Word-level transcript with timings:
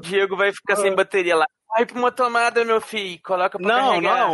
Diego 0.00 0.36
vai 0.36 0.52
ficar 0.52 0.76
sem 0.76 0.94
bateria 0.94 1.36
lá. 1.36 1.46
Vai 1.70 1.84
pra 1.84 1.98
uma 1.98 2.10
tomada, 2.10 2.64
meu 2.64 2.80
filho. 2.80 3.20
Coloca 3.22 3.58
pra 3.58 3.68
Não, 3.68 3.88
carregar. 3.90 4.16
não, 4.16 4.32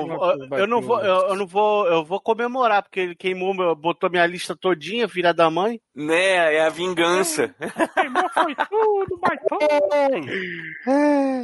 eu 0.57 0.67
não 0.69 0.81
vou, 0.81 1.01
eu, 1.01 1.29
eu 1.31 1.35
não 1.35 1.47
vou, 1.49 1.87
eu 1.89 2.05
vou 2.05 2.21
comemorar, 2.21 2.81
porque 2.83 3.01
ele 3.01 3.15
queimou, 3.17 3.75
botou 3.75 4.09
minha 4.09 4.25
lista 4.25 4.55
todinha, 4.57 5.09
filha 5.09 5.35
da 5.35 5.51
mãe. 5.51 5.81
Né, 5.97 6.55
é 6.55 6.65
a 6.65 6.69
vingança. 6.69 7.53
Queimou 7.95 8.29
foi 8.33 8.55
tudo, 8.55 9.19
baitão. 9.21 9.59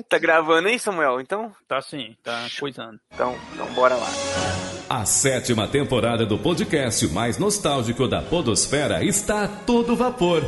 Tá 0.09 0.17
gravando 0.19 0.69
aí, 0.69 0.79
Samuel? 0.79 1.21
Então, 1.21 1.53
Tá 1.67 1.83
sim, 1.83 2.17
tá 2.23 2.47
coisando. 2.59 2.99
então, 3.13 3.37
então 3.53 3.67
bora 3.73 3.97
lá. 3.97 4.07
A 4.89 5.05
sétima 5.05 5.67
temporada 5.67 6.25
do 6.25 6.39
podcast 6.39 7.07
mais 7.09 7.37
nostálgico 7.37 8.07
da 8.07 8.23
Podosfera 8.23 9.05
está 9.05 9.45
a 9.45 9.49
todo 9.49 9.97
vapor. 9.97 10.43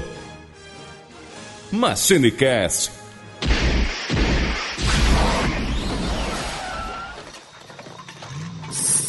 MachineCast. 1.72 3.01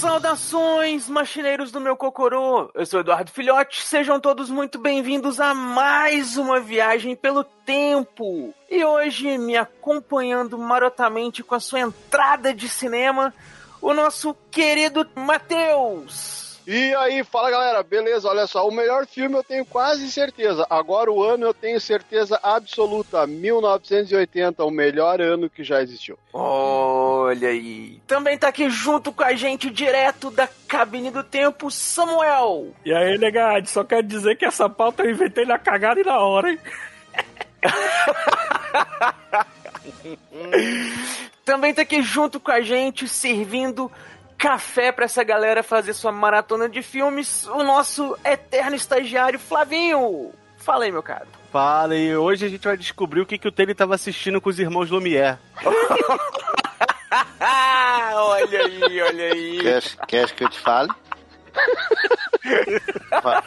Saudações, 0.03 1.07
machineiros 1.07 1.71
do 1.71 1.79
meu 1.79 1.95
cocorô! 1.95 2.69
Eu 2.73 2.85
sou 2.85 2.99
Eduardo 2.99 3.31
Filhote, 3.31 3.81
sejam 3.81 4.19
todos 4.19 4.49
muito 4.49 4.77
bem-vindos 4.77 5.39
a 5.39 5.53
mais 5.53 6.35
uma 6.35 6.59
viagem 6.59 7.15
pelo 7.15 7.45
tempo! 7.45 8.53
E 8.69 8.83
hoje, 8.83 9.37
me 9.37 9.55
acompanhando 9.55 10.57
marotamente 10.57 11.41
com 11.41 11.55
a 11.55 11.59
sua 11.61 11.79
entrada 11.79 12.53
de 12.53 12.67
cinema, 12.67 13.33
o 13.81 13.93
nosso 13.93 14.35
querido 14.51 15.07
Matheus! 15.15 16.42
E 16.65 16.95
aí, 16.95 17.23
fala 17.25 17.51
galera, 17.51 17.83
beleza? 17.83 18.29
Olha 18.29 18.47
só, 18.47 18.65
o 18.65 18.71
melhor 18.71 19.05
filme 19.05 19.35
eu 19.35 19.43
tenho 19.43 19.65
quase 19.65 20.09
certeza. 20.09 20.65
Agora 20.69 21.11
o 21.11 21.21
ano 21.21 21.45
eu 21.45 21.53
tenho 21.53 21.79
certeza 21.79 22.39
absoluta. 22.41 23.27
1980, 23.27 24.63
o 24.63 24.71
melhor 24.71 25.19
ano 25.19 25.49
que 25.49 25.63
já 25.63 25.81
existiu. 25.81 26.17
Olha 26.31 27.49
aí! 27.49 27.99
Também 28.07 28.37
tá 28.37 28.47
aqui 28.47 28.69
junto 28.69 29.11
com 29.11 29.23
a 29.23 29.33
gente, 29.33 29.69
direto 29.69 30.31
da 30.31 30.47
cabine 30.67 31.11
do 31.11 31.23
tempo, 31.23 31.69
Samuel! 31.69 32.73
E 32.85 32.93
aí, 32.93 33.17
negado, 33.17 33.67
só 33.67 33.83
quero 33.83 34.07
dizer 34.07 34.37
que 34.37 34.45
essa 34.45 34.69
pauta 34.69 35.03
eu 35.03 35.11
inventei 35.11 35.45
na 35.45 35.59
cagada 35.59 35.99
e 35.99 36.05
na 36.05 36.19
hora, 36.19 36.51
hein? 36.51 36.59
Também 41.43 41.73
tá 41.73 41.81
aqui 41.81 42.01
junto 42.01 42.39
com 42.39 42.51
a 42.51 42.61
gente, 42.61 43.05
servindo 43.07 43.91
café 44.47 44.91
pra 44.91 45.05
essa 45.05 45.23
galera 45.23 45.63
fazer 45.63 45.93
sua 45.93 46.11
maratona 46.11 46.67
de 46.67 46.81
filmes, 46.81 47.47
o 47.47 47.63
nosso 47.63 48.17
eterno 48.25 48.75
estagiário 48.75 49.39
Flavinho. 49.39 50.33
Fala 50.57 50.83
aí, 50.83 50.91
meu 50.91 51.01
caro. 51.01 51.27
Fala, 51.49 51.95
e 51.95 52.13
hoje 52.17 52.45
a 52.45 52.49
gente 52.49 52.67
vai 52.67 52.75
descobrir 52.75 53.21
o 53.21 53.25
que, 53.25 53.37
que 53.37 53.47
o 53.47 53.51
Tele 53.53 53.73
tava 53.73 53.95
assistindo 53.95 54.41
com 54.41 54.49
os 54.49 54.59
irmãos 54.59 54.89
Lumière. 54.89 55.37
Olha 58.15 58.65
aí, 58.65 59.01
olha 59.01 59.33
aí. 59.33 59.59
Quer, 59.61 59.83
quer 60.07 60.31
que 60.31 60.43
eu 60.43 60.49
te 60.49 60.59
fale? 60.59 60.89
Va- 63.23 63.43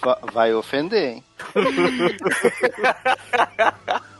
va- 0.00 0.18
vai 0.32 0.54
ofender, 0.54 1.14
hein? 1.16 1.24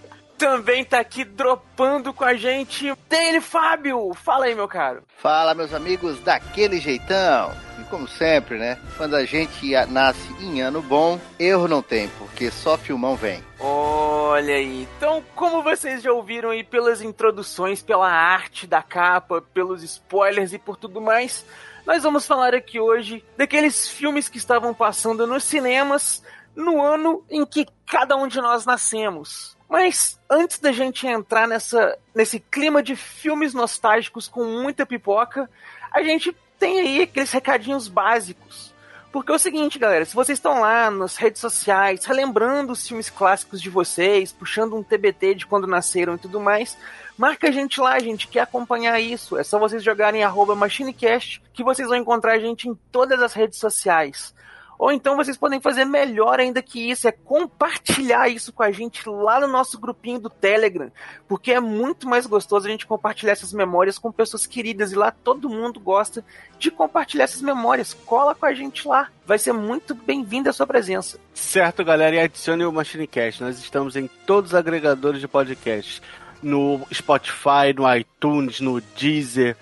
Também 0.43 0.85
tá 0.85 0.99
aqui 0.99 1.23
dropando 1.23 2.13
com 2.13 2.25
a 2.25 2.35
gente, 2.35 2.93
dele, 3.09 3.41
Fábio. 3.41 4.13
Fala 4.13 4.47
aí, 4.47 4.57
meu 4.57 4.67
caro. 4.67 5.05
Fala, 5.19 5.55
meus 5.55 5.73
amigos, 5.73 6.19
daquele 6.19 6.81
jeitão. 6.81 7.53
E 7.81 7.85
como 7.85 8.09
sempre, 8.09 8.59
né? 8.59 8.77
Quando 8.97 9.15
a 9.15 9.25
gente 9.25 9.73
nasce 9.87 10.35
em 10.41 10.61
ano 10.61 10.83
bom, 10.83 11.21
erro 11.39 11.69
não 11.69 11.81
tem, 11.81 12.09
porque 12.19 12.51
só 12.51 12.77
filmão 12.77 13.15
vem. 13.15 13.41
Olha 13.61 14.57
aí. 14.57 14.89
Então, 14.97 15.23
como 15.37 15.63
vocês 15.63 16.03
já 16.03 16.13
ouviram 16.13 16.51
aí 16.51 16.65
pelas 16.65 17.01
introduções, 17.01 17.81
pela 17.81 18.11
arte 18.11 18.67
da 18.67 18.83
capa, 18.83 19.41
pelos 19.55 19.85
spoilers 19.85 20.53
e 20.53 20.59
por 20.59 20.77
tudo 20.77 21.01
mais, 21.01 21.47
nós 21.87 22.03
vamos 22.03 22.27
falar 22.27 22.53
aqui 22.53 22.81
hoje 22.81 23.25
daqueles 23.37 23.89
filmes 23.89 24.29
que 24.29 24.39
estavam 24.39 24.75
passando 24.75 25.25
nos 25.25 25.45
cinemas 25.45 26.21
no 26.57 26.83
ano 26.83 27.25
em 27.31 27.47
que 27.47 27.65
cada 27.87 28.17
um 28.17 28.27
de 28.27 28.41
nós 28.41 28.67
nascemos. 28.67 29.57
Mas 29.73 30.21
antes 30.29 30.59
da 30.59 30.71
gente 30.71 31.07
entrar 31.07 31.49
nessa, 31.49 31.99
nesse 32.15 32.39
clima 32.39 32.83
de 32.83 32.95
filmes 32.95 33.55
nostálgicos 33.55 34.29
com 34.29 34.45
muita 34.45 34.85
pipoca, 34.85 35.49
a 35.91 36.03
gente 36.03 36.37
tem 36.59 36.79
aí 36.81 37.01
aqueles 37.01 37.33
recadinhos 37.33 37.89
básicos. 37.89 38.75
Porque 39.11 39.33
é 39.33 39.35
o 39.35 39.39
seguinte, 39.39 39.79
galera, 39.79 40.05
se 40.05 40.15
vocês 40.15 40.37
estão 40.37 40.61
lá 40.61 40.91
nas 40.91 41.17
redes 41.17 41.41
sociais, 41.41 42.05
relembrando 42.05 42.75
os 42.75 42.87
filmes 42.87 43.09
clássicos 43.09 43.63
de 43.63 43.71
vocês, 43.71 44.31
puxando 44.31 44.77
um 44.77 44.83
TBT 44.83 45.37
de 45.37 45.47
quando 45.47 45.67
nasceram 45.67 46.17
e 46.17 46.19
tudo 46.19 46.39
mais, 46.39 46.77
marca 47.17 47.49
a 47.49 47.51
gente 47.51 47.81
lá, 47.81 47.95
a 47.95 47.99
gente 47.99 48.29
quer 48.29 48.41
acompanhar 48.41 49.01
isso. 49.01 49.39
É 49.39 49.43
só 49.43 49.59
vocês 49.59 49.83
jogarem 49.83 50.23
arroba 50.23 50.55
MachineCast 50.55 51.43
que 51.55 51.65
vocês 51.65 51.89
vão 51.89 51.97
encontrar 51.97 52.35
a 52.35 52.39
gente 52.39 52.69
em 52.69 52.75
todas 52.91 53.23
as 53.23 53.33
redes 53.33 53.59
sociais. 53.59 54.35
Ou 54.83 54.91
então 54.91 55.15
vocês 55.15 55.37
podem 55.37 55.61
fazer 55.61 55.85
melhor 55.85 56.41
ainda 56.41 56.61
que 56.61 56.91
isso, 56.91 57.07
é 57.07 57.13
compartilhar 57.13 58.29
isso 58.29 58.53
com 58.53 58.65
a 58.65 58.73
gente 58.73 59.09
lá 59.09 59.39
no 59.39 59.47
nosso 59.47 59.79
grupinho 59.79 60.19
do 60.19 60.29
Telegram, 60.29 60.91
porque 61.29 61.53
é 61.53 61.61
muito 61.61 62.09
mais 62.09 62.27
gostoso 62.27 62.67
a 62.67 62.71
gente 62.71 62.85
compartilhar 62.85 63.31
essas 63.31 63.53
memórias 63.53 63.97
com 63.97 64.11
pessoas 64.11 64.45
queridas 64.45 64.91
e 64.91 64.97
lá 64.97 65.13
todo 65.13 65.49
mundo 65.49 65.79
gosta 65.79 66.25
de 66.59 66.69
compartilhar 66.69 67.23
essas 67.23 67.43
memórias. 67.43 67.95
Cola 67.95 68.35
com 68.35 68.45
a 68.45 68.53
gente 68.53 68.89
lá, 68.89 69.09
vai 69.25 69.39
ser 69.39 69.53
muito 69.53 69.95
bem-vinda 69.95 70.51
a 70.51 70.53
sua 70.53 70.67
presença. 70.67 71.17
Certo, 71.33 71.85
galera, 71.85 72.17
e 72.17 72.19
adicione 72.19 72.65
o 72.65 72.73
MachineCast. 72.73 73.41
Nós 73.41 73.61
estamos 73.61 73.95
em 73.95 74.11
todos 74.27 74.51
os 74.51 74.57
agregadores 74.57 75.21
de 75.21 75.29
podcast. 75.29 76.03
No 76.43 76.85
Spotify, 76.93 77.73
no 77.73 77.95
iTunes, 77.95 78.59
no 78.59 78.81
Deezer, 78.81 79.57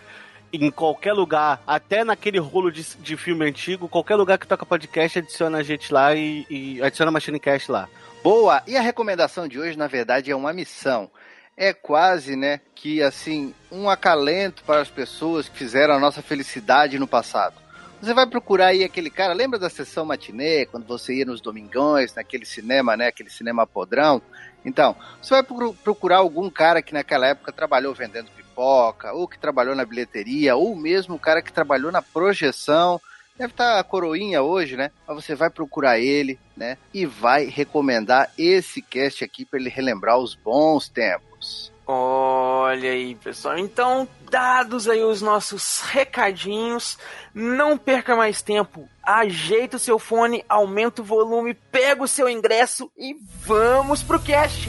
em 0.52 0.70
qualquer 0.70 1.12
lugar, 1.12 1.62
até 1.66 2.04
naquele 2.04 2.38
rolo 2.38 2.70
de, 2.70 2.82
de 2.96 3.16
filme 3.16 3.44
antigo, 3.46 3.88
qualquer 3.88 4.16
lugar 4.16 4.38
que 4.38 4.46
toca 4.46 4.66
podcast, 4.66 5.18
adiciona 5.18 5.58
a 5.58 5.62
gente 5.62 5.92
lá 5.92 6.14
e, 6.14 6.46
e 6.50 6.82
adiciona 6.82 7.10
o 7.10 7.14
MachineCast 7.14 7.70
lá. 7.70 7.88
Boa! 8.22 8.62
E 8.66 8.76
a 8.76 8.80
recomendação 8.80 9.48
de 9.48 9.58
hoje, 9.58 9.78
na 9.78 9.86
verdade, 9.86 10.30
é 10.30 10.36
uma 10.36 10.52
missão. 10.52 11.10
É 11.56 11.72
quase, 11.72 12.36
né, 12.36 12.60
que 12.74 13.02
assim, 13.02 13.54
um 13.70 13.88
acalento 13.88 14.62
para 14.64 14.80
as 14.80 14.88
pessoas 14.88 15.48
que 15.48 15.58
fizeram 15.58 15.94
a 15.94 15.98
nossa 15.98 16.22
felicidade 16.22 16.98
no 16.98 17.06
passado. 17.06 17.54
Você 18.00 18.14
vai 18.14 18.26
procurar 18.26 18.68
aí 18.68 18.82
aquele 18.82 19.10
cara, 19.10 19.34
lembra 19.34 19.58
da 19.58 19.68
sessão 19.68 20.06
matinê, 20.06 20.64
quando 20.64 20.86
você 20.86 21.16
ia 21.16 21.24
nos 21.26 21.40
domingões, 21.40 22.14
naquele 22.14 22.46
cinema, 22.46 22.96
né, 22.96 23.08
aquele 23.08 23.28
cinema 23.28 23.66
podrão? 23.66 24.22
Então, 24.64 24.96
você 25.20 25.34
vai 25.34 25.42
pro- 25.42 25.74
procurar 25.74 26.18
algum 26.18 26.48
cara 26.48 26.80
que 26.80 26.94
naquela 26.94 27.26
época 27.26 27.52
trabalhou 27.52 27.94
vendendo 27.94 28.30
pipoca, 28.30 28.49
ou 28.60 29.28
que 29.28 29.38
trabalhou 29.38 29.74
na 29.74 29.84
bilheteria, 29.84 30.56
ou 30.56 30.74
mesmo 30.76 31.14
o 31.14 31.18
cara 31.18 31.42
que 31.42 31.52
trabalhou 31.52 31.90
na 31.90 32.02
projeção, 32.02 33.00
Deve 33.40 33.54
estar 33.54 33.78
a 33.78 33.84
coroinha 33.84 34.42
hoje, 34.42 34.76
né? 34.76 34.90
Mas 35.08 35.24
você 35.24 35.34
vai 35.34 35.48
procurar 35.48 35.98
ele, 35.98 36.38
né? 36.54 36.76
E 36.92 37.06
vai 37.06 37.46
recomendar 37.46 38.30
esse 38.36 38.82
cast 38.82 39.24
aqui 39.24 39.46
para 39.46 39.58
ele 39.58 39.70
relembrar 39.70 40.18
os 40.18 40.34
bons 40.34 40.90
tempos. 40.90 41.72
Olha 41.86 42.90
aí, 42.90 43.14
pessoal. 43.14 43.56
Então, 43.56 44.06
dados 44.30 44.86
aí 44.86 45.02
os 45.02 45.22
nossos 45.22 45.80
recadinhos, 45.80 46.98
não 47.32 47.78
perca 47.78 48.14
mais 48.14 48.42
tempo. 48.42 48.86
Ajeita 49.02 49.78
o 49.78 49.80
seu 49.80 49.98
fone, 49.98 50.44
aumenta 50.46 51.00
o 51.00 51.04
volume, 51.04 51.54
pega 51.54 52.02
o 52.02 52.08
seu 52.08 52.28
ingresso 52.28 52.92
e 52.94 53.16
vamos 53.42 54.02
pro 54.02 54.20
cast. 54.20 54.68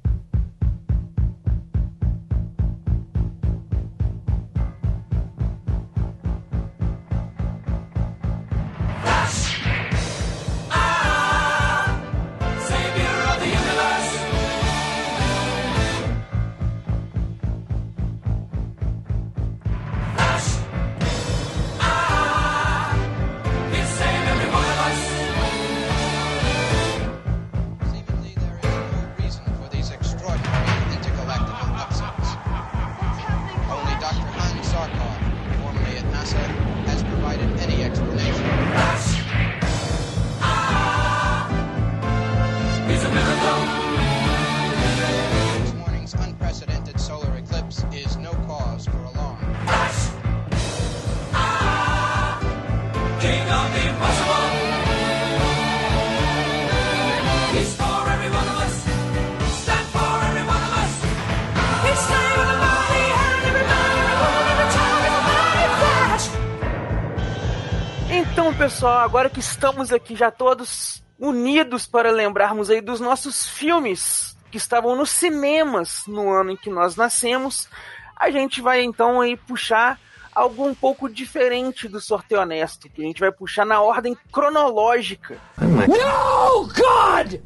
Pessoal, 68.81 68.97
agora 68.97 69.29
que 69.29 69.39
estamos 69.39 69.93
aqui 69.93 70.15
já 70.15 70.31
todos 70.31 71.03
unidos 71.19 71.85
para 71.85 72.09
lembrarmos 72.09 72.67
aí 72.67 72.81
dos 72.81 72.99
nossos 72.99 73.47
filmes 73.47 74.35
que 74.49 74.57
estavam 74.57 74.95
nos 74.95 75.11
cinemas 75.11 76.01
no 76.07 76.31
ano 76.31 76.49
em 76.49 76.57
que 76.57 76.71
nós 76.71 76.95
nascemos, 76.95 77.69
a 78.15 78.31
gente 78.31 78.59
vai 78.59 78.81
então 78.81 79.21
aí 79.21 79.37
puxar 79.37 79.99
algo 80.33 80.67
um 80.67 80.73
pouco 80.73 81.07
diferente 81.07 81.87
do 81.87 82.01
sorteio 82.01 82.41
honesto, 82.41 82.89
que 82.89 83.03
a 83.03 83.05
gente 83.05 83.19
vai 83.19 83.31
puxar 83.31 83.67
na 83.67 83.79
ordem 83.79 84.17
cronológica. 84.31 85.37
No, 85.59 86.65
God! 86.65 87.39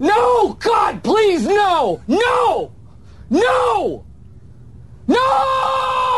No, 0.00 0.48
God, 0.54 1.02
please, 1.04 1.46
no! 1.46 2.00
No! 2.08 2.72
No! 3.30 4.04
No! 5.06 6.16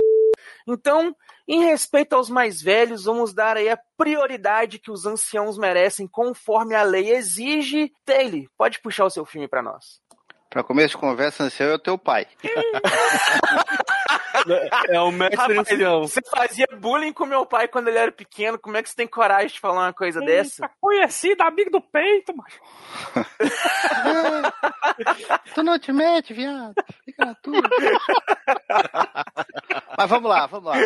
Então, 0.66 1.14
em 1.48 1.64
respeito 1.64 2.14
aos 2.14 2.28
mais 2.28 2.60
velhos, 2.60 3.04
vamos 3.04 3.32
dar 3.32 3.56
aí 3.56 3.68
a 3.68 3.78
prioridade 3.96 4.78
que 4.78 4.90
os 4.90 5.06
anciãos 5.06 5.56
merecem 5.56 6.06
conforme 6.06 6.74
a 6.74 6.82
lei 6.82 7.10
exige. 7.10 7.92
Taylor, 8.04 8.48
pode 8.56 8.80
puxar 8.80 9.04
o 9.04 9.10
seu 9.10 9.24
filme 9.24 9.46
para 9.46 9.62
nós. 9.62 10.00
Pra 10.56 10.64
começo 10.64 10.94
de 10.94 10.96
conversa, 10.96 11.44
ancião 11.44 11.68
é 11.68 11.74
o 11.74 11.78
teu 11.78 11.98
pai. 11.98 12.26
É 14.88 15.00
o 15.00 15.10
mestre 15.10 15.36
Rapaz, 15.36 15.58
ancião. 15.58 16.02
você 16.02 16.20
fazia 16.30 16.66
bullying 16.78 17.12
com 17.12 17.26
meu 17.26 17.44
pai 17.44 17.66
quando 17.66 17.88
ele 17.88 17.98
era 17.98 18.12
pequeno, 18.12 18.58
como 18.58 18.76
é 18.76 18.82
que 18.82 18.88
você 18.88 18.94
tem 18.94 19.06
coragem 19.06 19.48
de 19.48 19.58
falar 19.58 19.86
uma 19.86 19.92
coisa 19.92 20.20
dessa? 20.20 20.64
Eita, 20.64 20.74
Conhecido, 20.78 21.42
amigo 21.42 21.70
do 21.70 21.80
peito, 21.80 22.36
macho. 22.36 22.60
tu 25.54 25.62
não 25.64 25.78
te 25.78 25.90
mete, 25.90 26.32
viado. 26.32 26.74
Fica 27.04 27.24
na 27.24 27.34
tua. 27.34 27.60
Mas 29.98 30.10
vamos 30.10 30.30
lá, 30.30 30.46
vamos 30.46 30.70
lá. 30.70 30.76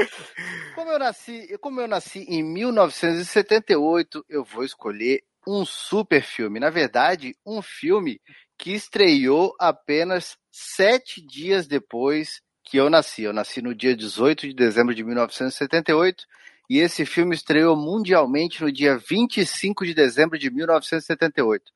Como 0.75 0.91
eu 0.91 0.99
nasci, 0.99 1.59
como 1.59 1.81
eu 1.81 1.89
nasci 1.89 2.21
em 2.29 2.43
1978, 2.43 4.25
eu 4.29 4.43
vou 4.43 4.65
escolher 4.65 5.23
um 5.47 5.67
super 5.67 6.23
filme. 6.23 6.59
Na 6.59 6.71
verdade, 6.71 7.37
um 7.45 7.61
filme 7.61 8.21
que 8.61 8.73
estreou 8.75 9.55
apenas 9.59 10.37
sete 10.53 11.23
dias 11.23 11.67
depois 11.67 12.43
que 12.63 12.77
eu 12.77 12.91
nasci. 12.91 13.23
Eu 13.23 13.33
nasci 13.33 13.63
no 13.63 13.75
dia 13.75 13.97
18 13.97 14.49
de 14.49 14.55
dezembro 14.55 14.95
de 14.95 15.03
1978 15.03 16.25
e 16.69 16.79
esse 16.79 17.07
filme 17.07 17.35
estreou 17.35 17.75
mundialmente 17.75 18.63
no 18.63 18.71
dia 18.71 18.99
25 18.99 19.87
de 19.87 19.95
dezembro 19.95 20.39
de 20.39 20.51
1978. 20.51 21.73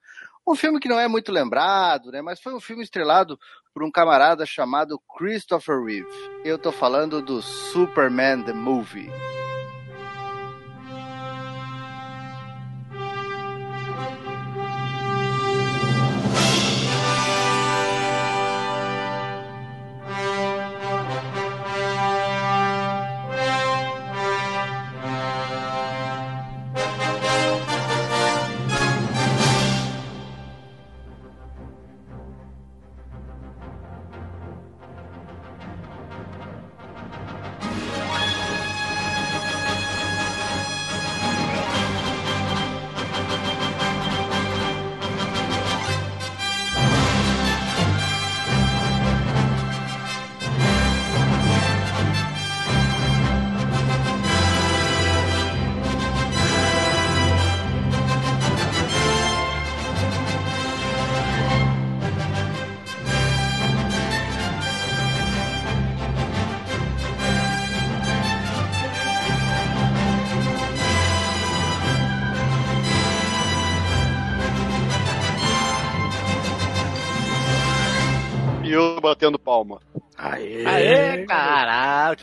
Um 0.46 0.54
filme 0.54 0.78
que 0.78 0.88
não 0.88 1.00
é 1.00 1.08
muito 1.08 1.32
lembrado, 1.32 2.12
né? 2.12 2.20
Mas 2.20 2.38
foi 2.38 2.54
um 2.54 2.60
filme 2.60 2.82
estrelado 2.82 3.40
por 3.72 3.82
um 3.82 3.90
camarada 3.90 4.44
chamado 4.44 5.00
Christopher 5.16 5.82
Reeve. 5.82 6.06
Eu 6.44 6.58
tô 6.58 6.70
falando 6.70 7.22
do 7.22 7.40
Superman 7.40 8.42
the 8.42 8.52
Movie. 8.52 9.08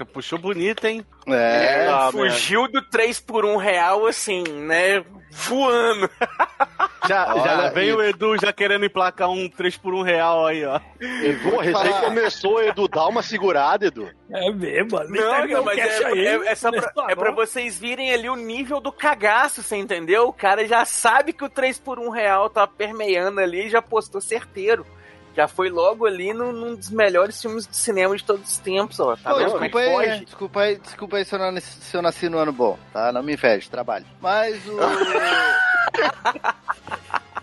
Caralho, 0.02 0.06
puxou 0.06 0.38
bonito, 0.40 0.86
hein? 0.86 1.06
É, 1.28 1.88
Ah, 1.88 2.10
Fugiu 2.12 2.68
do 2.68 2.82
3 2.82 3.20
por 3.20 3.46
1 3.46 3.58
real, 3.58 4.06
assim, 4.06 4.44
né? 4.44 5.04
Voando. 5.32 6.10
Já, 7.08 7.34
Olha 7.34 7.44
já 7.44 7.70
veio 7.70 7.98
o. 7.98 8.04
Edu 8.04 8.38
já 8.40 8.54
querendo 8.54 8.86
emplacar 8.86 9.28
um 9.28 9.50
3 9.50 9.76
por 9.76 9.92
1 9.92 10.04
real 10.04 10.46
aí, 10.46 10.64
ó. 10.64 10.80
Edu, 11.00 11.58
recém 11.58 11.94
começou, 12.00 12.62
Edu, 12.62 12.88
dá 12.88 13.08
uma 13.08 13.24
segurada, 13.24 13.88
Edu. 13.88 14.08
É 14.32 14.52
mesmo, 14.52 15.00
ali 15.00 15.20
Não, 15.20 15.36
terminou 15.36 15.58
não, 15.58 15.64
mas 15.66 15.80
é, 15.80 16.06
aí, 16.06 16.28
é, 16.28 16.52
é 16.52 16.56
só 16.56 16.70
pra, 16.70 16.92
é 17.10 17.16
pra 17.16 17.32
vocês 17.32 17.80
virem 17.80 18.14
ali 18.14 18.30
o 18.30 18.36
nível 18.36 18.80
do 18.80 18.92
cagaço, 18.92 19.64
você 19.64 19.78
entendeu? 19.78 20.28
O 20.28 20.34
cara 20.34 20.68
já 20.68 20.86
sabe 20.86 21.34
que 21.34 21.44
o 21.44 21.50
3 21.50 21.80
por 21.80 21.98
1 21.98 22.10
real 22.12 22.52
tá 22.52 22.68
permeando 22.68 23.40
ali 23.40 23.66
e 23.66 23.70
já 23.70 23.82
postou 23.82 24.22
certeiro. 24.22 24.86
Já 25.36 25.48
foi 25.48 25.70
logo 25.70 26.06
ali 26.06 26.34
num, 26.34 26.52
num 26.52 26.76
dos 26.76 26.90
melhores 26.90 27.42
filmes 27.42 27.66
de 27.66 27.76
cinema 27.76 28.16
de 28.18 28.24
todos 28.24 28.50
os 28.52 28.58
tempos, 28.58 29.00
ó. 29.00 29.16
Tá 29.16 29.32
Pô, 29.32 29.38
vendo 29.38 29.52
como 29.52 29.64
é 29.64 29.70
desculpa 29.70 29.80
que 30.04 30.10
aí, 30.10 30.26
desculpa 30.26 30.62
aí, 30.62 30.76
desculpa 30.78 31.18
aí 31.18 31.26
se 31.26 31.36
eu, 31.36 31.40
não, 31.40 31.60
se 31.62 31.96
eu 31.98 32.02
nasci 32.02 32.28
no 32.30 32.38
ano 32.38 32.52
bom, 32.52 32.78
tá? 32.92 33.12
Não 33.14 33.24
me 33.24 33.34
inveje, 33.34 33.70
trabalho. 33.70 34.06
Mas 34.22 34.58
o. 34.68 34.78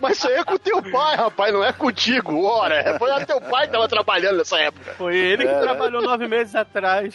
Mas 0.01 0.17
isso 0.17 0.27
aí 0.29 0.35
é 0.35 0.43
com 0.45 0.57
teu 0.57 0.81
pai, 0.81 1.15
rapaz, 1.17 1.53
não 1.53 1.61
é 1.63 1.73
contigo, 1.73 2.41
ora. 2.45 2.97
Foi 2.97 3.09
lá 3.09 3.25
teu 3.25 3.41
pai 3.41 3.65
que 3.67 3.73
tava 3.73 3.85
trabalhando 3.87 4.37
nessa 4.37 4.57
época. 4.57 4.93
Foi 4.93 5.17
ele 5.17 5.43
que 5.43 5.51
É. 5.51 5.59
trabalhou 5.59 6.01
nove 6.01 6.25
meses 6.27 6.55
atrás. 6.55 7.13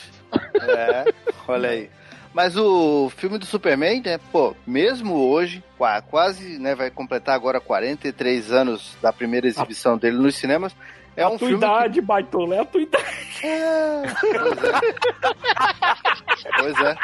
É, 0.61 1.05
olha 1.49 1.71
aí. 1.71 1.91
Mas 2.35 2.57
o 2.57 3.09
filme 3.17 3.39
do 3.39 3.47
Superman, 3.47 4.03
né, 4.05 4.19
pô, 4.33 4.57
mesmo 4.67 5.15
hoje, 5.31 5.63
qua- 5.79 6.03
quase, 6.03 6.59
né, 6.59 6.75
vai 6.75 6.91
completar 6.91 7.35
agora 7.37 7.61
43 7.61 8.51
anos 8.53 8.97
da 9.01 9.13
primeira 9.13 9.47
exibição 9.47 9.97
dele 9.97 10.17
nos 10.19 10.35
cinemas, 10.35 10.75
é 11.17 11.23
a 11.23 11.29
um 11.29 11.39
tua 11.39 11.47
filme 11.49 11.63
que 11.63 11.65
idade, 11.71 12.01
baitola, 12.01 12.57
é 12.57 12.61
a 12.61 12.65
tua 12.65 12.81
idade. 12.83 13.05
É, 13.45 14.03
pois 14.21 14.65
é. 14.65 14.81
Pois 16.59 16.77
é. 16.81 16.97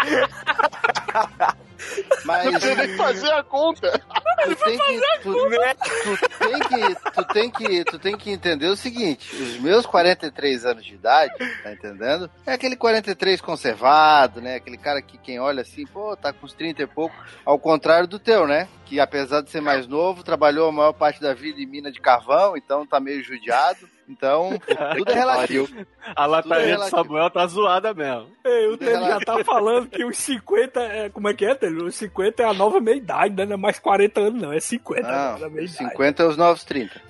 Mas 2.24 2.44
Não 2.44 2.52
precisa 2.52 2.74
nem 2.74 2.96
fazer 2.96 3.32
a 3.32 3.42
conta. 3.42 4.00
tu 4.44 4.56
tem 4.56 4.78
que 4.78 5.00
tu, 5.22 5.32
tu 5.32 6.38
tem 6.38 6.60
que 6.60 6.94
tu 6.94 7.24
tem 7.24 7.50
que 7.50 7.84
tu 7.84 7.98
tem 7.98 8.16
que 8.16 8.30
entender 8.30 8.66
o 8.68 8.76
seguinte, 8.76 9.34
os 9.34 9.58
meus 9.58 9.86
43 9.86 10.64
anos 10.66 10.84
de 10.84 10.94
idade, 10.94 11.32
tá 11.62 11.72
entendendo? 11.72 12.30
É 12.46 12.52
aquele 12.52 12.76
43 12.76 13.40
conservado, 13.40 14.40
né? 14.40 14.56
Aquele 14.56 14.76
cara 14.78 15.02
que 15.02 15.18
quem 15.18 15.38
olha 15.40 15.62
assim, 15.62 15.86
pô, 15.86 16.16
tá 16.16 16.32
com 16.32 16.46
uns 16.46 16.52
30 16.54 16.82
e 16.82 16.86
pouco, 16.86 17.14
ao 17.44 17.58
contrário 17.58 18.06
do 18.08 18.18
teu, 18.18 18.46
né? 18.46 18.68
Que 18.86 18.98
apesar 19.00 19.40
de 19.42 19.50
ser 19.50 19.60
mais 19.60 19.86
novo, 19.86 20.22
trabalhou 20.22 20.68
a 20.68 20.72
maior 20.72 20.92
parte 20.92 21.20
da 21.20 21.32
vida 21.34 21.60
em 21.60 21.66
mina 21.66 21.90
de 21.92 22.00
carvão, 22.00 22.56
então 22.56 22.86
tá 22.86 22.98
meio 22.98 23.22
judiado. 23.22 23.88
Então, 24.10 24.58
tudo 24.96 25.10
é 25.10 25.14
relativo. 25.14 25.86
A 26.16 26.26
lataria 26.26 26.64
de 26.64 26.70
relativo. 26.72 26.96
Samuel 26.96 27.30
tá 27.30 27.46
zoada 27.46 27.94
mesmo. 27.94 28.26
Ei, 28.44 28.66
o 28.66 28.70
Tudo 28.76 28.86
Tele 28.86 29.06
já 29.06 29.20
tá 29.20 29.44
falando 29.44 29.88
que 29.88 30.04
os 30.04 30.16
50 30.18 30.80
é. 30.80 31.08
Como 31.10 31.28
é 31.28 31.34
que 31.34 31.44
é, 31.44 31.54
Tele? 31.54 31.82
Os 31.84 31.94
50 31.94 32.42
é 32.42 32.46
a 32.46 32.52
nova 32.52 32.80
meia-idade, 32.80 33.34
né? 33.36 33.46
Não 33.46 33.54
é 33.54 33.56
mais 33.56 33.78
40 33.78 34.20
anos, 34.20 34.42
não. 34.42 34.52
É 34.52 34.58
50 34.58 35.00
agora, 35.06 35.36
a 35.36 35.38
Não, 35.38 35.50
meia-idade. 35.50 35.90
50 35.90 36.22
é 36.22 36.26
os 36.26 36.36
novos 36.36 36.64
30. 36.64 37.00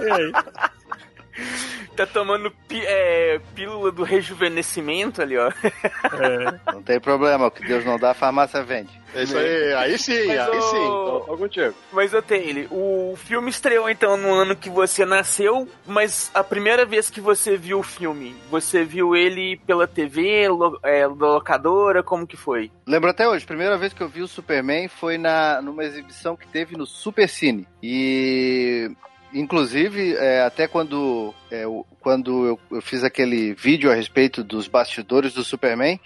E 0.00 0.10
aí? 0.10 0.32
Tá 1.96 2.06
tomando 2.06 2.50
pi- 2.68 2.82
é, 2.84 3.38
pílula 3.54 3.92
do 3.92 4.02
rejuvenescimento 4.02 5.20
ali, 5.20 5.36
ó. 5.36 5.48
É. 5.48 6.72
Não 6.72 6.82
tem 6.82 6.98
problema, 6.98 7.46
o 7.46 7.50
que 7.50 7.66
Deus 7.66 7.84
não 7.84 7.98
dá, 7.98 8.12
a 8.12 8.14
farmácia 8.14 8.62
vende. 8.62 8.90
É 9.14 9.24
isso 9.24 9.36
aí, 9.36 9.74
aí 9.74 9.98
sim, 9.98 10.26
Mas, 10.26 10.38
aí 10.40 10.58
ô- 10.58 10.62
sim. 10.62 10.86
Tô, 10.86 11.20
tô 11.26 11.36
contigo. 11.36 11.74
Mas 11.92 12.12
eu 12.14 12.22
tenho 12.22 12.48
ele. 12.48 12.68
O 12.70 13.14
filme 13.16 13.50
estreou 13.50 13.90
então 13.90 14.16
no 14.16 14.32
ano 14.32 14.56
que 14.56 14.70
você 14.70 15.04
nasceu, 15.04 15.68
mas 15.86 16.30
a 16.32 16.42
primeira 16.42 16.86
vez 16.86 17.10
que 17.10 17.20
você 17.20 17.56
viu 17.58 17.80
o 17.80 17.82
filme, 17.82 18.34
você 18.50 18.84
viu 18.84 19.14
ele 19.14 19.58
pela 19.66 19.86
TV, 19.86 20.48
lo, 20.48 20.78
é, 20.82 21.02
da 21.02 21.26
locadora, 21.26 22.02
como 22.02 22.26
que 22.26 22.38
foi? 22.38 22.70
Lembro 22.86 23.10
até 23.10 23.28
hoje, 23.28 23.44
a 23.44 23.48
primeira 23.48 23.76
vez 23.76 23.92
que 23.92 24.00
eu 24.02 24.08
vi 24.08 24.22
o 24.22 24.28
Superman 24.28 24.88
foi 24.88 25.18
na, 25.18 25.60
numa 25.60 25.84
exibição 25.84 26.34
que 26.34 26.48
teve 26.48 26.74
no 26.74 26.86
Super 26.86 27.28
Cine. 27.28 27.68
E 27.82 28.90
inclusive, 29.32 30.14
é, 30.16 30.42
até 30.42 30.66
quando, 30.66 31.34
é, 31.50 31.64
quando 32.00 32.46
eu, 32.46 32.60
eu 32.70 32.82
fiz 32.82 33.04
aquele 33.04 33.54
vídeo 33.54 33.90
a 33.90 33.94
respeito 33.94 34.42
dos 34.44 34.68
bastidores 34.68 35.32
do 35.32 35.44
Superman, 35.44 36.00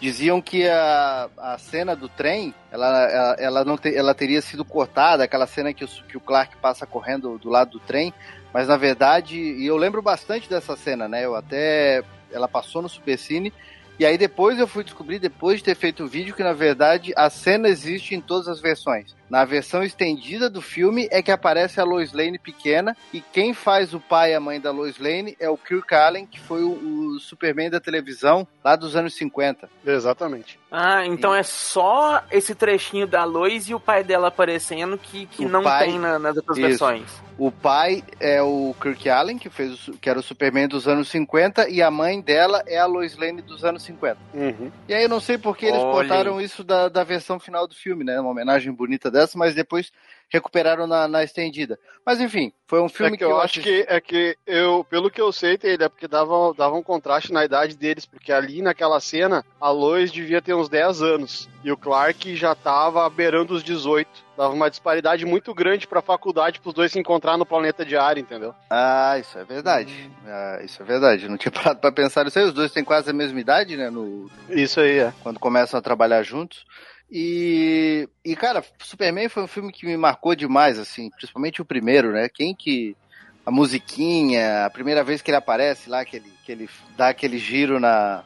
diziam 0.00 0.40
que 0.40 0.66
a, 0.66 1.28
a 1.36 1.58
cena 1.58 1.94
do 1.94 2.08
trem, 2.08 2.54
ela, 2.72 2.86
ela, 3.10 3.36
ela 3.38 3.64
não 3.64 3.76
te- 3.76 3.94
ela 3.94 4.14
teria 4.14 4.40
sido 4.40 4.64
cortada, 4.64 5.24
aquela 5.24 5.46
cena 5.46 5.74
que 5.74 5.84
o, 5.84 5.88
que 5.88 6.16
o 6.16 6.20
Clark 6.20 6.56
passa 6.56 6.86
correndo 6.86 7.38
do 7.38 7.50
lado 7.50 7.72
do 7.72 7.80
trem, 7.80 8.12
mas 8.52 8.66
na 8.66 8.76
verdade, 8.76 9.36
e 9.38 9.66
eu 9.66 9.76
lembro 9.76 10.00
bastante 10.02 10.48
dessa 10.48 10.76
cena, 10.76 11.06
né? 11.06 11.24
Eu 11.24 11.36
até. 11.36 12.02
Ela 12.32 12.48
passou 12.48 12.80
no 12.82 12.88
Supercine. 12.88 13.52
E 13.98 14.06
aí 14.06 14.16
depois 14.16 14.58
eu 14.58 14.66
fui 14.66 14.82
descobrir, 14.82 15.18
depois 15.18 15.58
de 15.58 15.64
ter 15.64 15.74
feito 15.76 16.04
o 16.04 16.08
vídeo, 16.08 16.34
que 16.34 16.42
na 16.42 16.54
verdade 16.54 17.12
a 17.16 17.28
cena 17.28 17.68
existe 17.68 18.14
em 18.14 18.20
todas 18.20 18.48
as 18.48 18.60
versões. 18.60 19.14
Na 19.30 19.44
versão 19.44 19.82
estendida 19.84 20.50
do 20.50 20.60
filme 20.60 21.06
é 21.10 21.22
que 21.22 21.30
aparece 21.30 21.80
a 21.80 21.84
Lois 21.84 22.12
Lane 22.12 22.36
pequena 22.38 22.96
e 23.12 23.20
quem 23.20 23.54
faz 23.54 23.94
o 23.94 24.00
pai 24.00 24.32
e 24.32 24.34
a 24.34 24.40
mãe 24.40 24.60
da 24.60 24.72
Lois 24.72 24.98
Lane 24.98 25.36
é 25.38 25.48
o 25.48 25.56
Kirk 25.56 25.94
Allen, 25.94 26.26
que 26.26 26.40
foi 26.40 26.64
o, 26.64 26.72
o 27.14 27.20
Superman 27.20 27.70
da 27.70 27.78
televisão 27.78 28.46
lá 28.64 28.74
dos 28.74 28.96
anos 28.96 29.14
50. 29.14 29.68
Exatamente. 29.86 30.58
Ah, 30.72 31.04
então 31.06 31.34
é 31.34 31.42
só 31.44 32.22
esse 32.30 32.54
trechinho 32.54 33.06
da 33.06 33.24
Lois 33.24 33.68
e 33.68 33.74
o 33.74 33.80
pai 33.80 34.02
dela 34.04 34.28
aparecendo 34.28 34.98
que, 34.98 35.26
que 35.26 35.44
O 35.44 35.48
não 35.48 35.62
pai- 35.62 35.86
tem 35.86 35.98
na- 35.98 36.18
nas 36.18 36.36
outras 36.36 36.58
Isso. 36.58 36.66
versões. 36.66 37.30
O 37.38 37.50
pai 37.50 38.04
é 38.20 38.42
o 38.42 38.74
Kirk 38.80 39.08
Allen, 39.08 39.38
que 39.38 39.48
fez 39.48 39.88
o, 39.88 39.92
que 39.94 40.10
era 40.10 40.18
o 40.18 40.22
Superman 40.22 40.68
dos 40.68 40.86
anos 40.86 41.08
50, 41.08 41.70
e 41.70 41.80
a 41.82 41.90
mãe 41.90 42.20
dela 42.20 42.62
é 42.66 42.78
a 42.78 42.84
Lois 42.84 43.16
Lane 43.16 43.40
dos 43.40 43.64
anos 43.64 43.82
50. 43.84 44.18
Uhum. 44.34 44.70
E 44.86 44.92
aí 44.92 45.04
eu 45.04 45.08
não 45.08 45.20
sei 45.20 45.38
por 45.38 45.56
que 45.56 45.64
eles 45.66 45.80
Olha 45.80 45.90
cortaram 45.92 46.38
isso 46.40 46.62
da, 46.62 46.88
da 46.90 47.02
versão 47.02 47.40
final 47.40 47.66
do 47.66 47.74
filme, 47.74 48.04
né? 48.04 48.20
Uma 48.20 48.30
homenagem 48.30 48.70
bonita 48.72 49.10
mas 49.34 49.54
depois 49.54 49.90
recuperaram 50.32 50.86
na, 50.86 51.08
na 51.08 51.24
estendida. 51.24 51.76
Mas 52.06 52.20
enfim, 52.20 52.52
foi 52.68 52.80
um 52.80 52.88
filme 52.88 53.14
é 53.14 53.18
que, 53.18 53.24
eu, 53.24 53.36
acho 53.40 53.58
assisti- 53.58 53.62
que 53.62 53.84
é 53.92 54.00
que 54.00 54.36
eu, 54.46 54.84
pelo 54.88 55.10
que 55.10 55.20
eu 55.20 55.32
sei, 55.32 55.58
ele 55.62 55.82
é 55.82 55.88
porque 55.88 56.06
dava, 56.06 56.54
dava 56.56 56.76
um 56.76 56.82
contraste 56.84 57.32
na 57.32 57.44
idade 57.44 57.76
deles, 57.76 58.06
porque 58.06 58.32
ali 58.32 58.62
naquela 58.62 59.00
cena 59.00 59.44
a 59.60 59.70
Lois 59.70 60.12
devia 60.12 60.40
ter 60.40 60.54
uns 60.54 60.68
10 60.68 61.02
anos 61.02 61.48
e 61.64 61.72
o 61.72 61.76
Clark 61.76 62.36
já 62.36 62.54
tava 62.54 63.10
beirando 63.10 63.54
os 63.54 63.64
18. 63.64 64.08
Dava 64.36 64.54
uma 64.54 64.70
disparidade 64.70 65.26
muito 65.26 65.52
grande 65.52 65.86
pra 65.88 66.00
faculdade 66.00 66.60
pros 66.60 66.72
dois 66.74 66.92
se 66.92 66.98
encontrar 66.98 67.36
no 67.36 67.44
planeta 67.44 67.84
diário, 67.84 68.20
entendeu? 68.20 68.54
Ah, 68.70 69.18
isso 69.18 69.36
é 69.36 69.44
verdade. 69.44 70.10
Ah, 70.24 70.60
isso 70.64 70.80
é 70.80 70.86
verdade. 70.86 71.24
Eu 71.24 71.30
não 71.30 71.36
tinha 71.36 71.50
parado 71.52 71.80
pra 71.80 71.90
pensar 71.92 72.24
nisso 72.24 72.38
aí. 72.38 72.44
Os 72.46 72.54
dois 72.54 72.70
têm 72.72 72.84
quase 72.84 73.10
a 73.10 73.12
mesma 73.12 73.38
idade, 73.40 73.76
né? 73.76 73.90
No, 73.90 74.30
Isso 74.48 74.80
aí, 74.80 75.00
é. 75.00 75.12
quando 75.24 75.40
começam 75.40 75.76
a 75.76 75.82
trabalhar 75.82 76.22
juntos. 76.22 76.64
E, 77.10 78.08
e, 78.24 78.36
cara, 78.36 78.64
Superman 78.78 79.28
foi 79.28 79.42
um 79.42 79.48
filme 79.48 79.72
que 79.72 79.84
me 79.84 79.96
marcou 79.96 80.34
demais, 80.34 80.78
assim, 80.78 81.10
principalmente 81.10 81.60
o 81.60 81.64
primeiro, 81.64 82.12
né? 82.12 82.28
Quem 82.28 82.54
que. 82.54 82.96
A 83.44 83.50
musiquinha, 83.50 84.66
a 84.66 84.70
primeira 84.70 85.02
vez 85.02 85.22
que 85.22 85.30
ele 85.30 85.38
aparece 85.38 85.88
lá, 85.88 86.04
que 86.04 86.16
ele, 86.16 86.30
que 86.44 86.52
ele 86.52 86.68
dá 86.94 87.08
aquele 87.08 87.38
giro 87.38 87.80
na, 87.80 88.22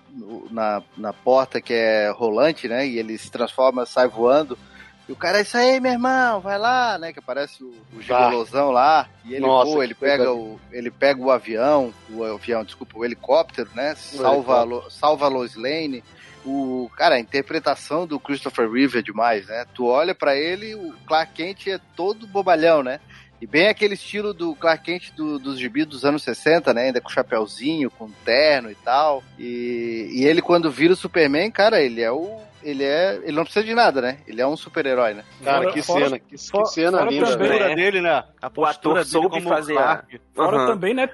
na, 0.50 0.82
na 0.96 1.12
porta 1.12 1.60
que 1.60 1.72
é 1.72 2.10
rolante, 2.10 2.66
né? 2.66 2.86
E 2.86 2.98
ele 2.98 3.16
se 3.16 3.30
transforma, 3.30 3.86
sai 3.86 4.08
voando. 4.08 4.58
E 5.08 5.12
o 5.12 5.16
cara, 5.16 5.38
é 5.38 5.42
isso 5.42 5.56
aí, 5.56 5.78
meu 5.80 5.92
irmão, 5.92 6.40
vai 6.40 6.58
lá, 6.58 6.98
né? 6.98 7.12
Que 7.12 7.20
aparece 7.20 7.62
o, 7.62 7.72
o 7.94 8.02
gigolosão 8.02 8.70
lá. 8.70 9.08
E 9.24 9.34
ele 9.34 9.46
Nossa, 9.46 9.70
voa, 9.70 9.84
ele 9.84 9.94
pega, 9.94 10.32
o, 10.32 10.58
ele 10.72 10.90
pega 10.90 11.22
o 11.22 11.30
avião, 11.30 11.94
o 12.10 12.24
avião, 12.24 12.64
desculpa, 12.64 12.98
o 12.98 13.04
helicóptero, 13.04 13.70
né? 13.72 13.94
Salva, 13.94 14.60
a 14.60 14.62
Lo- 14.64 14.90
salva 14.90 15.26
a 15.26 15.28
Lois 15.28 15.54
Lane. 15.54 16.02
O, 16.44 16.90
cara, 16.96 17.14
a 17.14 17.20
interpretação 17.20 18.06
do 18.06 18.20
Christopher 18.20 18.70
Reeve 18.70 18.98
é 18.98 19.02
demais, 19.02 19.46
né? 19.46 19.64
Tu 19.74 19.86
olha 19.86 20.14
pra 20.14 20.36
ele, 20.36 20.74
o 20.74 20.92
Clark 21.06 21.32
Kent 21.32 21.68
é 21.68 21.80
todo 21.96 22.26
bobalhão, 22.26 22.82
né? 22.82 23.00
E 23.40 23.46
bem 23.46 23.68
aquele 23.68 23.94
estilo 23.94 24.32
do 24.32 24.54
Clark 24.54 24.84
Kent 24.84 25.12
do, 25.14 25.38
dos 25.38 25.58
gibis 25.58 25.86
dos 25.86 26.04
anos 26.04 26.22
60, 26.22 26.72
né? 26.72 26.84
Ainda 26.84 27.00
com 27.00 27.10
chapéuzinho, 27.10 27.90
com 27.90 28.10
terno 28.24 28.70
e 28.70 28.74
tal. 28.74 29.22
E, 29.38 30.08
e 30.12 30.24
ele, 30.24 30.40
quando 30.40 30.70
vira 30.70 30.92
o 30.92 30.96
Superman, 30.96 31.50
cara, 31.50 31.82
ele 31.82 32.00
é 32.00 32.10
o. 32.10 32.40
Ele 32.64 32.82
é. 32.82 33.16
Ele 33.22 33.32
não 33.32 33.44
precisa 33.44 33.64
de 33.64 33.74
nada, 33.74 34.00
né? 34.00 34.18
Ele 34.26 34.40
é 34.40 34.46
um 34.46 34.56
super-herói, 34.56 35.14
né? 35.14 35.24
Cara, 35.44 35.58
Fora- 35.62 35.72
que 35.72 35.82
fora- 35.82 36.04
cena, 36.06 36.18
que, 36.18 36.36
que 36.36 36.50
fora- 36.50 36.64
cena 36.66 36.98
fora 36.98 37.10
linda, 37.10 37.26
também, 37.38 37.58
né? 37.60 37.74
dele, 37.74 38.00
né? 38.00 38.24
A 38.40 38.46
O 38.46 38.50
postura 38.50 38.70
ator 38.70 38.94
dele 38.94 39.04
soube 39.06 39.28
como 39.28 39.48
fazer. 39.48 39.74
Clark. 39.74 40.20
Fora 40.34 40.56
Aham. 40.56 40.66
também, 40.66 40.94
né, 40.94 41.08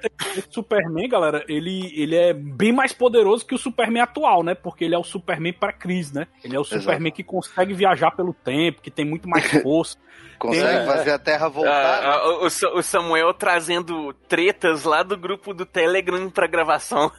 Superman, 0.49 1.07
galera, 1.09 1.43
ele, 1.47 1.91
ele 1.95 2.15
é 2.15 2.33
bem 2.33 2.71
mais 2.71 2.91
poderoso 2.93 3.45
que 3.45 3.53
o 3.53 3.57
Superman 3.57 4.01
atual, 4.01 4.43
né? 4.43 4.55
Porque 4.55 4.83
ele 4.85 4.95
é 4.95 4.97
o 4.97 5.03
Superman 5.03 5.53
pra 5.53 5.71
Cris, 5.71 6.11
né? 6.11 6.27
Ele 6.43 6.55
é 6.55 6.59
o 6.59 6.63
Exato. 6.63 6.81
Superman 6.81 7.11
que 7.11 7.23
consegue 7.23 7.73
viajar 7.73 8.11
pelo 8.11 8.33
tempo, 8.33 8.81
que 8.81 8.89
tem 8.89 9.05
muito 9.05 9.29
mais 9.29 9.45
força. 9.61 9.97
Consegue 10.39 10.65
É, 10.79 10.85
fazer 10.87 11.11
a 11.11 11.19
Terra 11.19 11.47
voltar. 11.49 11.71
Ah, 11.71 12.15
ah, 12.15 12.29
o, 12.41 12.47
o 12.79 12.81
Samuel 12.81 13.31
trazendo 13.31 14.11
tretas 14.27 14.83
lá 14.85 15.03
do 15.03 15.15
grupo 15.15 15.53
do 15.53 15.67
Telegram 15.67 16.31
pra 16.31 16.47
gravação. 16.47 17.11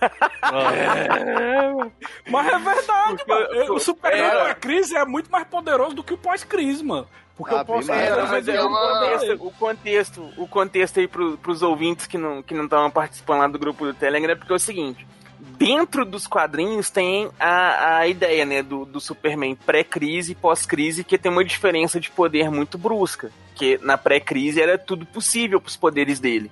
Mas 2.28 2.46
é 2.46 2.58
verdade, 2.58 3.24
Porque- 3.24 3.54
mano. 3.58 3.74
O 3.74 3.78
Superman 3.78 4.21
é. 4.24 4.44
pra 4.44 4.54
Cris 4.54 4.92
é 4.92 5.04
muito 5.04 5.30
mais 5.30 5.46
poderoso 5.46 5.94
do 5.94 6.02
que 6.04 6.14
o 6.14 6.18
pós-Cris, 6.18 6.80
mano. 6.82 7.06
Porque 7.36 7.54
Ah, 7.54 7.62
o 7.62 7.64
pós 7.64 7.86
bem 7.86 7.96
mais. 7.96 8.08
É, 8.10 8.22
mas 8.22 8.48
é 8.48 8.56
é 8.56 8.62
o 8.62 8.66
uma- 8.68 8.80
contexto, 9.00 9.32
o 9.46 9.50
contexto, 9.52 10.30
o 10.36 10.46
contexto 10.48 11.00
aí 11.00 11.08
pro, 11.08 11.36
pros 11.38 11.62
ouvintes 11.62 12.06
que 12.06 12.18
não 12.18 12.42
que 12.42 12.54
não 12.54 12.64
estavam 12.64 12.90
participando 12.90 13.38
lá 13.40 13.48
do 13.48 13.58
grupo 13.58 13.86
do 13.86 13.94
Telegram 13.94 14.32
é 14.32 14.36
porque 14.36 14.52
é 14.52 14.56
o 14.56 14.58
seguinte. 14.58 15.06
Dentro 15.38 16.04
dos 16.04 16.26
quadrinhos 16.26 16.88
tem 16.90 17.28
a, 17.40 17.98
a 17.98 18.06
ideia, 18.06 18.44
né, 18.44 18.62
do, 18.62 18.84
do 18.84 19.00
Superman 19.00 19.54
pré-crise 19.56 20.32
e 20.32 20.34
pós-crise, 20.36 21.02
que 21.04 21.18
tem 21.18 21.32
uma 21.32 21.44
diferença 21.44 21.98
de 21.98 22.10
poder 22.10 22.50
muito 22.50 22.76
brusca. 22.78 23.30
Que 23.54 23.78
na 23.82 23.96
pré-crise 23.98 24.60
era 24.60 24.76
tudo 24.78 25.04
possível 25.06 25.60
pros 25.60 25.76
poderes 25.76 26.20
dele. 26.20 26.50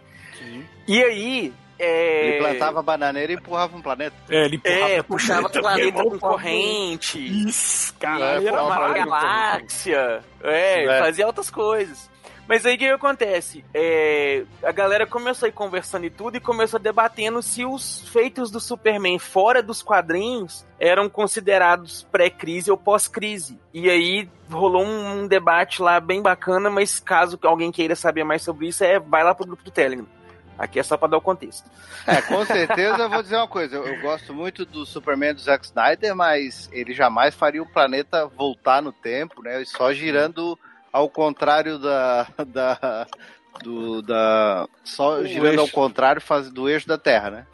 E 0.89 1.03
aí. 1.03 1.53
É... 1.81 2.29
Ele 2.29 2.39
plantava 2.39 2.83
bananeira 2.83 3.33
e 3.33 3.37
empurrava 3.37 3.77
um 3.77 3.81
planeta. 3.81 4.15
É, 4.29 4.45
ele 4.45 4.57
empurrava 4.57 4.89
É, 4.91 5.01
o 5.01 5.05
puxava 5.05 5.49
planeta, 5.49 5.61
planeta 5.61 6.03
com 6.03 6.17
o 6.17 6.19
corrente. 6.19 7.49
Isso, 7.49 7.95
caralho. 7.99 8.47
Era 8.47 8.63
Uma 8.63 8.93
galáxia. 8.93 10.23
É, 10.43 10.85
É. 10.85 10.99
fazia 11.01 11.27
outras 11.27 11.51
coisas. 11.51 12.11
Mas 12.47 12.67
aí 12.67 12.75
o 12.75 12.79
que 12.79 12.89
acontece? 12.89 13.65
É, 13.73 14.43
a 14.65 14.73
galera 14.73 15.07
começou 15.07 15.47
aí 15.47 15.53
conversando 15.53 16.05
e 16.05 16.11
tudo 16.11 16.37
e 16.37 16.41
começou 16.41 16.81
debatendo 16.81 17.41
se 17.41 17.65
os 17.65 18.09
feitos 18.09 18.51
do 18.51 18.59
Superman 18.59 19.21
fora 19.21 19.63
dos 19.63 19.83
quadrinhos 19.83 20.67
eram 20.77 21.09
considerados 21.09 22.03
pré-crise 22.11 22.69
ou 22.69 22.77
pós-crise. 22.77 23.57
E 23.73 23.89
aí 23.89 24.29
rolou 24.51 24.85
um, 24.85 25.21
um 25.21 25.27
debate 25.29 25.81
lá 25.81 26.01
bem 26.01 26.21
bacana, 26.21 26.69
mas 26.69 26.99
caso 26.99 27.39
alguém 27.45 27.71
queira 27.71 27.95
saber 27.95 28.25
mais 28.25 28.43
sobre 28.43 28.67
isso, 28.67 28.83
é 28.83 28.99
vai 28.99 29.23
lá 29.23 29.33
pro 29.33 29.47
grupo 29.47 29.63
do 29.63 29.71
Telegram. 29.71 30.07
Aqui 30.61 30.79
é 30.79 30.83
só 30.83 30.95
pra 30.99 31.09
dar 31.09 31.17
o 31.17 31.23
contexto. 31.23 31.65
É, 32.07 32.21
com 32.21 32.45
certeza 32.45 32.99
eu 32.99 33.09
vou 33.09 33.23
dizer 33.23 33.37
uma 33.37 33.49
coisa. 33.49 33.77
Eu, 33.77 33.87
eu 33.87 34.01
gosto 34.03 34.35
muito 34.35 34.67
do 34.67 34.85
Superman 34.85 35.33
do 35.33 35.41
Zack 35.41 35.65
Snyder, 35.65 36.15
mas 36.15 36.69
ele 36.71 36.93
jamais 36.93 37.35
faria 37.35 37.63
o 37.63 37.67
planeta 37.73 38.27
voltar 38.27 38.83
no 38.83 38.93
tempo, 38.93 39.43
né? 39.43 39.65
Só 39.65 39.91
girando 39.95 40.59
ao 40.93 41.09
contrário 41.09 41.79
da. 41.79 42.27
da 42.47 43.07
do, 43.63 44.01
da 44.03 44.69
só 44.85 45.19
O 45.19 45.27
girando 45.27 45.59
ao 45.59 45.65
eixo. 45.65 45.75
contrário 45.75 46.21
faz, 46.21 46.51
do 46.51 46.69
eixo 46.69 46.87
da 46.87 46.97
Terra, 46.97 47.31
né? 47.31 47.47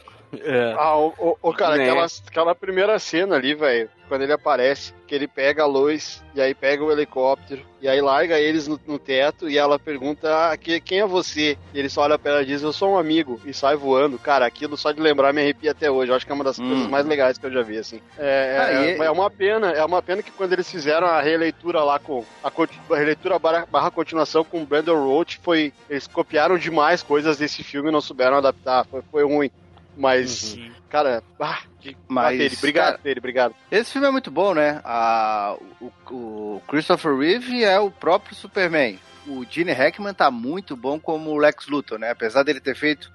É. 0.44 0.74
Ah, 0.78 0.96
o, 0.96 1.08
o- 1.18 1.36
o 1.42 1.52
cara, 1.54 1.76
Né? 1.76 1.84
aquela, 1.84 2.06
aquela 2.28 2.54
primeira 2.54 2.98
cena 2.98 3.36
ali, 3.36 3.54
velho, 3.54 3.88
quando 4.08 4.22
ele 4.22 4.32
aparece, 4.32 4.92
que 5.06 5.14
ele 5.14 5.26
pega 5.26 5.62
a 5.62 5.66
Lois, 5.66 6.22
e 6.34 6.40
aí 6.40 6.54
pega 6.54 6.82
o 6.84 6.92
helicóptero, 6.92 7.62
e 7.80 7.88
aí 7.88 8.00
larga 8.00 8.38
eles 8.38 8.66
no, 8.68 8.78
no 8.86 8.98
teto, 8.98 9.48
e 9.48 9.58
ela 9.58 9.78
pergunta, 9.78 10.28
ah, 10.50 10.56
que, 10.56 10.80
quem 10.80 11.00
é 11.00 11.06
você? 11.06 11.56
E 11.74 11.78
ele 11.78 11.88
só 11.88 12.02
olha 12.02 12.18
pra 12.18 12.32
ela 12.32 12.42
e 12.42 12.46
diz, 12.46 12.62
eu 12.62 12.72
sou 12.72 12.90
um 12.92 12.98
amigo, 12.98 13.40
e 13.44 13.52
sai 13.52 13.74
voando. 13.76 14.18
Cara, 14.18 14.46
aquilo 14.46 14.76
só 14.76 14.92
de 14.92 15.00
lembrar 15.00 15.32
me 15.32 15.40
arrepia 15.40 15.72
até 15.72 15.90
hoje. 15.90 16.10
Eu 16.12 16.16
acho 16.16 16.24
que 16.26 16.30
é 16.32 16.34
uma 16.34 16.44
das 16.44 16.58
Hum. 16.58 16.68
coisas 16.68 16.86
mais 16.88 17.06
legais 17.06 17.36
que 17.38 17.46
eu 17.46 17.52
já 17.52 17.62
vi, 17.62 17.78
assim. 17.78 18.00
É, 18.18 18.56
Ah, 18.58 18.72
é, 18.72 18.96
e- 18.96 19.02
é 19.02 19.10
uma 19.10 19.30
pena, 19.30 19.70
é 19.72 19.84
uma 19.84 20.00
pena 20.02 20.22
que 20.22 20.30
quando 20.32 20.52
eles 20.52 20.70
fizeram 20.70 21.06
a 21.06 21.20
releitura 21.20 21.82
lá 21.82 21.98
com, 21.98 22.24
a, 22.42 22.48
a 22.48 22.96
releitura 22.96 23.38
barra, 23.38 23.66
barra 23.70 23.90
continuação 23.90 24.44
com 24.44 24.62
o 24.62 24.66
Brandon 24.66 25.02
Roach, 25.04 25.40
foi, 25.42 25.72
eles 25.90 26.06
copiaram 26.06 26.56
demais 26.58 27.02
coisas 27.02 27.38
desse 27.38 27.62
filme 27.64 27.88
e 27.88 27.92
não 27.92 28.00
souberam 28.00 28.36
adaptar, 28.36 28.84
foi, 28.86 29.02
foi 29.10 29.24
ruim. 29.24 29.50
Mas, 29.96 30.58
cara, 30.90 31.22
ah, 31.40 31.60
que 31.80 31.96
Mas, 32.06 32.36
Tele, 32.38 32.54
obrigado, 32.58 32.84
cara- 32.86 32.98
Tele, 32.98 33.18
obrigado. 33.18 33.54
Esse 33.70 33.92
filme 33.92 34.06
é 34.06 34.10
muito 34.10 34.30
bom, 34.30 34.54
né? 34.54 34.80
A, 34.84 35.56
o, 35.80 35.92
o 36.10 36.62
Christopher 36.68 37.16
Reeve 37.16 37.64
é 37.64 37.78
o 37.80 37.90
próprio 37.90 38.34
Superman. 38.36 38.98
O 39.26 39.44
Gene 39.48 39.72
Hackman 39.72 40.14
tá 40.14 40.30
muito 40.30 40.76
bom 40.76 41.00
como 41.00 41.30
o 41.30 41.36
Lex 41.38 41.66
Luthor, 41.66 41.98
né? 41.98 42.10
Apesar 42.10 42.42
dele 42.44 42.60
ter 42.60 42.76
feito, 42.76 43.10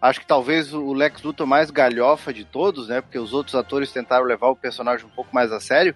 acho 0.00 0.20
que 0.20 0.26
talvez 0.26 0.72
o 0.72 0.92
Lex 0.92 1.22
Luthor 1.22 1.46
mais 1.46 1.70
galhofa 1.70 2.32
de 2.32 2.44
todos, 2.44 2.86
né? 2.88 3.00
Porque 3.00 3.18
os 3.18 3.32
outros 3.32 3.54
atores 3.56 3.90
tentaram 3.90 4.24
levar 4.26 4.48
o 4.48 4.56
personagem 4.56 5.06
um 5.06 5.10
pouco 5.10 5.34
mais 5.34 5.50
a 5.50 5.58
sério. 5.58 5.94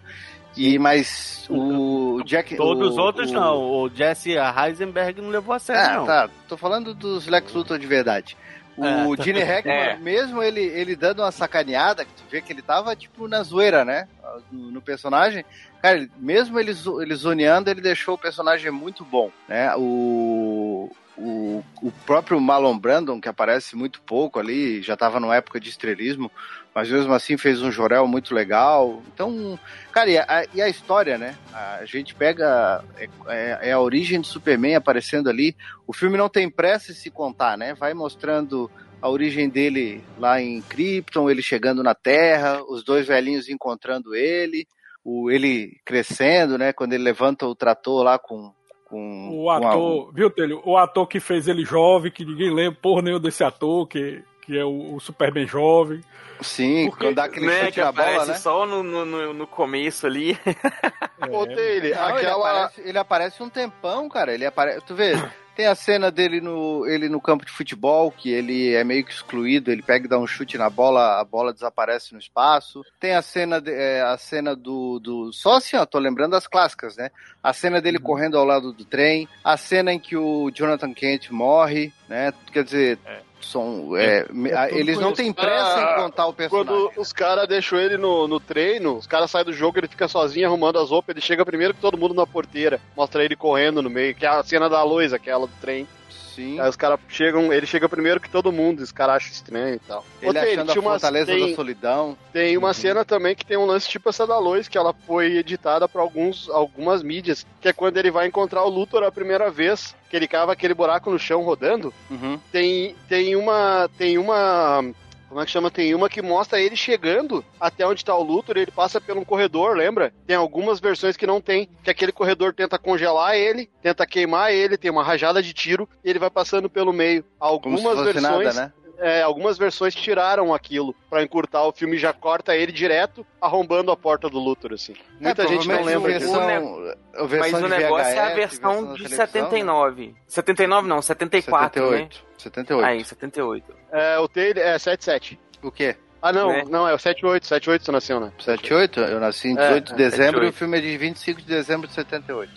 E 0.57 0.77
mas 0.81 1.47
o 1.49 2.21
Jack, 2.27 2.57
Todos 2.57 2.91
os 2.93 2.99
outros 2.99 3.31
o- 3.31 3.35
não. 3.35 3.57
O 3.63 3.89
Jesse 3.89 4.33
Heisenberg 4.37 5.21
não 5.23 5.29
levou 5.31 5.55
a 5.55 5.61
sério, 5.61 5.83
Ah, 5.93 5.95
não. 5.97 6.07
tá. 6.07 6.29
Tô 6.49 6.57
falando 6.57 6.93
dos 6.93 7.29
Lex 7.29 7.53
Luthor 7.53 7.79
de 7.79 7.87
verdade. 7.87 8.37
O 8.81 9.15
É. 9.15 9.23
Gene 9.23 9.41
Hackman, 9.45 9.75
É. 9.75 9.97
mesmo 9.97 10.43
ele, 10.43 10.61
ele 10.61 10.97
dando 10.97 11.21
uma 11.23 11.31
sacaneada, 11.33 12.05
que 12.05 12.13
tu 12.13 12.23
vê 12.31 12.41
que 12.41 12.53
ele 12.53 12.63
tava, 12.63 12.97
tipo, 12.97 13.29
na 13.29 13.43
zoeira, 13.43 13.85
né? 13.85 14.09
No, 14.51 14.71
no 14.71 14.81
personagem. 14.83 15.45
Cara, 15.83 16.09
mesmo 16.19 16.59
ele, 16.61 16.73
ele 17.01 17.15
zoneando, 17.15 17.71
ele 17.71 17.81
deixou 17.81 18.15
o 18.15 18.19
personagem 18.19 18.71
muito 18.71 19.05
bom, 19.05 19.31
né? 19.49 19.75
O, 19.77 20.91
o, 21.21 21.65
o 21.83 21.93
próprio 22.07 22.41
Marlon 22.41 22.79
Brandon, 22.79 23.21
que 23.21 23.29
aparece 23.29 23.77
muito 23.77 24.01
pouco 24.01 24.39
ali, 24.39 24.81
já 24.81 24.95
estava 24.95 25.21
numa 25.21 25.37
época 25.37 25.61
de 25.61 25.69
estrelismo, 25.69 26.33
mas 26.75 26.91
mesmo 26.91 27.13
assim 27.13 27.37
fez 27.37 27.61
um 27.61 27.71
Jorel 27.71 28.07
muito 28.07 28.35
legal. 28.35 29.03
Então, 29.13 29.59
cara, 29.93 30.11
e 30.11 30.17
a, 30.19 30.47
e 30.55 30.63
a 30.63 30.69
história, 30.69 31.19
né? 31.19 31.37
A 31.53 31.85
gente 31.85 32.15
pega. 32.15 32.83
É, 32.97 33.09
é, 33.27 33.59
é, 33.69 33.73
a 33.73 33.81
origem 33.81 34.21
do 34.21 34.27
Superman 34.27 34.77
aparecendo 34.77 35.29
ali. 35.29 35.55
O 35.87 35.93
filme 35.93 36.17
não 36.17 36.29
tem 36.29 36.49
pressa 36.49 36.93
em 36.93 36.95
se 36.95 37.11
contar, 37.11 37.59
né? 37.59 37.75
Vai 37.75 37.93
mostrando 37.93 38.71
a 39.03 39.09
origem 39.09 39.49
dele 39.49 40.03
lá 40.19 40.41
em 40.41 40.63
Krypton, 40.63 41.29
ele 41.29 41.43
chegando 41.43 41.83
na 41.83 41.95
Terra, 41.95 42.63
os 42.65 42.85
dois 42.85 43.07
velhinhos 43.07 43.49
encontrando 43.49 44.15
ele, 44.15 44.67
o, 45.05 45.31
ele 45.31 45.81
crescendo, 45.85 46.57
né? 46.57 46.73
Quando 46.73 46.93
ele 46.93 47.05
levanta 47.05 47.47
o 47.47 47.55
trator 47.55 48.03
lá 48.03 48.19
com. 48.19 48.55
Com 48.91 49.31
o 49.33 49.49
ator, 49.49 50.05
com 50.05 50.11
a... 50.11 50.13
viu, 50.13 50.29
Telho? 50.29 50.61
O 50.65 50.77
ator 50.77 51.07
que 51.07 51.21
fez 51.21 51.47
ele 51.47 51.65
jovem, 51.65 52.11
que 52.11 52.25
ninguém 52.25 52.53
lembra 52.53 52.79
porra 52.83 53.03
nenhuma 53.03 53.21
desse 53.21 53.45
ator, 53.45 53.87
que, 53.87 54.23
que 54.43 54.59
é 54.59 54.65
o, 54.65 54.97
o 54.97 55.01
Superman 55.01 55.47
jovem. 55.47 56.03
Sim, 56.41 56.89
Porque, 56.89 57.05
quando 57.05 57.17
dá 57.17 57.25
aquele 57.25 57.47
né, 57.47 57.61
chute 57.61 57.73
que 57.73 57.81
na 57.81 57.93
bola, 57.93 58.09
aparece 58.09 58.31
né? 58.31 58.39
só 58.39 58.67
no, 58.67 58.83
no, 58.83 59.33
no 59.33 59.47
começo 59.47 60.07
ali. 60.07 60.37
Ô, 61.31 61.47
Taylor, 61.47 61.57
Não, 61.57 61.61
ele, 61.61 61.93
aquela. 61.93 62.51
aparece, 62.51 62.81
ele 62.81 62.99
aparece 62.99 63.43
um 63.43 63.49
tempão, 63.49 64.09
cara. 64.09 64.33
Ele 64.35 64.47
aparece. 64.47 64.81
Tu 64.87 64.95
vê, 64.95 65.13
tem 65.61 65.67
a 65.67 65.75
cena 65.75 66.11
dele 66.11 66.41
no, 66.41 66.87
ele 66.87 67.07
no 67.11 67.21
campo 67.21 67.45
de 67.45 67.53
futebol, 67.53 68.11
que 68.11 68.31
ele 68.31 68.73
é 68.75 68.83
meio 68.83 69.05
que 69.05 69.13
excluído, 69.13 69.71
ele 69.71 69.83
pega 69.83 70.07
e 70.07 70.09
dá 70.09 70.19
um 70.19 70.27
chute 70.27 70.57
na 70.57 70.71
bola, 70.71 71.21
a 71.21 71.25
bola 71.25 71.53
desaparece 71.53 72.15
no 72.15 72.19
espaço. 72.19 72.83
Tem 72.99 73.15
a 73.15 73.21
cena, 73.21 73.61
de- 73.61 73.71
é, 73.71 74.01
a 74.01 74.17
cena 74.17 74.57
do, 74.57 74.99
do. 74.99 75.31
Só 75.35 75.57
assim, 75.57 75.77
ó, 75.77 75.85
tô 75.85 75.99
lembrando 75.99 76.31
das 76.33 76.47
clássicas, 76.47 76.97
né? 76.97 77.11
A 77.43 77.53
cena 77.53 77.79
dele 77.79 77.99
correndo 77.99 78.39
ao 78.39 78.45
lado 78.47 78.73
do 78.73 78.87
trem, 78.87 79.29
a 79.45 79.59
cena 79.59 79.93
em 79.93 79.99
que 79.99 80.17
o 80.17 80.51
Jonathan 80.51 80.95
Kent 80.95 81.31
morre, 81.31 81.93
né? 82.09 82.33
Quer 82.51 82.65
dizer. 82.65 82.99
São, 83.43 83.97
é, 83.97 84.27
a- 84.55 84.71
eles 84.71 84.99
não 84.99 85.15
têm 85.15 85.33
pressa 85.33 85.81
em 85.81 86.03
contar 86.03 86.27
o 86.27 86.33
personagem. 86.35 86.75
Quando 86.91 87.01
os 87.01 87.11
caras 87.11 87.49
deixam 87.49 87.79
ele 87.81 87.97
no, 87.97 88.29
no 88.29 88.39
treino, 88.39 88.97
os 88.99 89.07
caras 89.07 89.31
saem 89.31 89.47
do 89.47 89.53
jogo, 89.55 89.79
ele 89.79 89.89
fica 89.89 90.07
sozinho 90.07 90.47
arrumando 90.47 90.79
as 90.79 90.91
roupas, 90.91 91.15
ele 91.17 91.25
chega 91.25 91.43
primeiro 91.43 91.73
que 91.73 91.81
todo 91.81 91.97
mundo 91.97 92.13
na 92.13 92.27
porteira. 92.27 92.79
Mostra 92.95 93.25
ele 93.25 93.35
correndo 93.35 93.81
no 93.81 93.89
meio, 93.89 94.15
que 94.15 94.27
é 94.27 94.29
a 94.29 94.43
cena 94.43 94.69
da 94.69 94.83
luz, 94.83 95.15
aquela 95.15 95.47
do 95.47 95.50
trem. 95.61 95.87
Sim. 96.35 96.61
Aí 96.61 96.69
os 96.69 96.77
caras 96.77 96.99
chegam, 97.09 97.53
ele 97.53 97.67
chega 97.67 97.89
primeiro 97.89 98.21
que 98.21 98.31
todo 98.31 98.53
mundo, 98.53 98.81
os 98.81 98.93
caras 98.93 99.17
acham 99.17 99.33
estranho 99.33 99.75
e 99.75 99.79
tal. 99.81 100.05
Ele 100.23 100.33
Taylor, 100.33 100.53
achando 100.53 100.71
a 100.71 100.73
tinha 100.73 100.83
umas- 100.83 100.93
fortaleza 101.03 101.33
tem, 101.33 101.51
da 101.51 101.55
solidão. 101.57 102.17
tem 102.33 102.57
uma 102.57 102.69
Uhum. 102.69 102.75
cena 102.75 103.05
também 103.05 103.35
que 103.35 103.45
tem 103.45 103.57
um 103.57 103.67
lance 103.67 103.89
tipo 103.89 104.09
essa 104.09 104.27
da 104.27 104.39
Lois, 104.39 104.69
que 104.69 104.79
ela 104.79 104.95
foi 105.07 105.37
editada 105.37 105.89
pra 105.89 106.01
alguns, 106.01 106.49
algumas 106.49 107.03
mídias, 107.03 107.45
que 107.61 107.69
é 107.69 107.73
quando 107.73 107.97
ele 107.99 108.11
vai 108.13 108.27
encontrar 108.29 108.63
o 108.65 108.69
Luthor 108.71 109.03
a 109.03 109.11
primeira 109.13 109.51
vez, 109.51 109.95
que 110.09 110.17
ele 110.17 110.29
cava 110.29 110.53
aquele 110.53 110.73
buraco 110.73 111.11
no 111.11 111.19
chão 111.19 111.43
rodando. 111.43 111.93
Uhum. 112.11 112.39
Tem, 112.53 112.95
tem 113.09 113.35
uma. 113.37 113.91
Tem 113.99 114.17
uma. 114.17 114.85
Como 115.31 115.41
é 115.41 115.45
que 115.47 115.53
chama? 115.53 115.71
Tem 115.71 115.95
uma 115.95 116.09
que 116.09 116.21
mostra 116.21 116.61
ele 116.61 116.75
chegando 116.75 117.45
até 117.61 117.87
onde 117.87 118.05
tá 118.05 118.13
o 118.17 118.23
Luthor 118.23 118.57
e 118.57 118.63
ele 118.63 118.73
passa 118.73 119.01
por 119.01 119.17
um 119.17 119.25
corredor, 119.25 119.77
lembra? 119.77 120.13
Tem 120.27 120.35
algumas 120.35 120.81
versões 120.81 121.17
que 121.17 121.25
não 121.25 121.41
tem, 121.41 121.69
que 121.85 121.91
aquele 121.91 122.11
corredor 122.11 122.53
tenta 122.53 122.77
congelar 122.77 123.37
ele, 123.37 123.71
tenta 123.81 124.05
queimar 124.05 124.53
ele, 124.53 124.77
tem 124.77 124.91
uma 124.91 125.05
rajada 125.05 125.41
de 125.41 125.53
tiro 125.53 125.89
e 126.05 126.11
ele 126.11 126.19
vai 126.19 126.31
passando 126.31 126.69
pelo 126.69 126.93
meio. 126.93 127.25
Algumas 127.39 127.81
versões. 127.81 128.23
nada, 128.23 128.53
né? 128.53 128.73
É, 129.03 129.23
algumas 129.23 129.57
versões 129.57 129.95
tiraram 129.95 130.53
aquilo 130.53 130.95
pra 131.09 131.23
encurtar 131.23 131.65
o 131.65 131.73
filme 131.73 131.97
e 131.97 131.99
já 131.99 132.13
corta 132.13 132.55
ele 132.55 132.71
direto 132.71 133.27
arrombando 133.41 133.91
a 133.91 133.97
porta 133.97 134.29
do 134.29 134.39
Luthor, 134.39 134.75
assim. 134.75 134.95
Muita 135.19 135.43
É, 135.45 135.49
gente 135.49 135.67
não 135.67 135.83
lembra 135.83 136.19
disso. 136.19 136.33
versão, 136.33 137.27
versão 137.27 137.61
Mas 137.61 137.63
o 137.65 137.69
negócio 137.69 138.13
é 138.13 138.19
a 138.19 138.29
VHS, 138.29 138.35
versão 138.37 138.85
da 138.85 138.93
de 138.93 138.97
televisão, 139.05 139.27
79. 139.27 140.15
79 140.27 140.87
não, 140.89 141.01
74, 141.01 141.83
78. 141.83 142.15
né? 142.17 142.23
78. 142.37 142.85
Aí, 142.87 143.05
78. 143.05 143.75
É, 143.91 144.19
o 144.19 144.29
Taylor 144.29 144.59
é 144.63 144.79
77. 144.79 145.39
O 145.63 145.71
quê? 145.73 145.97
Ah, 146.23 146.33
não, 146.35 146.49
Né? 146.49 146.65
não, 146.69 146.87
é 146.87 146.93
o 146.93 146.99
78, 146.99 147.47
78 147.47 147.83
você 147.87 147.93
nasceu, 147.93 148.21
né? 148.21 148.31
78? 148.39 149.01
Eu 149.01 149.19
nasci 149.19 149.49
em 149.49 149.59
É, 149.59 149.63
18 149.81 149.87
de 149.87 149.93
é, 149.95 149.97
dezembro 149.97 150.45
e 150.45 150.53
78. 150.53 150.55
o 150.55 150.59
filme 150.59 150.77
é 150.79 150.81
de 150.83 150.99
25 150.99 151.41
de 151.41 151.47
dezembro 151.47 151.89
de 151.89 151.95
78. 151.95 152.51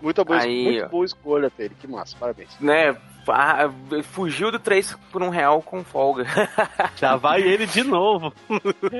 Muito 0.00 0.24
boa, 0.24 0.40
Aí, 0.40 0.64
muito 0.64 0.88
boa 0.88 1.04
escolha, 1.04 1.50
Taylor. 1.50 1.76
Que 1.78 1.86
massa, 1.86 2.16
parabéns. 2.18 2.50
Né? 2.60 2.96
Fugiu 4.04 4.52
do 4.52 4.58
3 4.58 4.96
por 5.10 5.22
um 5.22 5.30
real 5.30 5.60
com 5.60 5.82
folga. 5.82 6.24
Já 6.96 7.16
vai 7.16 7.42
ele 7.42 7.66
de 7.66 7.82
novo. 7.82 8.32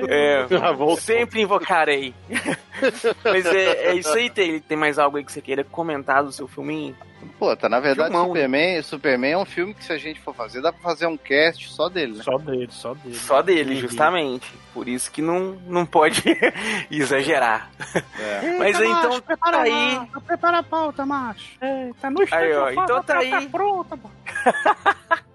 É, 0.09 0.45
sempre 0.99 1.41
invocarei. 1.41 2.13
Mas 3.23 3.45
é, 3.45 3.87
é 3.87 3.95
isso 3.95 4.13
aí, 4.13 4.29
tem, 4.29 4.59
tem 4.59 4.77
mais 4.77 4.99
algo 4.99 5.17
aí 5.17 5.23
que 5.23 5.31
você 5.31 5.41
queira 5.41 5.63
comentar 5.63 6.23
do 6.23 6.31
seu 6.31 6.47
filminho? 6.47 6.95
Pô, 7.39 7.55
tá, 7.55 7.69
na 7.69 7.79
verdade, 7.79 8.09
Filmão, 8.09 8.27
Superman, 8.27 8.81
Superman 8.81 9.31
é 9.31 9.37
um 9.37 9.45
filme 9.45 9.73
que 9.73 9.83
se 9.83 9.93
a 9.93 9.97
gente 9.97 10.19
for 10.19 10.33
fazer, 10.33 10.61
dá 10.61 10.71
pra 10.71 10.81
fazer 10.81 11.07
um 11.07 11.17
cast 11.17 11.69
só 11.69 11.87
dele, 11.87 12.17
né? 12.17 12.23
Só 12.23 12.37
dele, 12.37 12.67
só 12.71 12.93
dele. 12.93 13.15
Só 13.15 13.41
dele, 13.41 13.75
justamente. 13.75 14.47
Por 14.77 14.87
isso 14.87 15.11
que 15.11 15.23
não, 15.23 15.57
não 15.65 15.87
pode 15.87 16.21
exagerar. 16.91 17.71
É. 18.19 18.51
Mas 18.59 18.79
então 18.79 19.19
tá 19.21 19.61
aí. 19.61 19.99
Prepara 20.23 20.59
a 20.59 20.63
pauta, 20.63 21.03
macho. 21.03 21.57
É, 21.59 21.89
tá 21.99 22.11
no 22.11 22.19
Aí, 22.29 22.53
ó, 22.53 22.69
então 22.69 23.01
tá 23.01 23.17
aí. 23.17 23.49
pronta. 23.49 23.97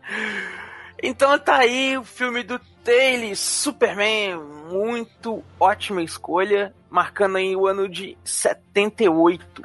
Então 1.05 1.37
tá 1.37 1.57
aí 1.57 1.98
o 1.98 2.05
filme 2.05 2.44
do 2.44 2.61
Taylor, 2.85 3.35
Superman, 3.35 4.37
muito 4.70 5.42
ótima 5.59 6.00
escolha, 6.00 6.72
marcando 6.88 7.38
aí 7.38 7.57
o 7.57 7.66
ano 7.66 7.88
de 7.88 8.16
78. 8.22 9.64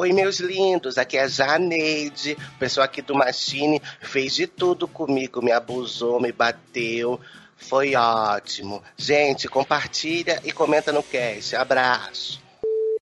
Oi, 0.00 0.14
meus 0.14 0.40
lindos, 0.40 0.96
aqui 0.96 1.18
é 1.18 1.24
a 1.24 1.28
Janeide, 1.28 2.32
o 2.32 2.58
pessoal 2.58 2.86
aqui 2.86 3.02
do 3.02 3.14
Machine 3.14 3.82
fez 4.00 4.34
de 4.34 4.46
tudo 4.46 4.88
comigo, 4.88 5.42
me 5.42 5.52
abusou, 5.52 6.18
me 6.18 6.32
bateu, 6.32 7.20
foi 7.54 7.94
ótimo. 7.94 8.82
Gente, 8.96 9.46
compartilha 9.46 10.40
e 10.42 10.52
comenta 10.52 10.90
no 10.90 11.02
cast, 11.02 11.54
abraço. 11.54 12.42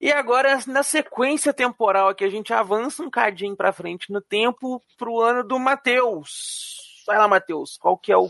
E 0.00 0.10
agora, 0.10 0.58
na 0.66 0.82
sequência 0.82 1.52
temporal 1.52 2.08
aqui, 2.08 2.24
a 2.24 2.30
gente 2.30 2.52
avança 2.52 3.00
um 3.00 3.08
cadinho 3.08 3.54
pra 3.54 3.72
frente 3.72 4.12
no 4.12 4.20
tempo 4.20 4.82
pro 4.98 5.20
ano 5.20 5.44
do 5.44 5.56
Matheus. 5.56 7.04
Vai 7.06 7.16
lá, 7.16 7.28
Matheus, 7.28 7.78
qual 7.80 7.96
que 7.96 8.10
é 8.10 8.16
o 8.16 8.28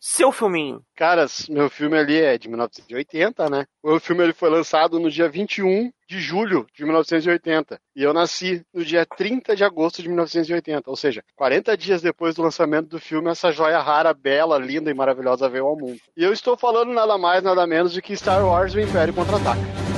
seu 0.00 0.32
filminho? 0.32 0.82
Caras, 0.96 1.46
meu 1.48 1.68
filme 1.68 1.98
ali 1.98 2.18
é 2.18 2.38
de 2.38 2.48
1980, 2.48 3.50
né? 3.50 3.66
O 3.82 3.90
meu 3.90 4.00
filme 4.00 4.24
ele 4.24 4.32
foi 4.32 4.48
lançado 4.48 4.98
no 4.98 5.10
dia 5.10 5.28
21 5.28 5.90
de 6.08 6.18
julho 6.20 6.66
de 6.74 6.84
1980. 6.84 7.78
E 7.94 8.02
eu 8.02 8.14
nasci 8.14 8.62
no 8.72 8.84
dia 8.84 9.04
30 9.04 9.54
de 9.54 9.62
agosto 9.62 10.02
de 10.02 10.08
1980. 10.08 10.88
Ou 10.88 10.96
seja, 10.96 11.22
40 11.36 11.76
dias 11.76 12.00
depois 12.00 12.34
do 12.34 12.42
lançamento 12.42 12.88
do 12.88 12.98
filme, 12.98 13.30
essa 13.30 13.52
joia 13.52 13.80
rara, 13.80 14.14
bela, 14.14 14.58
linda 14.58 14.90
e 14.90 14.94
maravilhosa 14.94 15.48
veio 15.48 15.66
ao 15.66 15.76
mundo. 15.76 15.98
E 16.16 16.24
eu 16.24 16.32
estou 16.32 16.56
falando 16.56 16.92
nada 16.92 17.18
mais, 17.18 17.42
nada 17.42 17.66
menos 17.66 17.92
do 17.92 18.02
que 18.02 18.16
Star 18.16 18.44
Wars 18.44 18.74
O 18.74 18.80
Império 18.80 19.12
Contra-Ataca. 19.12 19.89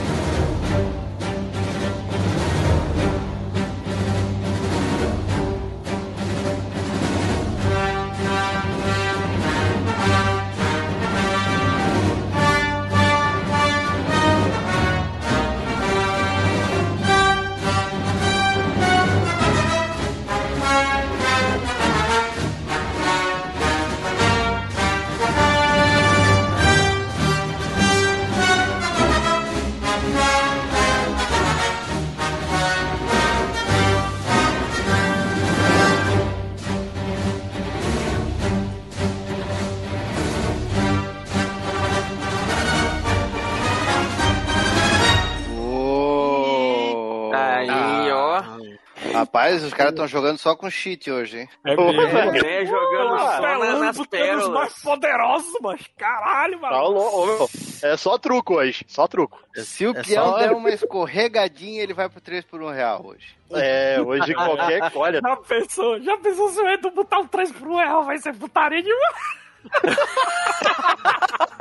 Rapaz, 49.23 49.63
os 49.63 49.73
caras 49.73 49.93
estão 49.93 50.07
jogando 50.09 50.39
só 50.39 50.57
com 50.57 50.69
cheat 50.69 51.11
hoje, 51.11 51.41
hein? 51.41 51.49
É 51.65 51.77
mesmo. 51.77 52.01
É, 52.47 52.67
jogando 52.67 53.19
só 53.19 53.41
na- 53.41 53.79
nas 53.79 54.07
pérolas. 54.09 54.49
mais 54.49 54.83
poderosos, 54.83 55.53
mas 55.61 55.81
caralho, 55.97 56.59
Tá 56.61 56.71
mano. 56.71 57.27
meu. 57.27 57.51
É 57.83 57.97
só 57.97 58.19
truco 58.19 58.55
hoje, 58.57 58.85
só 58.89 59.07
truco. 59.07 59.39
Se 59.57 59.87
o 59.87 59.91
É 59.97 60.03
peão 60.03 60.31
só- 60.33 60.39
der 60.39 60.53
uma 60.53 60.71
escorregadinha, 60.71 61.83
ele 61.83 61.95
vai 61.95 62.09
pro 62.09 62.21
3 62.21 62.45
por 62.45 62.61
1 62.63 62.71
real 62.73 63.05
hoje. 63.07 63.35
É, 63.53 64.01
hoje 64.01 64.35
qualquer. 64.35 64.91
Olha, 64.95 65.21
Já 65.21 65.37
pensou, 65.37 66.01
já 66.01 66.17
pensou 66.19 66.49
se 66.51 66.61
o 66.61 66.69
Edu 66.69 66.91
botar 66.91 67.19
um 67.21 67.27
3 67.27 67.53
pro 67.53 67.77
real, 67.77 68.05
vai 68.05 68.19
ser 68.19 68.35
putaria 68.35 68.83
demais. 68.83 69.15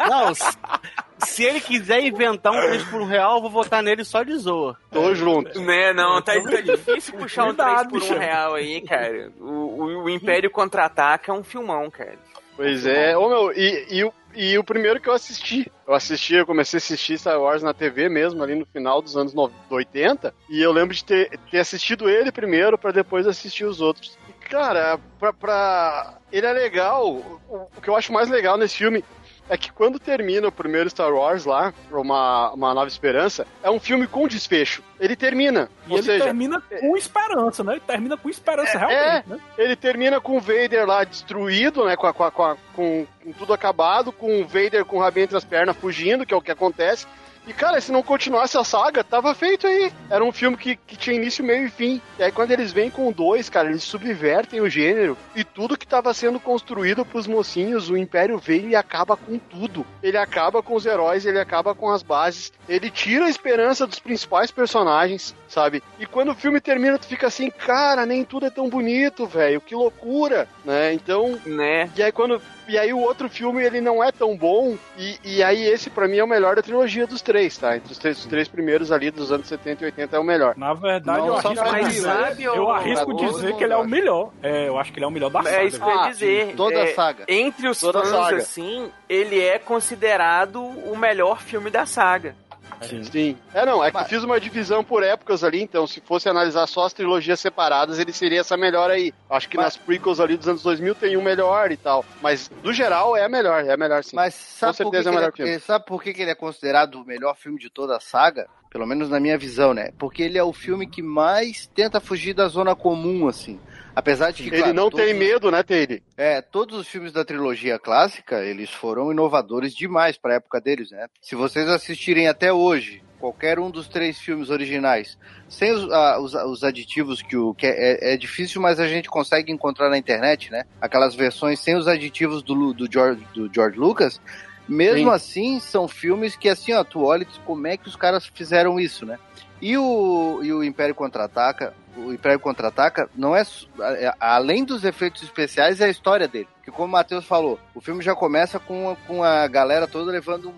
Não, 0.09 0.31
se- 1.25 1.43
ele 1.43 1.59
quiser 1.61 2.01
inventar 2.01 2.51
um 2.53 2.59
3 2.61 2.83
por 2.83 3.01
1 3.01 3.05
real, 3.05 3.35
eu 3.37 3.41
vou 3.41 3.49
votar 3.51 3.81
nele 3.83 4.03
só 4.03 4.23
de 4.23 4.35
zoa. 4.37 4.77
Tô 4.91 5.13
junto. 5.15 5.59
Né, 5.61 5.93
não, 5.93 6.21
tá, 6.21 6.33
tá 6.41 6.61
difícil 6.61 7.13
puxar 7.17 7.45
um 7.45 7.53
3 7.53 7.67
Cuidado, 7.69 7.89
por 7.89 7.97
1 7.97 7.99
bicho. 8.01 8.13
real 8.17 8.53
aí, 8.55 8.81
cara. 8.81 9.31
O, 9.39 9.43
o, 9.45 10.03
o 10.03 10.09
Império 10.09 10.49
Contra-Ataca 10.49 11.31
é 11.31 11.35
um 11.35 11.43
filmão, 11.43 11.89
cara. 11.89 12.17
Pois 12.55 12.85
é. 12.85 13.17
Ô, 13.17 13.29
meu, 13.29 13.51
e, 13.53 13.87
e, 13.89 14.03
o- 14.03 14.13
e 14.35 14.57
o 14.57 14.63
primeiro 14.63 14.99
que 14.99 15.07
eu 15.09 15.13
assisti, 15.13 15.71
eu 15.87 15.93
assisti, 15.93 16.35
eu 16.35 16.45
comecei 16.45 16.77
a 16.77 16.79
assistir 16.79 17.17
Star 17.17 17.39
Wars 17.39 17.63
na 17.63 17.73
TV 17.73 18.07
mesmo, 18.09 18.43
ali 18.43 18.55
no 18.55 18.65
final 18.65 19.01
dos 19.01 19.15
anos 19.17 19.33
no- 19.33 19.51
80, 19.69 20.33
e 20.49 20.61
eu 20.61 20.71
lembro 20.71 20.93
de 20.93 21.03
ter, 21.03 21.37
ter 21.49 21.59
assistido 21.59 22.09
ele 22.09 22.31
primeiro 22.31 22.77
pra 22.77 22.91
depois 22.91 23.25
assistir 23.25 23.63
os 23.65 23.79
outros. 23.81 24.17
E, 24.29 24.33
cara, 24.49 24.99
pra, 25.19 25.31
pra... 25.33 26.17
ele 26.31 26.45
é 26.45 26.53
legal, 26.53 27.07
o, 27.09 27.41
o 27.75 27.81
que 27.81 27.89
eu 27.89 27.95
acho 27.95 28.11
mais 28.13 28.29
legal 28.29 28.57
nesse 28.57 28.77
filme 28.77 29.03
é 29.49 29.57
que 29.57 29.71
quando 29.71 29.99
termina 29.99 30.47
o 30.47 30.51
primeiro 30.51 30.89
Star 30.89 31.11
Wars 31.13 31.43
lá, 31.45 31.73
uma, 31.91 32.51
uma 32.51 32.73
Nova 32.73 32.87
Esperança, 32.87 33.45
é 33.61 33.69
um 33.69 33.79
filme 33.79 34.07
com 34.07 34.27
desfecho. 34.27 34.81
Ele 34.99 35.15
termina. 35.15 35.69
E 35.87 35.91
ou 35.91 35.97
ele 35.97 36.05
seja, 36.05 36.23
termina 36.25 36.61
com 36.61 36.95
esperança, 36.95 37.63
né? 37.63 37.73
Ele 37.73 37.81
termina 37.81 38.15
com 38.17 38.29
esperança, 38.29 38.77
É, 38.77 38.79
realmente, 38.79 39.29
né? 39.29 39.39
ele 39.57 39.75
termina 39.75 40.21
com 40.21 40.37
o 40.37 40.39
Vader 40.39 40.85
lá 40.85 41.03
destruído, 41.03 41.85
né? 41.85 41.95
Com, 41.95 42.07
a- 42.07 42.13
com, 42.13 42.23
a- 42.23 42.31
com, 42.31 42.43
a- 42.43 42.57
com- 42.73 43.07
com 43.23 43.31
tudo 43.33 43.53
acabado, 43.53 44.11
com 44.11 44.41
o 44.41 44.47
Vader 44.47 44.85
com 44.85 44.97
o 44.97 44.99
rabinho 44.99 45.25
entre 45.25 45.37
as 45.37 45.43
pernas 45.45 45.75
fugindo, 45.75 46.25
que 46.25 46.33
é 46.33 46.37
o 46.37 46.41
que 46.41 46.51
acontece. 46.51 47.05
E, 47.47 47.53
cara, 47.53 47.81
se 47.81 47.91
não 47.91 48.03
continuasse 48.03 48.57
a 48.57 48.63
saga, 48.63 49.03
tava 49.03 49.33
feito 49.33 49.65
aí. 49.65 49.91
Era 50.09 50.23
um 50.23 50.31
filme 50.31 50.55
que, 50.55 50.75
que 50.75 50.95
tinha 50.95 51.15
início, 51.15 51.43
meio 51.43 51.65
e 51.65 51.69
fim. 51.69 52.01
E 52.19 52.23
aí, 52.23 52.31
quando 52.31 52.51
eles 52.51 52.71
vêm 52.71 52.89
com 52.89 53.11
dois, 53.11 53.49
cara, 53.49 53.69
eles 53.69 53.83
subvertem 53.83 54.61
o 54.61 54.69
gênero. 54.69 55.17
E 55.35 55.43
tudo 55.43 55.77
que 55.77 55.87
tava 55.87 56.13
sendo 56.13 56.39
construído 56.39 57.03
pros 57.03 57.25
mocinhos, 57.27 57.89
o 57.89 57.97
Império 57.97 58.37
veio 58.37 58.69
e 58.69 58.75
acaba 58.75 59.17
com 59.17 59.37
tudo. 59.37 59.85
Ele 60.03 60.17
acaba 60.17 60.61
com 60.61 60.75
os 60.75 60.85
heróis, 60.85 61.25
ele 61.25 61.39
acaba 61.39 61.73
com 61.73 61.89
as 61.89 62.03
bases. 62.03 62.53
Ele 62.69 62.89
tira 62.91 63.25
a 63.25 63.29
esperança 63.29 63.87
dos 63.87 63.99
principais 63.99 64.51
personagens, 64.51 65.35
sabe? 65.47 65.81
E 65.99 66.05
quando 66.05 66.31
o 66.31 66.35
filme 66.35 66.61
termina, 66.61 66.99
tu 66.99 67.07
fica 67.07 67.27
assim, 67.27 67.49
cara, 67.49 68.05
nem 68.05 68.23
tudo 68.23 68.45
é 68.45 68.49
tão 68.49 68.69
bonito, 68.69 69.25
velho. 69.25 69.59
Que 69.61 69.75
loucura, 69.75 70.47
né? 70.63 70.93
Então, 70.93 71.39
Né? 71.45 71.89
e 71.95 72.03
aí 72.03 72.11
quando. 72.11 72.41
E 72.67 72.77
aí 72.77 72.93
o 72.93 72.99
outro 72.99 73.29
filme 73.29 73.63
ele 73.63 73.81
não 73.81 74.03
é 74.03 74.11
tão 74.11 74.35
bom. 74.37 74.77
E, 74.97 75.19
e 75.23 75.43
aí 75.43 75.63
esse 75.65 75.89
pra 75.89 76.07
mim 76.07 76.17
é 76.17 76.23
o 76.23 76.27
melhor 76.27 76.55
da 76.55 76.61
trilogia 76.61 77.05
dos 77.07 77.21
três, 77.21 77.57
tá? 77.57 77.75
Entre 77.75 77.91
os 77.91 77.97
três, 77.97 78.17
os 78.19 78.25
três 78.25 78.47
primeiros 78.47 78.91
ali 78.91 79.11
dos 79.11 79.31
anos 79.31 79.47
70 79.47 79.83
e 79.83 79.85
80 79.85 80.15
é 80.15 80.19
o 80.19 80.23
melhor. 80.23 80.53
Na 80.57 80.73
verdade, 80.73 81.19
Não, 81.19 81.27
eu 81.27 81.35
arrisco, 81.35 82.01
sabe, 82.01 82.43
eu 82.43 82.69
arrisco 82.69 83.13
dizer 83.15 83.55
que 83.55 83.63
ele 83.63 83.73
é 83.73 83.77
o 83.77 83.85
melhor. 83.87 84.31
É, 84.41 84.67
eu 84.67 84.77
acho 84.77 84.91
que 84.91 84.99
ele 84.99 85.05
é 85.05 85.07
o 85.07 85.11
melhor 85.11 85.29
da 85.29 85.43
saga. 85.43 85.55
É 85.57 85.65
isso 85.65 85.77
que 85.79 85.83
eu 85.85 85.89
ia 85.89 86.01
Ah, 86.01 86.09
dizer. 86.09 86.55
Toda 86.55 86.75
É, 86.75 86.91
a 86.91 86.95
saga. 86.95 87.25
Entre 87.27 87.67
os 87.67 87.79
Toda 87.79 87.99
fãs, 88.01 88.09
saga. 88.09 88.37
assim, 88.37 88.91
ele 89.09 89.39
é 89.41 89.59
considerado 89.59 90.61
o 90.61 90.97
melhor 90.97 91.41
filme 91.41 91.69
da 91.69 91.85
saga. 91.85 92.35
Sim. 92.81 93.37
É, 93.53 93.65
não, 93.65 93.83
é 93.83 93.91
que 93.91 93.97
eu 93.97 94.05
fiz 94.05 94.23
uma 94.23 94.39
divisão 94.39 94.83
por 94.83 95.03
épocas 95.03 95.43
ali, 95.43 95.61
então 95.61 95.85
se 95.85 96.01
fosse 96.01 96.27
analisar 96.27 96.65
só 96.67 96.85
as 96.85 96.93
trilogias 96.93 97.39
separadas, 97.39 97.99
ele 97.99 98.11
seria 98.11 98.41
essa 98.41 98.57
melhor 98.57 98.89
aí. 98.89 99.13
Acho 99.29 99.47
que 99.49 99.57
Mas- 99.57 99.65
nas 99.65 99.77
prequels 99.77 100.19
ali 100.19 100.37
dos 100.37 100.47
anos 100.47 100.63
2000 100.63 100.95
tem 100.95 101.17
um 101.17 101.21
melhor 101.21 101.71
e 101.71 101.77
tal. 101.77 102.03
Mas, 102.21 102.49
no 102.63 102.73
geral, 102.73 103.15
é 103.15 103.23
a 103.23 103.29
melhor, 103.29 103.63
é 103.63 103.73
a 103.73 103.77
melhor 103.77 104.03
sim. 104.03 104.15
Mas 104.15 104.33
sabe 104.33 104.77
por, 104.77 104.91
que 104.91 104.97
certeza 104.97 105.09
é 105.09 105.11
o 105.11 105.15
melhor 105.15 105.33
é, 105.39 105.59
sabe 105.59 105.85
por 105.85 106.01
que, 106.01 106.13
que 106.13 106.21
ele 106.21 106.31
é 106.31 106.35
considerado 106.35 106.95
o 106.95 107.05
melhor 107.05 107.35
filme 107.35 107.59
de 107.59 107.69
toda 107.69 107.97
a 107.97 107.99
saga? 107.99 108.47
Pelo 108.69 108.87
menos 108.87 109.09
na 109.09 109.19
minha 109.19 109.37
visão, 109.37 109.73
né? 109.73 109.91
Porque 109.97 110.23
ele 110.23 110.37
é 110.37 110.43
o 110.43 110.53
filme 110.53 110.87
que 110.87 111.01
mais 111.01 111.67
tenta 111.75 111.99
fugir 111.99 112.33
da 112.33 112.47
zona 112.47 112.73
comum, 112.73 113.27
assim. 113.27 113.59
Apesar 114.01 114.31
de 114.31 114.43
que, 114.43 114.49
Ele 114.49 114.57
claro, 114.57 114.73
não 114.73 114.89
todos 114.89 115.05
tem 115.05 115.13
medo, 115.13 115.51
né, 115.51 115.61
Taylor? 115.61 115.99
É, 116.17 116.41
todos 116.41 116.77
os 116.79 116.87
filmes 116.87 117.11
da 117.11 117.23
trilogia 117.23 117.77
clássica, 117.77 118.43
eles 118.43 118.71
foram 118.71 119.11
inovadores 119.11 119.75
demais 119.75 120.17
para 120.17 120.33
a 120.33 120.35
época 120.37 120.59
deles, 120.59 120.89
né? 120.89 121.05
Se 121.21 121.35
vocês 121.35 121.69
assistirem 121.69 122.27
até 122.27 122.51
hoje, 122.51 123.03
qualquer 123.19 123.59
um 123.59 123.69
dos 123.69 123.87
três 123.87 124.17
filmes 124.19 124.49
originais, 124.49 125.17
sem 125.47 125.71
os, 125.71 125.91
ah, 125.91 126.19
os- 126.19 126.33
os 126.33 126.63
aditivos 126.63 127.21
que 127.21 127.37
o 127.37 127.53
que 127.53 127.67
é, 127.67 128.13
é 128.13 128.17
difícil, 128.17 128.59
mas 128.59 128.79
a 128.79 128.87
gente 128.87 129.07
consegue 129.07 129.51
encontrar 129.51 129.89
na 129.89 129.97
internet, 129.99 130.51
né? 130.51 130.63
Aquelas 130.81 131.13
versões 131.13 131.59
sem 131.59 131.75
os 131.75 131.87
aditivos 131.87 132.41
do, 132.41 132.73
do, 132.73 132.91
George, 132.91 133.23
do 133.35 133.53
George 133.53 133.77
Lucas, 133.77 134.19
mesmo 134.67 135.09
Sim. 135.09 135.15
assim, 135.15 135.59
são 135.59 135.87
filmes 135.87 136.35
que 136.35 136.49
assim, 136.49 136.73
ó, 136.73 136.83
tu 136.83 137.03
olha 137.03 137.27
como 137.45 137.67
é 137.67 137.77
que 137.77 137.87
os 137.87 137.95
caras 137.95 138.25
fizeram 138.25 138.79
isso, 138.79 139.05
né? 139.05 139.19
E 139.61 139.77
o, 139.77 140.39
e 140.41 140.51
o 140.51 140.63
Império 140.63 140.95
Contra-Ataca, 140.95 141.71
o 142.07 142.13
Império 142.13 142.39
Contra-Ataca 142.39 143.09
não 143.15 143.35
é, 143.35 143.41
é- 143.41 144.05
é- 144.05 144.13
além 144.19 144.63
dos 144.63 144.83
efeitos 144.83 145.21
especiais, 145.23 145.79
é 145.81 145.85
a 145.85 145.89
história 145.89 146.27
dele. 146.27 146.47
Que 146.63 146.69
como 146.69 146.87
o 146.87 146.91
Matheus 146.91 147.25
falou, 147.25 147.59
o 147.73 147.81
filme 147.81 148.03
já 148.03 148.13
começa 148.13 148.59
com, 148.59 148.91
a- 148.91 148.95
com 149.07 149.23
a 149.23 149.47
galera 149.47 149.87
toda 149.87 150.11
levando 150.11 150.53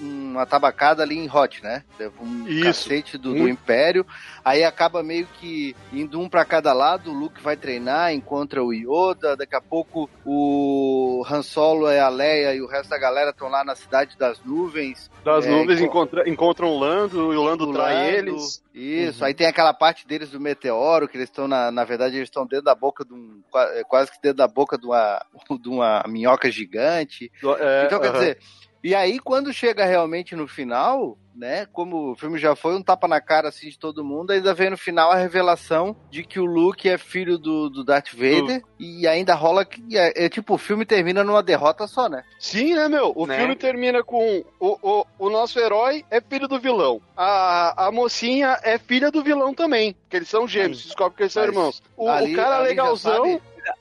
um- 0.00 0.26
uma 0.36 0.44
tabacada 0.44 1.02
ali 1.02 1.16
em 1.16 1.30
Hot, 1.34 1.62
né? 1.62 1.82
Um 2.20 2.46
Isso. 2.46 2.62
cacete 2.64 3.16
do, 3.16 3.32
do. 3.32 3.48
Império. 3.48 4.04
Aí 4.44 4.62
acaba 4.62 5.02
meio 5.02 5.26
que 5.40 5.74
indo 5.90 6.20
um 6.20 6.28
pra 6.28 6.44
cada 6.44 6.74
lado, 6.74 7.10
o 7.10 7.14
Luke 7.14 7.40
vai 7.40 7.56
treinar, 7.56 8.12
encontra 8.12 8.62
o 8.62 8.70
Yoda, 8.72 9.34
daqui 9.34 9.56
a 9.56 9.60
pouco 9.62 10.10
o 10.24 11.24
Han 11.28 11.42
Solo 11.42 11.90
e 11.90 11.98
a 11.98 12.08
Leia 12.10 12.54
e 12.54 12.60
o 12.60 12.66
resto 12.66 12.90
da 12.90 12.98
galera 12.98 13.30
estão 13.30 13.48
lá 13.48 13.64
na 13.64 13.74
cidade 13.74 14.16
das 14.18 14.38
nuvens. 14.44 15.10
Das 15.24 15.46
É, 15.46 15.50
nuvens 15.50 15.80
enco- 15.80 15.86
encontra- 15.88 16.28
encontram 16.28 16.68
o 16.68 16.78
Lando 16.78 17.32
e 17.32 17.36
o 17.36 17.42
Lando 17.42 17.66
do 17.66 17.72
trai 17.72 17.94
Lando. 17.94 18.30
eles. 18.30 18.62
Isso, 18.76 19.24
aí 19.24 19.32
tem 19.32 19.46
aquela 19.46 19.72
parte 19.72 20.06
deles 20.06 20.28
do 20.28 20.38
meteoro, 20.38 21.08
que 21.08 21.16
eles 21.16 21.30
estão, 21.30 21.48
na, 21.48 21.70
na 21.70 21.82
verdade, 21.82 22.16
eles 22.16 22.28
estão 22.28 22.46
dentro 22.46 22.66
da 22.66 22.74
boca 22.74 23.06
de 23.06 23.14
um. 23.14 23.42
é, 23.54 23.82
Quase 23.84 24.12
que 24.12 24.18
dentro 24.20 24.36
da 24.36 24.46
boca 24.46 24.76
de 24.76 24.84
uma, 24.84 25.24
de 25.58 25.68
uma 25.70 26.04
minhoca 26.06 26.50
gigante. 26.50 27.32
É, 27.58 27.86
então, 27.86 27.98
quer 27.98 28.08
aham. 28.08 28.18
dizer, 28.18 28.38
e 28.86 28.94
aí 28.94 29.18
quando 29.18 29.52
chega 29.52 29.84
realmente 29.84 30.34
no 30.36 30.46
final, 30.48 31.16
né? 31.34 31.66
Como 31.72 32.12
o 32.12 32.16
filme 32.16 32.38
já 32.38 32.56
foi 32.56 32.74
um 32.74 32.82
tapa 32.82 33.06
na 33.06 33.20
cara 33.20 33.48
assim 33.48 33.68
de 33.68 33.78
todo 33.78 34.04
mundo, 34.04 34.30
ainda 34.30 34.54
vem 34.54 34.70
no 34.70 34.76
final 34.78 35.10
a 35.12 35.16
revelação 35.16 35.94
de 36.10 36.24
que 36.24 36.40
o 36.40 36.46
Luke 36.46 36.88
é 36.88 36.96
filho 36.96 37.36
do, 37.36 37.68
do 37.68 37.84
Darth 37.84 38.12
Vader. 38.14 38.62
E 38.78 39.06
ainda 39.06 39.34
rola 39.34 39.64
que. 39.64 39.82
É, 39.96 40.24
é 40.24 40.28
tipo, 40.28 40.54
o 40.54 40.58
filme 40.58 40.86
termina 40.86 41.22
numa 41.22 41.42
derrota 41.42 41.86
só, 41.86 42.08
né? 42.08 42.22
Sim, 42.38 42.74
né, 42.74 42.88
meu? 42.88 43.12
O 43.14 43.26
Né? 43.26 43.36
filme 43.38 43.54
termina 43.56 44.02
com 44.02 44.42
o, 44.58 44.78
o, 44.82 45.06
o 45.18 45.28
nosso 45.30 45.58
herói 45.58 46.04
é 46.10 46.20
filho 46.20 46.48
do 46.48 46.58
vilão. 46.58 47.00
A, 47.16 47.86
a 47.86 47.92
mocinha 47.92 48.58
é 48.62 48.78
filha 48.78 49.10
do 49.10 49.22
vilão 49.22 49.52
também. 49.52 49.92
Porque 49.92 50.16
eles 50.16 50.28
são 50.28 50.48
gêmeos, 50.48 50.78
se 50.80 50.86
descobre 50.86 51.16
que 51.16 51.22
eles 51.24 51.32
são 51.32 51.42
Mas 51.42 51.50
irmãos. 51.52 51.82
O, 51.96 52.08
ali- 52.08 52.32
o 52.32 52.36
cara 52.36 52.58
legalzão. 52.60 53.40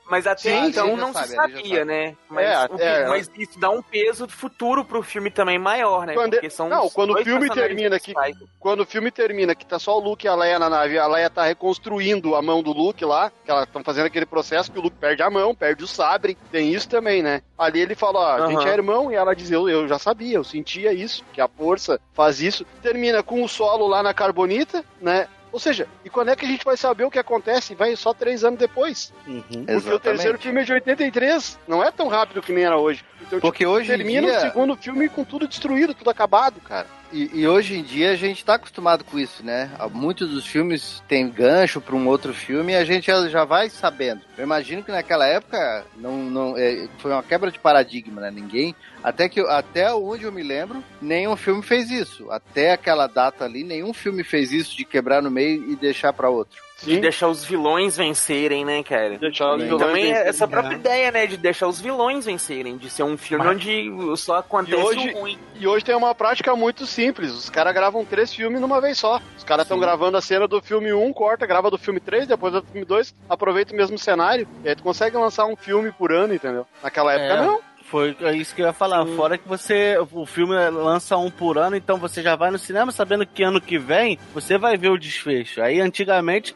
Mas 0.09 0.25
até 0.27 0.41
Sim, 0.41 0.67
então 0.67 0.95
não 0.97 1.11
sabe, 1.13 1.27
se 1.29 1.35
sabia, 1.35 1.83
né? 1.85 2.15
Mas, 2.29 2.45
É, 2.45 2.67
que- 2.67 2.81
é. 2.81 3.07
mas 3.07 3.29
isso 3.37 3.59
dá 3.59 3.69
um 3.69 3.81
peso 3.81 4.27
futuro 4.27 4.83
pro 4.85 5.01
filme 5.03 5.29
também 5.31 5.57
maior, 5.59 6.05
né? 6.05 6.13
Quando- 6.13 6.33
Porque 6.33 6.49
são 6.49 6.69
não, 6.69 6.89
quando 6.89 7.13
o 7.13 7.23
filme 7.23 7.49
termina 7.49 7.99
que-. 7.99 8.13
Quando 8.59 8.81
o 8.81 8.85
filme 8.85 9.11
termina, 9.11 9.53
que 9.55 9.65
tá 9.65 9.77
só 9.79 9.97
o 9.97 9.99
Luke 9.99 10.25
e 10.25 10.29
a 10.29 10.35
Leia 10.35 10.57
na 10.59 10.69
nave, 10.69 10.97
a 10.97 11.07
Leia 11.07 11.29
tá 11.29 11.43
reconstruindo 11.43 12.35
a 12.35 12.41
mão 12.41 12.61
do 12.63 12.71
Luke 12.71 13.03
lá, 13.05 13.31
que 13.43 13.51
elas 13.51 13.65
estão 13.65 13.83
fazendo 13.83 14.05
aquele 14.07 14.25
processo 14.25 14.71
que 14.71 14.79
o 14.79 14.81
Luke 14.81 14.97
perde 14.97 15.21
a 15.23 15.29
mão, 15.29 15.53
perde 15.55 15.83
o 15.83 15.87
sabre, 15.87 16.37
tem 16.51 16.73
isso 16.73 16.87
também, 16.89 17.21
né? 17.21 17.41
Ali 17.57 17.79
ele 17.81 17.95
fala, 17.95 18.19
ó, 18.19 18.43
a 18.45 18.47
gente 18.47 18.59
Aham. 18.61 18.69
é 18.69 18.73
irmão, 18.73 19.11
e 19.11 19.15
ela 19.15 19.35
diz, 19.35 19.49
eu, 19.51 19.69
eu 19.69 19.87
já 19.87 19.97
sabia, 19.99 20.35
eu 20.37 20.43
sentia 20.43 20.91
isso, 20.93 21.23
que 21.33 21.39
a 21.41 21.47
força 21.47 21.99
faz 22.13 22.41
isso. 22.41 22.65
Termina 22.81 23.23
com 23.23 23.43
o 23.43 23.47
solo 23.47 23.87
lá 23.87 24.01
na 24.03 24.13
Carbonita, 24.13 24.83
né? 25.01 25.27
Ou 25.55 25.59
seja, 25.59 25.87
e 26.03 26.09
quando 26.09 26.27
é 26.31 26.35
que 26.35 26.43
a 26.43 26.47
gente 26.49 26.65
vai 26.65 26.75
saber 26.75 27.05
o 27.05 27.09
que 27.09 27.17
acontece? 27.17 27.73
Vai 27.75 27.95
só 27.95 28.13
três 28.13 28.43
anos 28.43 28.59
depois. 28.59 29.13
Uhum. 29.25 29.41
Porque 29.41 29.57
o 29.57 29.71
Exatamente. 29.71 30.01
terceiro 30.01 30.37
filme 30.37 30.59
é 30.59 30.63
de 30.65 30.73
83, 30.73 31.57
não 31.65 31.81
é 31.81 31.89
tão 31.91 32.09
rápido 32.09 32.41
que 32.41 32.51
nem 32.51 32.65
era 32.65 32.77
hoje. 32.77 33.05
Então, 33.21 33.39
Porque 33.39 33.59
tipo, 33.59 33.69
hoje 33.71 33.87
termina 33.87 34.27
dia- 34.27 34.37
o 34.37 34.41
segundo 34.41 34.75
filme 34.75 35.07
com 35.07 35.23
tudo 35.23 35.47
destruído, 35.47 35.93
tudo 35.93 36.09
acabado, 36.09 36.59
cara. 36.59 36.87
E, 37.15 37.29
e 37.33 37.47
hoje 37.47 37.77
em 37.77 37.81
dia 37.81 38.11
a 38.11 38.15
gente 38.15 38.43
tá 38.43 38.55
acostumado 38.55 39.05
com 39.05 39.17
isso, 39.17 39.41
né? 39.41 39.71
Muitos 39.93 40.29
dos 40.29 40.45
filmes 40.45 41.01
tem 41.07 41.29
gancho 41.29 41.79
para 41.79 41.95
um 41.95 42.05
outro 42.09 42.33
filme 42.33 42.73
e 42.73 42.75
a 42.75 42.83
gente 42.83 43.07
já, 43.07 43.29
já 43.29 43.45
vai 43.45 43.69
sabendo. 43.69 44.19
Eu 44.37 44.43
imagino 44.43 44.83
que 44.83 44.91
naquela 44.91 45.25
época 45.25 45.85
não, 45.95 46.17
não 46.17 46.57
é, 46.57 46.89
foi 46.97 47.13
uma 47.13 47.23
quebra 47.23 47.49
de 47.49 47.57
paradigma, 47.57 48.19
né? 48.19 48.29
Ninguém, 48.29 48.75
até 49.01 49.29
que 49.29 49.39
até 49.39 49.93
onde 49.93 50.25
eu 50.25 50.31
me 50.31 50.43
lembro, 50.43 50.83
nenhum 51.01 51.37
filme 51.37 51.63
fez 51.63 51.89
isso. 51.89 52.29
Até 52.29 52.73
aquela 52.73 53.07
data 53.07 53.45
ali, 53.45 53.63
nenhum 53.63 53.93
filme 53.93 54.21
fez 54.21 54.51
isso 54.51 54.75
de 54.75 54.83
quebrar 54.83 55.21
no 55.21 55.31
meio 55.31 55.71
e 55.71 55.75
deixar 55.77 56.11
para 56.11 56.29
outro. 56.29 56.64
De 56.83 56.99
deixar 56.99 57.27
os 57.29 57.43
vilões 57.43 57.95
vencerem, 57.97 58.65
né, 58.65 58.83
cara? 58.83 59.17
Deixar 59.17 59.53
os 59.55 59.61
Sim. 59.61 59.67
vilões 59.69 59.81
Também 59.87 60.03
é 60.03 60.07
vencerem. 60.09 60.29
essa 60.29 60.47
própria 60.47 60.75
ideia, 60.75 61.11
né? 61.11 61.25
De 61.25 61.37
deixar 61.37 61.67
os 61.67 61.79
vilões 61.79 62.25
vencerem. 62.25 62.77
De 62.77 62.89
ser 62.89 63.03
um 63.03 63.17
filme 63.17 63.43
Mas- 63.45 63.55
onde 63.55 64.17
só 64.17 64.35
acontece 64.37 64.77
E 64.77 64.83
hoje- 64.83 65.09
o 65.13 65.19
ruim. 65.19 65.39
E 65.55 65.67
hoje 65.67 65.85
tem 65.85 65.95
uma 65.95 66.13
prática 66.13 66.55
muito 66.55 66.85
simples. 66.85 67.31
Os 67.31 67.49
caras 67.49 67.73
gravam 67.73 68.03
três 68.03 68.33
filmes 68.33 68.59
numa 68.59 68.81
vez 68.81 68.97
só. 68.97 69.21
Os 69.37 69.43
caras 69.43 69.63
estão 69.65 69.77
Sim. 69.77 69.81
gravando 69.83 70.17
a 70.17 70.21
cena 70.21 70.47
do 70.47 70.61
filme 70.61 70.91
1, 70.93 71.13
corta, 71.13 71.45
grava 71.45 71.71
do 71.71 71.77
filme 71.77 71.99
3, 71.99 72.27
depois 72.27 72.51
do 72.53 72.61
filme 72.61 72.85
2, 72.85 73.15
aproveita 73.29 73.73
o 73.73 73.77
mesmo 73.77 73.97
cenário. 73.97 74.47
E 74.63 74.69
aí 74.69 74.75
tu 74.75 74.83
consegue 74.83 75.15
lançar 75.17 75.45
um 75.45 75.55
filme 75.55 75.91
por 75.91 76.11
ano, 76.11 76.33
entendeu? 76.33 76.67
Naquela 76.83 77.13
época 77.13 77.41
É. 77.41 77.45
não. 77.45 77.59
Foi 77.95 78.35
isso 78.35 78.53
que 78.53 78.61
eu 78.61 78.65
ia 78.65 78.73
falar. 78.73 79.05
Fora 79.05 79.37
que 79.37 79.47
você. 79.47 79.97
O 80.11 80.25
filme 80.25 80.53
lança 80.69 81.15
um 81.15 81.31
por 81.31 81.57
ano, 81.57 81.77
então 81.77 81.97
você 81.97 82.21
já 82.21 82.35
vai 82.35 82.51
no 82.51 82.59
cinema 82.59 82.91
sabendo 82.91 83.25
que 83.25 83.41
ano 83.41 83.61
que 83.61 83.77
vem 83.79 84.19
você 84.33 84.57
vai 84.57 84.75
ver 84.75 84.89
o 84.89 84.97
desfecho. 84.97 85.61
Aí 85.61 85.79
antigamente 85.79 86.53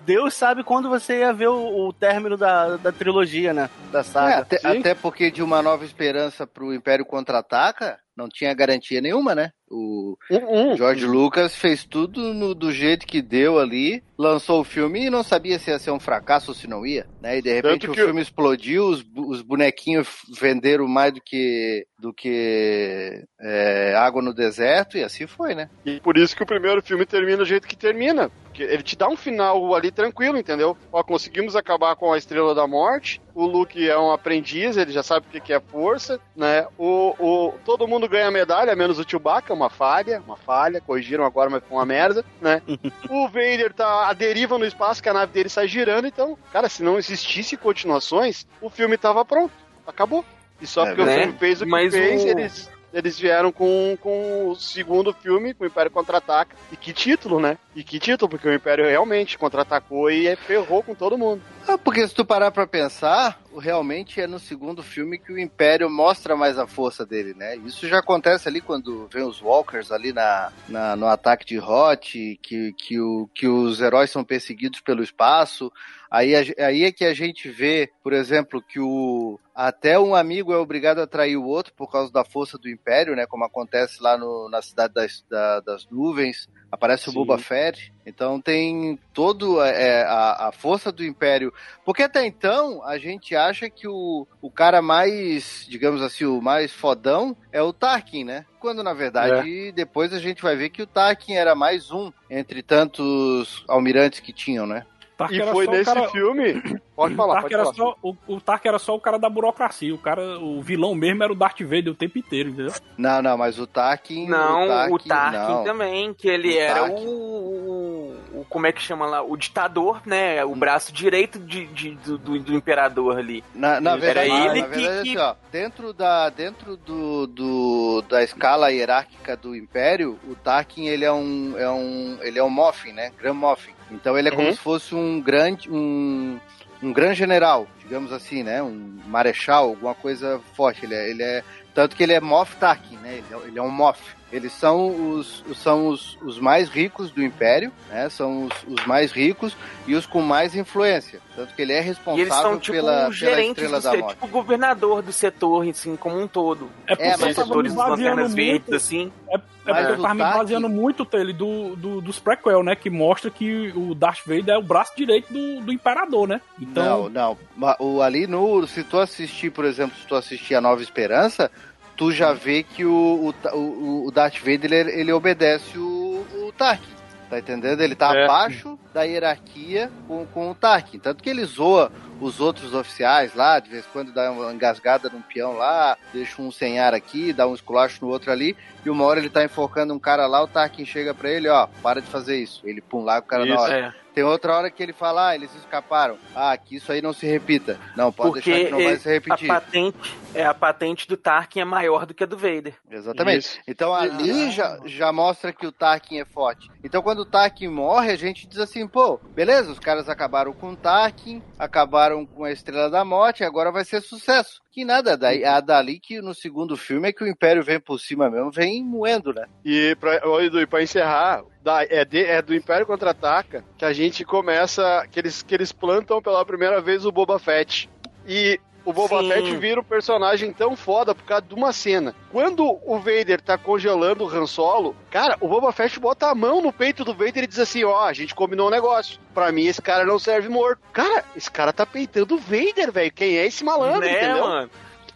Deus 0.00 0.34
sabe 0.34 0.62
quando 0.62 0.88
você 0.88 1.18
ia 1.18 1.32
ver 1.32 1.48
o, 1.48 1.88
o 1.88 1.92
término 1.92 2.36
da, 2.36 2.76
da 2.76 2.92
trilogia, 2.92 3.52
né? 3.52 3.68
Da 3.90 4.00
É, 4.00 4.02
saga. 4.04 4.38
até, 4.38 4.56
até 4.62 4.94
porque 4.94 5.32
de 5.32 5.42
uma 5.42 5.60
nova 5.60 5.84
esperança 5.84 6.46
pro 6.46 6.72
Império 6.72 7.04
Contra-Ataca, 7.04 7.98
não 8.16 8.28
tinha 8.28 8.54
garantia 8.54 9.00
nenhuma, 9.00 9.34
né? 9.34 9.50
O 9.70 10.16
Hum, 10.30 10.36
hum. 10.72 10.76
George 10.76 11.04
Lucas 11.06 11.54
fez 11.54 11.84
tudo 11.84 12.32
no- 12.32 12.54
do 12.54 12.72
jeito 12.72 13.06
que 13.06 13.20
deu 13.20 13.58
ali, 13.58 14.02
lançou 14.16 14.60
o 14.60 14.64
filme 14.64 15.04
e 15.06 15.10
não 15.10 15.22
sabia 15.22 15.58
se 15.58 15.70
ia 15.70 15.78
ser 15.78 15.90
um 15.90 16.00
fracasso 16.00 16.50
ou 16.50 16.54
se 16.54 16.66
não 16.66 16.86
ia, 16.86 17.06
né? 17.20 17.38
E 17.38 17.42
de 17.42 17.52
repente 17.52 17.80
Tanto 17.82 17.90
o 17.92 17.94
que- 17.94 18.02
filme 18.04 18.20
explodiu, 18.22 18.86
os, 18.86 19.04
os 19.16 19.42
bonequinhos 19.42 20.08
venderam 20.40 20.88
mais 20.88 21.12
do 21.12 21.20
que 21.20 21.86
do 21.98 22.12
que 22.14 23.22
é, 23.40 23.94
água 23.96 24.22
no 24.22 24.32
deserto 24.32 24.96
e 24.96 25.02
assim 25.02 25.26
foi, 25.26 25.54
né? 25.54 25.68
E 25.84 26.00
por 26.00 26.16
isso 26.16 26.34
que 26.36 26.42
o 26.42 26.46
primeiro 26.46 26.82
filme 26.82 27.04
termina 27.04 27.38
do 27.38 27.44
jeito 27.44 27.66
que 27.68 27.76
termina. 27.76 28.30
Porque 28.58 28.72
ele 28.74 28.82
te 28.82 28.96
dá 28.96 29.08
um 29.08 29.16
final 29.16 29.72
ali 29.72 29.92
tranquilo, 29.92 30.36
entendeu? 30.36 30.76
Ó, 30.92 31.00
conseguimos 31.04 31.54
acabar 31.54 31.94
com 31.94 32.12
a 32.12 32.18
Estrela 32.18 32.56
da 32.56 32.66
Morte. 32.66 33.20
O 33.32 33.46
Luke 33.46 33.88
é 33.88 33.96
um 33.96 34.10
aprendiz, 34.10 34.76
ele 34.76 34.90
já 34.90 35.00
sabe 35.04 35.26
o 35.28 35.40
que 35.40 35.52
é 35.52 35.60
força, 35.60 36.18
né? 36.34 36.66
O, 36.76 37.14
o, 37.20 37.54
todo 37.64 37.86
mundo 37.86 38.08
ganha 38.08 38.32
medalha, 38.32 38.74
menos 38.74 38.98
o 38.98 39.08
Chewbacca, 39.08 39.54
uma 39.54 39.70
falha, 39.70 40.20
uma 40.26 40.36
falha. 40.36 40.80
Corrigiram 40.80 41.24
agora, 41.24 41.48
mas 41.48 41.62
foi 41.62 41.76
uma 41.78 41.86
merda, 41.86 42.24
né? 42.40 42.60
o 43.08 43.28
Vader 43.28 43.72
tá 43.72 44.08
à 44.08 44.12
deriva 44.12 44.58
no 44.58 44.66
espaço, 44.66 45.00
que 45.00 45.08
a 45.08 45.14
nave 45.14 45.32
dele 45.32 45.48
sai 45.48 45.68
girando. 45.68 46.08
Então, 46.08 46.36
cara, 46.52 46.68
se 46.68 46.82
não 46.82 46.98
existisse 46.98 47.56
continuações, 47.56 48.44
o 48.60 48.68
filme 48.68 48.98
tava 48.98 49.24
pronto. 49.24 49.52
Acabou. 49.86 50.24
E 50.60 50.66
só 50.66 50.82
É 50.82 50.86
porque 50.86 51.02
o 51.02 51.04
verdade. 51.04 51.26
filme 51.28 51.38
fez 51.38 51.60
o 51.60 51.64
que 51.64 51.70
Mas 51.70 51.94
fez, 51.94 52.24
o- 52.24 52.26
eles 52.28 52.70
eles 52.92 53.18
vieram 53.18 53.52
com, 53.52 53.96
com 54.00 54.48
o 54.48 54.56
segundo 54.56 55.12
filme, 55.12 55.52
com 55.54 55.64
o 55.64 55.66
Império 55.66 55.90
Contra-Ataca. 55.90 56.56
E 56.72 56.76
que 56.76 56.92
título, 56.92 57.38
né? 57.40 57.58
E 57.76 57.84
que 57.84 57.98
título, 57.98 58.28
porque 58.28 58.48
o 58.48 58.54
Império 58.54 58.84
realmente 58.86 59.36
contra-atacou 59.38 60.10
e 60.10 60.34
ferrou 60.36 60.82
com 60.82 60.94
todo 60.94 61.18
mundo. 61.18 61.42
Ah, 61.66 61.76
porque 61.76 62.06
se 62.08 62.14
tu 62.14 62.24
parar 62.24 62.50
pra 62.50 62.66
pensar, 62.66 63.38
realmente 63.58 64.20
é 64.20 64.26
no 64.26 64.38
segundo 64.38 64.82
filme 64.82 65.18
que 65.18 65.30
o 65.32 65.38
Império 65.38 65.88
mostra 65.90 66.34
mais 66.34 66.58
a 66.58 66.66
força 66.66 67.04
dele, 67.04 67.34
né? 67.34 67.56
Isso 67.56 67.86
já 67.86 67.98
acontece 67.98 68.48
ali 68.48 68.60
quando 68.60 69.06
vem 69.12 69.22
os 69.22 69.40
Walkers 69.42 69.92
ali 69.92 70.12
na, 70.12 70.50
na- 70.68 70.96
no 70.96 71.06
ataque 71.06 71.44
de 71.44 71.58
Hoth, 71.58 72.00
que, 72.42 72.72
que, 72.76 72.98
o, 73.00 73.28
que 73.34 73.46
os 73.46 73.80
heróis 73.80 74.10
são 74.10 74.24
perseguidos 74.24 74.80
pelo 74.80 75.02
espaço. 75.02 75.70
Aí, 76.10 76.34
aí 76.58 76.84
é 76.84 76.92
que 76.92 77.04
a 77.04 77.12
gente 77.12 77.48
vê, 77.50 77.90
por 78.02 78.12
exemplo, 78.12 78.62
que 78.62 78.80
o 78.80 79.38
até 79.54 79.98
um 79.98 80.14
amigo 80.14 80.52
é 80.52 80.56
obrigado 80.56 81.00
a 81.00 81.06
trair 81.06 81.36
o 81.36 81.44
outro 81.44 81.72
por 81.74 81.90
causa 81.90 82.12
da 82.12 82.24
força 82.24 82.56
do 82.56 82.68
Império, 82.68 83.16
né? 83.16 83.26
Como 83.26 83.44
acontece 83.44 84.00
lá 84.00 84.16
no- 84.16 84.48
na 84.48 84.62
cidade 84.62 84.94
das, 84.94 85.24
da- 85.28 85.60
das 85.60 85.86
nuvens. 85.90 86.48
Aparece 86.70 87.08
o 87.08 87.12
Sim. 87.12 87.18
Boba 87.18 87.38
Fett. 87.38 87.92
Então 88.06 88.40
tem 88.40 88.98
todo 89.12 89.60
é, 89.62 90.02
a, 90.04 90.48
a 90.48 90.52
força 90.52 90.92
do 90.92 91.04
Império. 91.04 91.52
Porque 91.84 92.02
até 92.04 92.24
então 92.24 92.84
a 92.84 92.98
gente 92.98 93.34
acha 93.34 93.68
que 93.68 93.88
o, 93.88 94.26
o 94.40 94.50
cara 94.50 94.80
mais, 94.80 95.66
digamos 95.68 96.00
assim, 96.02 96.24
o 96.24 96.40
mais 96.40 96.70
fodão 96.72 97.36
é 97.50 97.60
o 97.62 97.72
Tarkin, 97.72 98.22
né? 98.24 98.46
Quando 98.60 98.82
na 98.82 98.92
verdade 98.94 99.72
depois 99.72 100.12
a 100.12 100.18
gente 100.20 100.40
vai 100.42 100.54
ver 100.56 100.68
que 100.70 100.82
o 100.82 100.86
Tarkin 100.86 101.34
era 101.34 101.54
mais 101.54 101.90
um 101.90 102.12
entre 102.30 102.62
tantos 102.62 103.64
almirantes 103.66 104.20
que 104.20 104.32
tinham, 104.32 104.66
né? 104.66 104.86
Tarkin 105.18 105.34
E 105.36 105.40
era 105.42 105.52
foi 105.52 105.64
só 105.66 105.70
o 105.70 105.74
nesse 105.74 105.84
cara- 105.94 106.08
filme. 106.08 106.62
Pode 106.98 107.14
O 107.14 107.16
falar, 107.16 107.34
Tarkin 107.42 107.48
pode 107.50 107.54
era 107.54 107.64
falar. 107.64 107.76
só, 107.76 107.96
o, 108.02 108.16
o 108.26 108.40
Tarkin 108.40 108.68
era 108.68 108.78
só 108.78 108.94
o 108.96 109.00
cara 109.00 109.18
da 109.18 109.28
burocracia. 109.28 109.94
O 109.94 109.98
cara, 109.98 110.38
o 110.40 110.60
vilão 110.62 110.94
mesmo 110.96 111.22
era 111.22 111.32
o 111.32 111.36
Darth 111.36 111.60
Vader 111.60 111.88
o 111.90 111.94
tempo 111.94 112.18
inteiro, 112.18 112.48
entendeu? 112.50 112.72
Não, 112.96 113.20
não, 113.22 113.36
mas 113.38 113.56
o 113.58 113.66
Tarkin. 113.68 114.26
Não, 114.28 114.92
o 114.92 114.98
Tarkin, 114.98 115.36
não. 115.52 115.64
também, 115.64 116.12
que 116.14 116.26
ele 116.28 116.54
O 116.56 116.58
era 116.58 116.80
Tarkin. 116.80 117.06
o, 117.06 118.07
o- 118.32 118.44
Como 118.48 118.66
é 118.66 118.72
que 118.72 118.80
chama 118.82 119.06
lá? 119.06 119.22
O 119.22 119.36
ditador, 119.36 120.00
né? 120.06 120.44
O 120.44 120.54
braço 120.54 120.92
direito 120.92 121.38
de, 121.38 121.66
de- 121.66 121.94
do, 121.96 122.18
do, 122.18 122.38
do 122.40 122.54
imperador 122.54 123.18
ali. 123.18 123.42
Na, 123.54 123.80
na 123.80 123.92
Era 123.92 124.00
verdade, 124.00 124.30
ele 124.30 124.60
na 124.62 124.68
que- 124.68 124.74
verdade 124.76 125.02
que- 125.02 125.08
assim, 125.10 125.16
ó, 125.18 125.34
dentro 125.50 125.92
da 125.92 126.28
dentro 126.30 126.76
do, 126.76 127.26
do 127.26 128.02
da 128.08 128.22
escala 128.22 128.70
hierárquica 128.72 129.36
do 129.36 129.54
Império, 129.56 130.18
o 130.28 130.34
Tarkin 130.34 130.86
ele 130.86 131.04
é 131.04 131.12
um 131.12 131.54
é 131.58 131.70
um 131.70 132.18
ele 132.22 132.38
é 132.38 132.44
um 132.44 132.50
Moffin, 132.50 132.92
né? 132.92 133.12
Grand 133.18 133.34
Moffin. 133.34 133.72
Então 133.90 134.16
ele 134.18 134.28
é 134.28 134.30
como 134.30 134.46
Uhum. 134.48 134.52
se 134.54 134.58
fosse 134.60 134.94
um 134.94 135.20
grande 135.20 135.70
um 135.70 136.38
um 136.82 136.92
grande 136.92 137.14
general, 137.16 137.66
digamos 137.80 138.12
assim, 138.12 138.42
né? 138.44 138.62
Um 138.62 139.00
marechal, 139.06 139.70
alguma 139.70 139.94
coisa 139.96 140.40
forte. 140.54 140.84
Ele 140.84 140.94
é, 140.94 141.10
ele 141.10 141.22
é 141.24 141.42
tanto 141.78 141.94
que 141.94 142.02
ele 142.02 142.12
é 142.12 142.20
Moff 142.20 142.56
Tarkin, 142.56 142.96
né? 142.96 143.18
Ele 143.18 143.24
é, 143.30 143.46
ele 143.46 143.58
é 143.60 143.62
um 143.62 143.70
Moff. 143.70 144.00
Eles 144.32 144.52
são 144.52 145.14
os, 145.14 145.42
são 145.54 145.86
os, 145.88 146.18
os 146.20 146.38
mais 146.40 146.68
ricos 146.68 147.10
do 147.12 147.22
Império, 147.22 147.72
né? 147.88 148.08
São 148.10 148.44
os, 148.44 148.52
os 148.80 148.84
mais 148.84 149.12
ricos 149.12 149.56
e 149.86 149.94
os 149.94 150.04
com 150.04 150.20
mais 150.20 150.54
influência. 150.56 151.20
Tanto 151.36 151.54
que 151.54 151.62
ele 151.62 151.72
é 151.72 151.78
E 151.78 151.82
responsável 151.82 152.24
eles 152.24 152.34
são 152.34 152.58
tipo 152.58 152.76
pela, 152.76 152.92
pela 153.02 153.12
gerentes 153.12 153.62
Estrela 153.62 153.78
do 153.80 153.82
da 153.84 153.96
Morte. 153.96 154.14
tipo 154.14 154.26
o 154.26 154.28
governador 154.28 155.02
do 155.02 155.12
setor, 155.12 155.66
assim, 155.66 155.94
como 155.96 156.20
um 156.20 156.26
todo. 156.26 156.68
É 156.86 156.96
porque 156.96 157.08
É, 157.08 157.16
mas 157.16 157.20
me 157.28 157.34
setores 157.34 157.72
dos 157.72 157.82
baseando 157.82 158.02
lanternas 158.02 158.34
muito, 158.34 158.36
verdes, 158.66 158.74
assim. 158.74 159.12
é, 159.30 159.34
é 159.36 159.38
porque 159.38 159.92
eu 159.92 160.02
tava 160.02 160.14
me 160.14 160.20
Tarkin- 160.20 160.38
baseando 160.38 160.68
muito 160.68 161.04
Tele, 161.06 161.32
do, 161.32 161.74
do, 161.76 162.00
dos 162.02 162.18
prequel, 162.18 162.62
né? 162.62 162.76
Que 162.76 162.90
mostra 162.90 163.30
que 163.30 163.72
o 163.74 163.94
Darth 163.94 164.26
Vader 164.26 164.56
é 164.56 164.58
o 164.58 164.62
braço 164.62 164.92
direito 164.94 165.32
do, 165.32 165.60
do 165.62 165.72
Imperador, 165.72 166.28
né? 166.28 166.38
Então, 166.60 167.08
Não, 167.08 167.36
não. 167.56 167.76
O, 167.78 168.02
ali 168.02 168.26
no. 168.26 168.66
Se 168.66 168.84
tu 168.84 168.98
assistir, 168.98 169.50
por 169.50 169.64
exemplo, 169.64 169.96
se 169.98 170.06
tu 170.06 170.14
assistir 170.14 170.54
a 170.54 170.60
Nova 170.60 170.82
Esperança, 170.82 171.50
tu 171.98 172.12
já 172.12 172.32
vê 172.32 172.62
que 172.62 172.84
o, 172.84 173.34
o, 173.52 174.06
o, 174.06 174.10
Darth 174.12 174.38
Vader 174.38 174.72
ele, 174.72 174.92
ele 174.92 175.12
obedece 175.12 175.76
o, 175.76 176.24
o 176.46 176.52
Tarkin. 176.56 176.96
Tá 177.28 177.38
entendendo? 177.38 177.82
Ele 177.82 177.94
tá 177.94 178.14
É. 178.16 178.24
abaixo 178.24 178.78
da 178.94 179.02
hierarquia 179.02 179.90
com, 180.06 180.24
com 180.26 180.50
o 180.50 180.54
Tarkin. 180.54 180.98
Tanto 180.98 181.22
que 181.22 181.28
ele 181.28 181.44
zoa 181.44 181.92
os 182.20 182.40
outros 182.40 182.72
oficiais 182.72 183.34
lá, 183.34 183.60
de 183.60 183.68
vez 183.68 183.84
em 183.84 183.88
quando 183.92 184.12
dá 184.12 184.30
uma 184.30 184.50
engasgada 184.52 185.10
num 185.10 185.20
peão 185.20 185.52
lá, 185.52 185.98
deixa 186.12 186.40
um 186.40 186.50
sem 186.50 186.80
ar 186.80 186.94
aqui, 186.94 187.32
dá 187.32 187.46
um 187.46 187.54
esculacho 187.54 187.98
no 188.04 188.10
outro 188.10 188.32
ali, 188.32 188.56
e 188.84 188.88
uma 188.88 189.04
hora 189.04 189.20
ele 189.20 189.28
tá 189.28 189.44
enforcando 189.44 189.92
um 189.92 189.98
cara 189.98 190.26
lá, 190.26 190.42
o 190.42 190.48
Tarkin 190.48 190.86
chega 190.86 191.12
pra 191.12 191.28
ele, 191.28 191.48
ó, 191.48 191.66
para 191.82 192.00
de 192.00 192.06
fazer 192.06 192.36
isso. 192.36 192.62
Ele 192.64 192.80
pum 192.80 193.04
lá, 193.04 193.18
o 193.18 193.22
cara 193.22 193.44
na 193.44 193.54
Isso. 193.54 193.62
hora. 193.62 193.78
É. 193.78 193.92
Tem 194.18 194.24
outra 194.24 194.52
hora 194.56 194.68
que 194.68 194.82
ele 194.82 194.92
fala, 194.92 195.28
ah, 195.28 195.34
eles 195.36 195.54
escaparam. 195.54 196.18
Ah, 196.34 196.56
que 196.56 196.74
isso 196.74 196.90
aí 196.90 197.00
não 197.00 197.12
se 197.12 197.24
repita. 197.24 197.78
Não, 197.96 198.12
pode 198.12 198.30
Porque 198.32 198.50
deixar 198.50 198.64
que 198.64 198.70
não 198.72 198.78
vai 198.78 198.86
ele- 198.88 198.98
se 198.98 199.08
a 199.08 199.12
repetir. 199.12 199.46
patente, 199.46 200.16
é, 200.34 200.44
a 200.44 200.52
patente 200.52 201.06
do 201.06 201.16
Tarkin 201.16 201.60
é 201.60 201.64
maior 201.64 202.04
do 202.04 202.12
que 202.12 202.24
a 202.24 202.26
do 202.26 202.36
Vader. 202.36 202.74
Exatamente. 202.90 203.38
Isso. 203.46 203.60
Então 203.68 203.94
ali 203.94 204.50
já, 204.50 204.76
já 204.86 205.12
mostra 205.12 205.52
que 205.52 205.64
o 205.64 205.70
Tarkin 205.70 206.18
é 206.18 206.24
forte. 206.24 206.68
Então 206.82 207.00
quando 207.00 207.20
o 207.20 207.24
Tarkin 207.24 207.68
morre, 207.68 208.10
a 208.10 208.16
gente 208.16 208.44
diz 208.48 208.58
assim, 208.58 208.88
pô, 208.88 209.20
beleza, 209.36 209.70
os 209.70 209.78
caras 209.78 210.08
acabaram 210.08 210.52
com 210.52 210.70
o 210.70 210.76
Tarkin, 210.76 211.40
acabaram 211.56 212.26
com 212.26 212.42
a 212.42 212.50
Estrela 212.50 212.90
da 212.90 213.04
Morte, 213.04 213.44
agora 213.44 213.70
vai 213.70 213.84
ser 213.84 214.00
sucesso. 214.00 214.60
Que 214.78 214.84
nada, 214.84 215.16
daí, 215.16 215.42
é 215.42 215.60
dali 215.60 215.98
que 215.98 216.20
no 216.20 216.32
segundo 216.32 216.76
filme 216.76 217.08
é 217.08 217.12
que 217.12 217.24
o 217.24 217.26
Império 217.26 217.64
vem 217.64 217.80
por 217.80 217.98
cima 217.98 218.30
mesmo, 218.30 218.48
vem 218.52 218.84
moendo, 218.84 219.34
né? 219.34 219.44
E 219.64 219.96
pra, 219.98 220.20
e 220.62 220.66
pra 220.68 220.80
encerrar, 220.84 221.42
é, 221.90 222.04
de- 222.04 222.24
é 222.24 222.40
do 222.40 222.54
Império 222.54 222.86
Contra-Ataca 222.86 223.64
que 223.76 223.84
a 223.84 223.92
gente 223.92 224.24
começa, 224.24 225.04
que 225.10 225.18
eles, 225.18 225.42
que 225.42 225.52
eles 225.52 225.72
plantam 225.72 226.22
pela 226.22 226.44
primeira 226.44 226.80
vez 226.80 227.04
o 227.04 227.10
Boba 227.10 227.40
Fett. 227.40 227.90
E 228.24 228.60
o 228.88 228.92
Boba 228.92 229.20
Sim. 229.20 229.28
Fett 229.28 229.56
vira 229.56 229.80
um 229.80 229.84
personagem 229.84 230.50
tão 230.50 230.74
foda 230.74 231.14
por 231.14 231.22
causa 231.24 231.44
de 231.46 231.54
uma 231.54 231.74
cena. 231.74 232.14
Quando 232.32 232.64
o 232.82 232.98
Vader 232.98 233.38
tá 233.38 233.58
congelando 233.58 234.24
o 234.24 234.28
Han 234.28 234.46
Solo, 234.46 234.96
cara, 235.10 235.36
o 235.42 235.46
Boba 235.46 235.70
Fett 235.72 236.00
bota 236.00 236.30
a 236.30 236.34
mão 236.34 236.62
no 236.62 236.72
peito 236.72 237.04
do 237.04 237.12
Vader 237.12 237.44
e 237.44 237.46
diz 237.46 237.58
assim, 237.58 237.84
ó, 237.84 238.06
a 238.06 238.14
gente 238.14 238.34
combinou 238.34 238.68
um 238.68 238.70
negócio. 238.70 239.20
Pra 239.34 239.52
mim, 239.52 239.66
esse 239.66 239.82
cara 239.82 240.06
não 240.06 240.18
serve 240.18 240.48
morto. 240.48 240.80
Cara, 240.90 241.22
esse 241.36 241.50
cara 241.50 241.70
tá 241.70 241.84
peitando 241.84 242.36
o 242.36 242.38
Vader, 242.38 242.90
velho. 242.90 243.12
Quem 243.12 243.36
é 243.36 243.46
esse 243.46 243.62
malandro, 243.62 244.00
né, 244.00 244.16
entendeu? 244.24 244.44
mano? 244.44 244.70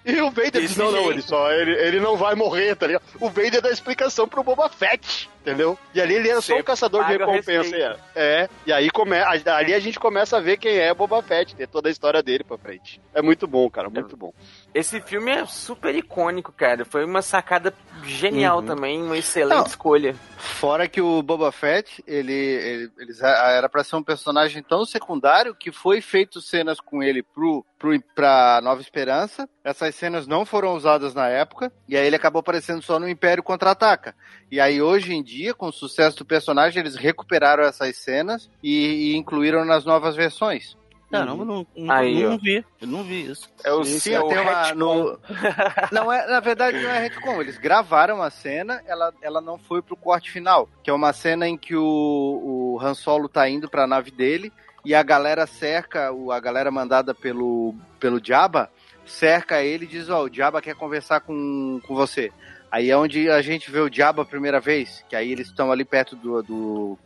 E 0.05 0.21
o 0.21 0.31
Vader 0.31 0.61
diz, 0.61 0.71
Desse 0.71 0.79
não, 0.79 0.91
não, 0.91 0.99
jeito. 0.99 1.13
ele 1.13 1.23
só, 1.23 1.51
ele, 1.53 1.71
ele 1.71 2.01
não 2.01 2.17
vai 2.17 2.35
morrer, 2.35 2.75
tá 2.75 2.87
ligado? 2.87 3.05
O 3.21 3.29
Vader 3.31 3.63
dá 3.63 3.71
explicação 3.71 4.27
pro 4.29 4.43
Boba 4.43 4.69
Fett, 4.69 5.31
entendeu? 5.43 5.79
E 5.95 6.01
ali 6.01 6.15
ele 6.15 6.31
era 6.31 6.41
só 6.41 6.57
um 6.57 6.63
caçador 6.63 7.05
de 7.05 7.13
recompensa. 7.17 7.53
respeito. 7.53 8.01
É, 8.15 8.49
e 8.67 8.73
aí 8.73 8.89
come, 8.91 9.17
ali 9.19 9.75
a 9.75 9.79
gente 9.81 9.99
começa 9.99 10.37
a 10.37 10.41
ver 10.41 10.57
quem 10.57 10.77
é 10.79 10.95
Boba 10.95 11.21
Fett, 11.23 11.55
ter 11.57 11.67
toda 11.67 11.89
a 11.89 11.93
história 11.93 12.23
dele 12.23 12.45
pra 12.45 12.57
frente. 12.57 13.01
É 13.13 13.21
muito 13.21 13.47
bom, 13.47 13.69
cara, 13.69 13.91
muito 13.91 14.17
bom. 14.17 14.33
Esse 14.73 15.01
filme 15.01 15.31
é 15.31 15.45
super 15.45 15.95
icônico, 15.95 16.51
cara. 16.53 16.85
Foi 16.85 17.05
uma 17.05 17.21
sacada 17.21 17.75
genial 18.05 18.59
Uhum. 18.61 18.67
também, 18.67 19.03
uma 19.03 19.17
excelente 19.19 19.59
Não. 19.59 19.67
escolha. 19.67 20.15
Fora 20.39 20.89
que 20.89 21.01
o 21.01 21.23
Boba 21.23 21.53
Fett, 21.53 22.03
ele, 22.07 22.33
ele, 22.33 22.91
eles- 22.99 23.21
era 23.23 23.69
pra 23.69 23.85
ser 23.85 23.97
um 23.97 24.03
personagem 24.03 24.63
tão 24.63 24.85
secundário 24.85 25.55
que 25.55 25.71
foi 25.71 26.01
feito 26.01 26.41
cenas 26.41 26.81
com 26.81 27.03
ele 27.03 27.23
pro, 27.23 27.65
pro, 27.79 28.01
pra 28.15 28.61
Nova 28.63 28.81
Esperança. 28.81 29.49
Essas 29.63 29.95
cenas 29.95 30.27
não 30.27 30.45
foram 30.45 30.75
usadas 30.75 31.15
na 31.15 31.29
época, 31.29 31.71
e 31.89 31.97
aí 31.97 32.07
ele 32.07 32.17
acabou 32.17 32.41
aparecendo 32.41 32.83
só 32.83 32.99
no 32.99 33.09
Império 33.09 33.43
Contra-Ataca. 33.43 34.15
E 34.51 34.59
aí 34.61 34.83
hoje 34.83 35.15
em 35.15 35.23
dia, 35.33 35.55
com 35.55 35.69
o 35.69 35.73
sucesso 35.73 36.19
do 36.19 36.25
personagem, 36.25 36.81
eles 36.81 36.95
recuperaram 36.95 37.65
essas 37.65 37.97
cenas 37.97 38.51
e, 38.63 39.13
e 39.13 39.17
incluíram 39.17 39.65
nas 39.65 39.85
novas 39.85 40.15
versões. 40.15 40.77
Caramba, 41.11 41.45
não, 41.45 41.67
não, 41.77 41.95
Aí, 41.95 42.23
não 42.23 42.39
vi. 42.39 42.65
Eu 42.81 42.89
não 42.89 43.05
vi 43.05 43.31
isso. 43.31 43.47
É 43.63 43.71
o 43.71 43.85
Sim, 43.85 43.99
sim, 43.99 44.13
é 44.15 44.21
o 44.21 44.29
tem 44.29 44.39
uma, 44.39 44.75
no... 44.75 45.19
Não 45.93 46.11
é, 46.11 46.27
na 46.27 46.41
verdade 46.41 46.81
não 46.81 46.91
é 46.91 47.01
retcon, 47.01 47.39
eles 47.43 47.59
gravaram 47.59 48.23
a 48.23 48.31
cena, 48.31 48.83
ela, 48.87 49.13
ela 49.21 49.41
não 49.43 49.59
foi 49.59 49.83
pro 49.83 49.95
corte 49.95 50.31
final, 50.31 50.67
que 50.83 50.89
é 50.89 50.93
uma 50.93 51.13
cena 51.13 51.47
em 51.47 51.59
que 51.59 51.77
o, 51.77 51.83
o 51.83 52.79
Han 52.81 52.95
Solo 52.95 53.29
tá 53.29 53.47
indo 53.47 53.69
pra 53.69 53.87
nave 53.87 54.11
dele 54.11 54.51
e 54.87 54.95
a 54.95 55.03
galera 55.03 55.47
cerca, 55.47 56.11
a 56.31 56.41
galera 56.41 56.71
mandada 56.71 57.15
pelo, 57.15 57.75
pelo 58.01 58.19
Jabba, 58.25 58.71
cerca 59.05 59.63
ele 59.63 59.85
e 59.85 59.89
diz, 59.89 60.09
ó, 60.09 60.25
o 60.25 60.33
Jabba 60.33 60.63
quer 60.63 60.75
conversar 60.75 61.21
com, 61.21 61.79
com 61.87 61.95
você. 61.95 62.33
Aí 62.73 62.91
é 62.91 62.97
onde 62.97 63.31
a 63.31 63.43
gente 63.43 63.71
vê 63.71 63.81
o 63.81 63.93
Jabba 63.93 64.23
a 64.23 64.25
primeira 64.25 64.59
vez, 64.59 65.05
que 65.09 65.15
aí 65.15 65.31
eles 65.31 65.49
estão 65.49 65.71
ali 65.71 65.85
perto 65.85 66.17
do... 66.17 66.43
do 66.43 66.99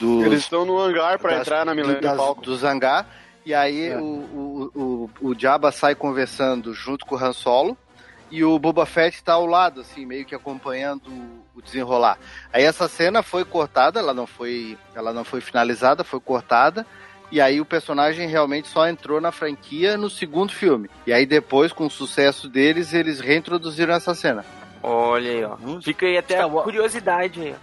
dos- 0.00 0.26
Eles 0.26 0.40
estão 0.40 0.64
no 0.66 0.78
hangar 0.78 1.18
pra 1.20 1.30
das- 1.30 1.40
entrar 1.42 1.64
na 1.64 1.72
Millennium 1.74 2.00
das- 2.02 2.16
Falcon. 2.16 2.42
do 2.42 2.56
Zangar. 2.56 3.06
E 3.46 3.54
aí 3.54 3.86
É. 3.90 3.96
o, 3.96 4.02
o, 4.02 4.70
o, 5.22 5.28
o 5.28 5.38
Jabba 5.38 5.70
sai 5.70 5.94
conversando 5.94 6.74
junto 6.74 7.06
com 7.06 7.14
o 7.14 7.18
Han 7.18 7.32
Solo. 7.32 7.78
E 8.28 8.42
o 8.42 8.58
Boba 8.58 8.84
Fett 8.84 9.22
tá 9.22 9.34
ao 9.34 9.46
lado, 9.46 9.82
assim, 9.82 10.04
meio 10.04 10.26
que 10.26 10.34
acompanhando 10.34 11.06
o 11.54 11.62
desenrolar. 11.62 12.18
Aí 12.52 12.64
essa 12.64 12.88
cena 12.88 13.22
foi 13.22 13.44
cortada, 13.44 14.00
ela 14.00 14.12
não 14.12 14.26
foi, 14.26 14.76
ela 14.96 15.12
não 15.12 15.22
foi 15.22 15.40
finalizada, 15.40 16.02
foi 16.02 16.18
cortada. 16.18 16.84
E 17.30 17.40
aí 17.40 17.60
o 17.60 17.64
personagem 17.64 18.28
realmente 18.28 18.66
só 18.66 18.88
entrou 18.88 19.20
na 19.20 19.30
franquia 19.30 19.96
no 19.96 20.10
segundo 20.10 20.52
filme. 20.52 20.90
E 21.06 21.12
aí 21.12 21.24
depois, 21.24 21.72
com 21.72 21.86
o 21.86 21.90
sucesso 21.90 22.48
deles, 22.48 22.92
eles 22.92 23.20
reintroduziram 23.20 23.94
essa 23.94 24.12
cena. 24.12 24.44
Olha 24.88 25.30
aí, 25.30 25.44
ó. 25.44 25.56
Fica 25.82 26.06
aí 26.06 26.16
até 26.16 26.34
a 26.34 26.38
Star 26.38 26.54
Wars. 26.54 26.64
curiosidade 26.64 27.40
aí. 27.42 27.54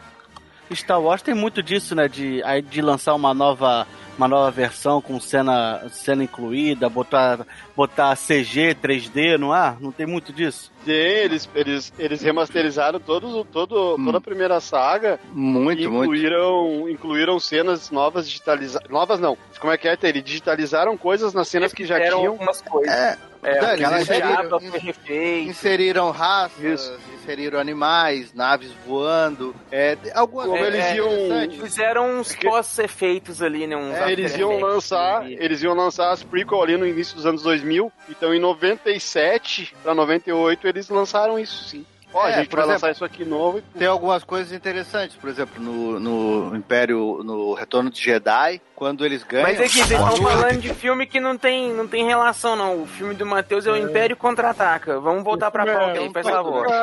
Star 0.76 1.00
Wars 1.02 1.22
tem 1.22 1.34
muito 1.36 1.62
disso, 1.64 1.94
né? 1.96 2.08
De, 2.08 2.42
aí 2.44 2.62
de 2.62 2.82
lançar 2.82 3.14
uma 3.14 3.32
nova, 3.34 3.86
uma 4.18 4.28
nova 4.28 4.50
versão 4.50 5.00
com 5.02 5.20
cena, 5.20 5.84
cena 5.92 6.24
incluída, 6.24 6.90
botar, 6.90 7.46
botar 7.76 8.16
CG, 8.18 8.74
3D, 8.82 9.38
não 9.38 9.54
há? 9.54 9.76
Não 9.80 9.92
tem 9.92 10.08
muito 10.08 10.34
disso? 10.34 10.72
Tem, 10.84 10.96
eles, 10.96 11.48
eles, 11.54 11.94
eles 12.00 12.22
remasterizaram 12.24 13.00
todos, 13.00 13.46
todo, 13.52 13.96
Hum. 14.00 14.06
toda 14.06 14.18
a 14.18 14.22
primeira 14.22 14.60
saga 14.60 15.20
Muito, 15.32 15.82
e 15.82 15.88
muito. 15.88 16.06
incluíram, 16.06 16.90
incluíram 16.90 17.40
cenas 17.40 17.92
novas 17.92 18.26
digitalizadas. 18.28 18.90
Novas 18.90 19.20
não. 19.20 19.38
Como 19.60 19.72
é 19.72 19.78
que 19.78 19.88
é, 19.88 19.96
Eles 20.02 20.24
digitalizaram 20.24 20.98
coisas 20.98 21.34
nas 21.36 21.48
cenas 21.50 21.72
que 21.72 21.86
já 21.86 22.00
tinham. 22.00 22.32
algumas 22.32 22.62
coisas. 22.64 22.92
É, 22.94 23.18
É, 23.44 23.78
Jabba 23.78 24.00
inseriram-. 24.00 25.50
Inseriram 25.50 26.12
raças, 26.12 26.64
Isso. 26.64 27.00
Inseriram 27.24 27.60
animais, 27.60 28.34
naves 28.34 28.72
voando, 28.86 29.56
é, 29.72 29.98
algumas 30.14 30.48
Como 30.48 30.64
eles 30.64 30.86
iam- 30.96 31.08
interessantes. 31.08 31.62
Fizeram 31.62 32.20
uns 32.20 32.36
pós-efeitos 32.36 33.42
ali, 33.42 33.66
né? 33.66 33.76
Uns 33.78 33.96
É, 33.96 34.12
eles 34.12 34.36
iam 34.38 34.60
lançar, 34.60 35.30
eles 35.30 35.64
iam 35.64 35.74
lançar 35.74 36.12
as 36.12 36.22
prequel 36.24 36.62
ali 36.62 36.78
no 36.78 36.86
início 36.86 37.16
dos 37.16 37.26
anos 37.26 37.42
2000. 37.44 37.92
Então 38.10 38.34
em 38.34 38.40
97 38.40 39.74
pra 39.82 39.96
98 39.96 40.68
eles 40.68 40.90
lançaram 40.90 41.40
isso 41.40 41.64
sim. 41.64 41.86
Ó, 42.14 42.28
É, 42.28 42.34
a 42.34 42.38
gente 42.38 42.50
por 42.50 42.58
vai 42.58 42.66
exemplo, 42.66 42.74
lançar 42.74 42.92
isso 42.92 43.04
aqui 43.06 43.26
novo. 43.26 43.58
e- 43.60 43.62
Tem 43.78 43.88
algumas 43.88 44.24
coisas 44.24 44.52
interessantes, 44.52 45.16
por 45.16 45.30
exemplo, 45.30 45.62
no, 45.62 46.00
no 46.00 46.56
Império, 46.56 47.22
no 47.24 47.54
Retorno 47.54 47.90
de 47.90 48.00
Jedi, 48.02 48.62
quando 48.76 49.06
eles 49.06 49.24
ganham. 49.24 49.48
Mas 49.48 49.60
é 49.60 49.64
que 49.64 49.70
vocês 49.70 49.92
estão 49.92 50.16
falando 50.18 50.60
de 50.60 50.74
filme 50.74 51.06
que 51.08 51.20
não 51.20 51.38
tem, 51.38 51.74
não 51.74 51.88
tem 51.88 52.06
relação, 52.06 52.56
não. 52.56 52.84
O 52.84 52.86
filme 52.88 53.14
do 53.16 53.26
Matheus 53.26 53.66
é 53.66 53.72
o 53.72 53.78
Império 53.78 54.16
Contra-Ataca. 54.16 55.00
Vamos 55.00 55.24
voltar 55.24 55.50
pra 55.52 55.66
pauta 55.66 56.00
aí, 56.00 56.12
por 56.12 56.24
favor. 56.24 56.66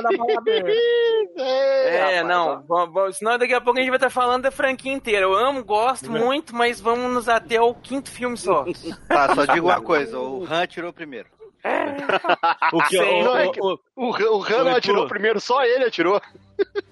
É, 1.37 2.21
rapaz, 2.21 2.27
não. 2.27 3.13
Senão 3.13 3.39
daqui 3.39 3.55
a 3.55 3.61
pouco 3.61 3.79
a 3.79 3.83
gente 3.83 3.91
vai 3.91 3.97
estar 3.97 4.11
falando 4.11 4.43
da 4.43 4.51
franquia 4.51 4.93
inteira. 4.93 5.23
Eu 5.27 5.35
amo, 5.35 5.65
gosto 5.65 6.11
muito, 6.11 6.55
mas 6.55 6.81
vamos 6.81 7.13
nos 7.13 7.29
até 7.29 7.57
ao 7.57 7.75
quinto 7.75 8.11
filme 8.11 8.37
só. 8.37 8.65
Tá, 9.09 9.35
só 9.35 9.45
digo 9.47 9.67
uma 9.69 9.81
coisa, 9.81 10.19
o 10.19 10.47
Han 10.51 10.67
tirou 10.67 10.93
primeiro. 10.93 11.29
O 12.73 12.83
que, 12.85 12.97
Sim. 12.97 13.21
o, 13.21 13.25
Não, 13.25 13.37
é 13.37 13.47
o- 13.47 13.53
que- 13.53 13.61
o- 13.61 13.79
O, 13.97 14.15
Han- 14.15 14.31
o 14.31 14.43
Han 14.45 14.65
não 14.65 14.77
atirou 14.77 15.07
primeiro, 15.07 15.41
só 15.41 15.63
ele 15.65 15.85
atirou. 15.85 16.21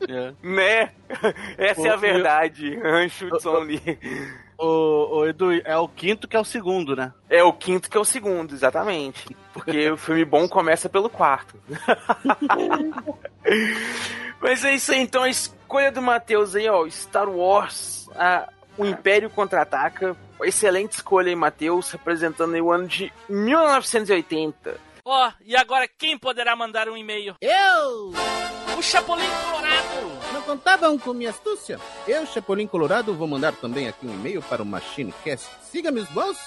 é. 0.08 0.32
né? 0.42 0.92
Essa 1.58 1.88
é 1.88 1.90
a 1.90 1.96
O- 1.96 1.98
verdade. 1.98 2.78
Han 2.84 3.08
shoots 3.08 3.46
only. 3.46 3.80
O, 4.58 5.18
o 5.20 5.26
Edu, 5.26 5.52
é 5.64 5.76
o 5.76 5.86
quinto 5.88 6.26
que 6.26 6.36
é 6.36 6.40
o 6.40 6.44
segundo, 6.44 6.96
né? 6.96 7.12
É 7.30 7.42
o 7.44 7.52
quinto 7.52 7.88
que 7.88 7.96
é 7.96 8.00
o 8.00 8.04
segundo, 8.04 8.54
exatamente. 8.54 9.36
Porque 9.52 9.90
o 9.90 9.96
filme 9.96 10.24
bom 10.24 10.48
começa 10.48 10.88
pelo 10.88 11.08
quarto. 11.08 11.54
Mas 14.40 14.64
é 14.64 14.74
isso 14.74 14.92
aí, 14.92 15.00
então 15.00 15.22
a 15.22 15.28
escolha 15.28 15.90
do 15.90 16.02
Matheus 16.02 16.54
aí, 16.54 16.68
ó, 16.68 16.88
Star 16.88 17.28
Wars, 17.28 18.08
a- 18.16 18.48
o 18.78 18.86
Império 18.86 19.28
Contra-Ataca. 19.28 20.16
Excelente 20.42 20.92
escolha 20.92 21.28
aí, 21.28 21.36
Matheus, 21.36 21.90
representando 21.90 22.54
aí 22.54 22.62
o 22.62 22.72
ano 22.72 22.86
de 22.86 23.12
1980. 23.28 24.78
Ó, 25.04 25.32
e 25.44 25.56
agora 25.56 25.88
quem 25.88 26.16
poderá 26.16 26.54
mandar 26.54 26.88
um 26.88 26.96
e-mail? 26.96 27.34
Eu! 27.40 28.12
O 28.78 28.82
Chapolin 28.82 29.24
Colorado! 29.44 30.32
Não 30.32 30.42
contavam 30.42 30.98
com 30.98 31.12
minha 31.12 31.30
astúcia? 31.30 31.80
Eu, 32.06 32.24
Chapolin 32.26 32.66
Colorado, 32.66 33.14
vou 33.14 33.26
mandar 33.26 33.52
também 33.54 33.88
aqui 33.88 34.06
um 34.06 34.14
e-mail 34.14 34.40
para 34.42 34.62
o 34.62 34.66
MachineCast. 34.66 35.48
Siga 35.62 35.90
meus 35.90 36.08
bons. 36.10 36.38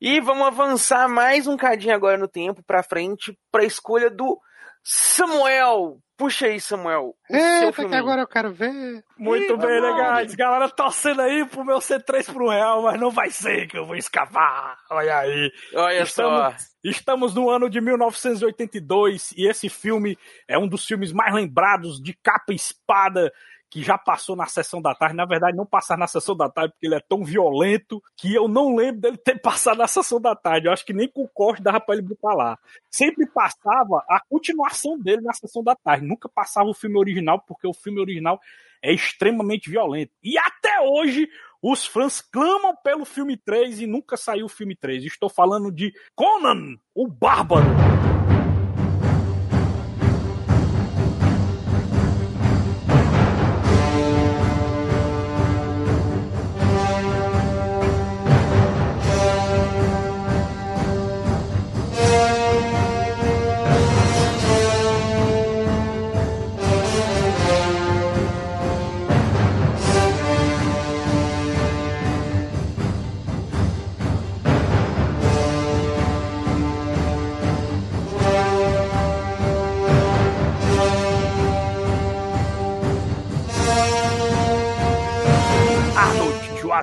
E 0.00 0.20
vamos 0.20 0.46
avançar 0.46 1.08
mais 1.08 1.46
um 1.46 1.56
cadinho 1.56 1.94
agora 1.94 2.16
no 2.16 2.28
tempo 2.28 2.62
pra 2.62 2.82
frente 2.82 3.36
pra 3.50 3.64
escolha 3.64 4.10
do 4.10 4.38
Samuel. 4.88 5.98
Puxa 6.16 6.46
aí, 6.46 6.60
Samuel. 6.60 7.12
o 7.28 7.34
seu 7.34 7.72
filme 7.72 7.94
aí. 7.94 8.20
eu 8.20 8.26
quero 8.26 8.52
ver. 8.52 9.04
Muito 9.18 9.56
bem, 9.56 9.82
né, 9.82 10.20
guys? 10.20 10.34
Galera 10.36 10.68
torcendo 10.68 11.20
aí 11.20 11.44
pro 11.44 11.64
meu 11.64 11.78
C3 11.78 12.32
pro 12.32 12.48
real, 12.48 12.82
mas 12.82 12.98
não 12.98 13.10
vai 13.10 13.28
ser 13.28 13.66
que 13.66 13.76
eu 13.76 13.84
vou 13.84 13.96
escapar. 13.96 14.78
Olha 14.88 15.18
aí. 15.18 15.52
Olha 15.74 16.06
só. 16.06 16.48
Estamos, 16.48 16.76
estamos 16.84 17.34
no 17.34 17.50
ano 17.50 17.68
de 17.68 17.80
1982 17.80 19.32
e 19.36 19.50
esse 19.50 19.68
filme 19.68 20.16
é 20.46 20.56
um 20.56 20.68
dos 20.68 20.86
filmes 20.86 21.12
mais 21.12 21.34
lembrados 21.34 22.00
de 22.00 22.14
capa 22.14 22.52
e 22.52 22.56
espada 22.56 23.32
que 23.70 23.82
já 23.82 23.98
passou 23.98 24.36
na 24.36 24.46
sessão 24.46 24.80
da 24.80 24.94
tarde. 24.94 25.16
Na 25.16 25.24
verdade, 25.24 25.56
não 25.56 25.66
passar 25.66 25.98
na 25.98 26.06
sessão 26.06 26.36
da 26.36 26.48
tarde 26.48 26.72
porque 26.72 26.86
ele 26.86 26.94
é 26.94 27.00
tão 27.00 27.24
violento 27.24 28.02
que 28.16 28.34
eu 28.34 28.48
não 28.48 28.76
lembro 28.76 29.00
dele 29.00 29.16
ter 29.16 29.38
passado 29.42 29.78
na 29.78 29.86
sessão 29.86 30.20
da 30.20 30.34
tarde. 30.34 30.66
Eu 30.66 30.72
acho 30.72 30.84
que 30.84 30.92
nem 30.92 31.08
com 31.08 31.22
o 31.22 31.28
corte 31.28 31.62
dava 31.62 31.80
pra 31.80 31.94
ele 31.94 32.02
botar 32.02 32.34
lá. 32.34 32.58
Sempre 32.90 33.26
passava 33.26 34.04
a 34.08 34.20
continuação 34.28 34.98
dele 34.98 35.22
na 35.22 35.32
sessão 35.32 35.62
da 35.62 35.74
tarde. 35.74 36.06
Nunca 36.06 36.28
passava 36.28 36.68
o 36.68 36.74
filme 36.74 36.98
original 36.98 37.42
porque 37.46 37.66
o 37.66 37.74
filme 37.74 38.00
original 38.00 38.40
é 38.82 38.92
extremamente 38.92 39.68
violento. 39.68 40.12
E 40.22 40.38
até 40.38 40.80
hoje 40.80 41.28
os 41.62 41.86
fãs 41.86 42.20
clamam 42.20 42.74
pelo 42.84 43.04
filme 43.04 43.36
3 43.36 43.80
e 43.80 43.86
nunca 43.86 44.16
saiu 44.16 44.46
o 44.46 44.48
filme 44.50 44.76
3. 44.76 45.04
Estou 45.04 45.28
falando 45.28 45.72
de 45.72 45.92
Conan, 46.14 46.76
o 46.94 47.08
Bárbaro. 47.08 47.66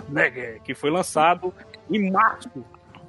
Schwarzenegger, 0.01 0.61
que 0.63 0.73
foi 0.73 0.89
lançado 0.89 1.53
em 1.89 2.11
março. 2.11 2.49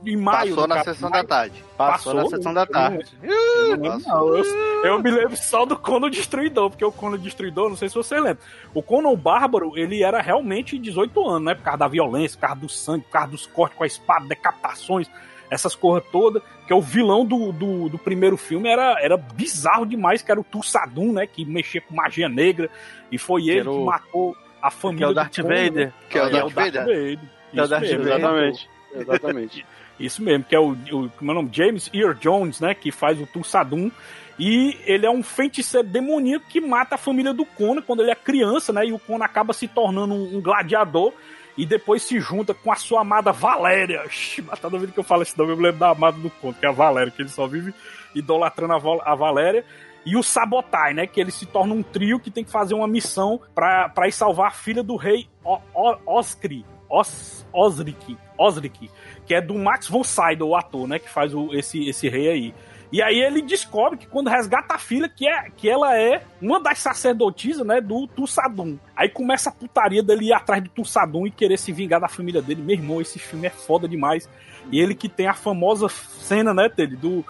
Em 0.07 0.17
maio. 0.19 0.55
Passou 0.55 0.67
na 0.69 0.85
sessão 0.85 1.11
da 1.11 1.25
tarde. 1.25 1.65
Passou, 1.79 2.13
na 2.13 2.23
Passou? 2.25 2.37
sessão 2.37 2.53
da 2.53 2.67
tarde. 2.67 3.07
Eu, 3.23 3.77
não 3.79 3.83
lembro, 3.95 3.99
não. 4.07 4.37
Eu- 4.37 4.45
eu 4.85 5.03
me 5.03 5.11
lembro 5.11 5.35
só 5.35 5.65
do 5.65 5.79
Conan 5.79 6.11
Destruidor, 6.11 6.69
porque 6.69 6.85
o 6.85 6.93
Conan 6.93 7.19
Destruidor, 7.19 7.71
não 7.71 7.77
sei 7.77 7.89
se 7.89 7.95
você 7.95 8.21
lembra. 8.21 8.39
O 8.75 8.83
Conan 8.83 9.15
Bárbaro, 9.17 9.73
ele 9.79 10.03
era 10.03 10.21
realmente 10.21 10.79
18 10.79 11.27
anos, 11.27 11.45
né? 11.47 11.55
Por 11.55 11.63
causa 11.63 11.79
da 11.79 11.89
violência, 11.89 12.37
por 12.39 12.47
causa 12.49 12.61
do 12.61 12.69
sangue, 12.69 13.05
por 13.05 13.13
causa 13.13 13.29
dos 13.31 13.47
cortes 13.47 13.79
com 13.79 13.85
a 13.85 13.87
espada, 13.87 14.27
decapitações, 14.27 15.09
essas 15.51 15.75
coisas 15.75 16.07
todas. 16.13 16.43
Que 16.67 16.73
é 16.75 16.77
o 16.77 16.83
vilão 16.83 17.25
do, 17.25 17.51
do, 17.51 17.89
do 17.89 17.97
primeiro 17.99 18.37
filme 18.37 18.69
era, 18.69 18.99
era 19.03 19.17
bizarro 19.17 19.87
demais, 19.87 20.21
que 20.21 20.31
era 20.31 20.39
o 20.41 20.45
Tulsadum, 20.45 21.13
né? 21.15 21.27
Que 21.27 21.47
mexia 21.47 21.81
com 21.81 21.95
magia 21.95 22.29
negra. 22.29 22.69
E 23.11 23.17
foi 23.17 23.49
ele 23.49 23.61
era 23.61 23.71
que 23.71 23.77
o- 23.77 23.85
matou 23.87 24.37
a 24.67 24.71
Que 24.71 24.77
família 24.77 25.05
é 25.05 25.09
o 25.09 25.11
do 25.11 25.15
Darth 25.15 25.37
Vader. 25.39 25.73
né? 25.87 25.93
Que 26.11 26.19
é 26.19 26.23
o 26.23 26.27
Que 26.27 26.33
Darth 26.33 26.53
Vader. 26.53 26.85
Vader. 26.85 27.19
Que 27.53 27.61
é 27.61 27.63
o 27.63 27.69
Darth 27.69 27.83
mesmo. 27.83 27.99
Vader. 28.05 28.17
Exatamente. 28.19 28.69
Exatamente. 28.95 29.67
Isso 30.01 30.23
mesmo, 30.23 30.45
que 30.45 30.57
é 30.57 30.59
o, 30.59 30.73
o 30.73 31.09
como 31.11 31.31
é 31.31 31.35
nome? 31.35 31.51
James 31.53 31.89
Earl 31.95 32.15
Jones, 32.15 32.61
né? 32.61 32.75
Que 32.75 32.91
faz 32.91 33.21
o 33.21 33.27
Tulsadum. 33.27 33.91
E 34.39 34.77
ele 34.85 35.07
é 35.07 35.11
um 35.11 35.23
feiticeiro 35.23 35.87
demoníaco 35.87 36.47
que 36.49 36.61
mata 36.61 36.97
a 36.97 36.99
família 36.99 37.33
do 37.33 37.45
Conan 37.47 37.81
quando 37.81 38.01
ele 38.03 38.11
é 38.11 38.15
criança, 38.17 38.73
né? 38.73 38.85
E 38.87 38.93
o 38.93 38.99
Conan 38.99 39.25
acaba 39.25 39.53
se 39.53 39.69
tornando 39.69 40.13
um, 40.13 40.37
um 40.39 40.41
gladiador. 40.41 41.13
e 41.57 41.65
depois 41.65 42.03
se 42.03 42.19
junta 42.19 42.53
com 42.53 42.73
a 42.73 42.75
sua 42.75 43.03
amada 43.03 43.31
Valéria. 43.31 44.03
Mas 44.45 44.59
toda 44.59 44.77
vez 44.77 44.91
que 44.91 44.99
eu 44.99 45.05
falo 45.05 45.23
esse 45.23 45.39
nome, 45.39 45.53
eu 45.53 45.57
me 45.57 45.63
lembro 45.63 45.79
da 45.79 45.91
amada 45.91 46.19
do 46.19 46.29
conto, 46.29 46.59
que 46.59 46.67
é 46.67 46.69
a 46.69 46.73
Valéria, 46.73 47.13
que 47.13 47.23
ele 47.23 47.29
só 47.29 47.47
vive 47.47 47.73
idolatrando 48.13 48.73
a, 48.73 48.79
Val- 48.79 49.03
a 49.05 49.15
Valéria. 49.15 49.65
E 50.05 50.17
o 50.17 50.23
Sabotai, 50.23 50.93
né? 50.93 51.07
Que 51.07 51.21
ele 51.21 51.31
se 51.31 51.47
torna 51.47 51.75
um 51.75 51.83
trio 51.83 52.21
que 52.21 52.31
tem 52.31 52.45
que 52.45 52.51
fazer 52.51 52.75
uma 52.75 52.89
missão 52.89 53.41
pra 53.55 54.07
ir 54.07 54.13
salvar 54.13 54.49
a 54.49 54.51
filha 54.51 54.83
do 54.83 54.97
rei 54.97 55.29
o, 55.45 55.59
o, 55.75 56.19
Oscri. 56.19 56.65
Os, 56.89 57.45
Osric, 57.53 58.17
Osric, 58.39 58.91
que 59.27 59.35
é 59.35 59.41
do 59.41 59.55
Max 59.55 59.89
von 59.89 60.05
Sydow, 60.05 60.51
o 60.51 60.57
ator, 60.57 60.87
né? 60.87 60.99
Que 60.99 61.09
faz 61.09 61.35
o, 61.35 61.53
esse, 61.55 61.89
esse 61.89 62.09
rei 62.09 62.29
aí. 62.29 62.55
E 62.93 63.03
aí 63.03 63.19
ele 63.19 63.43
descobre 63.43 63.99
que 63.99 64.07
quando 64.07 64.31
resgata 64.31 64.75
a 64.75 64.79
filha, 64.79 65.09
que, 65.09 65.27
é, 65.27 65.51
que 65.57 65.69
ela 65.69 65.99
é 65.99 66.23
uma 66.41 66.61
das 66.61 66.79
sacerdotisas, 66.79 67.67
né, 67.67 67.81
do 67.81 68.07
Tussadum. 68.07 68.79
Aí 68.95 69.09
começa 69.09 69.51
a 69.51 69.53
putaria 69.53 70.01
dele 70.01 70.27
ir 70.27 70.33
atrás 70.33 70.63
do 70.63 70.69
Tussadum 70.69 71.27
e 71.27 71.31
querer 71.33 71.59
se 71.59 71.73
vingar 71.73 72.01
da 72.01 72.07
família 72.07 72.41
dele. 72.41 72.63
Meu 72.63 72.77
irmão, 72.77 73.01
esse 73.01 73.19
filme 73.19 73.49
é 73.49 73.51
foda 73.51 73.89
demais. 73.89 74.29
E 74.71 74.79
ele 74.79 74.95
que 74.95 75.09
tem 75.09 75.27
a 75.27 75.35
famosa 75.35 75.89
cena, 75.89 76.55
né, 76.55 76.69
dele, 76.69 76.95
do, 76.95 77.25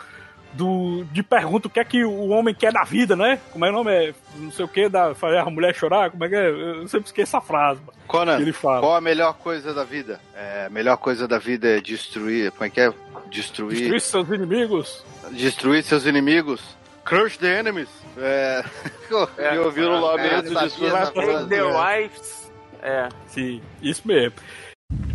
do 0.54 1.04
de 1.12 1.22
pergunta 1.22 1.68
o 1.68 1.70
que 1.70 1.80
é 1.80 1.84
que 1.84 2.04
o 2.04 2.28
homem 2.28 2.54
quer 2.54 2.72
da 2.72 2.84
vida, 2.84 3.14
né? 3.16 3.38
Como 3.52 3.64
é 3.64 3.70
o 3.70 3.72
nome? 3.72 3.90
É 3.92 4.14
não 4.36 4.50
sei 4.50 4.64
o 4.64 4.68
que, 4.68 4.88
da, 4.88 5.14
fazer 5.14 5.38
a 5.38 5.44
mulher 5.46 5.74
chorar? 5.74 6.10
Como 6.10 6.24
é 6.24 6.28
que 6.28 6.34
é? 6.34 6.48
Eu 6.50 6.88
sempre 6.88 7.06
esqueço 7.06 7.36
essa 7.36 7.40
frase. 7.40 7.80
mano. 7.80 7.92
Conan, 8.06 8.36
Que 8.36 8.42
ele 8.42 8.52
fala. 8.52 8.80
qual 8.80 8.94
a 8.96 9.00
melhor 9.00 9.34
coisa 9.34 9.72
da 9.72 9.84
vida? 9.84 10.20
É, 10.36 10.66
a 10.66 10.70
melhor 10.70 10.96
coisa 10.96 11.26
da 11.26 11.38
vida 11.38 11.68
é 11.68 11.80
destruir. 11.80 12.50
Como 12.52 12.64
é 12.64 12.70
que 12.70 12.80
é? 12.80 12.92
Destruir. 13.30 13.90
Destruir 13.90 14.00
seus 14.00 14.28
inimigos. 14.28 15.04
Destruir 15.32 15.82
seus 15.82 16.06
inimigos. 16.06 16.62
Crush 17.04 17.36
the 17.38 17.58
enemies. 17.58 17.88
É. 18.18 18.64
E 19.54 19.58
ouvir 19.58 19.84
o 19.84 20.00
lamento 20.00 20.48
de 20.48 20.54
sabia 20.54 20.68
suas 20.70 20.92
essa 20.94 21.12
frase. 21.12 21.48
The 21.48 21.62
Wives. 21.62 22.52
É. 22.82 23.08
Sim, 23.28 23.60
isso 23.82 24.02
mesmo. 24.06 24.34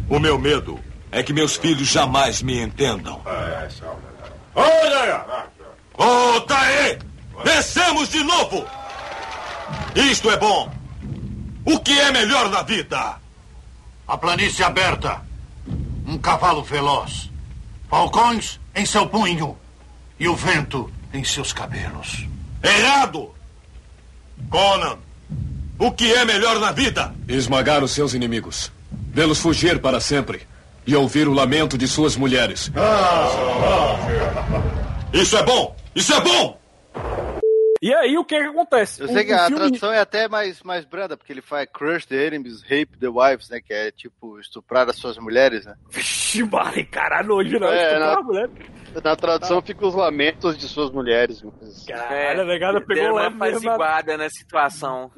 O 0.10 0.20
meu 0.20 0.38
medo 0.40 0.80
é 1.12 1.22
que 1.24 1.34
meus 1.34 1.56
filhos 1.56 1.88
jamais 1.88 2.42
me 2.42 2.60
entendam. 2.60 3.22
Volta 5.96 6.58
aí! 6.58 7.00
Descemos 7.44 8.10
de 8.10 8.24
novo! 8.24 8.66
Isto 9.96 10.30
é 10.32 10.38
bom! 10.38 10.72
O 11.66 11.80
que 11.80 11.98
é 12.00 12.12
melhor 12.12 12.50
na 12.50 12.62
vida? 12.64 13.18
A 14.08 14.18
planície 14.18 14.64
aberta. 14.64 15.22
Um 16.08 16.18
cavalo 16.18 16.64
veloz. 16.64 17.30
Falcões 17.90 18.60
em 18.76 18.86
seu 18.86 19.08
punho. 19.08 19.58
E 20.20 20.28
o 20.28 20.36
vento 20.36 20.92
em 21.14 21.24
seus 21.24 21.54
cabelos. 21.54 22.26
Errado! 22.64 23.34
Conan, 24.50 24.98
o 25.78 25.92
que 25.92 26.14
é 26.14 26.26
melhor 26.26 26.60
na 26.60 26.72
vida? 26.72 27.14
Esmagar 27.28 27.84
os 27.84 27.92
seus 27.92 28.14
inimigos. 28.14 28.72
Vê-los 28.92 29.40
fugir 29.40 29.80
para 29.80 30.00
sempre. 30.00 30.49
E 30.90 30.96
ouvir 30.96 31.28
o 31.28 31.34
lamento 31.34 31.78
de 31.78 31.88
suas 31.88 32.16
mulheres. 32.16 32.72
Isso 35.14 35.38
é 35.38 35.44
bom! 35.44 35.76
Isso 35.94 36.12
é 36.12 36.20
bom! 36.20 36.60
E 37.80 37.94
aí 37.94 38.18
o 38.18 38.26
que 38.26 38.36
que 38.38 38.44
acontece? 38.48 39.00
Eu 39.00 39.08
O- 39.08 39.14
sei 39.14 39.24
que 39.24 39.32
o 39.32 39.36
a 39.36 39.46
filme- 39.46 39.56
tradução 39.58 39.94
é 39.94 40.00
até 40.00 40.28
mais, 40.28 40.64
mais 40.64 40.84
branda, 40.86 41.16
porque 41.16 41.32
ele 41.32 41.44
faz 41.44 41.70
crush 41.72 42.08
the 42.08 42.26
enemies, 42.26 42.62
rape 42.64 42.98
the 43.00 43.08
wives, 43.08 43.50
né? 43.52 43.62
Que 43.62 43.72
é 43.72 43.92
tipo 43.92 44.40
estuprar 44.40 44.90
as 44.90 44.96
suas 44.98 45.18
mulheres, 45.20 45.64
né? 45.66 45.76
Vixe, 45.92 46.44
Mari, 46.44 46.84
caralho, 46.86 47.36
hoje 47.36 47.58
não. 47.60 47.68
É, 47.72 47.84
estuprar 47.84 48.00
na- 48.16 48.20
a 48.20 48.24
mulher. 48.24 48.50
Na 49.04 49.16
tradução 49.16 49.62
fica 49.62 49.86
os 49.86 49.94
lamentos 49.94 50.58
de 50.58 50.68
suas 50.68 50.90
mulheres. 50.92 51.42
coisa 51.42 51.68
assim. 51.68 51.86
Caralho, 51.86 52.42
a 52.42 52.46
negada 52.46 52.82
pegou 52.82 53.04
Deu 53.04 53.14
uma 53.14 53.22
leve 53.22 53.36
mesmo. 53.36 53.46
né? 53.46 53.50
apaziguada 53.76 54.18
na 54.18 54.30
situação. 54.30 55.12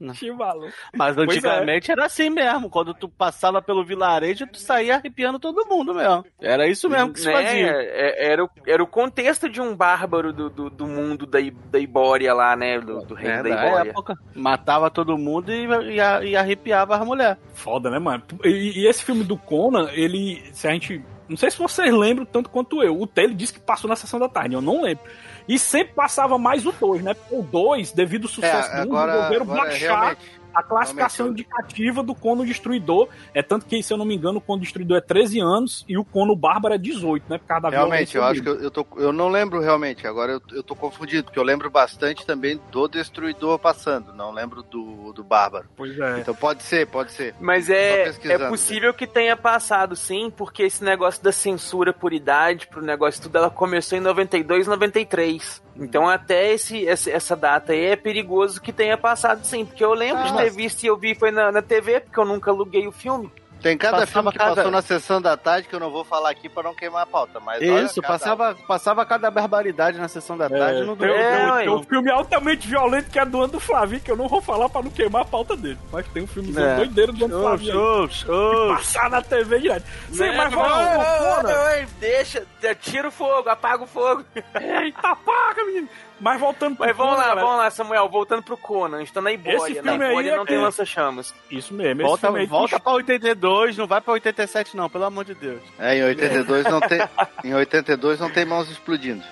Vixe, 0.00 0.30
maluco. 0.32 0.72
Mas 0.94 1.14
Pois 1.14 1.28
antigamente 1.28 1.90
era 1.92 2.06
assim 2.06 2.30
mesmo. 2.30 2.68
Quando 2.70 2.94
tu 2.94 3.08
passava 3.08 3.60
pelo 3.62 3.84
vilarejo, 3.84 4.46
tu 4.46 4.58
saía 4.58 4.96
arrepiando 4.96 5.38
todo 5.38 5.66
mundo 5.68 5.94
mesmo. 5.94 6.24
Era 6.40 6.66
isso 6.66 6.88
mesmo 6.88 7.12
que 7.12 7.20
se 7.20 7.26
Né, 7.26 7.32
fazia. 7.32 7.66
é- 7.72 8.26
Era, 8.32 8.44
o, 8.44 8.50
era 8.66 8.82
o 8.82 8.86
contexto 8.86 9.48
de 9.48 9.60
um 9.60 9.74
bárbaro 9.76 10.32
do, 10.32 10.48
do, 10.50 10.70
do 10.70 10.86
mundo 10.86 11.26
da, 11.26 11.40
I- 11.40 11.50
da 11.50 11.78
Ibória 11.78 12.32
lá, 12.34 12.56
né? 12.56 12.80
Do, 12.80 13.00
do 13.04 13.14
reino 13.14 13.34
É, 13.34 13.42
da 13.42 13.48
da 13.56 13.66
Ibória. 13.66 13.90
época. 13.90 14.14
Matava 14.34 14.90
todo 14.90 15.16
mundo 15.18 15.52
e, 15.52 15.66
e, 15.66 16.30
e 16.30 16.36
arrepiava 16.36 16.96
as 16.96 17.04
mulheres. 17.06 17.36
Foda, 17.54 17.90
né, 17.90 17.98
mano? 17.98 18.22
E, 18.44 18.80
e 18.80 18.86
esse 18.86 19.04
filme 19.04 19.24
do 19.24 19.36
Conan, 19.36 19.90
ele. 19.92 20.42
Se 20.52 20.66
a 20.66 20.72
gente. 20.72 21.02
Não 21.28 21.36
sei 21.36 21.50
se 21.50 21.58
vocês 21.58 21.92
lembram 21.92 22.24
tanto 22.24 22.48
quanto 22.48 22.82
eu. 22.84 23.00
O 23.00 23.06
Taylor 23.06 23.34
disse 23.34 23.52
que 23.54 23.58
passou 23.60 23.88
na 23.90 23.96
sessão 23.96 24.20
da 24.20 24.28
tarde, 24.28 24.54
eu 24.54 24.60
não 24.60 24.82
lembro. 24.82 25.02
E 25.48 25.58
sempre 25.58 25.94
passava 25.94 26.36
mais 26.38 26.66
o 26.66 26.72
2, 26.72 27.02
né? 27.02 27.14
O 27.30 27.42
2, 27.42 27.92
devido 27.92 28.24
ao 28.24 28.28
sucesso 28.28 28.68
É, 28.72 28.76
do 28.76 28.82
agora- 28.82 29.12
resolveram 29.12 29.42
agora 29.44 29.60
baixar 29.70 30.16
a 30.56 30.62
classificação 30.62 31.28
indicativa 31.28 32.02
do 32.02 32.14
Cono 32.14 32.46
Destruidor. 32.46 33.08
É 33.34 33.42
tanto 33.42 33.66
que, 33.66 33.82
se 33.82 33.92
eu 33.92 33.98
não 33.98 34.06
me 34.06 34.14
engano, 34.16 34.38
o 34.38 34.40
Cono 34.40 34.62
Destruidor 34.62 34.96
é 34.96 35.00
13 35.02 35.38
anos 35.40 35.84
e 35.86 35.98
o 35.98 36.04
Cono 36.04 36.34
Bárbaro 36.34 36.74
é 36.74 36.78
18, 36.78 37.26
né? 37.28 37.36
Por 37.36 37.46
causa 37.46 37.62
da 37.64 37.68
Realmente, 37.68 38.16
eu 38.16 38.24
acho 38.24 38.42
que 38.42 38.48
eu, 38.48 38.60
eu, 38.60 38.70
tô, 38.70 38.86
eu 38.96 39.12
não 39.12 39.28
lembro 39.28 39.60
realmente, 39.60 40.06
agora 40.06 40.32
eu, 40.32 40.42
eu 40.52 40.62
tô 40.62 40.74
confundido, 40.74 41.24
porque 41.24 41.38
eu 41.38 41.42
lembro 41.42 41.70
bastante 41.70 42.24
também 42.24 42.58
do 42.72 42.88
Destruidor 42.88 43.58
passando, 43.58 44.14
não 44.14 44.32
lembro 44.32 44.62
do, 44.62 45.12
do 45.12 45.22
Bárbaro. 45.22 45.68
Pois 45.76 45.98
é. 45.98 46.20
Então 46.20 46.34
pode 46.34 46.62
ser, 46.62 46.86
pode 46.86 47.12
ser. 47.12 47.34
Mas 47.38 47.68
é, 47.68 48.08
é 48.08 48.48
possível 48.48 48.94
que 48.94 49.06
tenha 49.06 49.36
passado, 49.36 49.94
sim, 49.94 50.32
porque 50.34 50.62
esse 50.62 50.82
negócio 50.82 51.22
da 51.22 51.32
censura 51.32 51.92
por 51.92 52.14
idade, 52.14 52.66
pro 52.66 52.80
negócio 52.80 53.22
tudo, 53.22 53.36
ela 53.36 53.50
começou 53.50 53.98
em 53.98 54.00
92, 54.00 54.66
93. 54.66 55.65
Então 55.78 56.08
até 56.08 56.52
esse, 56.52 56.86
essa 56.88 57.36
data 57.36 57.72
aí 57.72 57.86
é 57.86 57.96
perigoso 57.96 58.60
que 58.60 58.72
tenha 58.72 58.96
passado, 58.96 59.44
sim. 59.44 59.64
Porque 59.64 59.84
eu 59.84 59.92
lembro 59.94 60.22
Ah, 60.22 60.26
de 60.26 60.32
mas- 60.32 60.44
ter 60.44 60.50
visto 60.50 60.82
e 60.82 60.86
eu 60.86 60.96
vi 60.96 61.14
foi 61.14 61.30
na, 61.30 61.52
na 61.52 61.62
TV, 61.62 62.00
porque 62.00 62.18
eu 62.18 62.24
nunca 62.24 62.50
aluguei 62.50 62.86
o 62.86 62.92
filme. 62.92 63.30
Tem 63.62 63.76
cada 63.76 63.98
Passava 63.98 64.12
filme 64.12 64.32
que 64.32 64.38
cada- 64.38 64.54
passou 64.54 64.70
na 64.70 64.82
sessão 64.82 65.20
da 65.20 65.36
tarde 65.36 65.66
que 65.66 65.74
eu 65.74 65.80
não 65.80 65.90
vou 65.90 66.04
falar 66.04 66.30
aqui 66.30 66.48
pra 66.48 66.62
não 66.62 66.74
queimar 66.74 67.02
a 67.02 67.06
pauta, 67.06 67.40
mas 67.40 67.60
Isso, 67.60 68.00
cada- 68.00 68.12
passava, 68.14 68.54
passava 68.66 69.04
cada 69.06 69.30
barbaridade 69.30 69.98
na 69.98 70.06
sessão 70.08 70.36
da 70.36 70.48
tarde. 70.48 70.82
É, 70.82 70.84
não 70.84 70.94
tem, 70.96 71.08
deu- 71.08 71.56
tem- 71.56 71.68
um 71.70 71.82
filme 71.82 72.10
altamente 72.10 72.68
violento 72.68 73.10
que 73.10 73.18
é 73.18 73.24
do 73.24 73.38
ano 73.42 73.52
do 73.54 73.60
Flavinho, 73.60 74.00
que 74.00 74.10
eu 74.10 74.16
não 74.16 74.28
vou 74.28 74.40
falar 74.40 74.68
pra 74.68 74.82
não 74.82 74.90
queimar 74.90 75.22
a 75.22 75.24
pauta 75.24 75.56
dele. 75.56 75.78
Mas 75.90 76.06
tem 76.08 76.22
um 76.22 76.26
filme 76.26 76.50
É. 76.56 76.76
doideiro 76.76 77.12
do 77.12 77.24
ano 77.24 77.34
do 77.34 77.40
Ô, 77.40 77.42
Flavinho. 77.42 77.72
aí, 77.72 78.04
ô. 78.04 78.08
que 78.08 78.74
Passar 78.76 79.10
na 79.10 79.22
TV 79.22 79.58
direto. 79.58 79.84
Sim, 80.12 80.22
Né? 80.28 80.32
mas 80.36 80.52
Não, 80.52 81.86
deixa, 81.98 82.46
tira 82.80 83.08
o 83.08 83.10
fogo, 83.10 83.48
apaga 83.48 83.82
o 83.84 83.86
fogo. 83.86 84.24
Eita, 84.54 85.08
apaga, 85.10 85.64
menino. 85.64 85.88
Mas 86.18 86.40
voltando 86.40 86.76
pro 86.76 86.86
Mas 86.86 86.96
vamos 86.96 87.12
Conan, 87.12 87.22
lá, 87.22 87.28
galera. 87.28 87.46
vamos 87.46 87.62
lá, 87.62 87.70
Samuel, 87.70 88.08
voltando 88.08 88.42
pro 88.42 88.56
Conan. 88.56 88.96
A 88.96 89.00
gente 89.00 89.12
tá 89.12 89.20
na 89.20 89.32
Ibória. 89.32 89.58
Esse 89.72 89.82
na 89.82 89.92
filme 89.92 90.04
aí 90.06 90.10
Ibória 90.12 90.30
é 90.30 90.36
não 90.36 90.46
tem 90.46 90.58
lança-chamas. 90.58 91.34
Isso 91.50 91.74
mesmo, 91.74 92.00
esse 92.00 92.08
Volta, 92.08 92.26
filme 92.28 92.40
aí 92.40 92.46
volta 92.46 92.80
pra 92.80 92.92
82, 92.92 93.45
não 93.76 93.86
vai 93.86 94.00
pra 94.00 94.12
87 94.14 94.76
não, 94.76 94.88
pelo 94.88 95.04
amor 95.04 95.24
de 95.24 95.34
Deus. 95.34 95.60
É, 95.78 95.96
em 95.98 96.02
82 96.04 96.64
não 96.64 96.80
tem, 96.80 97.00
em 97.44 97.54
82 97.54 98.20
não 98.20 98.30
tem 98.30 98.44
mãos 98.44 98.70
explodindo. 98.70 99.22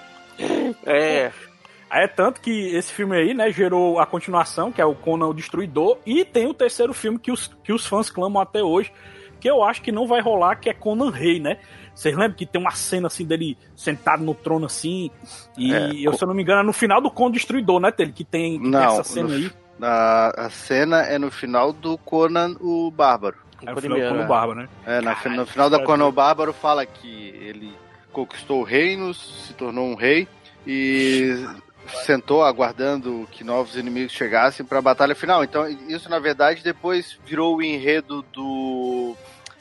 É. 0.84 1.30
É 1.90 2.08
tanto 2.08 2.40
que 2.40 2.74
esse 2.74 2.92
filme 2.92 3.16
aí, 3.16 3.34
né, 3.34 3.52
gerou 3.52 4.00
a 4.00 4.06
continuação, 4.06 4.72
que 4.72 4.80
é 4.80 4.84
o 4.84 4.94
Conan 4.96 5.26
o 5.26 5.34
Destruidor, 5.34 5.98
e 6.04 6.24
tem 6.24 6.46
o 6.48 6.54
terceiro 6.54 6.92
filme 6.92 7.18
que 7.18 7.30
os, 7.30 7.48
que 7.62 7.72
os 7.72 7.86
fãs 7.86 8.10
clamam 8.10 8.42
até 8.42 8.62
hoje, 8.62 8.92
que 9.38 9.48
eu 9.48 9.62
acho 9.62 9.80
que 9.80 9.92
não 9.92 10.06
vai 10.06 10.20
rolar, 10.20 10.56
que 10.56 10.68
é 10.68 10.74
Conan 10.74 11.10
Rei, 11.10 11.38
né? 11.38 11.58
Vocês 11.94 12.16
lembram 12.16 12.36
que 12.36 12.46
tem 12.46 12.60
uma 12.60 12.72
cena 12.72 13.06
assim 13.06 13.24
dele 13.24 13.56
sentado 13.76 14.24
no 14.24 14.34
trono 14.34 14.66
assim, 14.66 15.08
e 15.56 15.72
É, 15.72 15.90
eu, 15.94 16.12
se 16.14 16.24
eu 16.24 16.26
não 16.26 16.34
me 16.34 16.42
engano, 16.42 16.62
é 16.62 16.64
no 16.64 16.72
final 16.72 17.00
do 17.00 17.10
Conan 17.10 17.30
Destruidor, 17.30 17.78
né, 17.78 17.92
Tele? 17.92 18.12
Que 18.12 18.24
tem, 18.24 18.54
que 18.56 18.62
tem 18.62 18.70
Não, 18.72 18.80
essa 19.00 19.04
cena 19.04 19.28
no- 19.28 19.34
aí. 19.34 19.52
A, 19.80 20.46
a 20.46 20.50
cena 20.50 21.02
é 21.02 21.18
no 21.18 21.30
final 21.30 21.72
do 21.72 21.96
Conan 21.98 22.56
o 22.60 22.90
Bárbaro. 22.90 23.36
É 23.66 23.74
final 23.80 23.98
Conan 24.10 24.26
Bárbaro, 24.28 24.60
né? 24.60 24.68
É, 24.86 25.00
na- 25.00 25.14
no 25.36 25.46
final 25.46 25.70
da 25.70 25.78
Conan 25.84 26.06
o 26.06 26.12
Bárbaro 26.12 26.52
fala 26.52 26.84
que 26.86 27.28
ele 27.40 27.72
conquistou 28.12 28.62
reinos, 28.62 29.44
se 29.46 29.54
tornou 29.54 29.86
um 29.86 29.94
rei 29.94 30.28
e 30.66 31.44
sentou 32.04 32.42
aguardando 32.44 33.28
que 33.30 33.44
novos 33.44 33.76
inimigos 33.76 34.12
chegassem 34.12 34.64
para 34.64 34.78
a 34.78 34.82
batalha 34.82 35.14
final. 35.14 35.44
Então, 35.44 35.68
isso 35.88 36.08
na 36.08 36.18
verdade 36.18 36.62
depois 36.62 37.18
virou 37.26 37.56
o 37.56 37.62
enredo 37.62 38.22
do 38.32 39.14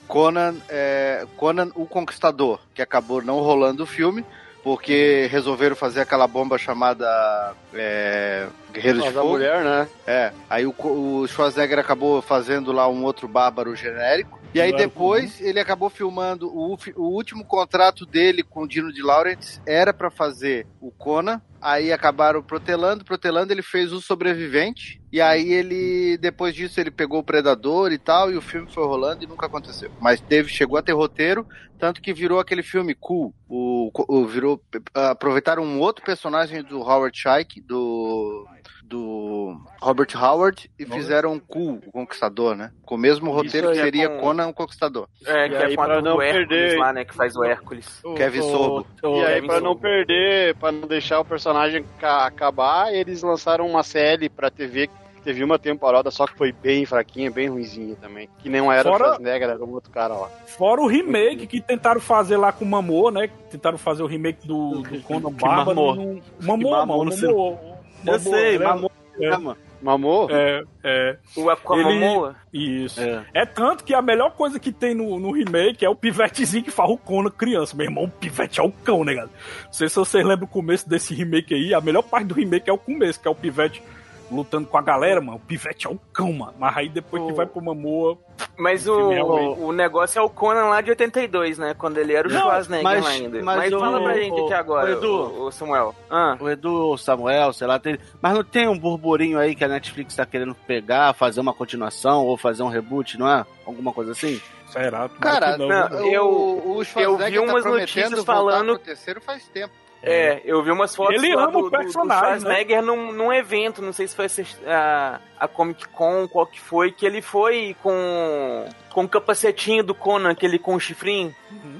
Conan, 0.08 0.56
é, 0.70 1.26
Conan 1.36 1.70
o 1.76 1.86
Conquistador, 1.86 2.60
que 2.74 2.82
acabou 2.82 3.22
não 3.22 3.40
rolando 3.40 3.84
o 3.84 3.88
filme. 3.88 4.24
Porque 4.64 5.28
resolveram 5.30 5.76
fazer 5.76 6.00
aquela 6.02 6.26
bomba 6.26 6.58
chamada 6.58 7.54
é, 7.74 8.48
Guerreiros 8.72 9.02
de 9.02 9.08
Mas 9.08 9.18
a 9.18 9.22
Fogo. 9.22 9.34
mulher, 9.34 9.64
né? 9.64 9.88
É, 10.08 10.32
aí 10.50 10.66
o, 10.66 10.74
o 10.80 11.28
Schwarzenegger 11.28 11.80
acabou 11.80 12.22
fazendo 12.22 12.72
lá 12.72 12.88
um 12.88 13.04
outro 13.04 13.28
bárbaro 13.28 13.76
genérico. 13.76 14.40
E 14.54 14.62
aí 14.62 14.74
depois 14.74 15.42
ele 15.42 15.60
acabou 15.60 15.90
filmando 15.90 16.48
o, 16.48 16.78
o 16.96 17.04
último 17.10 17.44
contrato 17.44 18.06
dele 18.06 18.42
com 18.44 18.64
o 18.64 18.68
Dino 18.68 18.94
de 18.94 19.02
Laurentiis 19.02 19.62
era 19.66 19.94
pra 19.94 20.10
fazer 20.10 20.66
o 20.80 20.92
Conan. 20.92 21.42
Aí 21.64 21.94
acabaram 21.94 22.44
protelando, 22.44 23.06
protelando, 23.06 23.54
ele 23.54 23.62
fez 23.62 23.94
o 23.94 24.02
sobrevivente. 24.02 25.02
E 25.12 25.22
aí 25.22 25.54
ele, 25.54 26.18
depois 26.18 26.54
disso, 26.54 26.80
ele 26.80 26.92
pegou 26.92 27.20
o 27.20 27.24
Predador 27.24 27.92
e 27.94 27.98
tal, 27.98 28.30
e 28.32 28.36
o 28.36 28.42
filme 28.42 28.70
foi 28.70 28.84
rolando 28.84 29.24
e 29.24 29.28
nunca 29.28 29.46
aconteceu. 29.46 29.90
Mas 30.02 30.20
teve, 30.20 30.50
chegou 30.50 30.78
a 30.78 30.82
ter 30.82 30.92
roteiro, 30.92 31.48
tanto 31.80 32.02
que 32.02 32.14
virou 32.14 32.40
aquele 32.40 32.64
filme 32.64 32.94
cool. 32.94 33.34
O, 33.48 33.90
o- 34.10 34.26
virou, 34.28 34.62
aproveitaram 34.94 35.64
um 35.64 35.80
outro 35.80 36.04
personagem 36.04 36.62
do 36.64 36.80
Howard 36.82 37.18
Shaik, 37.18 37.62
do 37.62 38.46
do 38.86 39.58
Robert 39.82 40.08
Howard 40.16 40.70
e 40.78 40.86
fizeram 40.86 41.40
Ku, 41.40 41.80
o 41.88 41.92
Conquistador, 41.92 42.56
né? 42.56 42.72
Com 42.86 42.96
o 42.96 42.98
mesmo 42.98 43.32
roteiro 43.32 43.72
que 43.72 43.80
é 43.80 43.84
seria 43.84 44.10
com- 44.10 44.20
Conan, 44.20 44.48
o 44.48 44.54
Conquistador. 44.54 45.08
É, 45.26 45.50
que 45.50 45.56
aí, 45.56 45.74
é 45.74 45.76
com 45.76 45.84
pra 45.84 45.98
a 45.98 46.02
não 46.02 46.16
do 46.16 46.22
Hércules 46.22 46.48
perder- 46.48 46.78
lá, 46.80 46.94
né? 46.94 47.06
Que 47.06 47.16
faz 47.16 47.36
o 47.36 47.44
Hércules. 47.44 48.02
Kevin 48.16 48.42
Sorbo. 48.42 48.88
E 49.04 49.08
aí, 49.26 49.36
Kevin 49.36 49.48
pra 49.48 49.62
não 49.62 49.76
perder, 49.76 50.56
pra 50.56 50.72
não 50.72 50.88
deixar 50.88 51.20
o 51.20 51.26
personagem 51.26 51.84
ca- 52.00 52.26
acabar, 52.26 52.94
eles 52.94 53.24
lançaram 53.24 53.68
uma 53.68 53.84
série 53.84 54.30
pra 54.30 54.50
TV 54.52 54.88
que 54.88 54.94
teve 55.24 55.44
uma 55.44 55.58
temporada, 55.58 56.12
só 56.12 56.28
que 56.28 56.38
foi 56.38 56.52
bem 56.52 56.86
fraquinha, 56.86 57.32
bem 57.32 57.48
ruinzinha 57.48 57.96
também. 57.96 58.28
Que 58.40 58.50
não 58.50 58.72
era 58.72 58.84
Fora- 58.84 59.04
o 59.04 59.08
Schwarzenegger, 59.16 59.50
era 59.50 59.64
um 59.64 59.72
outro 59.72 59.90
cara 59.90 60.14
lá. 60.14 60.28
Fora 60.46 60.82
o 60.82 60.88
remake 60.88 61.48
que 61.48 61.62
tentaram 61.62 62.02
fazer 62.02 62.36
lá 62.38 62.52
com 62.52 62.66
o 62.66 62.68
Mamô, 62.68 63.10
né? 63.10 63.30
Tentaram 63.50 63.78
fazer 63.78 64.04
o 64.04 64.08
remake 64.08 64.46
do, 64.46 64.82
do 64.82 65.02
Conan 65.02 65.32
Bárbaro. 65.32 66.22
Mamô, 66.42 66.86
mano. 66.86 67.06
no 67.06 67.12
cinema. 67.14 67.34
Mamô. 67.34 67.73
Eu 68.06 68.20
sei, 68.20 68.58
né? 68.58 68.66
mamou. 68.66 68.92
É. 69.20 69.56
Mamou? 69.84 70.30
É, 70.32 70.64
é. 70.82 71.18
O 71.36 71.50
Aquamomoa? 71.50 72.38
Isso. 72.54 73.02
É. 73.02 73.26
É. 73.34 73.46
tanto 73.46 73.84
que 73.84 73.94
a 73.94 74.02
melhor 74.02 74.32
coisa 74.32 74.58
que 74.58 74.72
tem 74.72 74.96
no, 74.96 75.20
no 75.20 75.32
remake 75.32 75.86
é 75.86 75.90
o 75.90 75.96
pivetezinho 75.96 76.64
que 76.64 76.72
faz 76.72 76.90
o 76.90 76.98
Conan 76.98 77.30
criança. 77.30 77.76
Meu 77.76 77.86
irmão, 77.86 78.06
o 78.06 78.10
pivete 78.10 78.62
é 78.62 78.64
o 78.64 78.72
cão, 78.72 79.04
né, 79.04 79.14
galera? 79.14 79.32
Não 79.66 79.74
sei 79.74 79.90
se 79.90 79.96
vocês 79.96 80.26
lembram 80.26 80.46
o 80.46 80.50
começo 80.50 80.88
desse 80.88 81.14
remake 81.14 81.54
aí. 81.54 81.74
A 81.74 81.82
melhor 81.82 82.02
parte 82.02 82.28
do 82.28 82.34
remake 82.34 82.70
é 82.70 82.74
o 82.74 82.78
começo, 82.78 83.20
que 83.20 83.28
é 83.28 83.32
o 83.32 83.36
pivete 83.36 83.84
lutando 84.32 84.68
com 84.68 84.78
a 84.78 84.82
galera, 84.82 85.22
mano. 85.22 85.38
O 85.38 85.40
pivete 85.40 85.88
é 85.88 85.90
o 85.90 86.00
cão, 86.12 86.32
mano. 86.34 86.54
Mas 86.58 86.76
aí 86.78 86.90
depois 86.90 87.24
que 87.24 87.34
vai 87.34 87.46
pro 87.46 87.62
Mamoa. 87.62 88.18
Mas 88.58 88.88
o 88.88 88.94
o, 88.94 89.68
o 89.68 89.72
negócio 89.72 90.20
é 90.20 90.22
o 90.22 90.30
Conan 90.30 90.66
lá 90.66 90.82
de 90.82 90.90
82, 90.90 91.58
né? 91.58 91.74
Quando 91.74 91.98
ele 91.98 92.14
era 92.14 92.28
o 92.28 92.32
Não, 92.32 92.42
Schwarzenegger 92.42 92.84
mas- 93.02 93.06
ainda. 93.08 93.42
mas 93.44 93.58
Mas, 93.58 93.74
o- 93.74 93.80
fala 93.80 94.02
pra 94.02 94.14
gente 94.16 94.32
o- 94.40 94.46
aqui 94.46 94.54
agora, 94.54 94.90
o 94.90 94.94
Edu. 94.98 95.14
o, 95.14 95.46
o 95.48 95.52
Samuel. 95.52 95.96
Ah, 96.10 96.38
O 96.40 96.50
Edu, 96.50 96.92
o 96.92 96.98
Samuel, 96.98 97.54
sei 97.54 97.68
lá, 97.68 97.80
tem... 97.80 97.98
mas 98.22 98.34
não 98.34 98.44
tem 98.44 98.68
um 98.68 98.78
burburinho 98.78 99.38
aí 99.40 99.56
que 99.56 99.64
a 99.64 99.68
Netflix 99.68 100.16
tá 100.16 100.26
querendo 100.26 100.56
pegar, 100.56 101.14
fazer 101.14 101.40
uma 101.40 101.54
continuação 101.54 102.26
ou 102.26 102.38
fazer 102.38 102.64
um 102.64 102.70
reboot, 102.70 103.18
não 103.20 103.30
é? 103.30 103.46
Alguma 103.66 103.92
coisa 103.94 104.12
assim? 104.12 104.42
Será? 104.72 105.08
Cara, 105.22 105.56
não, 105.58 105.68
não, 105.68 106.06
eu- 106.12 106.26
o, 106.26 106.78
o 106.78 106.84
Schwarzenegger 106.84 107.40
eu 107.42 107.46
vi 107.46 107.52
umas 107.52 107.64
tá 107.64 107.70
notícias 107.70 108.24
falando- 108.24 108.74
pro 108.76 108.80
terceiro 108.80 109.22
faz 109.22 109.48
tempo. 109.48 109.74
É, 110.04 110.42
eu 110.44 110.62
vi 110.62 110.70
umas 110.72 110.94
fotos 110.96 111.16
Ele 111.24 111.34
ama 111.34 111.48
do, 111.52 111.60
o 111.60 111.62
do- 111.64 111.70
do 111.70 111.78
personagem, 111.78 112.24
né? 112.24 112.40
Schwarzenegger 112.40 112.82
num, 112.84 113.12
num 113.12 113.32
evento, 113.34 113.82
não 113.82 113.94
sei 113.94 114.06
se 114.08 114.16
foi 114.16 114.28
a, 114.68 115.20
a 115.40 115.48
Comic 115.48 115.88
Con, 115.88 116.28
qual 116.28 116.46
que 116.46 116.60
foi, 116.60 116.92
que 116.92 117.06
ele 117.06 117.22
foi 117.22 117.76
com, 117.82 118.68
com 118.92 119.04
o 119.06 119.10
capacetinho 119.10 119.84
do 119.84 119.96
Conan, 119.96 120.32
aquele 120.32 120.60
com 120.60 120.76
o 120.76 120.80
chifrinho, 120.80 121.34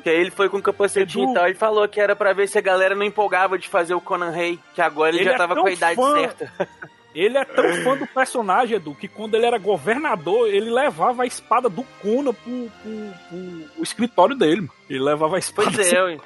que 0.04 0.10
aí 0.10 0.16
ele 0.20 0.32
foi 0.32 0.48
com 0.50 0.58
o 0.58 0.62
capacetinho 0.62 1.26
Edu. 1.26 1.32
e 1.32 1.36
tal, 1.36 1.50
e 1.50 1.54
falou 1.54 1.88
que 1.88 2.00
era 2.00 2.16
pra 2.16 2.32
ver 2.34 2.48
se 2.48 2.58
a 2.58 2.62
galera 2.62 2.96
não 2.96 3.04
empolgava 3.04 3.58
de 3.60 3.68
fazer 3.68 3.94
o 3.94 4.02
Conan 4.02 4.30
Rei, 4.32 4.58
que 4.74 4.82
agora 4.82 5.10
ele, 5.10 5.20
Ele 5.20 5.26
já 5.26 5.34
é 5.34 5.38
tava 5.38 5.56
com 5.56 5.68
a 5.68 5.72
idade 5.72 5.96
fã- 5.96 6.14
certa. 6.16 6.52
Ele 7.16 7.38
é 7.38 7.46
tão 7.46 7.64
fã 7.84 7.96
do 7.98 8.08
personagem, 8.08 8.76
Edu, 8.78 8.96
que 8.96 9.08
quando 9.08 9.36
ele 9.36 9.46
era 9.46 9.58
governador, 9.58 10.48
ele 10.48 10.70
levava 10.72 11.24
a 11.24 11.26
espada 11.26 11.70
do 11.70 11.84
Conan 12.02 12.34
pro, 12.34 12.72
pro- 12.82 13.14
pro- 13.30 13.80
o 13.80 13.84
escritório 13.84 14.36
dele. 14.36 14.62
mano. 14.62 14.74
Ele 14.90 15.00
levava 15.04 15.38
a 15.38 15.40
espada. 15.40 15.82
É, 15.82 16.04
ué. 16.04 16.18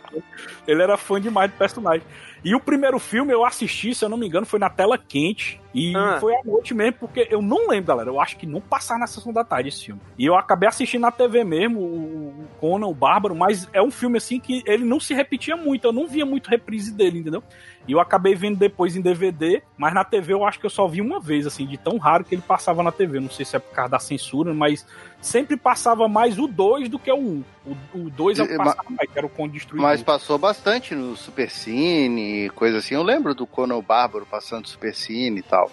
Ele 0.68 0.82
era 0.82 0.98
fã 0.98 1.22
demais 1.22 1.50
do 1.52 1.58
personagem. 1.58 2.06
E 2.44 2.54
o 2.56 2.60
primeiro 2.60 3.00
filme 3.00 3.34
eu 3.34 3.46
assisti, 3.46 3.94
se 3.94 4.04
eu 4.04 4.10
não 4.10 4.18
me 4.18 4.28
engano, 4.28 4.46
foi 4.46 4.60
na 4.60 4.70
tela 4.70 4.98
quente. 4.98 5.60
E 5.74 5.96
Ah. 5.96 6.18
foi 6.20 6.34
à 6.36 6.42
noite 6.44 6.74
mesmo, 6.74 6.94
porque 7.00 7.28
eu 7.30 7.42
não 7.42 7.68
lembro, 7.70 7.88
galera. 7.88 8.10
Eu 8.10 8.20
acho 8.20 8.36
que 8.38 8.46
não 8.46 8.60
passar 8.60 8.98
na 8.98 9.08
sessão 9.08 9.32
da 9.32 9.44
tarde 9.44 9.70
esse 9.70 9.86
filme. 9.86 10.02
E 10.18 10.26
eu 10.26 10.36
acabei 10.36 10.68
assistindo 10.68 11.02
na 11.02 11.12
TV 11.12 11.44
mesmo, 11.44 11.80
o 11.80 12.48
Conan, 12.60 12.88
o 12.88 12.94
Bárbaro, 12.94 13.36
mas 13.36 13.68
é 13.74 13.82
um 13.82 13.92
filme 13.92 14.18
assim 14.18 14.40
que 14.40 14.64
ele 14.66 14.84
não 14.84 15.00
se 15.00 15.14
repetia 15.14 15.56
muito. 15.56 15.86
Eu 15.86 15.94
não 15.94 16.08
via 16.08 16.26
muito 16.26 16.50
reprise 16.50 16.92
dele, 16.94 17.20
entendeu? 17.20 17.44
E 17.88 17.94
eu 17.94 18.00
acabei 18.00 18.36
vendo 18.36 18.58
depois 18.58 18.96
em 18.96 19.02
DVD, 19.02 19.62
mas 19.78 19.94
na 19.94 20.04
TV 20.04 20.34
eu 20.34 20.46
acho 20.46 20.60
que 20.60 20.66
eu 20.66 20.70
só 20.70 20.88
vi 20.88 21.00
uma 21.00 21.20
vez, 21.20 21.48
assim, 21.48 21.66
de 21.66 21.78
tão 21.78 21.98
raro 21.98 22.26
que 22.26 22.36
ele 22.36 22.42
passava 22.42 22.84
na 22.84 22.92
TV. 22.92 23.20
Não 23.20 23.30
sei 23.30 23.46
se 23.46 23.56
é 23.56 23.60
por 23.60 23.74
causa 23.74 23.92
da 23.92 24.00
censura, 24.00 24.54
mas 24.54 24.86
sempre 25.22 25.56
passava 25.56 26.08
mais 26.08 26.38
o 26.38 26.48
2 26.48 26.90
do 26.90 27.00
que 27.00 27.12
o 27.12 27.16
1. 27.16 27.44
Um. 27.66 27.76
O 27.94 28.10
2 28.10 28.40
é 28.40 28.44
o 28.44 28.48
que 28.48 28.58
passava 28.58 28.90
mais, 28.90 29.10
que 29.10 29.18
era 29.18 29.26
o 29.26 29.30
Conde 29.30 29.54
Destruidor. 29.54 29.90
Mas 29.90 30.04
passou 30.04 30.38
bastante 30.38 30.94
no 30.94 31.16
Supercine, 31.16 32.50
coisa 32.50 32.80
assim. 32.80 32.96
Eu 32.96 33.04
lembro 33.04 33.34
do 33.34 33.48
Conan 33.48 33.82
Bárbaro 33.82 34.26
passando 34.26 34.68
Supercine 34.68 35.40
e 35.40 35.44
tal. 35.44 35.72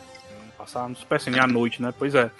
Passava 0.56 0.88
no 0.88 0.96
Super 0.96 1.20
Cine 1.20 1.40
à 1.40 1.46
noite, 1.46 1.82
né? 1.82 1.92
Pois 1.98 2.14
é. 2.14 2.30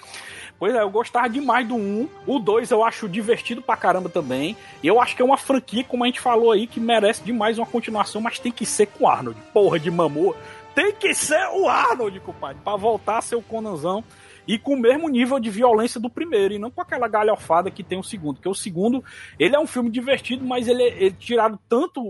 Pois 0.57 0.73
é, 0.73 0.81
eu 0.81 0.89
gostava 0.89 1.27
demais 1.29 1.67
do 1.67 1.75
1. 1.75 2.07
O 2.25 2.39
2 2.39 2.71
eu 2.71 2.83
acho 2.83 3.09
divertido 3.09 3.61
pra 3.61 3.75
caramba 3.75 4.07
também. 4.09 4.55
Eu 4.83 5.01
acho 5.01 5.15
que 5.15 5.21
é 5.21 5.25
uma 5.25 5.37
franquia, 5.37 5.83
como 5.83 6.03
a 6.03 6.07
gente 6.07 6.19
falou 6.21 6.51
aí, 6.51 6.65
que 6.65 6.79
merece 6.79 7.23
demais 7.23 7.57
uma 7.57 7.65
continuação, 7.67 8.21
mas 8.21 8.39
tem 8.39 8.51
que 8.51 8.65
ser 8.65 8.85
com 8.87 9.03
o 9.03 9.07
Arnold. 9.07 9.39
Porra 9.53 9.77
de 9.79 9.91
mamor. 9.91 10.35
Tem 10.73 10.93
que 10.93 11.13
ser 11.13 11.45
o 11.53 11.67
Arnold, 11.67 12.19
compadre, 12.21 12.57
pra 12.63 12.75
voltar 12.75 13.17
a 13.17 13.21
ser 13.21 13.35
o 13.35 13.41
Conanzão. 13.41 14.03
E 14.47 14.59
com 14.59 14.75
o 14.75 14.79
mesmo 14.79 15.09
nível 15.09 15.39
de 15.39 15.49
violência 15.49 15.99
do 15.99 16.07
primeiro, 16.07 16.53
e 16.53 16.59
não 16.59 16.69
com 16.69 16.79
aquela 16.79 17.07
galhofada 17.07 17.71
que 17.71 17.83
tem 17.83 17.97
o 17.97 18.03
segundo. 18.03 18.35
Porque 18.35 18.47
o 18.49 18.53
segundo, 18.53 19.03
ele 19.39 19.55
é 19.55 19.59
um 19.59 19.65
filme 19.65 19.89
divertido, 19.89 20.45
mas 20.45 20.67
ele, 20.67 20.83
ele 20.83 21.15
tiraram 21.17 21.57
tanto 21.67 21.99
o, 21.99 22.05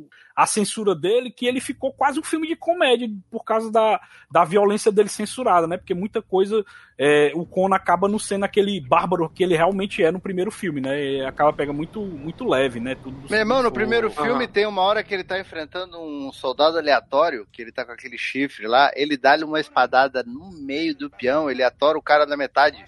o- 0.00 0.08
a 0.40 0.46
censura 0.46 0.94
dele 0.94 1.32
que 1.32 1.46
ele 1.46 1.60
ficou 1.60 1.92
quase 1.92 2.20
um 2.20 2.22
filme 2.22 2.46
de 2.46 2.54
comédia 2.54 3.08
por 3.28 3.42
causa 3.44 3.72
da, 3.72 4.00
da 4.30 4.44
violência 4.44 4.92
dele 4.92 5.08
censurada, 5.08 5.66
né? 5.66 5.76
Porque 5.76 5.94
muita 5.94 6.22
coisa 6.22 6.64
é, 6.96 7.32
o 7.34 7.44
Conan 7.44 7.74
acaba 7.74 8.06
não 8.08 8.20
sendo 8.20 8.44
aquele 8.44 8.80
bárbaro 8.80 9.28
que 9.28 9.42
ele 9.42 9.56
realmente 9.56 10.00
é 10.00 10.12
no 10.12 10.20
primeiro 10.20 10.52
filme, 10.52 10.80
né? 10.80 11.02
E 11.04 11.24
acaba 11.24 11.52
pega 11.52 11.72
muito, 11.72 12.00
muito 12.00 12.46
leve, 12.48 12.78
né? 12.78 12.94
Tudo 12.94 13.16
do 13.22 13.28
Meu 13.30 13.40
irmão, 13.40 13.64
no 13.64 13.72
primeiro 13.72 14.10
filme. 14.12 14.46
tem 14.46 14.64
uma 14.64 14.82
hora 14.82 15.02
que 15.02 15.12
ele 15.12 15.24
tá 15.24 15.40
enfrentando 15.40 15.98
um 16.00 16.30
soldado 16.32 16.78
aleatório, 16.78 17.44
que 17.50 17.60
ele 17.60 17.72
tá 17.72 17.84
com 17.84 17.90
aquele 17.90 18.16
chifre 18.16 18.68
lá, 18.68 18.92
ele 18.94 19.16
dá-lhe 19.16 19.42
uma 19.42 19.58
espadada 19.58 20.22
no 20.22 20.52
meio 20.52 20.94
do 20.94 21.10
peão, 21.10 21.50
ele 21.50 21.64
atora 21.64 21.98
o 21.98 22.02
cara 22.02 22.26
na 22.26 22.36
metade. 22.36 22.84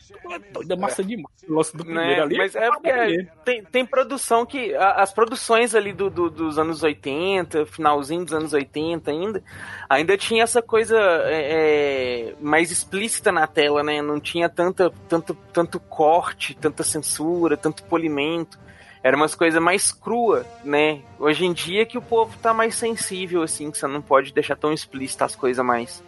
Doido, 0.52 0.72
é 0.72 0.76
massa 0.76 1.02
demais. 1.02 1.34
O 1.48 1.54
lance 1.54 1.76
do 1.76 1.84
Né? 1.84 1.94
primeiro 1.94 2.22
ali. 2.22 2.36
Mas 2.36 2.54
é 2.54 2.68
porque 2.70 3.28
tem, 3.44 3.64
tem 3.64 3.84
produção 3.84 4.46
que. 4.46 4.72
as 4.76 5.12
produções 5.12 5.74
ali 5.74 5.92
do, 5.92 6.08
do- 6.08 6.30
dos 6.30 6.58
anos 6.58 6.82
80, 6.82 7.39
finalzinho 7.66 8.24
dos 8.24 8.34
anos 8.34 8.52
80 8.52 9.10
ainda, 9.10 9.42
ainda 9.88 10.16
tinha 10.16 10.42
essa 10.42 10.62
coisa 10.62 10.96
é, 10.98 12.32
é, 12.32 12.34
mais 12.40 12.70
explícita 12.70 13.30
na 13.30 13.46
tela, 13.46 13.82
né? 13.82 14.00
Não 14.02 14.20
tinha 14.20 14.48
tanta, 14.48 14.92
tanto, 15.08 15.34
tanto 15.52 15.80
corte, 15.80 16.54
tanta 16.54 16.82
censura, 16.82 17.56
tanto 17.56 17.84
polimento. 17.84 18.58
Era 19.02 19.16
umas 19.16 19.34
coisas 19.34 19.60
mais 19.62 19.92
crua, 19.92 20.44
né? 20.62 21.00
Hoje 21.18 21.44
em 21.46 21.52
dia 21.52 21.86
que 21.86 21.96
o 21.96 22.02
povo 22.02 22.36
tá 22.38 22.52
mais 22.52 22.74
sensível, 22.74 23.42
assim, 23.42 23.70
que 23.70 23.78
você 23.78 23.86
não 23.86 24.02
pode 24.02 24.32
deixar 24.32 24.56
tão 24.56 24.72
explícita 24.72 25.24
as 25.24 25.34
coisas 25.34 25.64
mais. 25.64 26.02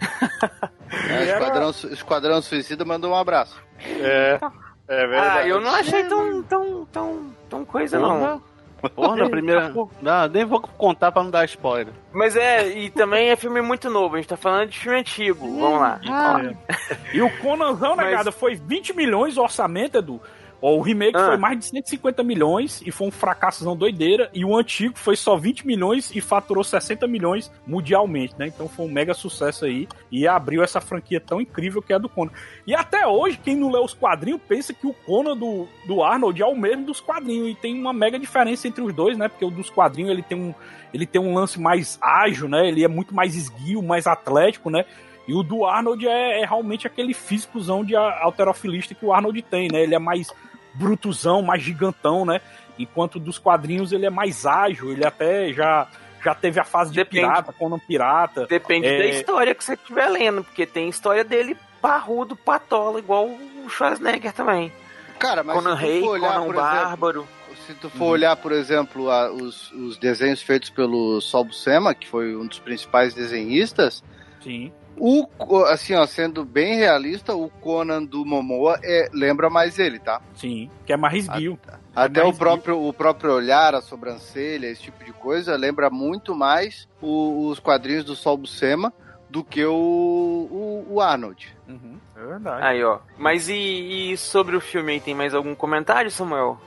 É, 1.08 1.22
Esquadrão, 1.22 1.70
Esquadrão 1.70 2.42
Suicida 2.42 2.84
mandou 2.84 3.12
um 3.12 3.14
abraço. 3.14 3.62
É, 3.78 4.40
é 4.88 5.04
Ah, 5.16 5.46
eu 5.46 5.60
não 5.60 5.72
achei 5.72 6.02
tão, 6.02 6.42
tão, 6.42 6.84
tão, 6.86 7.36
tão 7.48 7.64
coisa, 7.64 7.96
não. 7.96 8.42
Porra, 8.88 9.16
na 9.16 9.28
primeira. 9.30 9.72
Não, 10.00 10.28
nem 10.28 10.44
vou 10.44 10.60
contar 10.60 11.12
pra 11.12 11.22
não 11.22 11.30
dar 11.30 11.44
spoiler. 11.44 11.92
Mas 12.12 12.36
é, 12.36 12.68
e 12.68 12.90
também 12.90 13.30
é 13.30 13.36
filme 13.36 13.60
muito 13.60 13.88
novo, 13.90 14.14
a 14.14 14.18
gente 14.18 14.28
tá 14.28 14.36
falando 14.36 14.70
de 14.70 14.78
filme 14.78 14.98
antigo. 14.98 15.60
Vamos 15.60 15.80
lá. 15.80 16.00
E 17.12 17.20
o 17.22 17.30
Conanzão, 17.38 17.94
negada, 17.96 18.32
foi 18.32 18.54
20 18.54 18.94
milhões 18.96 19.36
o 19.36 19.42
orçamento, 19.42 19.98
Edu. 19.98 20.20
O 20.62 20.80
remake 20.80 21.16
Ah. 21.16 21.26
foi 21.28 21.36
mais 21.38 21.58
de 21.58 21.64
150 21.66 22.22
milhões 22.22 22.82
e 22.84 22.90
foi 22.90 23.06
um 23.08 23.10
fracassozão 23.10 23.74
doideira. 23.76 24.30
E 24.34 24.44
o 24.44 24.54
antigo 24.56 24.98
foi 24.98 25.16
só 25.16 25.36
20 25.36 25.66
milhões 25.66 26.10
e 26.14 26.20
faturou 26.20 26.62
60 26.62 27.06
milhões 27.06 27.50
mundialmente, 27.66 28.34
né? 28.38 28.46
Então 28.48 28.68
foi 28.68 28.84
um 28.86 28.90
mega 28.90 29.14
sucesso 29.14 29.64
aí. 29.64 29.88
E 30.12 30.26
abriu 30.28 30.62
essa 30.62 30.80
franquia 30.80 31.20
tão 31.20 31.40
incrível 31.40 31.80
que 31.80 31.92
é 31.92 31.96
a 31.96 31.98
do 31.98 32.08
Conan. 32.08 32.30
E 32.66 32.74
até 32.74 33.06
hoje, 33.06 33.38
quem 33.42 33.56
não 33.56 33.70
lê 33.70 33.78
os 33.78 33.94
quadrinhos 33.94 34.40
pensa 34.46 34.74
que 34.74 34.86
o 34.86 34.92
Conan 34.92 35.36
do, 35.36 35.66
do 35.86 36.02
Arnold 36.02 36.40
é 36.42 36.46
o 36.46 36.54
mesmo 36.56 36.84
dos 36.84 37.00
quadrinhos. 37.00 37.48
E 37.50 37.54
tem 37.54 37.74
uma 37.78 37.92
mega 37.92 38.18
diferença 38.18 38.68
entre 38.68 38.82
os 38.82 38.92
dois, 38.92 39.16
né? 39.16 39.28
Porque 39.28 39.44
o 39.44 39.50
dos 39.50 39.70
quadrinhos 39.70 40.10
ele 40.12 40.22
tem 40.22 40.38
um, 40.38 40.54
ele 40.92 41.06
tem 41.06 41.20
um 41.20 41.32
lance 41.34 41.58
mais 41.58 41.98
ágil, 42.02 42.48
né? 42.48 42.68
Ele 42.68 42.84
é 42.84 42.88
muito 42.88 43.14
mais 43.14 43.34
esguio, 43.34 43.82
mais 43.82 44.06
atlético, 44.06 44.68
né? 44.70 44.84
E 45.30 45.32
o 45.34 45.44
do 45.44 45.64
Arnold 45.64 46.08
é, 46.08 46.40
é 46.40 46.44
realmente 46.44 46.88
aquele 46.88 47.14
físicozão 47.14 47.84
de 47.84 47.94
alterofilista 47.94 48.96
que 48.96 49.06
o 49.06 49.12
Arnold 49.12 49.40
tem, 49.42 49.68
né? 49.70 49.80
Ele 49.80 49.94
é 49.94 49.98
mais 49.98 50.26
brutuzão, 50.74 51.40
mais 51.40 51.62
gigantão, 51.62 52.24
né? 52.24 52.40
Enquanto 52.76 53.20
dos 53.20 53.38
quadrinhos 53.38 53.92
ele 53.92 54.06
é 54.06 54.10
mais 54.10 54.44
ágil, 54.44 54.90
ele 54.90 55.06
até 55.06 55.52
já, 55.52 55.86
já 56.24 56.34
teve 56.34 56.58
a 56.58 56.64
fase 56.64 56.90
de 56.90 56.96
Depende. 56.96 57.20
pirata, 57.26 57.52
Conan 57.52 57.78
pirata. 57.78 58.46
Depende 58.48 58.88
É, 58.88 58.98
da 58.98 59.04
história 59.06 59.54
que 59.54 59.62
você 59.62 59.74
estiver 59.74 60.08
lendo, 60.08 60.42
porque 60.42 60.66
tem 60.66 60.88
história 60.88 61.22
dele 61.22 61.56
parrudo, 61.80 62.34
patola, 62.34 62.98
igual 62.98 63.26
o 63.28 63.68
Schwarzenegger 63.70 64.32
também. 64.32 64.72
Cara, 65.16 65.44
mas 65.44 65.54
Conan 65.54 65.76
se 65.76 65.80
tu 65.82 65.86
Rei, 65.86 66.00
for 66.00 66.08
olhar, 66.10 66.32
Conan 66.32 66.44
por 66.46 66.54
Bárbaro. 66.56 67.28
Se 67.66 67.74
tu 67.74 67.88
for 67.90 68.06
olhar, 68.06 68.34
por 68.34 68.50
exemplo, 68.50 69.08
a- 69.10 69.30
os, 69.30 69.70
os 69.70 69.96
desenhos 69.96 70.42
feitos 70.42 70.70
pelo 70.70 71.20
Sol 71.20 71.44
Buscema, 71.44 71.94
que 71.94 72.08
foi 72.08 72.34
um 72.34 72.46
dos 72.46 72.58
principais 72.58 73.14
desenhistas, 73.14 74.02
Sim. 74.42 74.72
O, 75.00 75.64
assim, 75.64 75.94
ó, 75.94 76.04
sendo 76.06 76.44
bem 76.44 76.76
realista, 76.76 77.34
o 77.34 77.48
Conan 77.48 78.04
do 78.04 78.24
Momoa 78.24 78.78
é, 78.82 79.08
lembra 79.12 79.48
mais 79.48 79.78
ele, 79.78 79.98
tá? 79.98 80.20
Sim, 80.34 80.68
que 80.84 80.92
é 80.92 80.96
mais 80.96 81.14
esguio. 81.24 81.58
Até 81.94 82.20
É 82.20 82.22
o 82.22 82.26
mais 82.26 82.38
próprio, 82.38 82.86
o 82.86 82.92
próprio 82.92 83.32
olhar, 83.32 83.74
a 83.74 83.80
sobrancelha, 83.80 84.66
esse 84.66 84.82
tipo 84.82 85.02
de 85.04 85.12
coisa, 85.12 85.56
lembra 85.56 85.88
muito 85.90 86.34
mais 86.34 86.86
o- 87.00 87.48
os 87.48 87.58
quadrinhos 87.58 88.04
do 88.04 88.14
Sol 88.14 88.36
Buscema, 88.36 88.92
do 89.28 89.42
que 89.44 89.64
o, 89.64 89.72
o, 89.74 90.86
o 90.94 91.00
Arnold. 91.00 91.54
É 92.16 92.26
verdade. 92.26 92.62
Aí, 92.64 92.82
ó. 92.84 92.98
Mas 93.16 93.48
e, 93.48 94.12
e 94.12 94.16
sobre 94.16 94.56
o 94.56 94.60
filme 94.60 94.92
aí, 94.92 95.00
tem 95.00 95.14
mais 95.14 95.34
algum 95.34 95.54
comentário, 95.54 96.10
Samuel? 96.10 96.60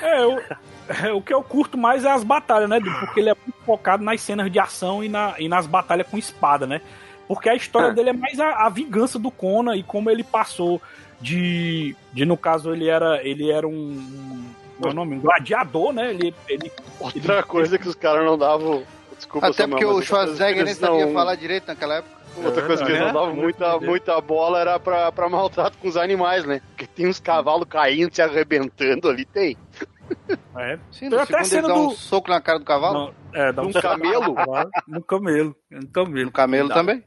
É, 0.00 0.22
eu, 0.24 0.40
é, 0.88 1.12
o 1.12 1.20
que 1.20 1.34
eu 1.34 1.42
curto 1.42 1.76
mais 1.76 2.04
é 2.04 2.10
as 2.10 2.24
batalhas, 2.24 2.68
né? 2.70 2.80
Porque 3.00 3.20
ele 3.20 3.28
é 3.28 3.34
muito 3.34 3.58
focado 3.66 4.02
nas 4.02 4.20
cenas 4.22 4.50
de 4.50 4.58
ação 4.58 5.04
e, 5.04 5.08
na, 5.08 5.34
e 5.38 5.48
nas 5.48 5.66
batalhas 5.66 6.06
com 6.08 6.16
espada, 6.16 6.66
né? 6.66 6.80
Porque 7.28 7.48
a 7.48 7.54
história 7.54 7.88
Ah. 7.88 7.92
dele 7.92 8.10
é 8.10 8.12
mais 8.12 8.38
a, 8.38 8.66
a 8.66 8.68
vingança 8.68 9.18
do 9.18 9.30
Conan 9.30 9.74
e 9.76 9.82
como 9.82 10.10
ele 10.10 10.22
passou 10.24 10.80
de. 11.20 11.96
de 12.12 12.24
no 12.24 12.36
caso, 12.36 12.72
ele 12.72 12.88
era. 12.88 13.20
Ele 13.26 13.50
era 13.50 13.66
um. 13.66 13.72
um 13.72 14.44
qual 14.78 14.90
é 14.90 14.92
o 14.92 14.96
nome? 14.96 15.16
Um 15.16 15.20
gladiador, 15.20 15.92
né? 15.92 16.10
Ele. 16.10 16.34
ele 16.48 16.70
Outra 17.00 17.42
coisa 17.42 17.78
que 17.78 17.88
os 17.88 17.94
caras 17.94 18.24
não 18.24 18.36
davam. 18.38 18.82
Desculpa, 19.16 19.46
Até 19.48 19.66
porque 19.66 19.84
o 19.84 20.02
Schwarzenegger 20.02 20.64
nem 20.64 20.74
sabia 20.74 21.06
não- 21.06 21.14
falar 21.14 21.34
direito 21.36 21.66
naquela 21.68 21.96
época. 21.96 22.14
Outra 22.44 22.66
coisa 22.66 22.84
que 22.84 22.90
eles 22.92 23.00
não 23.00 23.14
davam 23.14 23.34
muita, 23.34 23.78
muita 23.80 24.20
bola 24.20 24.60
era 24.60 24.78
pra, 24.78 25.10
pra 25.10 25.26
maltrato 25.26 25.78
com 25.78 25.88
os 25.88 25.96
animais, 25.96 26.44
né? 26.44 26.60
Porque 26.68 26.86
tem 26.86 27.06
uns 27.08 27.18
cavalos 27.18 27.66
caindo, 27.66 28.14
se 28.14 28.20
arrebentando 28.20 29.08
ali, 29.08 29.24
tem. 29.24 29.56
É. 30.54 30.78
Sim, 30.92 31.08
Tem 31.08 31.10
no 31.10 31.20
até 31.20 31.42
cena 31.44 31.66
ele 31.66 31.74
dá 31.74 31.80
um 31.80 31.88
do- 31.88 31.94
soco 31.94 32.28
na 32.28 32.38
cara 32.42 32.58
do 32.58 32.64
cavalo. 32.66 33.12
Não, 33.32 33.40
é, 33.40 33.52
dá 33.52 33.62
Um 33.62 33.72
soco 33.72 33.80
camelo? 33.88 34.34
no 34.86 35.02
camelo. 35.02 35.56
No 35.70 35.88
camelo. 35.88 36.26
No 36.26 36.30
camelo 36.32 36.68
também. 36.68 37.02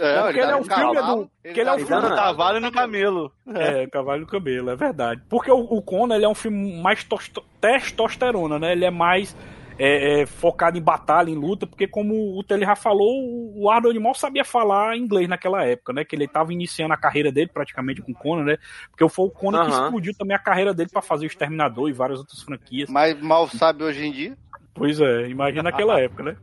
É, 0.00 0.16
É, 0.16 0.22
porque 0.22 0.40
ele 0.40 0.50
é 0.50 0.56
um 0.56 0.58
no 0.60 0.64
filme 0.64 0.94
cavalo, 0.94 1.16
do. 1.24 1.30
ele 1.44 1.54
que 1.54 1.60
ele 1.60 1.68
é 1.68 1.72
um 1.72 1.78
no 1.78 1.86
filme 1.86 2.02
No 2.08 2.14
cavalo 2.16 2.56
e 2.56 2.60
no 2.60 2.72
camelo. 2.72 3.32
É, 3.54 3.86
Cavalo 3.88 4.22
e 4.22 4.26
Camelo, 4.26 4.70
é 4.70 4.76
verdade. 4.76 5.22
Porque 5.28 5.50
o, 5.50 5.58
o 5.58 5.82
Conan 5.82 6.14
ele 6.16 6.24
é 6.24 6.28
um 6.28 6.34
filme 6.34 6.80
mais 6.80 7.04
tosto- 7.04 7.44
testosterona, 7.60 8.58
né? 8.58 8.72
Ele 8.72 8.84
é 8.84 8.90
mais 8.90 9.36
é, 9.78 10.20
é, 10.22 10.26
focado 10.26 10.76
em 10.76 10.82
batalha, 10.82 11.30
em 11.30 11.34
luta, 11.34 11.66
porque 11.66 11.86
como 11.86 12.38
o 12.38 12.42
Tele 12.44 12.64
já 12.66 12.76
falou, 12.76 13.08
o 13.56 13.70
Arnold 13.70 13.98
mal 13.98 14.14
sabia 14.14 14.44
falar 14.44 14.96
inglês 14.96 15.26
naquela 15.28 15.64
época, 15.64 15.92
né? 15.92 16.04
Que 16.04 16.14
ele 16.14 16.24
estava 16.24 16.52
iniciando 16.52 16.92
a 16.92 16.98
carreira 16.98 17.32
dele 17.32 17.50
praticamente 17.52 18.02
com 18.02 18.12
o 18.12 18.14
Conan, 18.14 18.44
né? 18.44 18.58
Porque 18.90 19.08
foi 19.08 19.26
o 19.26 19.30
Conan 19.30 19.64
que 19.64 19.70
explodiu 19.84 20.14
também 20.16 20.36
a 20.36 20.40
carreira 20.40 20.74
dele 20.74 20.90
para 20.92 21.00
fazer 21.02 21.24
o 21.24 21.28
Exterminador 21.28 21.88
e 21.88 21.92
várias 21.92 22.18
outras 22.18 22.42
franquias. 22.42 22.88
Mas 22.90 23.18
mal 23.20 23.48
sabe 23.48 23.82
hoje 23.84 24.04
em 24.04 24.12
dia. 24.12 24.36
Pois 24.74 25.00
é, 25.00 25.28
imagina 25.28 25.64
naquela 25.64 25.98
época, 26.00 26.22
né? 26.22 26.36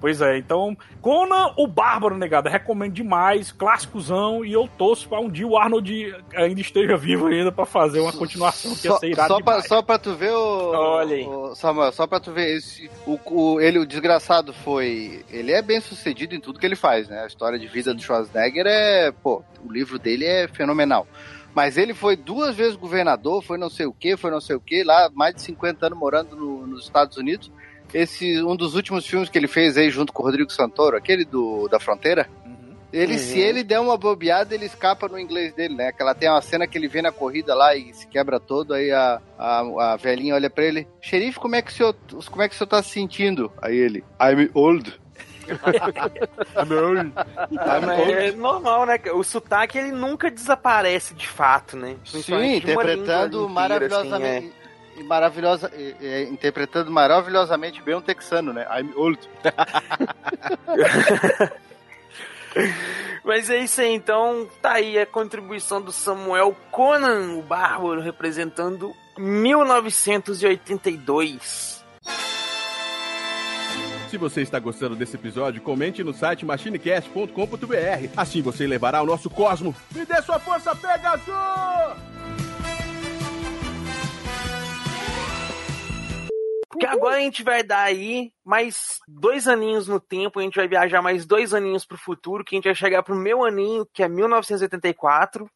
Pois 0.00 0.20
é, 0.20 0.38
então, 0.38 0.76
Conan 1.02 1.52
o 1.56 1.66
Bárbaro, 1.66 2.16
negado, 2.16 2.48
recomendo 2.48 2.92
demais, 2.92 3.50
clássicozão, 3.50 4.44
e 4.44 4.52
eu 4.52 4.68
torço 4.78 5.08
pra 5.08 5.18
um 5.18 5.28
dia 5.28 5.46
o 5.46 5.56
Arnold 5.56 6.14
ainda 6.36 6.60
esteja 6.60 6.96
vivo 6.96 7.26
ainda 7.26 7.50
pra 7.50 7.66
fazer 7.66 7.98
uma 8.00 8.12
continuação 8.12 8.74
que 8.76 8.86
ia 8.86 8.92
Só, 8.92 8.98
ser 8.98 9.08
irado 9.08 9.28
só, 9.34 9.40
pra, 9.42 9.62
só 9.62 9.82
pra 9.82 9.98
tu 9.98 10.14
ver 10.14 10.30
o. 10.32 10.70
Olha 10.72 11.16
aí. 11.16 11.24
o- 11.26 11.54
Samuel, 11.56 11.90
só 11.92 12.06
pra 12.06 12.20
tu 12.20 12.30
ver, 12.32 12.56
esse, 12.56 12.88
o, 13.06 13.18
o- 13.26 13.60
ele, 13.60 13.78
o 13.80 13.86
desgraçado 13.86 14.52
foi. 14.52 15.24
Ele 15.30 15.50
é 15.50 15.60
bem 15.62 15.80
sucedido 15.80 16.34
em 16.34 16.40
tudo 16.40 16.60
que 16.60 16.66
ele 16.66 16.76
faz, 16.76 17.08
né? 17.08 17.22
A 17.24 17.26
história 17.26 17.58
de 17.58 17.66
vida 17.66 17.92
do 17.92 18.00
Schwarzenegger 18.00 18.66
é. 18.66 19.10
Pô, 19.10 19.42
o 19.64 19.72
livro 19.72 19.98
dele 19.98 20.24
é 20.24 20.46
fenomenal. 20.46 21.06
Mas 21.54 21.76
ele 21.76 21.92
foi 21.94 22.14
duas 22.14 22.54
vezes 22.54 22.76
governador, 22.76 23.42
foi 23.42 23.58
não 23.58 23.68
sei 23.68 23.86
o 23.86 23.92
que, 23.92 24.16
foi 24.16 24.30
não 24.30 24.40
sei 24.40 24.54
o 24.54 24.60
que, 24.60 24.84
lá 24.84 25.10
mais 25.12 25.34
de 25.34 25.42
50 25.42 25.86
anos 25.86 25.98
morando 25.98 26.36
no- 26.36 26.66
nos 26.68 26.84
Estados 26.84 27.16
Unidos. 27.16 27.50
Esse, 27.94 28.42
um 28.42 28.54
dos 28.56 28.74
últimos 28.74 29.06
filmes 29.06 29.28
que 29.28 29.38
ele 29.38 29.48
fez 29.48 29.76
aí 29.76 29.90
junto 29.90 30.12
com 30.12 30.22
o 30.22 30.26
Rodrigo 30.26 30.50
Santoro, 30.52 30.96
aquele 30.96 31.24
do, 31.24 31.68
da 31.68 31.80
fronteira, 31.80 32.28
ele, 32.92 33.12
Uhum. 33.14 33.18
se 33.18 33.38
ele 33.38 33.62
der 33.62 33.80
uma 33.80 33.98
bobeada, 33.98 34.54
ele 34.54 34.64
escapa 34.64 35.08
no 35.08 35.18
inglês 35.18 35.52
dele, 35.54 35.74
né? 35.74 35.88
Aquela 35.88 36.14
tem 36.14 36.28
uma 36.28 36.40
cena 36.40 36.66
que 36.66 36.76
ele 36.78 36.88
vê 36.88 37.02
na 37.02 37.12
corrida 37.12 37.54
lá 37.54 37.76
e 37.76 37.92
se 37.92 38.06
quebra 38.06 38.40
todo, 38.40 38.72
aí 38.72 38.90
a, 38.90 39.20
a, 39.38 39.92
a 39.92 39.96
velhinha 39.96 40.34
olha 40.34 40.48
pra 40.48 40.64
ele, 40.64 40.88
xerife, 41.00 41.38
como 41.38 41.54
é 41.54 41.60
que 41.62 41.70
o 41.70 41.74
senhor, 41.74 41.94
como 42.30 42.42
é 42.42 42.48
que 42.48 42.54
o 42.54 42.58
senhor 42.58 42.68
tá 42.68 42.82
se 42.82 42.90
sentindo? 42.90 43.52
Aí 43.60 43.76
ele, 43.76 44.02
I'm 44.20 44.50
old. 44.54 44.98
É 48.10 48.32
normal, 48.32 48.86
né? 48.86 48.98
O 49.14 49.22
sotaque 49.22 49.78
ele 49.78 49.92
nunca 49.92 50.30
desaparece 50.30 51.14
de 51.14 51.26
fato, 51.26 51.76
né? 51.76 51.96
Sim, 52.04 52.56
interpretando 52.56 53.48
maravilhosamente. 53.48 54.46
assim, 54.48 54.52
e 54.98 55.02
maravilhosa, 55.04 55.70
e- 55.74 55.94
e- 56.00 56.24
interpretando 56.30 56.90
maravilhosamente 56.90 57.80
bem 57.82 57.94
um 57.94 58.00
texano, 58.00 58.52
né? 58.52 58.66
I'm 58.70 58.92
old. 58.96 59.18
Mas 63.24 63.50
é 63.50 63.58
isso 63.58 63.80
aí, 63.80 63.92
então 63.94 64.48
tá 64.62 64.72
aí 64.74 64.96
a 64.98 65.04
contribuição 65.06 65.80
do 65.82 65.92
Samuel 65.92 66.56
Conan, 66.70 67.34
o 67.36 67.42
Bárbaro, 67.42 68.00
representando 68.00 68.94
1982. 69.18 71.76
Se 74.10 74.16
você 74.16 74.40
está 74.40 74.58
gostando 74.58 74.96
desse 74.96 75.16
episódio, 75.16 75.60
comente 75.60 76.02
no 76.02 76.14
site 76.14 76.46
machinecast.com.br. 76.46 78.08
Assim 78.16 78.40
você 78.40 78.66
levará 78.66 78.96
ao 78.98 79.06
nosso 79.06 79.28
cosmo. 79.28 79.76
Me 79.94 80.06
dê 80.06 80.22
sua 80.22 80.38
força, 80.38 80.74
Pegasus! 80.74 81.28
Porque 86.78 86.86
agora 86.86 87.16
a 87.16 87.20
gente 87.20 87.42
vai 87.42 87.64
dar 87.64 87.82
aí 87.82 88.32
mais 88.44 89.00
dois 89.08 89.48
aninhos 89.48 89.88
no 89.88 89.98
tempo, 89.98 90.38
a 90.38 90.42
gente 90.44 90.54
vai 90.54 90.68
viajar 90.68 91.02
mais 91.02 91.26
dois 91.26 91.52
aninhos 91.52 91.84
pro 91.84 91.98
futuro, 91.98 92.44
que 92.44 92.54
a 92.54 92.56
gente 92.56 92.66
vai 92.66 92.74
chegar 92.76 93.02
pro 93.02 93.16
meu 93.16 93.44
aninho, 93.44 93.84
que 93.92 94.00
é 94.00 94.08
1984. 94.08 95.50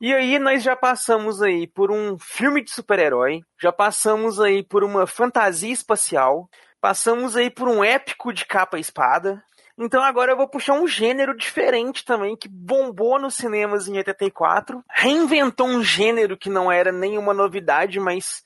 E 0.00 0.14
aí 0.14 0.38
nós 0.38 0.62
já 0.62 0.76
passamos 0.76 1.42
aí 1.42 1.66
por 1.66 1.90
um 1.90 2.16
filme 2.16 2.62
de 2.62 2.70
super-herói, 2.70 3.42
já 3.60 3.72
passamos 3.72 4.40
aí 4.40 4.62
por 4.62 4.84
uma 4.84 5.04
fantasia 5.04 5.72
espacial, 5.72 6.48
passamos 6.80 7.36
aí 7.36 7.50
por 7.50 7.66
um 7.66 7.82
épico 7.82 8.32
de 8.32 8.46
capa 8.46 8.78
espada. 8.78 9.42
Então 9.76 10.00
agora 10.00 10.30
eu 10.30 10.36
vou 10.36 10.46
puxar 10.46 10.74
um 10.74 10.86
gênero 10.86 11.36
diferente 11.36 12.04
também, 12.04 12.36
que 12.36 12.48
bombou 12.48 13.18
nos 13.18 13.34
cinemas 13.34 13.88
em 13.88 13.96
84, 13.96 14.84
reinventou 14.88 15.66
um 15.66 15.82
gênero 15.82 16.36
que 16.36 16.48
não 16.48 16.70
era 16.70 16.92
nenhuma 16.92 17.34
novidade, 17.34 17.98
mas 17.98 18.44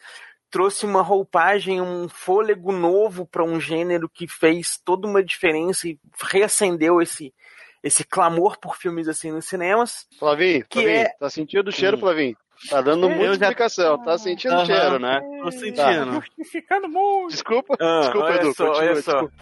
trouxe 0.53 0.87
uma 0.87 1.03
roupagem, 1.03 1.81
um 1.81 2.09
fôlego 2.09 2.71
novo 2.71 3.27
para 3.27 3.43
um 3.43 3.59
gênero 3.59 4.09
que 4.09 4.29
fez 4.29 4.79
toda 4.85 5.09
uma 5.09 5.25
diferença 5.25 5.89
e 5.89 5.99
reacendeu 6.31 7.01
esse 7.03 7.35
esse 7.83 8.05
clamor 8.05 8.61
por 8.61 8.77
filmes 8.77 9.09
assim 9.09 9.33
nos 9.33 9.47
cinemas. 9.47 10.07
Flavinho, 10.17 10.65
Que 10.69 10.83
Flavinho, 10.83 11.01
é- 11.03 11.09
tá 11.19 11.29
sentindo 11.29 11.67
o 11.69 11.73
cheiro. 11.73 11.99
Flavinho? 11.99 12.37
Tá 12.71 12.81
dando 12.81 13.09
muita 13.11 13.25
já- 13.35 13.47
explicação, 13.49 14.05
tá 14.05 14.17
sentindo 14.17 14.53
o 14.55 14.59
Aham, 14.59 14.67
cheiro, 14.67 14.99
né? 15.01 15.21
Tô 15.43 15.51
sentindo. 15.51 16.23
Justificando 16.39 16.89
muito. 16.89 17.31
Desculpa, 17.33 17.75
Ah, 17.81 18.01
desculpa, 18.03 18.27
olha 18.29 18.37
Edu, 18.41 18.55
só, 18.55 18.67
continua, 18.69 18.79
olha 18.93 19.03
só. 19.03 19.11
desculpa. 19.23 19.35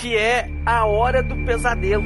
Que 0.00 0.16
é 0.16 0.46
a 0.64 0.86
hora 0.86 1.20
do 1.20 1.34
pesadelo. 1.44 2.04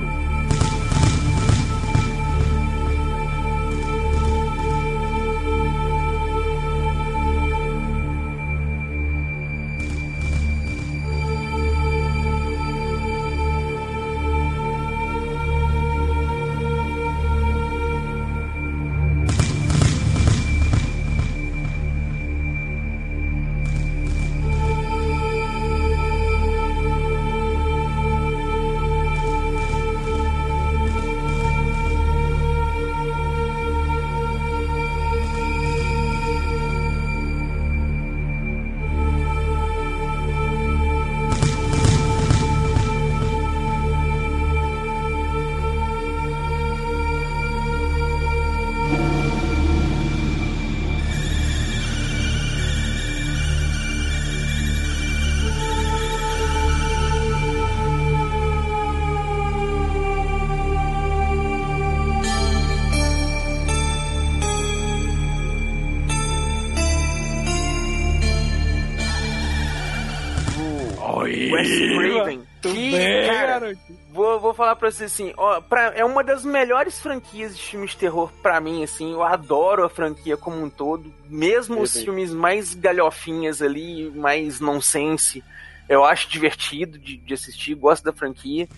Falar 74.74 74.76
pra 74.76 74.90
você 74.90 75.04
assim, 75.04 75.32
ó, 75.36 75.60
pra, 75.60 75.92
é 75.94 76.04
uma 76.04 76.22
das 76.22 76.44
melhores 76.44 76.98
franquias 77.00 77.56
de 77.56 77.62
filmes 77.62 77.90
de 77.90 77.98
terror 77.98 78.30
pra 78.42 78.60
mim, 78.60 78.82
assim, 78.82 79.12
eu 79.12 79.22
adoro 79.22 79.84
a 79.84 79.88
franquia 79.88 80.36
como 80.36 80.62
um 80.62 80.68
todo, 80.68 81.12
mesmo 81.28 81.80
os 81.80 81.96
filmes 81.96 82.32
mais 82.32 82.74
galhofinhas 82.74 83.62
ali, 83.62 84.10
mais 84.10 84.60
nonsense, 84.60 85.42
eu 85.88 86.04
acho 86.04 86.28
divertido 86.28 86.98
de, 86.98 87.16
de 87.16 87.34
assistir, 87.34 87.74
gosto 87.74 88.04
da 88.04 88.12
franquia. 88.12 88.68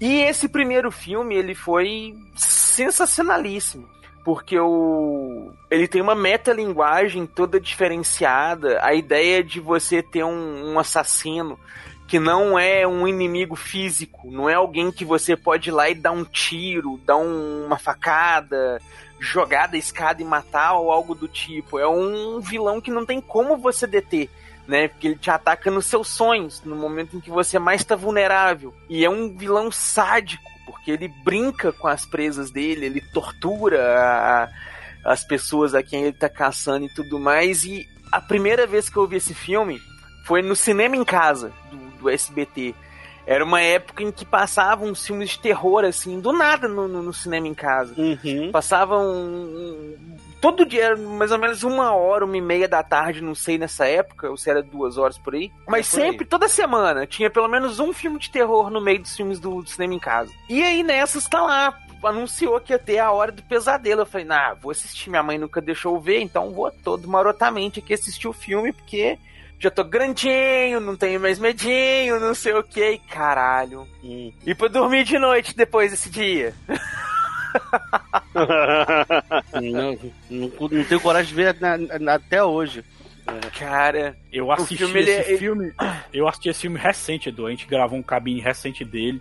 E 0.00 0.20
esse 0.20 0.48
primeiro 0.48 0.90
filme, 0.90 1.34
ele 1.34 1.54
foi 1.54 2.14
sensacionalíssimo. 2.36 3.88
Porque 4.24 4.58
o... 4.58 5.52
ele 5.70 5.88
tem 5.88 6.02
uma 6.02 6.14
metalinguagem 6.14 7.26
toda 7.26 7.58
diferenciada. 7.58 8.78
A 8.82 8.92
ideia 8.92 9.42
de 9.42 9.58
você 9.58 10.02
ter 10.02 10.24
um, 10.24 10.72
um 10.72 10.78
assassino 10.78 11.58
que 12.06 12.20
não 12.20 12.58
é 12.58 12.86
um 12.86 13.06
inimigo 13.06 13.56
físico, 13.56 14.30
não 14.30 14.48
é 14.48 14.54
alguém 14.54 14.92
que 14.92 15.04
você 15.04 15.36
pode 15.36 15.70
ir 15.70 15.72
lá 15.72 15.90
e 15.90 15.94
dar 15.94 16.12
um 16.12 16.24
tiro, 16.24 17.00
dar 17.04 17.16
um, 17.16 17.66
uma 17.66 17.78
facada, 17.78 18.80
jogar 19.18 19.66
da 19.66 19.76
escada 19.76 20.22
e 20.22 20.24
matar 20.24 20.74
ou 20.74 20.92
algo 20.92 21.14
do 21.14 21.26
tipo. 21.26 21.78
É 21.78 21.88
um 21.88 22.40
vilão 22.40 22.80
que 22.80 22.90
não 22.90 23.04
tem 23.04 23.20
como 23.20 23.56
você 23.56 23.86
deter. 23.86 24.30
Né, 24.68 24.88
porque 24.88 25.06
ele 25.06 25.16
te 25.16 25.30
ataca 25.30 25.70
nos 25.70 25.86
seus 25.86 26.08
sonhos, 26.08 26.60
no 26.64 26.74
momento 26.74 27.16
em 27.16 27.20
que 27.20 27.30
você 27.30 27.56
mais 27.56 27.82
está 27.82 27.94
vulnerável. 27.94 28.74
E 28.88 29.04
é 29.04 29.08
um 29.08 29.36
vilão 29.36 29.70
sádico, 29.70 30.42
porque 30.66 30.90
ele 30.90 31.06
brinca 31.22 31.72
com 31.72 31.86
as 31.86 32.04
presas 32.04 32.50
dele, 32.50 32.86
ele 32.86 33.00
tortura 33.00 33.80
a, 33.96 34.48
as 35.04 35.22
pessoas 35.22 35.72
a 35.72 35.84
quem 35.84 36.00
ele 36.00 36.10
está 36.10 36.28
caçando 36.28 36.84
e 36.84 36.92
tudo 36.92 37.20
mais. 37.20 37.64
E 37.64 37.86
a 38.10 38.20
primeira 38.20 38.66
vez 38.66 38.88
que 38.88 38.96
eu 38.96 39.06
vi 39.06 39.18
esse 39.18 39.34
filme 39.34 39.80
foi 40.24 40.42
no 40.42 40.56
cinema 40.56 40.96
em 40.96 41.04
casa 41.04 41.52
do, 41.70 41.85
do 41.96 42.08
SBT. 42.10 42.74
Era 43.26 43.44
uma 43.44 43.60
época 43.60 44.04
em 44.04 44.12
que 44.12 44.24
passavam 44.24 44.94
filmes 44.94 45.30
de 45.30 45.40
terror, 45.40 45.84
assim, 45.84 46.20
do 46.20 46.32
nada 46.32 46.68
no, 46.68 46.86
no, 46.86 47.02
no 47.02 47.12
cinema 47.12 47.48
em 47.48 47.54
casa. 47.54 47.92
Uhum. 47.98 48.50
Passavam. 48.52 49.04
um- 49.04 49.96
Todo 50.40 50.66
dia, 50.66 50.84
era 50.84 50.96
mais 50.96 51.32
ou 51.32 51.38
menos 51.38 51.62
uma 51.64 51.92
hora, 51.92 52.24
uma 52.24 52.36
e 52.36 52.40
meia 52.42 52.68
da 52.68 52.82
tarde, 52.82 53.22
não 53.22 53.34
sei 53.34 53.56
nessa 53.58 53.86
época, 53.88 54.30
ou 54.30 54.36
se 54.36 54.48
era 54.50 54.62
duas 54.62 54.96
horas 54.98 55.18
por 55.18 55.34
aí. 55.34 55.50
Mas 55.66 55.90
por 55.90 55.98
aí. 56.00 56.10
sempre, 56.10 56.26
toda 56.26 56.46
semana, 56.46 57.06
tinha 57.06 57.28
pelo 57.30 57.48
menos 57.48 57.80
um 57.80 57.92
filme 57.92 58.18
de 58.18 58.30
terror 58.30 58.70
no 58.70 58.80
meio 58.80 59.00
dos 59.00 59.16
filmes 59.16 59.40
do, 59.40 59.62
do 59.62 59.68
cinema 59.68 59.94
em 59.94 59.98
casa. 59.98 60.30
E 60.48 60.62
aí 60.62 60.82
nessas 60.84 61.26
tá 61.26 61.40
lá, 61.42 61.76
anunciou 62.04 62.60
que 62.60 62.72
ia 62.72 62.78
ter 62.78 62.98
a 62.98 63.10
hora 63.10 63.32
do 63.32 63.42
pesadelo. 63.42 64.02
Eu 64.02 64.06
falei, 64.06 64.26
nah, 64.26 64.54
vou 64.54 64.70
assistir. 64.70 65.08
Minha 65.10 65.22
mãe 65.22 65.38
nunca 65.38 65.60
deixou 65.60 65.98
ver, 65.98 66.20
então 66.20 66.52
vou 66.52 66.70
todo 66.70 67.08
marotamente 67.08 67.80
aqui 67.80 67.94
assistir 67.94 68.28
o 68.28 68.32
filme, 68.32 68.72
porque 68.72 69.18
já 69.58 69.70
tô 69.70 69.82
grandinho, 69.84 70.80
não 70.80 70.96
tenho 70.96 71.18
mais 71.20 71.38
medinho, 71.38 72.20
não 72.20 72.34
sei 72.34 72.52
o 72.54 72.62
que. 72.62 72.98
Caralho. 73.10 73.86
E 74.02 74.54
pra 74.54 74.68
dormir 74.68 75.04
de 75.04 75.18
noite 75.18 75.56
depois 75.56 75.90
desse 75.90 76.10
dia. 76.10 76.54
não, 79.54 79.98
não, 80.30 80.52
não 80.70 80.84
tenho 80.84 81.00
coragem 81.00 81.28
de 81.28 81.34
ver 81.34 81.56
na- 81.60 81.78
na- 81.98 82.14
até 82.14 82.42
hoje. 82.42 82.84
Cara, 83.58 84.16
Eu 84.32 84.46
o 84.46 84.52
assisti 84.52 84.76
filme, 84.76 85.00
esse 85.00 85.10
ele 85.10 85.34
é- 85.34 85.38
filme. 85.38 85.72
Eu 86.12 86.28
assisti 86.28 86.48
esse 86.48 86.60
filme 86.60 86.78
recente, 86.78 87.28
Edu. 87.28 87.46
A 87.46 87.50
gente 87.50 87.66
gravou 87.66 87.98
um 87.98 88.02
cabine 88.02 88.40
recente 88.40 88.84
dele. 88.84 89.20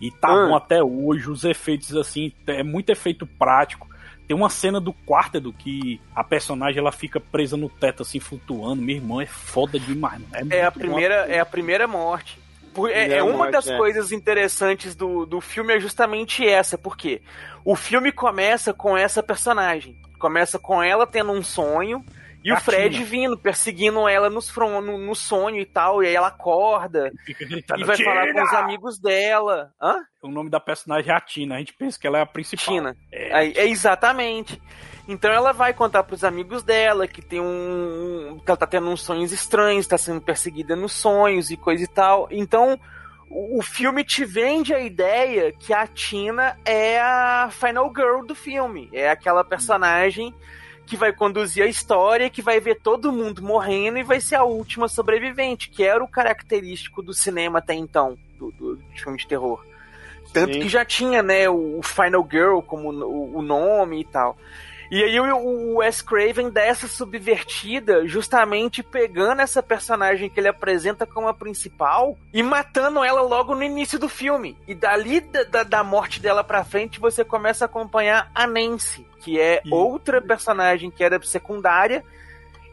E 0.00 0.10
tá 0.10 0.28
Ah. 0.28 0.48
bom 0.48 0.56
até 0.56 0.82
hoje. 0.82 1.30
Os 1.30 1.44
efeitos, 1.44 1.94
assim, 1.94 2.32
é 2.46 2.62
muito 2.64 2.90
efeito 2.90 3.24
prático. 3.26 3.88
Tem 4.26 4.36
uma 4.36 4.50
cena 4.50 4.80
do 4.80 4.92
quarto, 4.92 5.36
Edu, 5.36 5.52
que 5.52 6.00
a 6.14 6.24
personagem 6.24 6.78
ela 6.80 6.90
fica 6.92 7.20
presa 7.20 7.56
no 7.56 7.68
teto, 7.68 8.02
assim, 8.02 8.18
flutuando. 8.18 8.82
Meu 8.82 8.96
irmão, 8.96 9.20
é 9.20 9.26
foda 9.26 9.78
demais. 9.78 10.20
mano. 10.32 10.48
É 10.52 10.64
a 10.64 10.72
primeira, 10.72 11.24
bom. 11.26 11.32
é 11.32 11.38
a 11.38 11.46
primeira 11.46 11.86
morte. 11.86 12.38
Por- 12.74 12.90
É, 12.90 13.08
é 13.18 13.22
uma 13.22 13.38
morte, 13.38 13.52
das 13.52 13.68
é. 13.68 13.76
coisas 13.76 14.12
interessantes 14.12 14.94
do, 14.94 15.24
do 15.24 15.40
filme 15.40 15.74
é 15.74 15.80
justamente 15.80 16.46
essa, 16.46 16.76
porque 16.76 17.22
o 17.64 17.74
filme 17.76 18.10
começa 18.12 18.74
com 18.74 18.96
essa 18.96 19.22
personagem. 19.22 19.96
Começa 20.18 20.58
com 20.58 20.82
ela 20.82 21.06
tendo 21.06 21.30
um 21.32 21.42
sonho 21.42 22.04
e 22.48 22.52
o. 22.52 22.60
Fred 22.60 23.02
vindo, 23.04 23.36
perseguindo 23.38 24.08
ela 24.08 24.28
nos 24.30 24.48
fron- 24.50 24.80
no, 24.80 24.98
no 24.98 25.14
sonho 25.14 25.60
e 25.60 25.66
tal. 25.66 26.02
E 26.02 26.06
aí 26.08 26.14
ela 26.14 26.28
acorda 26.28 27.10
e 27.28 27.84
vai 27.84 27.96
falar 27.96 28.32
com 28.32 28.42
os 28.42 28.52
amigos 28.54 28.98
dela. 28.98 29.72
Hã? 29.80 29.96
O 30.22 30.28
nome 30.28 30.50
da 30.50 30.60
personagem 30.60 31.10
é 31.10 31.14
a 31.14 31.20
Tina. 31.20 31.54
A 31.56 31.58
gente 31.58 31.72
pensa 31.74 31.98
que 31.98 32.06
ela 32.06 32.18
é 32.18 32.22
a 32.22 32.26
principal. 32.26 32.74
Tina. 32.74 32.96
É, 33.12 33.34
Aí- 33.34 33.52
é 33.56 33.66
exatamente. 33.66 34.60
Então 35.08 35.30
ela 35.30 35.52
vai 35.52 35.72
contar 35.72 36.02
pros 36.02 36.24
amigos 36.24 36.62
dela 36.64 37.06
que 37.06 37.22
tem 37.22 37.40
um. 37.40 38.40
que 38.44 38.50
ela 38.50 38.56
tá 38.56 38.66
tendo 38.66 38.88
uns 38.88 39.02
sonhos 39.02 39.30
estranhos, 39.32 39.86
tá 39.86 39.96
sendo 39.96 40.20
perseguida 40.20 40.74
nos 40.74 40.92
sonhos 40.92 41.50
e 41.50 41.56
coisa 41.56 41.84
e 41.84 41.86
tal. 41.86 42.26
Então 42.30 42.76
o, 43.30 43.58
o 43.60 43.62
filme 43.62 44.02
te 44.02 44.24
vende 44.24 44.74
a 44.74 44.80
ideia 44.80 45.52
que 45.52 45.72
a 45.72 45.86
Tina 45.86 46.58
é 46.64 47.00
a 47.00 47.48
final 47.52 47.92
girl 47.94 48.24
do 48.26 48.34
filme. 48.34 48.90
É 48.92 49.08
aquela 49.08 49.44
personagem 49.44 50.34
que 50.86 50.96
vai 50.96 51.12
conduzir 51.12 51.64
a 51.64 51.66
história, 51.66 52.30
que 52.30 52.40
vai 52.40 52.60
ver 52.60 52.76
todo 52.76 53.12
mundo 53.12 53.42
morrendo 53.42 53.98
e 53.98 54.04
vai 54.04 54.20
ser 54.20 54.36
a 54.36 54.44
última 54.44 54.86
sobrevivente, 54.86 55.68
que 55.68 55.82
era 55.82 56.02
o 56.02 56.08
característico 56.08 57.02
do 57.02 57.12
cinema 57.12 57.58
até 57.58 57.74
então, 57.74 58.16
do, 58.38 58.52
do 58.52 58.78
filme 58.94 59.18
de 59.18 59.26
terror. 59.26 59.64
Tanto 60.32 60.54
Sim. 60.54 60.60
que 60.60 60.68
já 60.68 60.84
tinha, 60.84 61.22
né, 61.22 61.48
o 61.48 61.80
Final 61.82 62.26
Girl 62.30 62.60
como 62.60 62.90
o 62.90 63.42
nome 63.42 64.00
e 64.00 64.04
tal. 64.04 64.38
E 64.90 65.02
aí 65.02 65.18
o, 65.18 65.76
Wes 65.78 66.00
Craven 66.00 66.50
dá 66.50 66.62
essa 66.62 66.86
subvertida 66.86 68.06
justamente 68.06 68.82
pegando 68.82 69.42
essa 69.42 69.62
personagem 69.62 70.28
que 70.28 70.38
ele 70.38 70.48
apresenta 70.48 71.06
como 71.06 71.28
a 71.28 71.34
principal 71.34 72.16
e 72.32 72.42
matando 72.42 73.02
ela 73.02 73.22
logo 73.22 73.54
no 73.54 73.62
início 73.62 73.98
do 73.98 74.08
filme. 74.08 74.56
E 74.66 74.74
dali 74.74 75.20
da, 75.20 75.44
da, 75.44 75.62
da 75.62 75.84
morte 75.84 76.20
dela 76.20 76.44
pra 76.44 76.64
frente 76.64 77.00
você 77.00 77.24
começa 77.24 77.64
a 77.64 77.66
acompanhar 77.66 78.30
a 78.34 78.46
Nancy, 78.46 79.06
que 79.20 79.40
é 79.40 79.62
outra 79.70 80.20
personagem 80.20 80.90
que 80.90 81.02
era 81.02 81.20
secundária 81.22 82.04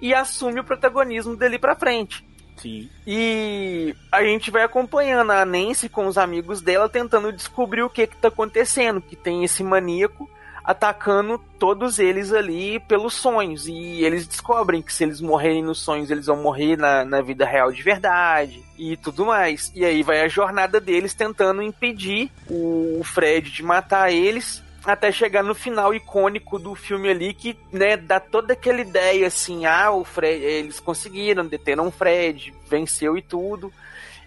e 0.01 0.13
assume 0.13 0.59
o 0.59 0.63
protagonismo 0.63 1.35
dali 1.35 1.57
pra 1.57 1.75
frente. 1.75 2.25
Sim. 2.57 2.89
E 3.05 3.95
a 4.11 4.23
gente 4.23 4.51
vai 4.51 4.63
acompanhando 4.63 5.31
a 5.31 5.45
Nancy 5.45 5.89
com 5.89 6.05
os 6.05 6.17
amigos 6.17 6.61
dela 6.61 6.87
tentando 6.87 7.31
descobrir 7.31 7.81
o 7.81 7.89
que 7.89 8.05
que 8.05 8.17
tá 8.17 8.27
acontecendo, 8.27 9.01
que 9.01 9.15
tem 9.15 9.43
esse 9.43 9.63
maníaco 9.63 10.29
atacando 10.63 11.37
todos 11.59 11.99
eles 11.99 12.31
ali 12.31 12.79
pelos 12.79 13.13
sonhos. 13.13 13.67
E 13.67 14.03
eles 14.03 14.25
descobrem 14.25 14.81
que 14.81 14.93
se 14.93 15.03
eles 15.03 15.19
morrerem 15.19 15.61
nos 15.61 15.79
sonhos, 15.79 16.09
eles 16.09 16.27
vão 16.27 16.37
morrer 16.37 16.77
na, 16.77 17.03
na 17.03 17.21
vida 17.21 17.45
real 17.45 17.71
de 17.71 17.83
verdade 17.83 18.63
e 18.77 18.95
tudo 18.95 19.25
mais. 19.25 19.71
E 19.75 19.83
aí 19.83 20.01
vai 20.01 20.21
a 20.21 20.27
jornada 20.27 20.79
deles 20.79 21.13
tentando 21.13 21.61
impedir 21.61 22.31
o 22.49 23.01
Fred 23.03 23.51
de 23.51 23.63
matar 23.63 24.11
eles. 24.11 24.63
Até 24.85 25.13
chegar 25.13 25.43
no 25.43 25.55
final 25.55 25.93
icônico 25.93 26.59
do 26.59 26.75
filme 26.75 27.09
ali, 27.09 27.33
que 27.33 27.57
né, 27.71 27.95
dá 27.95 28.19
toda 28.19 28.51
aquela 28.51 28.81
ideia 28.81 29.27
assim: 29.27 29.65
ah, 29.65 29.91
o 29.91 30.03
Fred, 30.03 30.43
eles 30.43 30.77
conseguiram, 30.77 31.45
deteram 31.45 31.87
o 31.87 31.91
Fred, 31.91 32.53
venceu 32.69 33.17
e 33.17 33.21
tudo. 33.21 33.71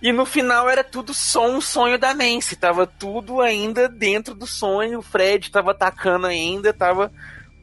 E 0.03 0.13
no 0.13 0.27
final 0.27 0.69
era 0.69 0.85
tudo 0.85 1.15
só 1.15 1.49
um 1.49 1.61
sonho 1.61 1.99
da 1.99 2.15
Nancy. 2.15 2.57
Tava 2.57 2.87
tudo 2.87 3.41
ainda 3.41 3.89
dentro 3.89 4.35
do 4.35 4.47
sonho. 4.47 4.99
O 4.99 5.03
Fred 5.03 5.51
tava 5.51 5.71
atacando 5.71 6.27
ainda, 6.27 6.73
tava 6.73 7.13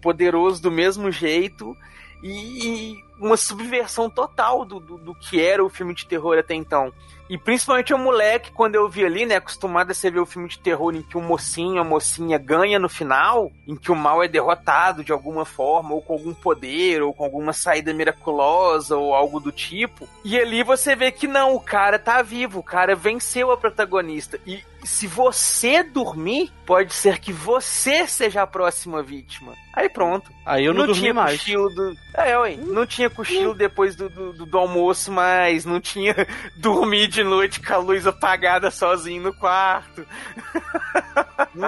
poderoso 0.01 0.61
do 0.61 0.71
mesmo 0.71 1.11
jeito. 1.11 1.75
E, 2.23 2.93
e 2.93 3.03
uma 3.23 3.37
subversão 3.37 4.09
total 4.09 4.65
do, 4.65 4.79
do, 4.79 4.97
do 4.97 5.15
que 5.15 5.41
era 5.41 5.63
o 5.63 5.69
filme 5.69 5.93
de 5.93 6.05
terror 6.05 6.37
até 6.37 6.53
então. 6.53 6.91
E 7.29 7.37
principalmente 7.37 7.93
o 7.93 7.97
moleque, 7.97 8.51
quando 8.51 8.75
eu 8.75 8.87
vi 8.89 9.05
ali, 9.05 9.25
né, 9.25 9.37
acostumado 9.37 9.91
a 9.91 9.93
você 9.93 10.11
ver 10.11 10.19
o 10.19 10.25
filme 10.25 10.49
de 10.49 10.59
terror 10.59 10.93
em 10.93 11.01
que 11.01 11.17
o 11.17 11.21
mocinho, 11.21 11.81
a 11.81 11.83
mocinha 11.83 12.37
ganha 12.37 12.77
no 12.77 12.89
final, 12.89 13.51
em 13.67 13.75
que 13.75 13.91
o 13.91 13.95
mal 13.95 14.21
é 14.21 14.27
derrotado 14.27 15.03
de 15.03 15.11
alguma 15.11 15.45
forma, 15.45 15.93
ou 15.93 16.01
com 16.01 16.13
algum 16.13 16.33
poder, 16.33 17.01
ou 17.01 17.13
com 17.13 17.23
alguma 17.23 17.53
saída 17.53 17.93
miraculosa, 17.93 18.97
ou 18.97 19.15
algo 19.15 19.39
do 19.39 19.51
tipo. 19.51 20.07
E 20.23 20.37
ali 20.37 20.63
você 20.63 20.95
vê 20.95 21.11
que 21.11 21.27
não, 21.27 21.55
o 21.55 21.61
cara 21.61 21.97
tá 21.97 22.21
vivo, 22.21 22.59
o 22.59 22.63
cara 22.63 22.93
venceu 22.93 23.51
a 23.51 23.57
protagonista. 23.57 24.37
E 24.45 24.61
se 24.83 25.07
você 25.07 25.81
dormir, 25.81 26.51
pode 26.65 26.93
ser 26.93 27.19
que 27.19 27.31
você 27.31 28.05
seja 28.07 28.41
a 28.41 28.47
próxima 28.47 29.01
vítima. 29.01 29.53
Aí 29.73 29.89
pronto. 29.89 30.31
Aí 30.45 30.65
eu 30.65 30.73
não 30.73 30.85
dormi 30.85 31.01
tinha 31.01 31.13
mais. 31.13 31.43
Do... 31.43 31.95
É, 32.15 32.37
ué, 32.37 32.57
não 32.57 32.85
tinha 32.85 33.09
cochilo 33.13 33.53
depois 33.53 33.95
do, 33.95 34.09
do, 34.09 34.45
do- 34.45 34.57
almoço 34.57 35.11
mais, 35.11 35.65
não 35.65 35.79
tinha 35.79 36.15
dormir 36.57 37.07
de 37.07 37.23
noite 37.23 37.59
com 37.61 37.73
a 37.73 37.77
luz 37.77 38.05
apagada 38.07 38.69
sozinho 38.71 39.23
no 39.23 39.33
quarto. 39.33 40.05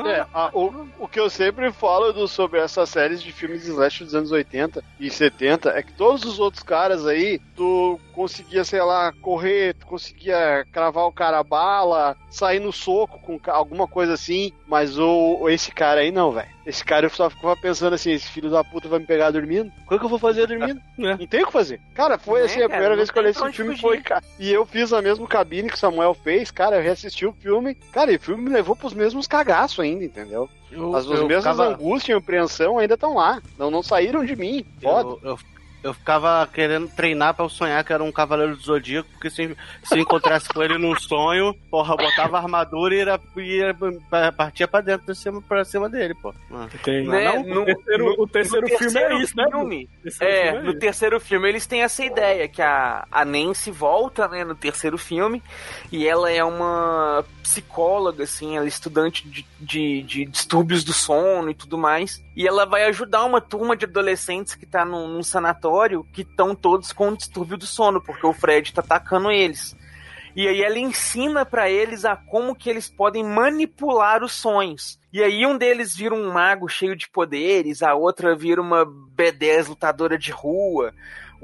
É, 0.08 0.26
a- 0.34 0.50
o, 0.54 0.88
o 1.00 1.08
que 1.08 1.20
eu 1.20 1.30
sempre 1.30 1.72
falo 1.72 2.12
do- 2.14 2.28
sobre 2.28 2.60
essas 2.60 2.90
séries 2.90 3.22
de 3.22 3.32
filmes 3.32 3.64
de 3.64 3.70
slash 3.70 4.04
dos 4.04 4.16
anos 4.16 4.32
80 4.32 4.84
e 5.00 5.10
70 5.10 5.70
é 5.70 5.84
que 5.84 5.94
todos 5.94 6.24
os 6.26 6.40
outros 6.40 6.64
caras 6.64 7.06
aí, 7.06 7.40
tu 7.56 8.00
conseguia, 8.14 8.64
sei 8.64 8.82
lá, 8.82 9.12
correr, 9.22 9.76
tu 9.76 9.86
conseguia 9.86 10.66
cravar 10.72 11.06
o 11.06 11.12
cara 11.12 11.40
a 11.40 11.44
bala, 11.44 12.16
sair 12.30 12.60
no 12.60 12.72
soco 12.72 13.20
com 13.20 13.40
alguma 13.52 13.88
coisa 13.88 14.14
assim, 14.14 14.52
mas 14.68 14.98
o, 14.98 15.48
esse 15.50 15.72
cara 15.72 16.02
aí 16.02 16.12
não, 16.12 16.32
velho. 16.32 16.55
Esse 16.66 16.84
cara 16.84 17.06
eu 17.06 17.10
só 17.10 17.30
ficava 17.30 17.56
pensando 17.56 17.94
assim, 17.94 18.12
esse 18.12 18.28
filho 18.30 18.50
da 18.50 18.64
puta 18.64 18.88
vai 18.88 19.00
me 19.00 19.06
pegar 19.06 19.30
dormindo? 19.32 19.72
O 19.86 19.90
que, 19.90 20.00
que 20.00 20.06
eu 20.06 20.10
vou 20.10 20.18
fazer 20.18 20.48
dormindo? 20.48 20.82
Não 20.98 21.18
tem 21.28 21.44
o 21.44 21.46
que 21.48 21.52
fazer. 21.52 21.80
Cara, 21.94 22.18
foi 22.18 22.42
assim, 22.42 22.58
a 22.58 22.62
cara, 22.62 22.70
primeira 22.70 22.96
vez 22.96 23.12
que 23.12 23.18
eu 23.18 23.22
olhei 23.22 23.32
esse 23.32 23.52
filme 23.52 23.72
fugir. 23.72 23.82
foi, 23.82 24.02
cara. 24.02 24.24
E 24.40 24.52
eu 24.52 24.66
fiz 24.66 24.92
a 24.92 25.02
mesma 25.02 25.28
cabine 25.28 25.70
que 25.70 25.76
o 25.76 25.80
Samuel 25.80 26.14
fez, 26.16 26.50
cara, 26.50 26.78
eu 26.78 26.82
reassisti 26.82 27.26
o 27.26 27.34
filme. 27.34 27.76
Cara, 27.92 28.12
e 28.12 28.16
o 28.16 28.20
filme 28.20 28.44
me 28.44 28.50
levou 28.50 28.76
pros 28.76 28.94
mesmos 28.94 29.28
cagaços 29.28 29.80
ainda, 29.80 30.04
entendeu? 30.04 30.50
Eu- 30.72 30.96
As, 30.96 31.06
as 31.06 31.20
eu 31.20 31.28
mesmas 31.28 31.56
ficava- 31.56 31.74
angústias 31.74 32.16
e 32.16 32.20
apreensão 32.20 32.80
ainda 32.80 32.96
estão 32.96 33.14
lá. 33.14 33.40
Não, 33.60 33.70
não 33.70 33.84
saíram 33.84 34.26
de 34.26 34.36
mim. 34.36 34.66
Foda. 34.82 35.10
Eu, 35.10 35.20
eu, 35.32 35.40
Eu 35.86 35.94
ficava 35.94 36.50
querendo 36.52 36.88
treinar 36.90 37.36
pra 37.36 37.46
eu 37.46 37.50
sonhar 37.50 37.84
que 37.84 37.94
era 37.94 38.04
um 38.04 38.12
cavaleiro 38.12 38.56
do 38.56 38.62
Zodíaco, 38.64 39.08
porque 39.12 39.30
se, 39.30 39.56
se 39.84 39.96
eu 39.96 40.00
encontrasse 40.02 40.50
com 40.50 40.64
ele 40.64 40.80
num 40.80 40.96
sonho, 41.00 41.54
porra, 41.70 41.94
eu 41.94 41.98
botava 41.98 42.38
a 42.38 42.42
armadura 42.42 42.96
e 42.96 42.98
ia, 42.98 43.20
ia, 43.38 44.32
partia 44.36 44.68
pra 44.68 44.82
dentro, 44.82 45.06
pra 45.06 45.14
cima, 45.14 45.42
pra 45.44 45.64
cima 45.64 45.88
dele, 45.88 46.16
pô. 46.16 46.34
Tem, 46.84 47.06
Né? 47.08 47.24
não, 47.44 47.44
No- 47.44 47.62
o 47.62 47.66
terceiro, 47.66 48.06
no- 48.06 48.24
o 48.24 48.28
terceiro 48.28 48.68
filme 48.68 48.80
terceiro 48.80 49.14
é 49.14 49.22
isso, 49.22 49.38
né? 49.38 49.46
filme, 49.48 49.90
terceiro 50.02 50.34
É, 50.34 50.44
filme 50.52 50.64
no 50.64 50.70
isso. 50.72 50.80
terceiro 50.80 51.20
filme 51.20 51.50
eles 51.50 51.68
têm 51.68 51.84
essa 51.84 52.04
ideia 52.04 52.48
que 52.48 52.64
a, 52.64 53.06
a 53.12 53.24
Nancy 53.24 53.70
volta, 53.70 54.28
né, 54.28 54.44
no 54.44 54.56
terceiro 54.56 54.98
filme, 54.98 55.44
e 55.92 56.08
ela 56.08 56.32
é 56.32 56.44
uma 56.44 57.24
psicóloga, 57.44 58.24
assim, 58.24 58.58
ela 58.58 58.66
é 58.66 58.68
estudante 58.70 59.28
de, 59.28 59.46
de, 59.60 60.02
de 60.02 60.26
distúrbios 60.26 60.84
do 60.84 60.94
sono 60.94 61.52
e 61.52 61.54
tudo 61.54 61.78
mais, 61.78 62.24
e 62.36 62.48
ela 62.48 62.66
vai 62.66 62.86
ajudar 62.86 63.24
uma 63.24 63.40
turma 63.40 63.76
de 63.78 63.86
adolescentes 63.86 64.56
que 64.56 64.66
tá 64.66 64.84
num, 64.84 65.08
num 65.08 65.22
sanatório 65.22 65.75
que 66.14 66.22
estão 66.22 66.56
todos 66.56 66.92
com 66.92 67.14
distúrbio 67.14 67.58
do 67.58 67.66
sono, 67.66 68.02
porque 68.02 68.26
o 68.26 68.34
Fred 68.34 68.74
tá 68.74 68.82
atacando 68.82 69.32
eles. 69.32 69.76
E 70.36 70.48
aí 70.48 70.62
ela 70.62 70.78
ensina 70.78 71.46
pra 71.46 71.70
eles 71.70 72.04
a 72.04 72.16
como 72.16 72.56
que 72.56 72.70
eles 72.70 72.90
podem 72.90 73.24
manipular 73.24 74.22
os 74.22 74.34
sonhos. 74.34 75.00
E 75.14 75.24
aí 75.24 75.46
um 75.46 75.58
deles 75.58 75.96
vira 75.96 76.14
um 76.14 76.34
mago 76.34 76.68
cheio 76.68 76.96
de 76.96 77.10
poderes, 77.10 77.82
a 77.82 77.94
outra 77.94 78.36
vira 78.36 78.62
uma 78.62 78.86
B10 78.86 79.70
lutadora 79.70 80.18
de 80.18 80.32
rua, 80.32 80.94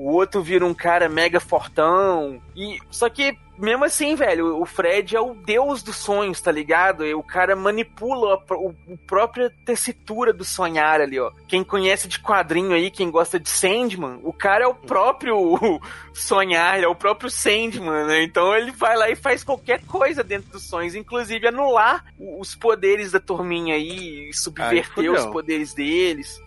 o 0.01 0.13
outro 0.13 0.41
vira 0.41 0.65
um 0.65 0.73
cara 0.73 1.07
mega 1.07 1.39
fortão. 1.39 2.41
E 2.55 2.79
só 2.89 3.07
que 3.07 3.37
mesmo 3.55 3.85
assim, 3.85 4.15
velho, 4.15 4.59
o 4.59 4.65
Fred 4.65 5.15
é 5.15 5.21
o 5.21 5.35
deus 5.35 5.83
dos 5.83 5.95
sonhos, 5.95 6.41
tá 6.41 6.51
ligado? 6.51 7.05
E 7.05 7.13
o 7.13 7.21
cara 7.21 7.55
manipula 7.55 8.33
a, 8.33 8.53
o, 8.55 8.73
o 8.87 8.97
própria 9.05 9.51
tessitura 9.63 10.33
do 10.33 10.43
sonhar 10.43 10.99
ali, 10.99 11.19
ó. 11.19 11.31
Quem 11.47 11.63
conhece 11.63 12.07
de 12.07 12.19
quadrinho 12.19 12.73
aí, 12.73 12.89
quem 12.89 13.11
gosta 13.11 13.39
de 13.39 13.47
Sandman, 13.47 14.19
o 14.23 14.33
cara 14.33 14.63
é 14.63 14.67
o 14.67 14.73
próprio 14.73 15.79
sonhar, 16.11 16.81
é 16.81 16.87
o 16.87 16.95
próprio 16.95 17.29
Sandman, 17.29 18.07
né? 18.07 18.23
Então 18.23 18.55
ele 18.55 18.71
vai 18.71 18.97
lá 18.97 19.11
e 19.11 19.15
faz 19.15 19.43
qualquer 19.43 19.85
coisa 19.85 20.23
dentro 20.23 20.51
dos 20.51 20.63
sonhos, 20.63 20.95
inclusive 20.95 21.47
anular 21.47 22.05
os 22.19 22.55
poderes 22.55 23.11
da 23.11 23.19
turminha 23.19 23.75
aí, 23.75 24.29
e 24.29 24.33
subverter 24.33 25.03
Aí 25.03 25.09
os 25.09 25.25
poderes 25.27 25.75
deles. 25.75 26.41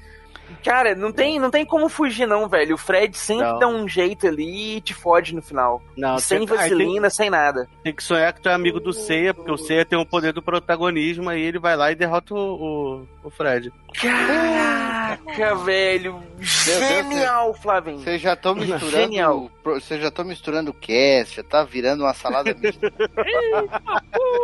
Cara, 0.64 0.94
não 0.94 1.12
tem, 1.12 1.38
não 1.38 1.50
tem 1.50 1.64
como 1.64 1.88
fugir, 1.88 2.26
não, 2.26 2.48
velho. 2.48 2.74
O 2.74 2.78
Fred 2.78 3.16
sempre 3.16 3.44
Não. 3.46 3.58
dá 3.58 3.66
um 3.68 3.86
jeito 3.86 4.26
ali 4.26 4.76
e 4.76 4.80
te 4.80 4.94
fode 4.94 5.34
no 5.34 5.42
final. 5.42 5.82
Não, 5.96 6.18
sem 6.18 6.46
tem- 6.46 6.56
ah, 6.56 6.60
vaselina, 6.60 7.10
sem 7.10 7.28
nada. 7.28 7.68
Tem 7.82 7.92
que 7.94 8.02
sonhar 8.02 8.32
que 8.32 8.40
tu 8.40 8.48
é 8.48 8.54
amigo 8.54 8.80
do 8.80 8.92
Seiya, 8.92 9.34
porque 9.34 9.50
o 9.50 9.58
Seiya 9.58 9.84
tem 9.84 9.98
o 9.98 10.06
poder 10.06 10.32
do 10.32 10.40
protagonismo, 10.42 11.28
aí 11.28 11.42
ele 11.42 11.58
vai 11.58 11.76
lá 11.76 11.92
e 11.92 11.94
derrota 11.94 12.34
o, 12.34 12.38
o, 13.22 13.26
o 13.26 13.30
Fred. 13.30 13.70
Caraca, 14.00 15.54
velho. 15.56 16.20
Genial, 16.40 17.54
Flavinho. 17.54 17.98
Vocês 17.98 18.20
já 18.20 18.32
estão 18.34 18.54
misturando. 18.54 18.90
Genial. 18.90 19.50
Vocês 19.62 20.00
já 20.00 20.08
estão 20.08 20.24
misturando 20.24 20.70
o 20.70 20.74
cast, 20.74 21.36
já 21.36 21.42
tá 21.42 21.62
virando 21.64 22.04
uma 22.04 22.14
salada 22.14 22.54
mista. 22.58 22.92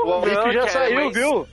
O 0.05 0.27
Não, 0.27 0.53
já 0.53 0.61
cara, 0.61 0.69
saiu, 0.69 1.05
mas- 1.07 1.15
viu? 1.17 1.47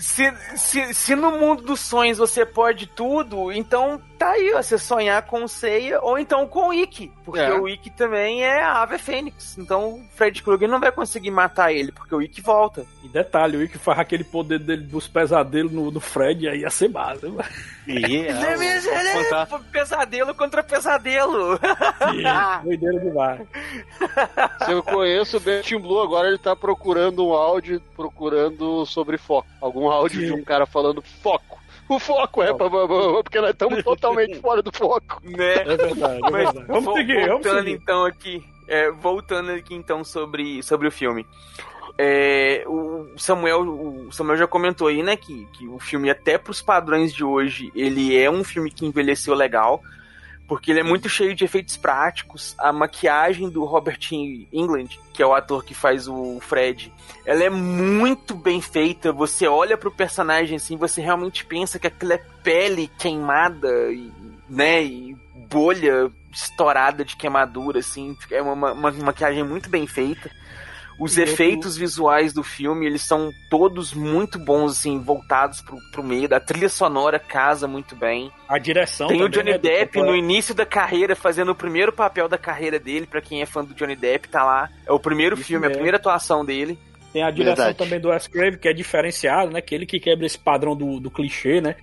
Se, 0.00 0.32
se, 0.56 0.94
se 0.94 1.14
no 1.14 1.32
mundo 1.32 1.62
dos 1.62 1.80
sonhos 1.80 2.18
você 2.18 2.44
pode 2.46 2.86
tudo, 2.86 3.52
então 3.52 4.00
tá 4.20 4.32
aí, 4.32 4.52
ó, 4.54 4.62
você 4.62 4.76
sonhar 4.76 5.22
com 5.22 5.42
o 5.44 5.48
Seiya 5.48 5.98
ou 6.02 6.18
então 6.18 6.46
com 6.46 6.68
o 6.68 6.74
Ikki. 6.74 7.10
Porque 7.24 7.40
É. 7.40 7.52
o 7.58 7.66
Ikki 7.66 7.88
também 7.90 8.44
é 8.44 8.62
a 8.62 8.82
ave 8.82 8.98
fênix. 8.98 9.56
Então 9.56 9.94
o 9.94 10.04
Fred 10.14 10.42
Krueger 10.42 10.68
não 10.68 10.78
vai 10.78 10.92
conseguir 10.92 11.30
matar 11.30 11.72
ele, 11.72 11.90
porque 11.90 12.14
o 12.14 12.20
Ikki 12.20 12.42
volta. 12.42 12.84
E 13.02 13.08
detalhe, 13.08 13.56
o 13.56 13.62
Ikki 13.62 13.78
faz 13.78 13.98
aquele 13.98 14.22
poder 14.24 14.58
dele 14.58 14.82
dos 14.82 15.08
pesadelos 15.08 15.72
no, 15.72 15.90
no 15.90 16.00
Fred, 16.00 16.46
aí 16.48 16.60
ia 16.60 16.70
ser 16.70 16.88
base. 16.88 17.26
né? 17.28 17.42
E 17.86 17.92
Ele 17.96 18.28
é, 18.28 18.76
é 18.76 19.46
pesadelo 19.72 20.34
contra 20.34 20.62
pesadelo. 20.62 21.58
Doideira 22.62 23.00
demais. 23.00 23.40
Se 24.66 24.72
eu 24.72 24.82
conheço 24.82 25.38
o 25.38 25.40
Ben 25.40 25.62
Tim 25.62 25.78
Blue, 25.78 26.00
agora 26.00 26.28
ele 26.28 26.38
tá 26.38 26.54
procurando 26.54 27.26
um 27.26 27.32
áudio, 27.32 27.80
procurando 27.96 28.84
sobre 28.84 29.16
foco. 29.16 29.48
Algum 29.60 29.88
áudio 29.90 30.20
de 30.26 30.32
um 30.32 30.44
cara 30.44 30.66
falando 30.66 31.02
foco. 31.22 31.49
O 31.90 31.98
foco 31.98 32.40
é, 32.40 32.54
porque 32.54 33.40
nós 33.40 33.50
estamos 33.50 33.82
totalmente 33.84 34.38
fora 34.38 34.62
do 34.62 34.70
foco. 34.72 35.20
né? 35.24 35.54
É 35.54 35.76
verdade, 35.76 36.20
é 36.24 36.30
verdade. 36.30 36.64
Vamos 36.68 36.94
seguir, 36.94 37.26
vamos 37.26 37.28
voltando 37.28 37.58
seguir. 37.58 37.72
então 37.72 38.04
aqui, 38.04 38.44
é, 38.68 38.90
voltando 38.92 39.50
aqui 39.50 39.74
então 39.74 40.04
sobre, 40.04 40.62
sobre 40.62 40.86
o 40.86 40.92
filme. 40.92 41.26
É, 41.98 42.62
o 42.68 43.08
Samuel, 43.16 43.62
o 43.62 44.12
Samuel 44.12 44.38
já 44.38 44.46
comentou 44.46 44.86
aí, 44.86 45.02
né, 45.02 45.16
que, 45.16 45.46
que 45.52 45.66
o 45.66 45.80
filme 45.80 46.08
até 46.08 46.38
pros 46.38 46.62
padrões 46.62 47.12
de 47.12 47.24
hoje, 47.24 47.72
ele 47.74 48.16
é 48.16 48.30
um 48.30 48.44
filme 48.44 48.70
que 48.70 48.86
envelheceu 48.86 49.34
legal, 49.34 49.82
porque 50.50 50.72
ele 50.72 50.80
é 50.80 50.82
muito 50.82 51.08
cheio 51.08 51.32
de 51.32 51.44
efeitos 51.44 51.76
práticos. 51.76 52.56
A 52.58 52.72
maquiagem 52.72 53.48
do 53.48 53.64
Robert 53.64 54.00
England, 54.10 54.88
que 55.12 55.22
é 55.22 55.26
o 55.26 55.32
ator 55.32 55.64
que 55.64 55.74
faz 55.74 56.08
o 56.08 56.40
Fred, 56.40 56.92
ela 57.24 57.44
é 57.44 57.48
muito 57.48 58.34
bem 58.34 58.60
feita. 58.60 59.12
Você 59.12 59.46
olha 59.46 59.78
pro 59.78 59.92
personagem 59.92 60.56
assim, 60.56 60.76
você 60.76 61.00
realmente 61.00 61.46
pensa 61.46 61.78
que 61.78 61.86
aquilo 61.86 62.14
é 62.14 62.20
pele 62.42 62.90
queimada 62.98 63.92
e, 63.92 64.10
né, 64.48 64.82
e 64.82 65.16
bolha 65.48 66.10
estourada 66.32 67.04
de 67.04 67.14
queimadura 67.14 67.78
assim, 67.78 68.16
é 68.32 68.42
uma, 68.42 68.52
uma, 68.52 68.72
uma 68.72 68.90
maquiagem 68.90 69.44
muito 69.44 69.70
bem 69.70 69.86
feita. 69.86 70.32
Os 71.00 71.16
E 71.16 71.20
outro- 71.20 71.32
efeitos 71.32 71.76
visuais 71.78 72.32
do 72.34 72.42
filme, 72.44 72.84
eles 72.84 73.00
são 73.02 73.32
todos 73.48 73.94
muito 73.94 74.38
bons, 74.38 74.72
assim, 74.78 75.00
voltados 75.00 75.62
pro, 75.62 75.78
pro 75.90 76.04
meio. 76.04 76.28
A 76.34 76.38
trilha 76.38 76.68
sonora 76.68 77.18
casa 77.18 77.66
muito 77.66 77.96
bem. 77.96 78.30
A 78.46 78.58
direção 78.58 79.08
Tem 79.08 79.22
o 79.22 79.30
também, 79.30 79.38
Johnny 79.38 79.50
né, 79.52 79.58
Depp 79.58 79.98
no 80.02 80.14
início 80.14 80.54
da 80.54 80.66
carreira, 80.66 81.16
fazendo 81.16 81.52
o 81.52 81.54
primeiro 81.54 81.90
papel 81.90 82.28
da 82.28 82.36
carreira 82.36 82.78
dele. 82.78 83.06
Pra 83.06 83.22
quem 83.22 83.40
é 83.40 83.46
fã 83.46 83.64
do 83.64 83.72
Johnny 83.74 83.96
Depp, 83.96 84.28
tá 84.28 84.44
lá. 84.44 84.68
É 84.86 84.92
o 84.92 85.00
primeiro 85.00 85.36
Isso 85.36 85.44
filme, 85.44 85.64
a 85.64 85.68
mesmo. 85.68 85.78
primeira 85.78 85.96
atuação 85.96 86.44
dele. 86.44 86.78
Tem 87.12 87.22
a 87.22 87.30
direção 87.30 87.64
Verdade. 87.64 87.78
também 87.78 87.98
do 87.98 88.10
Wes 88.10 88.26
Craven, 88.28 88.58
que 88.58 88.68
é 88.68 88.72
diferenciado, 88.74 89.50
né? 89.50 89.60
Que 89.62 89.74
ele 89.74 89.86
que 89.86 89.98
quebra 89.98 90.26
esse 90.26 90.38
padrão 90.38 90.76
do, 90.76 91.00
do 91.00 91.10
clichê, 91.10 91.60
né? 91.62 91.76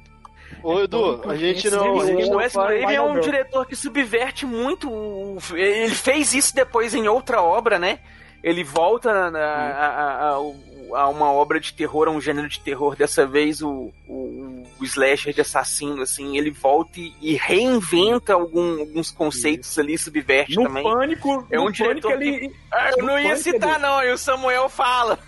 Ô, 0.63 0.80
Edu, 0.80 1.22
a 1.30 1.36
gente 1.36 1.70
não. 1.70 1.86
A 1.86 1.91
O 2.05 2.36
Wes. 2.38 2.53
Craven 2.53 2.95
é 2.95 3.01
um 3.01 3.20
diretor 3.20 3.65
que 3.65 3.76
subverte 3.76 4.45
muito. 4.45 4.89
o- 4.89 5.38
Ele 5.53 5.93
fez 5.93 6.34
isso 6.34 6.55
depois 6.55 6.93
em 6.93 7.07
outra 7.07 7.41
obra, 7.41 7.78
né? 7.80 7.99
Ele 8.48 8.64
volta 8.64 9.30
na- 9.32 9.39
a, 9.39 9.88
a- 9.88 10.30
a- 10.38 11.02
a 11.02 11.10
uma 11.10 11.32
obra 11.32 11.60
de 11.60 11.74
terror, 11.74 12.08
a 12.08 12.12
um 12.12 12.22
gênero 12.22 12.48
de 12.48 12.60
terror. 12.62 12.95
Dessa 12.95 13.26
vez 13.28 13.62
o, 13.62 13.91
o, 14.08 14.64
o 14.80 14.86
slasher 14.86 15.34
de 15.34 15.41
assassino, 15.41 16.02
assim, 16.02 16.38
ele 16.38 16.50
volta 16.50 17.00
e, 17.00 17.14
e 17.22 17.34
reinventa 17.36 18.34
algum- 18.34 18.80
alguns 18.80 19.12
conceitos 19.12 19.78
ali, 19.78 19.98
subverte 19.98 20.56
No 20.56 20.64
também. 20.64 20.84
Pânico, 20.84 21.45
É 21.52 21.58
no 21.58 21.66
um 21.68 21.72
diretor 21.72 22.14
Pânico, 22.14 22.36
ele... 22.45 22.56
Ah, 22.72 22.91
eu 22.91 22.98
no 23.00 23.06
não 23.08 23.20
ia 23.20 23.36
citar, 23.36 23.72
Edu. 23.72 23.80
não, 23.82 24.04
e 24.04 24.12
o 24.14 24.18
Samuel 24.18 24.70
fala. 24.70 25.20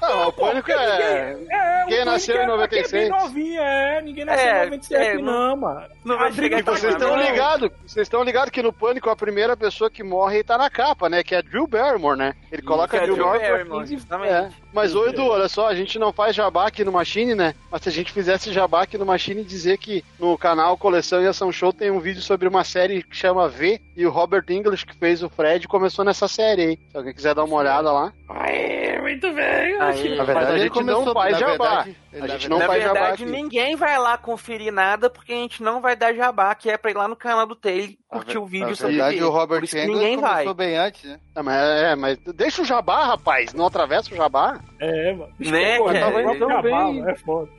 Não, 0.00 0.28
o 0.28 0.32
pânico 0.32 0.70
é. 0.70 1.36
É, 1.50 1.84
Quem 1.88 2.02
o 2.02 2.04
nasceu 2.04 2.36
em 2.36 2.40
é 2.40 2.42
é 2.42 2.46
96? 2.46 2.90
bem 2.92 3.08
novinho, 3.08 3.60
é. 3.60 4.02
Ninguém 4.02 4.24
nasceu 4.24 4.46
É, 4.46 4.50
em 4.60 4.64
97, 4.64 5.06
é, 5.06 5.18
não, 5.18 5.56
mano. 5.56 5.86
não 6.04 6.18
vai 6.18 6.32
chegar 6.32 6.62
vocês 6.62 6.92
estão 6.92 7.16
ligados, 7.16 7.70
vocês 7.86 8.04
estão 8.06 8.22
ligados 8.22 8.50
que 8.50 8.62
no 8.62 8.72
Pânico 8.72 9.08
a 9.10 9.16
primeira 9.16 9.56
pessoa 9.56 9.90
que 9.90 10.02
morre 10.02 10.42
tá 10.44 10.58
na 10.58 10.68
capa, 10.68 11.08
né? 11.08 11.22
Que 11.22 11.34
é 11.34 11.38
a 11.38 11.42
Drew 11.42 11.66
Barrymore, 11.66 12.18
né? 12.18 12.34
Ele 12.52 12.62
coloca 12.62 12.96
a 12.98 13.00
é 13.00 13.04
Drew 13.04 13.16
Drew 13.16 13.26
Barrymore. 13.26 13.98
É. 14.26 14.48
Mas, 14.72 14.94
ô 14.94 15.06
Edu, 15.08 15.24
olha 15.26 15.48
só, 15.48 15.66
a 15.68 15.74
gente 15.74 15.98
não 15.98 16.12
faz 16.12 16.36
jabá 16.36 16.66
aqui 16.66 16.84
no 16.84 16.92
Machine, 16.92 17.34
né? 17.34 17.54
Mas 17.70 17.82
se 17.82 17.88
a 17.88 17.92
gente 17.92 18.12
fizesse 18.12 18.52
jabá 18.52 18.82
aqui 18.82 18.98
no 18.98 19.06
Machine 19.06 19.40
e 19.40 19.44
dizer 19.44 19.78
que 19.78 20.04
no 20.18 20.36
canal 20.36 20.76
Coleção 20.76 21.22
e 21.22 21.26
Ação 21.26 21.50
Show 21.50 21.72
tem 21.72 21.90
um 21.90 22.00
vídeo 22.00 22.20
sobre 22.20 22.46
uma 22.46 22.64
série 22.64 23.02
que 23.02 23.16
chama 23.16 23.48
V 23.48 23.80
e 23.96 24.06
o 24.06 24.10
Robert 24.10 24.44
English, 24.50 24.84
que 24.84 24.94
fez 24.94 25.22
o 25.22 25.28
Fred, 25.30 25.66
começou 25.66 26.04
nessa 26.04 26.28
série 26.28 26.62
aí. 26.62 26.78
Se 26.90 26.96
alguém 26.96 27.14
quiser 27.14 27.34
dar 27.34 27.44
uma 27.44 27.56
olhada 27.56 27.90
lá. 27.90 28.12
Aê, 28.28 29.00
muito 29.00 29.32
bem. 29.32 29.77
Aí, 29.78 30.16
Na 30.16 30.24
verdade, 30.24 30.52
a 30.52 30.58
gente 30.58 30.70
começou- 30.72 31.04
não 31.06 31.12
faz 31.14 31.32
na 31.32 31.38
jabá. 31.38 31.68
verdade- 31.82 31.96
A 32.12 32.18
na 32.18 32.26
gente 32.28 32.48
não 32.48 32.58
Na 32.58 32.66
faz 32.66 32.82
jabá 32.82 32.92
verdade, 32.94 33.22
aqui. 33.22 33.32
ninguém 33.32 33.76
vai 33.76 33.98
lá 33.98 34.18
conferir 34.18 34.72
nada 34.72 35.08
porque 35.10 35.32
a 35.32 35.36
gente 35.36 35.62
não 35.62 35.80
vai 35.80 35.94
dar 35.94 36.12
jabá, 36.14 36.54
que 36.54 36.68
é 36.70 36.76
pra 36.76 36.90
ir 36.90 36.96
lá 36.96 37.06
no 37.06 37.14
canal 37.16 37.46
do 37.46 37.54
Taylor 37.54 37.90
curtir 38.08 38.38
o 38.38 38.46
vídeo 38.46 38.68
Na 38.70 38.74
sobre 38.74 38.94
verdade, 38.94 39.16
ele. 39.16 39.24
o 39.24 39.30
Robert 39.30 39.58
Por 39.58 39.64
isso 39.64 39.76
que 39.76 39.82
Englund 39.82 39.98
ninguém 40.00 40.16
vai. 40.18 40.30
começou 40.32 40.54
bem 40.54 40.76
antes, 40.76 41.04
né? 41.04 41.20
É, 41.36 41.42
mas, 41.42 41.62
é, 41.82 41.96
mas 41.96 42.18
deixa 42.34 42.62
o 42.62 42.64
jabá, 42.64 43.04
rapaz. 43.04 43.52
Não 43.54 43.66
atravessa 43.66 44.12
o 44.12 44.16
jabá. 44.16 44.58
É, 44.80 45.12
mano. 45.12 45.32
Né, 45.38 45.76
Pô, 45.78 45.84
cara? 45.86 46.00
tava 46.00 46.22
indo 46.22 46.34
Então 46.34 46.48
pra 46.48 46.60
vem. 46.60 46.70
bala, 46.72 47.10
É 47.10 47.14
foda. 47.16 47.50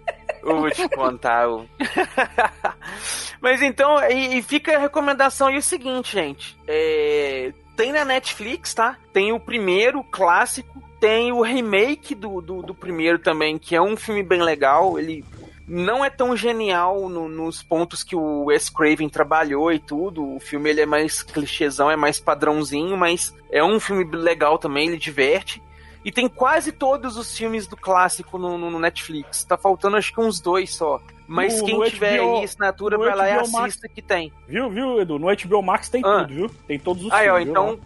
Eu 0.44 0.58
vou 0.60 0.72
te 0.72 0.90
contar. 0.90 1.50
o- 1.50 1.66
Mas 3.42 3.62
então, 3.62 3.98
e, 4.10 4.38
e 4.38 4.42
fica 4.42 4.76
a 4.76 4.80
recomendação 4.80 5.50
e 5.50 5.58
o 5.58 5.62
seguinte, 5.62 6.12
gente. 6.14 6.58
É, 6.68 7.54
tem 7.76 7.92
na 7.92 8.04
Netflix, 8.04 8.74
tá? 8.74 8.98
Tem 9.14 9.32
o 9.32 9.40
primeiro, 9.40 10.04
clássico. 10.04 10.82
Tem 11.00 11.32
o 11.32 11.42
remake 11.42 12.14
do, 12.14 12.42
do, 12.42 12.62
do 12.62 12.74
primeiro 12.76 13.20
também, 13.20 13.58
que 13.58 13.76
é 13.76 13.82
um 13.82 13.96
filme 13.96 14.22
bem 14.22 14.42
legal. 14.42 15.00
Ele 15.00 15.24
não 15.68 16.04
é 16.04 16.10
tão 16.10 16.36
genial 16.36 17.08
no- 17.08 17.30
nos 17.30 17.64
pontos 17.64 18.04
que 18.04 18.16
o 18.16 18.46
Wes 18.46 18.70
Craven 18.70 19.08
trabalhou 19.08 19.72
e 19.72 19.80
tudo. 19.80 20.36
O 20.36 20.40
filme 20.40 20.70
ele 20.70 20.82
é 20.82 20.86
mais 20.86 21.24
clichêzão, 21.24 21.90
é 21.90 21.96
mais 21.96 22.20
padrãozinho, 22.20 22.98
mas 22.98 23.34
é 23.52 23.64
um 23.64 23.80
filme 23.80 24.04
legal 24.04 24.58
também, 24.58 24.88
ele 24.88 24.98
diverte. 24.98 25.62
E 26.04 26.12
tem 26.12 26.28
quase 26.28 26.72
todos 26.72 27.18
os 27.18 27.38
filmes 27.38 27.68
do 27.68 27.76
clássico 27.78 28.38
no, 28.38 28.58
no- 28.58 28.80
Netflix. 28.80 29.44
Tá 29.44 29.58
faltando 29.58 29.96
acho 29.98 30.14
que 30.14 30.20
uns 30.20 30.40
dois 30.40 30.74
só. 30.74 31.00
Mas 31.28 31.60
No- 31.60 31.66
quem 31.66 31.78
no 31.78 31.86
tiver 31.86 32.18
HBO 32.20 32.38
aí 32.40 32.44
assinatura, 32.46 32.98
vai 32.98 33.16
lá 33.16 33.30
e 33.30 33.34
HBO 33.38 33.52
Max. 33.52 33.66
assista 33.68 33.88
que 33.88 34.02
tem. 34.02 34.34
Viu, 34.48 34.70
viu, 34.70 35.00
Edu? 35.00 35.20
No 35.20 35.28
HBO 35.30 35.62
Max 35.62 35.88
tem 35.88 36.02
Ah. 36.04 36.22
tudo, 36.22 36.34
viu? 36.34 36.50
Tem 36.68 36.80
todos 36.80 37.06
os 37.06 37.12
Aí, 37.12 37.30
ó, 37.30 37.36
filmes, 37.36 37.50
então. 37.52 37.80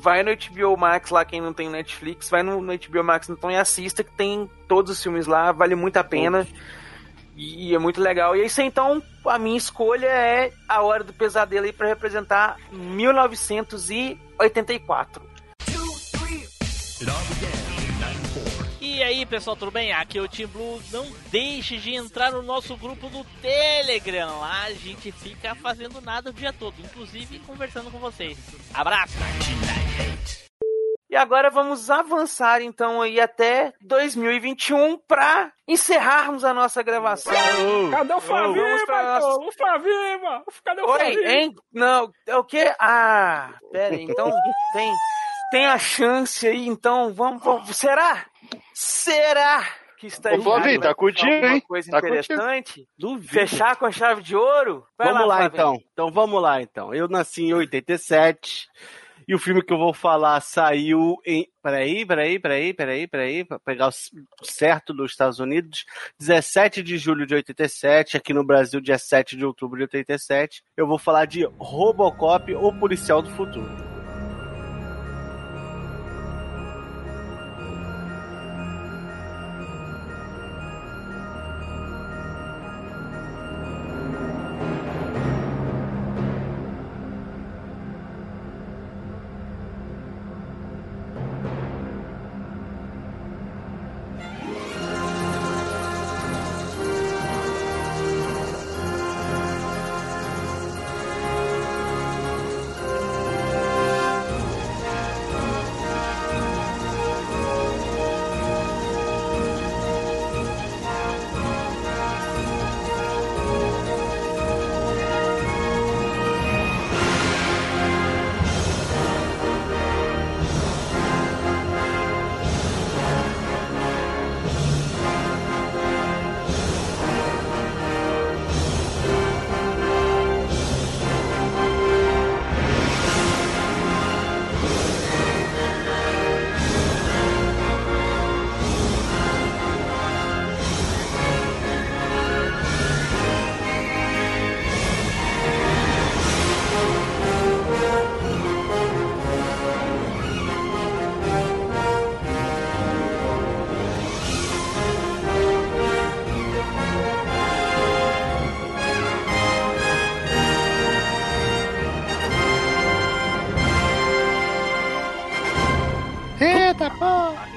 Vai 0.00 0.22
no 0.22 0.30
HBO 0.30 0.76
Max 0.76 1.10
lá, 1.10 1.24
quem 1.24 1.40
não 1.40 1.52
tem 1.52 1.68
Netflix, 1.68 2.30
vai 2.30 2.42
no, 2.42 2.60
no 2.60 2.72
HBO 2.76 3.04
Max 3.04 3.28
então 3.28 3.50
e 3.50 3.56
assista 3.56 4.02
que 4.02 4.12
tem 4.12 4.50
todos 4.66 4.92
os 4.92 5.02
filmes 5.02 5.26
lá, 5.26 5.52
vale 5.52 5.74
muito 5.74 5.98
a 5.98 6.04
pena. 6.04 6.46
E 7.36 7.74
é 7.74 7.78
muito 7.78 8.00
legal. 8.00 8.34
E 8.36 8.44
isso 8.44 8.60
então, 8.60 9.02
a 9.24 9.38
minha 9.38 9.56
escolha 9.56 10.06
é 10.06 10.52
A 10.68 10.82
Hora 10.82 11.02
do 11.02 11.12
Pesadelo 11.12 11.64
aí 11.64 11.72
pra 11.72 11.88
representar 11.88 12.56
1984. 12.70 15.22
E 19.00 19.02
aí, 19.02 19.24
pessoal, 19.24 19.56
tudo 19.56 19.70
bem? 19.70 19.94
Aqui 19.94 20.18
é 20.18 20.20
o 20.20 20.28
Team 20.28 20.46
Blue. 20.50 20.78
Não 20.92 21.06
deixe 21.30 21.78
de 21.78 21.94
entrar 21.94 22.32
no 22.32 22.42
nosso 22.42 22.76
grupo 22.76 23.08
do 23.08 23.24
Telegram. 23.40 24.40
Lá 24.40 24.64
a 24.64 24.72
gente 24.74 25.10
fica 25.10 25.54
fazendo 25.54 26.02
nada 26.02 26.28
o 26.28 26.34
dia 26.34 26.52
todo, 26.52 26.74
inclusive 26.82 27.38
conversando 27.38 27.90
com 27.90 27.96
vocês. 27.96 28.36
Abraço! 28.74 29.14
E 31.08 31.16
agora 31.16 31.48
vamos 31.48 31.88
avançar 31.88 32.60
então 32.60 33.00
aí 33.00 33.18
até 33.18 33.72
2021 33.80 34.98
pra 35.08 35.50
encerrarmos 35.66 36.44
a 36.44 36.52
nossa 36.52 36.82
gravação. 36.82 37.32
Cadê 37.90 38.12
o 38.12 38.20
Flavinho, 38.20 38.62
Vamos 38.62 38.84
pra 38.84 39.02
nossa-? 39.02 39.40
O 39.40 39.52
Flavinho, 39.52 40.44
Cadê 40.62 40.82
o 40.82 40.90
Oi, 40.90 40.98
Flavinho? 40.98 41.26
hein? 41.26 41.54
Não, 41.72 42.12
é 42.26 42.36
o 42.36 42.44
quê? 42.44 42.70
Ah, 42.78 43.54
pera 43.72 43.94
aí, 43.96 44.02
então 44.02 44.30
tem, 44.74 44.92
tem 45.50 45.66
a 45.66 45.78
chance 45.78 46.46
aí, 46.46 46.66
então 46.66 47.12
vamos, 47.12 47.42
vamos 47.42 47.76
será? 47.76 48.26
Será 48.72 49.66
que 49.98 50.06
está 50.06 50.32
Ô, 50.32 50.42
Flavinho, 50.42 50.80
tá 50.80 50.94
contigo, 50.94 51.30
alguma 51.30 51.54
hein? 51.54 51.60
coisa 51.60 51.90
Tá 51.90 51.98
interessante? 51.98 52.88
Duvido. 52.98 53.32
Fechar 53.32 53.76
com 53.76 53.84
a 53.86 53.92
chave 53.92 54.22
de 54.22 54.34
ouro? 54.34 54.86
Vai 54.96 55.12
vamos 55.12 55.28
lá, 55.28 55.36
Flavinho. 55.36 55.52
então. 55.52 55.82
Então 55.92 56.10
vamos 56.10 56.40
lá 56.42 56.62
então. 56.62 56.94
Eu 56.94 57.08
nasci 57.08 57.42
em 57.42 57.52
87 57.52 58.68
e 59.28 59.34
o 59.34 59.38
filme 59.38 59.62
que 59.62 59.72
eu 59.72 59.78
vou 59.78 59.92
falar 59.92 60.40
saiu 60.40 61.16
em. 61.26 61.46
Peraí, 61.62 62.06
peraí, 62.06 62.38
peraí, 62.38 62.72
peraí, 62.72 63.06
peraí, 63.06 63.44
pra 63.44 63.58
pegar 63.58 63.88
o 63.88 63.92
certo 64.44 64.94
dos 64.94 65.10
Estados 65.10 65.38
Unidos. 65.38 65.84
17 66.18 66.82
de 66.82 66.96
julho 66.96 67.26
de 67.26 67.34
87, 67.34 68.16
aqui 68.16 68.32
no 68.32 68.42
Brasil, 68.42 68.80
dia 68.80 68.98
7 68.98 69.36
de 69.36 69.44
outubro 69.44 69.76
de 69.76 69.82
87. 69.84 70.64
Eu 70.76 70.86
vou 70.86 70.98
falar 70.98 71.26
de 71.26 71.44
Robocop 71.58 72.54
ou 72.54 72.72
Policial 72.72 73.20
do 73.20 73.30
Futuro. 73.30 73.89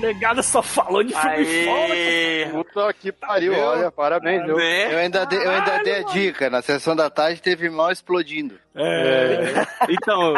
Negada 0.04 0.43
só 0.43 0.62
falou 0.62 1.04
de 1.04 1.14
filme 1.14 1.30
Aê. 1.38 2.45
foda. 2.49 2.64
Puta 2.64 2.93
que 2.93 3.12
pariu, 3.12 3.58
olha, 3.58 3.89
parabéns, 3.91 4.43
viu? 4.45 4.58
Né? 4.58 4.93
Eu 4.93 4.97
ainda, 4.99 5.26
dei, 5.26 5.39
eu 5.39 5.49
ainda 5.49 5.84
dei 5.84 5.95
a 5.99 6.04
dica. 6.04 6.49
Na 6.49 6.62
sessão 6.62 6.95
da 6.95 7.10
tarde 7.10 7.41
teve 7.41 7.70
mal 7.70 7.91
explodindo. 7.91 8.56
É. 8.76 9.66
Então, 9.89 10.34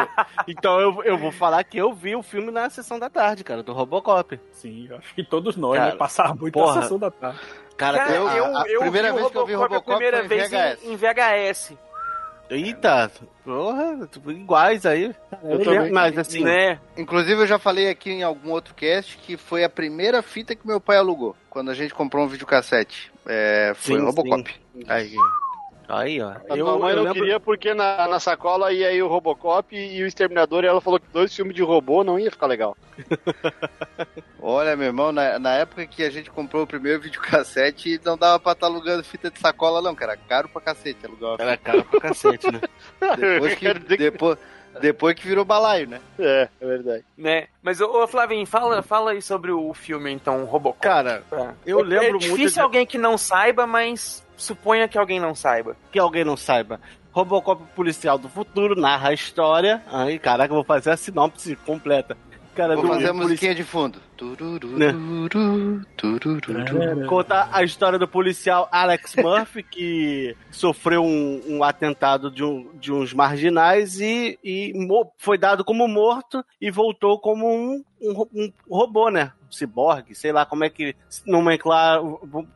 então 0.46 0.80
eu, 0.80 1.02
eu 1.04 1.18
vou 1.18 1.32
falar 1.32 1.64
que 1.64 1.76
eu 1.78 1.92
vi 1.92 2.14
o 2.14 2.22
filme 2.22 2.50
na 2.50 2.68
sessão 2.70 2.98
da 2.98 3.08
tarde, 3.10 3.42
cara, 3.42 3.62
do 3.62 3.72
Robocop. 3.72 4.38
Sim, 4.52 4.86
eu 4.90 4.96
acho 4.98 5.14
que 5.14 5.24
todos 5.24 5.56
nós, 5.56 5.76
Cara, 5.78 5.90
né? 5.92 5.96
Passar 5.96 6.34
muito 6.34 6.52
porra. 6.54 6.78
a 6.78 6.82
sessão 6.82 6.98
da 6.98 7.10
tarde. 7.10 7.38
Cara, 7.76 7.98
Cara, 7.98 8.14
eu- 8.14 8.28
eu, 8.28 8.44
a- 8.56 8.62
a 8.62 8.68
eu 8.68 8.80
primeira 8.80 9.12
vez 9.12 9.28
que 9.30 9.36
eu 9.36 9.46
vi 9.46 9.54
Robocop 9.54 9.90
a 9.92 9.96
primeira 9.96 10.16
foi 10.18 10.24
em 10.24 10.28
vez 10.28 10.50
VHS. 10.50 10.84
em, 10.84 10.92
em 10.92 10.96
VHS. 10.96 11.74
Eita, 12.48 13.10
porra, 13.44 14.08
iguais 14.28 14.86
aí. 14.86 15.14
Eu 15.42 15.62
também. 15.62 15.90
Mas 15.90 16.16
assim, 16.16 16.44
né? 16.44 16.78
Inclusive, 16.96 17.42
eu 17.42 17.46
já 17.46 17.58
falei 17.58 17.88
aqui 17.88 18.10
em 18.10 18.22
algum 18.22 18.50
outro 18.50 18.74
cast 18.74 19.16
que 19.18 19.36
foi 19.36 19.64
a 19.64 19.68
primeira 19.68 20.22
fita 20.22 20.54
que 20.54 20.66
meu 20.66 20.80
pai 20.80 20.96
alugou. 20.96 21.36
Quando 21.50 21.70
a 21.70 21.74
gente 21.74 21.94
comprou 21.94 22.24
um 22.24 22.28
videocassete. 22.28 23.12
É, 23.26 23.72
foi 23.74 23.98
Sim, 23.98 24.04
Robocop. 24.04 24.54
Aí, 24.86 25.14
aí 25.88 26.20
ó. 26.20 26.30
A 26.50 26.56
Eu, 26.56 26.78
mãe 26.78 26.90
eu 26.90 26.96
não 26.96 27.02
lembro- 27.04 27.14
queria 27.14 27.40
porque 27.40 27.72
na, 27.74 28.08
na 28.08 28.20
sacola 28.20 28.72
ia 28.72 28.88
aí 28.88 29.02
o 29.02 29.08
Robocop 29.08 29.74
e 29.76 30.02
o 30.02 30.06
Exterminador 30.06 30.64
e 30.64 30.66
ela 30.66 30.80
falou 30.80 30.98
que 31.00 31.06
dois 31.12 31.34
filmes 31.34 31.54
de 31.54 31.62
robô 31.62 32.02
não 32.04 32.18
ia 32.18 32.30
ficar 32.30 32.46
legal. 32.46 32.76
Olha, 34.40 34.76
meu 34.76 34.86
irmão, 34.86 35.10
na, 35.12 35.38
na 35.38 35.54
época 35.54 35.86
que 35.86 36.04
a 36.04 36.10
gente 36.10 36.30
comprou 36.30 36.62
o 36.62 36.66
primeiro 36.66 37.00
videocassete, 37.00 38.00
não 38.04 38.16
dava 38.16 38.38
pra 38.38 38.52
estar 38.52 38.66
alugando 38.66 39.02
fita 39.02 39.30
de 39.30 39.38
sacola, 39.40 39.82
não, 39.82 39.94
cara. 39.94 40.16
Caro 40.28 40.48
pra 40.48 40.60
cacete 40.60 41.04
alugar 41.04 41.36
Era 41.40 41.56
caro 41.56 41.84
pra 41.84 42.00
cacete, 42.00 42.50
né? 42.50 42.60
Depois 43.18 43.54
que, 43.56 43.74
depois, 43.96 44.38
depois 44.80 45.14
que 45.16 45.26
virou 45.26 45.44
balaio, 45.44 45.88
né? 45.88 46.00
É, 46.18 46.48
é 46.60 46.66
verdade. 46.66 47.04
né? 47.16 47.46
Mas, 47.62 47.80
ô, 47.80 48.06
Flavinho, 48.06 48.46
fala, 48.46 48.82
fala 48.82 49.12
aí 49.12 49.22
sobre 49.22 49.50
o 49.50 49.72
filme, 49.74 50.12
então, 50.12 50.44
Robocop. 50.44 50.80
Cara, 50.80 51.22
É. 51.32 51.48
eu 51.66 51.80
É- 51.80 51.82
lembro 51.82 52.06
é 52.06 52.10
muito 52.10 52.22
difícil 52.22 52.50
de- 52.54 52.60
alguém 52.60 52.86
que 52.86 52.98
não 52.98 53.18
saiba, 53.18 53.66
mas 53.66 54.24
suponha 54.36 54.88
que 54.88 54.98
alguém 54.98 55.18
não 55.20 55.34
saiba. 55.34 55.76
que 55.92 55.98
alguém 55.98 56.24
não 56.24 56.36
saiba. 56.36 56.80
Robocop 57.12 57.62
Policial 57.74 58.18
do 58.18 58.28
Futuro 58.28 58.78
narra 58.78 59.08
a 59.08 59.12
história. 59.14 59.82
Ai, 59.90 60.18
caraca, 60.18 60.52
eu 60.52 60.56
vou 60.56 60.64
fazer 60.64 60.90
a 60.90 60.96
sinopse 60.96 61.56
completa. 61.56 62.16
Cara, 62.54 62.74
Vou 62.74 62.84
do 62.84 62.88
fazer 62.88 63.04
a 63.04 63.08
polici- 63.08 63.22
musiquinha 63.28 63.54
de 63.54 63.64
fundo. 63.64 64.00
Tururu, 64.16 64.68
Né? 64.78 64.86
tururu, 65.96 66.40
tururu. 66.40 67.06
Conta 67.06 67.48
a 67.52 67.62
história 67.62 67.98
do 67.98 68.08
policial 68.08 68.66
Alex 68.72 69.14
Murphy, 69.22 69.62
que 69.62 70.34
sofreu 70.50 71.04
um, 71.04 71.42
um 71.46 71.62
atentado 71.62 72.30
de, 72.30 72.42
um- 72.42 72.70
de 72.80 72.92
uns 72.92 73.12
marginais 73.12 74.00
e, 74.00 74.38
e 74.42 74.72
foi 75.18 75.36
dado 75.36 75.64
como 75.64 75.86
morto 75.86 76.42
e 76.60 76.70
voltou 76.70 77.18
como 77.18 77.46
um, 77.46 77.84
um 78.00 78.50
um 78.68 78.76
robô, 78.76 79.10
né? 79.10 79.32
Um 79.48 79.52
ciborgue, 79.52 80.14
sei 80.14 80.32
lá 80.32 80.44
como 80.44 80.64
é 80.64 80.70
que 80.70 80.94
nomenclar 81.24 82.00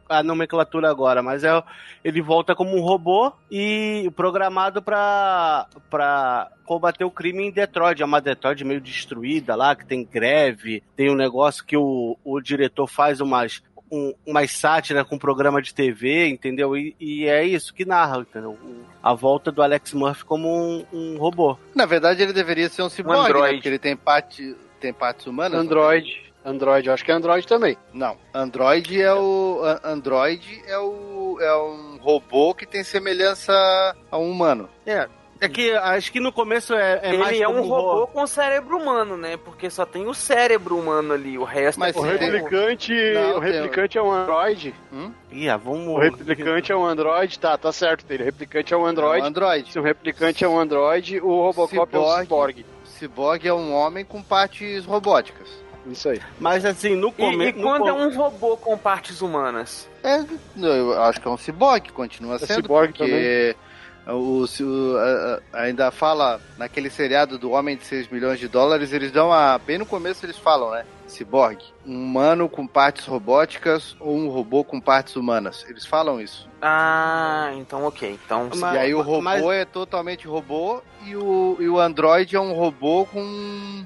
a 0.09 0.23
nomenclatura 0.23 0.91
agora, 0.91 1.23
mas 1.23 1.45
é, 1.45 1.63
ele 2.05 2.21
volta 2.21 2.55
como 2.55 2.77
um 2.77 2.81
robô 2.81 3.33
e 3.51 4.11
programado 4.17 4.83
para 4.83 5.67
para 5.89 6.51
combater 6.65 7.05
o 7.05 7.11
crime 7.11 7.45
em 7.47 7.51
Detroit. 7.51 8.03
É 8.03 8.05
uma 8.05 8.21
Detroit 8.21 8.65
meio 8.65 8.81
destruída 8.81 9.55
lá, 9.55 9.75
que 9.75 9.87
tem 9.87 10.05
greve, 10.05 10.83
tem 10.97 11.11
um 11.11 11.17
negócio 11.17 11.65
que 11.65 11.77
o, 11.77 12.17
o 12.25 12.41
diretor 12.41 12.87
faz 12.87 13.21
umas 13.21 13.63
um, 13.91 14.15
umas 14.25 14.53
sátiras 14.53 15.07
com 15.07 15.19
programa 15.19 15.61
de 15.61 15.75
TV, 15.75 16.29
entendeu? 16.29 16.77
E, 16.77 16.95
e 17.01 17.27
é 17.27 17.45
isso 17.45 17.75
que 17.75 17.85
narra, 17.85 18.21
entendeu? 18.21 18.57
A 19.03 19.13
volta 19.15 19.51
do 19.51 19.63
Alex 19.63 19.93
Murphy 19.93 20.25
como 20.25 20.49
um, 20.49 20.87
um 20.93 21.19
robô. 21.19 21.59
Na 21.75 21.87
verdade, 21.87 22.23
ele 22.23 22.33
deveria 22.33 22.69
ser 22.69 22.83
um 22.83 22.89
ciborgue, 22.89 23.23
né? 23.23 23.29
androide. 23.29 23.55
Porque 23.57 23.69
ele 23.69 23.79
tem, 23.79 23.97
parte, 23.97 24.57
tem 24.81 24.93
partes 24.93 25.27
humanas. 25.27 25.59
Android. 25.61 26.31
Android, 26.45 26.89
eu 26.89 26.95
acho 26.95 27.05
que 27.05 27.13
é 27.13 27.15
Android 27.15 27.47
também. 27.47 27.77
Não, 27.93 28.17
Android 28.33 29.01
é 29.01 29.13
o. 29.13 29.61
Android 29.85 30.63
é 30.67 30.79
o. 30.79 31.39
É 31.41 31.55
um 31.57 31.99
robô 32.01 32.55
que 32.55 32.67
tem 32.67 32.83
semelhança 32.83 33.53
a 34.11 34.19
um 34.19 34.31
humano. 34.31 34.69
É. 34.87 35.07
É 35.43 35.49
que 35.49 35.73
acho 35.73 36.13
que 36.13 36.21
no 36.21 36.31
começo 36.31 36.75
é, 36.75 37.01
é 37.03 37.15
ele 37.15 37.43
é 37.43 37.49
um 37.49 37.63
robô 37.63 38.07
com 38.07 38.27
cérebro 38.27 38.77
humano, 38.77 39.17
né? 39.17 39.39
Porque 39.39 39.71
só 39.71 39.87
tem 39.87 40.07
o 40.07 40.13
cérebro 40.13 40.77
humano 40.77 41.15
ali, 41.15 41.39
o 41.39 41.45
resto 41.45 41.81
Mas 41.81 41.97
é 41.97 41.99
O 41.99 42.03
replicante, 42.03 42.93
Não, 43.15 43.39
o 43.39 43.41
tem- 43.41 43.53
replicante 43.53 43.97
é 43.97 44.03
um 44.03 44.13
androide. 44.13 44.75
Ih, 45.33 45.49
ah, 45.49 45.57
vamos. 45.57 45.89
O 45.89 45.99
replicante 45.99 46.71
é 46.71 46.77
um 46.77 46.85
androide, 46.85 47.39
tá, 47.39 47.57
tá 47.57 47.73
certo 47.73 48.05
dele. 48.05 48.23
O 48.25 48.27
replicante 48.27 48.75
é 48.75 48.77
um 48.77 48.81
É 48.87 48.93
um 49.23 49.25
androide. 49.25 49.73
Se 49.73 49.79
o 49.79 49.83
replicante 49.83 50.45
é 50.45 50.49
um 50.49 50.61
androide, 50.61 51.21
o 51.21 51.41
Robocop 51.41 51.97
é 51.97 51.99
um 51.99 52.19
Ciborgue. 52.19 52.67
Cyborg 53.01 53.47
é 53.49 53.53
um 53.55 53.73
homem 53.75 54.05
com 54.05 54.23
partes 54.23 54.85
robóticas. 54.85 55.49
Isso 55.87 56.11
aí. 56.11 56.21
Mas 56.39 56.65
assim, 56.65 56.95
no 56.95 57.09
E, 57.09 57.13
começo. 57.13 57.59
e 57.59 57.63
quando 57.63 57.89
é 57.89 57.93
um 57.93 58.15
robô 58.15 58.57
com 58.57 58.77
partes 58.77 59.23
humanas? 59.23 59.89
É, 60.05 60.21
eu 60.57 61.03
acho 61.03 61.21
que 61.21 61.27
é 61.27 61.31
um 61.31 61.37
ciborgue, 61.39 61.91
continua 61.91 62.39
sendo, 62.39 62.63
ciborgue 62.63 62.93
porque 62.93 63.57
o, 64.07 64.45
o- 64.45 64.97
a- 64.99 65.41
ainda 65.63 65.91
fala 65.91 66.39
naquele 66.59 66.91
seriado 66.91 67.39
do 67.39 67.51
Homem 67.53 67.77
de 67.77 67.85
6 67.87 68.09
milhões 68.09 68.39
de 68.39 68.47
dólares, 68.49 68.93
eles 68.93 69.11
dão 69.11 69.33
a. 69.33 69.59
Bem 69.59 69.79
no 69.79 69.87
começo 69.87 70.25
eles 70.27 70.37
falam, 70.39 70.71
né? 70.71 70.85
Ciborgue. 71.11 71.65
Um 71.87 71.95
humano 72.05 72.49
com 72.49 72.67
partes 72.67 73.05
robóticas 73.07 73.97
ou 74.01 74.17
um 74.17 74.29
robô 74.29 74.65
com 74.65 74.81
partes 74.81 75.17
humanas. 75.17 75.65
Eles 75.69 75.85
falam 75.87 76.21
isso. 76.21 76.49
Ah, 76.63 77.51
então 77.57 77.85
ok. 77.85 78.19
Então, 78.25 78.49
Mas- 78.57 78.75
e 78.75 78.79
aí 78.79 78.95
o 78.95 79.01
robô 79.03 79.21
mas- 79.23 79.43
é 79.45 79.65
totalmente 79.65 80.27
robô 80.27 80.83
e 81.05 81.15
o, 81.17 81.57
e 81.61 81.69
o 81.69 81.79
Android 81.79 82.35
é 82.35 82.41
um 82.41 82.53
robô 82.53 83.05
com. 83.07 83.85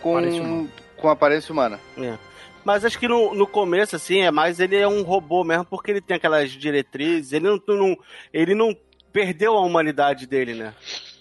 com. 0.00 0.16
Aparência 0.18 0.42
humana. 0.42 0.68
com 0.96 1.08
aparência 1.10 1.52
humana. 1.52 1.80
É. 1.98 2.18
Mas 2.64 2.84
acho 2.84 2.96
que 2.98 3.08
no, 3.08 3.34
no 3.34 3.46
começo, 3.46 3.96
assim, 3.96 4.20
é 4.20 4.30
mais 4.30 4.60
ele 4.60 4.76
é 4.76 4.86
um 4.86 5.02
robô 5.02 5.42
mesmo, 5.42 5.64
porque 5.64 5.90
ele 5.90 6.00
tem 6.00 6.16
aquelas 6.16 6.50
diretrizes, 6.50 7.32
ele 7.32 7.46
não, 7.48 7.60
não- 7.66 7.96
ele 8.32 8.54
não 8.54 8.76
perdeu 9.12 9.56
a 9.56 9.60
humanidade 9.60 10.26
dele, 10.28 10.54
né? 10.54 10.72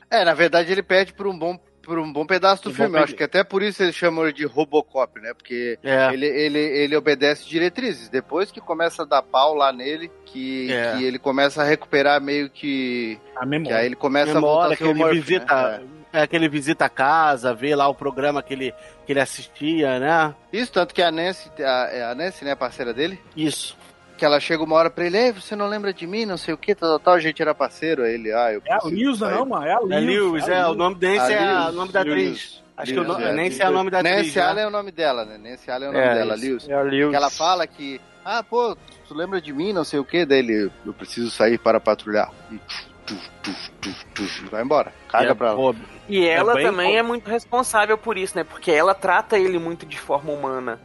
É, 0.10 0.24
na 0.24 0.34
verdade 0.36 0.72
ele 0.72 0.84
perde 0.84 1.14
por 1.14 1.26
um 1.26 1.38
bom, 1.38 1.60
por 1.82 1.98
um 2.00 2.12
bom 2.12 2.26
pedaço 2.26 2.64
do 2.64 2.70
Um 2.70 2.74
filme. 2.74 2.98
Acho 3.00 3.16
que 3.16 3.24
até 3.24 3.44
por 3.44 3.62
isso 3.64 3.82
eles 3.84 3.96
chamam 3.96 4.24
ele 4.26 4.34
de 4.34 4.46
Robocop, 4.46 5.20
né? 5.20 5.34
Porque 5.34 5.78
É. 5.84 6.14
ele, 6.14 6.26
ele, 6.28 6.60
ele 6.60 6.96
obedece 6.96 7.48
diretrizes. 7.48 8.08
Depois 8.10 8.52
que 8.52 8.62
começa 8.62 9.04
a 9.04 9.06
dar 9.06 9.22
pau 9.22 9.54
lá 9.56 9.72
nele, 9.74 10.12
que, 10.26 10.72
É. 10.72 10.96
que 10.98 11.04
ele 11.04 11.18
começa 11.20 11.62
a 11.62 11.66
recuperar 11.66 12.22
meio 12.22 12.50
que. 12.50 13.20
A 13.36 13.42
Que 13.42 13.46
memória. 13.46 13.78
aí 13.78 13.86
ele 13.86 13.96
começa 13.96 14.34
Memória, 14.34 14.48
a 14.56 14.60
voltar 14.70 14.74
a 14.74 14.78
que 14.78 14.84
ele 14.84 14.94
Murphy, 14.94 15.20
visita. 15.20 15.78
né? 15.80 15.84
É 16.14 16.28
que 16.28 16.36
ele 16.36 16.50
visita 16.50 16.84
a 16.86 16.90
casa, 16.90 17.54
vê 17.54 17.74
lá 17.74 17.88
o 17.88 17.96
programa 17.96 18.44
que 18.44 18.52
ele, 18.54 18.74
que 19.06 19.14
ele 19.14 19.22
assistia, 19.22 19.98
né? 19.98 20.36
É. 20.52 20.58
Isso, 20.58 20.70
tanto 20.72 20.94
que 20.94 21.02
a 21.02 21.10
Nancy, 21.10 21.50
a, 21.64 22.12
a 22.12 22.16
Nancy, 22.16 22.44
né, 22.44 22.52
a 22.52 22.56
parceira 22.58 22.94
dele, 22.94 23.18
Isso. 23.36 23.78
Que 24.22 24.26
ela 24.26 24.40
chega 24.40 24.64
uma 24.64 24.76
hora 24.76 24.92
pra 24.92 25.04
ele, 25.04 25.18
Ei, 25.18 25.32
você 25.32 25.56
não 25.56 25.68
lembra 25.68 25.92
de 25.92 26.06
mim, 26.06 26.28
não 26.28 26.38
sei 26.38 26.54
o 26.54 26.58
que, 26.58 26.76
tal, 26.76 26.90
tal, 26.90 27.00
tal, 27.00 27.14
a 27.16 27.20
gente 27.20 27.42
era 27.42 27.56
parceiro, 27.56 28.04
aí 28.04 28.14
ele, 28.14 28.32
ah, 28.32 28.54
eu 28.54 28.62
É 28.64 28.74
a 28.74 28.78
preciso 28.78 29.04
Lewis, 29.04 29.20
não, 29.20 29.46
mano. 29.48 29.66
É 29.66 29.74
a 29.74 29.80
Lewis. 29.80 29.92
É 29.92 30.00
Lewis, 30.00 30.48
é, 30.48 30.68
o 30.68 30.76
nome 30.76 30.96
dele 30.98 31.20
A 31.20 31.32
é 31.32 31.70
o 31.70 31.72
nome 31.72 31.92
da 31.92 32.02
atriz. 32.02 32.64
Acho 32.78 32.94
que 32.94 33.00
o 33.00 33.02
Lewis, 33.02 33.18
nome, 33.18 33.26
é. 33.26 33.34
Nancy 33.34 33.62
é 33.64 33.68
o 33.68 33.72
nome 33.72 33.90
da 33.90 34.00
atriz. 34.00 34.16
Nancy 34.18 34.38
né? 34.38 34.46
Allen 34.46 34.64
é 34.64 34.68
o 34.68 34.70
nome 34.70 34.92
dela, 34.92 35.26
né? 35.26 35.38
Nancy 35.40 35.72
Allen 35.72 35.88
é 35.88 35.90
o 35.90 35.94
nome 35.94 36.06
É, 36.06 36.14
dela, 36.14 36.36
isso. 36.36 36.46
Lewis. 36.46 36.70
É 36.70 36.74
a 36.76 36.82
Lewis. 36.84 37.10
Que 37.10 37.16
ela 37.16 37.30
fala 37.32 37.66
que, 37.66 38.02
ah, 38.24 38.44
pô, 38.44 38.78
tu 39.08 39.16
lembra 39.16 39.42
de 39.42 39.52
mim, 39.52 39.74
não 39.74 39.84
sei 39.84 40.00
o 40.00 40.06
que, 40.06 40.24
daí 40.24 40.38
ele, 40.38 40.72
eu 40.86 40.94
preciso 40.94 41.32
sair 41.32 41.58
para 41.58 41.80
patrulhar. 41.80 42.32
E 42.52 42.60
tuf, 43.08 43.30
tuf, 43.42 43.72
tuf, 43.82 44.06
tuf, 44.14 44.50
vai 44.52 44.62
embora, 44.62 44.94
caga 45.10 45.32
É, 45.32 45.34
pra 45.34 45.50
ela. 45.50 45.76
E 46.08 46.28
ela 46.28 46.54
bem 46.54 46.64
também 46.68 46.96
é 46.96 47.02
muito 47.02 47.28
responsável 47.28 47.98
por 47.98 48.20
isso, 48.20 48.38
né? 48.38 48.44
Porque 48.44 48.70
ela 48.70 48.94
trata 48.94 49.40
ele 49.40 49.58
muito 49.58 49.84
de 49.84 50.00
forma 50.00 50.32
humana. 50.32 50.80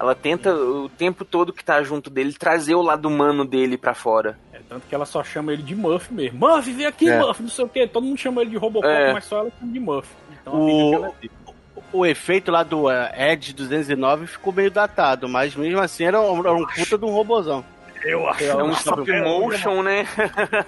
Ela 0.00 0.14
tenta 0.14 0.54
o 0.54 0.88
tempo 0.88 1.24
todo 1.24 1.52
que 1.52 1.62
tá 1.62 1.82
junto 1.82 2.08
dele 2.08 2.32
trazer 2.32 2.74
o 2.74 2.80
lado 2.82 3.06
humano 3.06 3.44
dele 3.44 3.76
pra 3.76 3.92
fora. 3.94 4.38
É, 4.52 4.58
tanto 4.68 4.86
que 4.88 4.94
ela 4.94 5.04
só 5.04 5.22
chama 5.22 5.52
ele 5.52 5.62
de 5.62 5.74
Murphy 5.74 6.14
mesmo. 6.14 6.38
Murphy, 6.38 6.72
vem 6.72 6.86
aqui, 6.86 7.08
É. 7.08 7.18
Murphy, 7.18 7.42
não 7.42 7.50
sei 7.50 7.64
o 7.64 7.68
que. 7.68 7.86
Todo 7.86 8.04
mundo 8.04 8.16
chama 8.18 8.40
ele 8.40 8.50
de 8.50 8.56
Robocop, 8.56 8.88
É. 8.90 9.12
mas 9.12 9.24
só 9.26 9.40
ela 9.40 9.52
chama 9.60 9.72
de 9.72 9.78
Murphy. 9.80 10.14
Então 10.40 10.54
O- 10.54 10.66
fica 10.66 11.06
aquela- 11.06 11.54
o 11.92 12.06
efeito 12.06 12.50
lá 12.50 12.62
do 12.62 12.90
eh, 12.90 13.32
Edge 13.32 13.52
209 13.52 14.26
ficou 14.26 14.52
meio 14.52 14.70
datado, 14.70 15.28
mas 15.28 15.54
mesmo 15.54 15.80
assim 15.80 16.04
era 16.04 16.18
um, 16.20 16.38
era 16.40 16.54
um 16.54 16.64
puta 16.66 16.96
de 16.96 17.04
um 17.04 17.10
robozão. 17.10 17.62
Eu 18.02 18.26
acho, 18.30 18.44
É 18.44 18.54
um 18.56 18.60
eu 18.68 18.72
stop 18.72 19.12
acho- 19.12 19.24
motion, 19.24 19.82
né? 19.82 20.06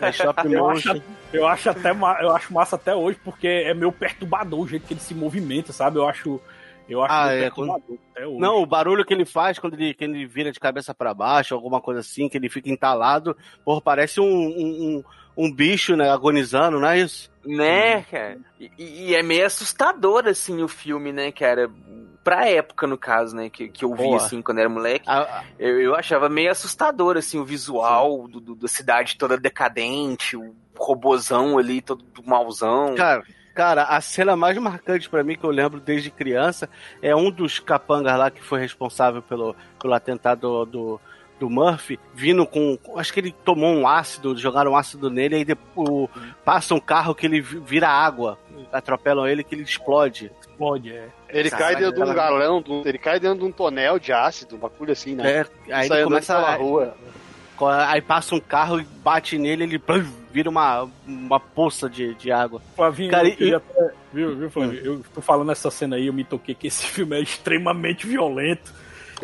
É 0.03 0.11
stop 0.11 0.47
motion. 0.55 0.91
acho, 0.93 1.03
eu 1.33 1.47
acho 1.47 1.71
até 1.71 1.91
eu 1.93 2.37
acho 2.37 2.53
massa 2.53 2.77
até 2.77 2.95
hoje, 2.95 3.19
porque 3.25 3.47
é 3.49 3.73
meio 3.73 3.91
perturbador 3.91 4.61
o 4.61 4.69
jeito 4.69 4.87
que 4.87 4.93
ele 4.93 5.01
se 5.01 5.15
movimenta, 5.15 5.73
sabe? 5.73 5.97
Eu 5.99 6.07
acho. 6.07 6.39
Eu 6.89 7.03
acho 7.03 7.15
Ah, 7.15 7.27
meio 7.29 7.45
é, 8.17 8.27
hoje. 8.27 8.39
Não, 8.39 8.57
o 8.63 8.67
barulho 8.67 9.05
que 9.05 9.15
ele 9.15 9.25
faz 9.25 9.59
quando 9.59 9.75
ele, 9.75 9.95
que 9.95 10.05
ele 10.05 10.27
vira 10.27 10.51
de 10.53 10.61
cabeça 10.61 10.95
pra 10.95 11.15
baixo, 11.15 11.55
alguma 11.55 11.81
coisa 11.81 12.01
assim, 12.01 12.29
que 12.29 12.37
ele 12.37 12.49
fica 12.49 12.69
entalado, 12.71 13.37
porra, 13.65 13.81
parece 13.81 14.21
um, 14.21 14.25
um, 14.27 15.03
um, 15.37 15.45
um 15.47 15.53
bicho, 15.53 15.97
né, 15.97 16.11
agonizando, 16.11 16.79
não 16.81 16.89
é 16.89 16.99
isso? 17.01 17.31
Né, 17.45 18.03
cara? 18.03 18.39
E, 18.61 18.71
e 18.79 19.15
é 19.15 19.23
meio 19.23 19.47
assustador, 19.47 20.27
assim, 20.27 20.63
o 20.63 20.69
filme, 20.69 21.13
né, 21.13 21.33
cara? 21.33 21.71
Pra 22.23 22.49
época, 22.49 22.87
no 22.87 22.97
caso, 22.97 23.35
né, 23.35 23.51
que, 23.51 23.69
que 23.69 23.85
eu 23.85 23.95
vi, 23.95 24.05
Boa. 24.05 24.17
assim, 24.19 24.41
quando 24.43 24.59
era 24.59 24.69
moleque. 24.69 25.09
A- 25.09 25.43
Eu, 25.59 25.81
eu 25.81 25.95
achava 25.97 26.29
meio 26.29 26.51
assustador, 26.53 27.17
assim, 27.17 27.39
o 27.39 27.45
visual 27.45 28.29
do, 28.29 28.41
do- 28.41 28.55
da 28.55 28.69
cidade 28.69 29.17
toda 29.19 29.37
decadente, 29.37 30.37
o 30.37 30.55
robozão 30.77 31.59
ali, 31.59 31.81
todo 31.81 32.05
mauzão. 32.25 32.95
Cara, 32.95 33.23
cara, 33.55 33.85
a 33.85 34.01
cena 34.01 34.35
mais 34.37 34.57
marcante 34.59 35.09
pra 35.09 35.23
mim 35.23 35.37
que 35.37 35.45
eu 35.45 35.51
lembro 35.51 35.81
desde 35.81 36.11
criança 36.11 36.69
é 37.01 37.15
um 37.15 37.31
dos 37.31 37.59
capangas 37.59 38.19
lá 38.19 38.31
que 38.31 38.43
foi 38.43 38.61
responsável 38.61 39.23
pelo, 39.23 39.55
pelo 39.81 39.95
atentado 39.95 40.65
do, 40.67 41.01
do 41.39 41.51
Murphy, 41.51 41.99
vindo 42.15 42.47
com. 42.47 42.79
Acho 42.97 43.13
que 43.13 43.21
ele 43.21 43.35
tomou 43.45 43.75
um 43.75 43.87
ácido, 43.87 44.37
jogaram 44.37 44.73
um 44.73 44.77
ácido 44.77 45.11
nele, 45.11 45.37
aí 45.37 45.45
depois, 45.45 46.09
passa 46.45 46.75
um 46.75 46.81
carro 46.81 47.15
que 47.15 47.27
ele 47.27 47.41
vi- 47.41 47.59
vira 47.59 47.89
água, 47.89 48.39
atropelam 48.73 49.27
ele 49.27 49.43
que 49.45 49.55
ele 49.55 49.63
explode. 49.63 50.31
Pode, 50.57 50.93
é. 50.93 51.09
Ele 51.29 51.51
cai 51.51 51.75
dentro 51.77 52.05
de 52.05 52.11
um 52.11 52.15
galão, 52.15 52.61
do- 52.63 52.87
ele 52.87 52.99
cai 52.99 53.19
dentro 53.19 53.39
de 53.41 53.45
um 53.45 53.51
tonel 53.53 53.99
de 53.99 54.13
ácido, 54.13 54.55
um 54.55 54.59
bagulho 54.59 54.93
assim, 54.93 55.15
né? 55.15 55.39
É, 55.39 55.47
aí 55.75 55.89
ele 55.91 56.05
começa 56.05 56.35
pela 56.37 56.49
a, 56.49 56.57
rua. 56.57 56.95
Aí 57.89 58.01
passa 58.01 58.35
um 58.35 58.41
carro 58.41 58.81
e 58.81 58.85
bate 58.85 59.39
nele, 59.39 59.63
ele 59.65 59.79
vira 60.33 60.49
uma, 60.49 60.89
uma 61.07 61.39
poça 61.39 61.89
de, 61.89 62.15
de 62.15 62.33
água. 62.33 62.61
Flavinho, 62.75 63.11
Cara, 63.11 63.29
eu 63.29 63.37
queria 63.37 63.57
até- 63.59 63.91
viu, 64.13 64.37
viu, 64.37 64.51
Flavinho? 64.51 64.85
Eu 64.85 65.05
tô 65.15 65.21
falando 65.21 65.53
essa 65.53 65.71
cena 65.71 65.97
aí, 65.97 66.07
eu 66.07 66.13
me 66.13 66.25
toquei 66.25 66.55
que 66.55 66.67
esse 66.67 66.87
filme 66.91 67.17
é 67.17 67.21
extremamente 67.21 68.07
violento. 68.07 68.73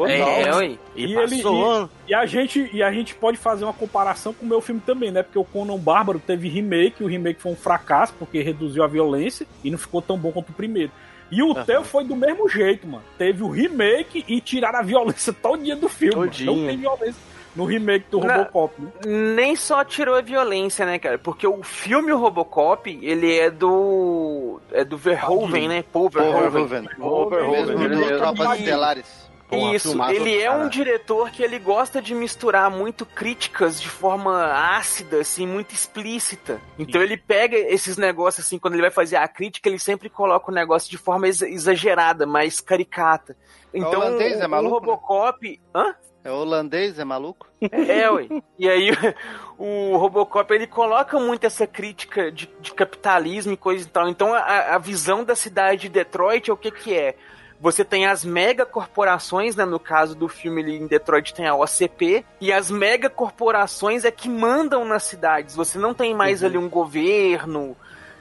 É, 0.00 0.54
ué. 0.54 0.78
E, 0.94 1.06
E, 1.06 1.14
passou. 1.14 1.76
ele, 1.80 1.88
e, 2.06 2.10
e 2.10 2.14
a 2.14 2.24
gente, 2.24 2.70
e 2.72 2.82
a 2.84 2.92
gente 2.92 3.16
pode 3.16 3.36
fazer 3.36 3.64
uma 3.64 3.72
comparação 3.72 4.32
com 4.32 4.46
o 4.46 4.48
meu 4.48 4.60
filme 4.60 4.80
também, 4.86 5.10
né? 5.10 5.24
Porque 5.24 5.38
o 5.40 5.44
Conan 5.44 5.76
Bárbaro 5.76 6.20
teve 6.24 6.48
remake, 6.48 7.02
o 7.02 7.08
remake 7.08 7.40
foi 7.42 7.50
um 7.50 7.56
fracasso, 7.56 8.14
porque 8.16 8.40
reduziu 8.40 8.84
a 8.84 8.86
violência 8.86 9.44
e 9.64 9.70
não 9.72 9.78
ficou 9.78 10.00
tão 10.00 10.16
bom 10.16 10.30
quanto 10.30 10.50
o 10.50 10.52
primeiro. 10.52 10.92
E 11.32 11.42
o 11.42 11.50
Aham. 11.50 11.64
teu 11.64 11.82
foi 11.84 12.04
do 12.04 12.14
mesmo 12.14 12.48
jeito, 12.48 12.86
mano. 12.86 13.02
Teve 13.18 13.42
o 13.42 13.50
remake 13.50 14.24
e 14.28 14.40
tiraram 14.40 14.78
a 14.78 14.82
violência 14.82 15.32
todinha 15.42 15.74
do 15.74 15.88
filme. 15.88 16.30
Não 16.44 16.54
tem 16.66 16.76
violência 16.76 17.20
no 17.56 17.64
remake 17.64 18.06
do. 18.10 18.18
Robocop, 18.18 18.80
né? 18.80 18.90
Nem 19.34 19.56
só 19.56 19.84
tirou 19.84 20.14
a 20.14 20.20
violência, 20.20 20.84
né, 20.86 20.98
cara? 20.98 21.18
Porque 21.18 21.46
o 21.46 21.62
filme 21.62 22.12
Robocop, 22.12 22.88
ele 23.02 23.38
é 23.38 23.50
do. 23.50 24.60
É 24.72 24.84
do 24.84 24.96
Verhoeven, 24.96 25.68
né? 25.68 25.84
Paul 25.92 26.08
Verhoeven. 26.10 26.66
Verhoeven. 26.66 27.88
Do 27.88 28.04
é- 28.04 28.16
Tropas 28.18 28.58
Estelares. 28.58 29.28
Porra, 29.48 29.74
Isso, 29.74 29.98
ele 30.10 30.38
é 30.42 30.50
um 30.50 30.58
cara. 30.58 30.68
diretor 30.68 31.30
que 31.30 31.42
ele 31.42 31.58
gosta 31.58 32.02
de 32.02 32.14
misturar 32.14 32.70
muito 32.70 33.06
críticas 33.06 33.80
de 33.80 33.88
forma 33.88 34.44
ácida, 34.76 35.20
assim, 35.22 35.46
muito 35.46 35.72
explícita. 35.72 36.60
Então 36.78 37.00
ele 37.00 37.16
pega 37.16 37.56
esses 37.56 37.96
negócios, 37.96 38.44
assim, 38.44 38.58
quando 38.58 38.74
ele 38.74 38.82
vai 38.82 38.90
fazer 38.90 39.16
a 39.16 39.26
crítica, 39.26 39.66
ele 39.70 39.78
sempre 39.78 40.10
coloca 40.10 40.50
o 40.50 40.54
negócio 40.54 40.90
de 40.90 40.98
forma 40.98 41.26
exa- 41.26 41.48
exagerada, 41.48 42.26
mais 42.26 42.60
caricata. 42.60 43.34
Então, 43.72 44.00
holandês, 44.00 44.38
é 44.38 44.46
o, 44.46 44.50
maluco, 44.50 44.74
o 44.74 44.78
Robocop... 44.80 45.60
Hã? 45.74 45.94
É 46.28 46.30
holandês, 46.30 46.98
é 46.98 47.04
maluco? 47.06 47.48
É, 47.72 48.10
ué. 48.10 48.28
E 48.58 48.68
aí 48.68 48.90
o 49.56 49.96
Robocop 49.96 50.52
ele 50.52 50.66
coloca 50.66 51.18
muito 51.18 51.44
essa 51.44 51.66
crítica 51.66 52.30
de, 52.30 52.50
de 52.60 52.74
capitalismo 52.74 53.54
e 53.54 53.56
coisa 53.56 53.86
e 53.86 53.88
tal. 53.88 54.06
Então 54.10 54.34
a, 54.34 54.74
a 54.74 54.78
visão 54.78 55.24
da 55.24 55.34
cidade 55.34 55.82
de 55.82 55.88
Detroit 55.88 56.50
é 56.50 56.52
o 56.52 56.56
que 56.56 56.70
que 56.70 56.94
é? 56.94 57.16
Você 57.58 57.82
tem 57.82 58.06
as 58.06 58.26
megacorporações, 58.26 59.56
né? 59.56 59.64
No 59.64 59.80
caso 59.80 60.14
do 60.14 60.28
filme 60.28 60.60
ali 60.60 60.76
em 60.76 60.86
Detroit 60.86 61.32
tem 61.32 61.46
a 61.46 61.56
OCP, 61.56 62.26
e 62.42 62.52
as 62.52 62.70
megacorporações 62.70 64.04
é 64.04 64.10
que 64.10 64.28
mandam 64.28 64.84
nas 64.84 65.04
cidades. 65.04 65.56
Você 65.56 65.78
não 65.78 65.94
tem 65.94 66.14
mais 66.14 66.44
ali 66.44 66.58
um 66.58 66.68
governo 66.68 67.74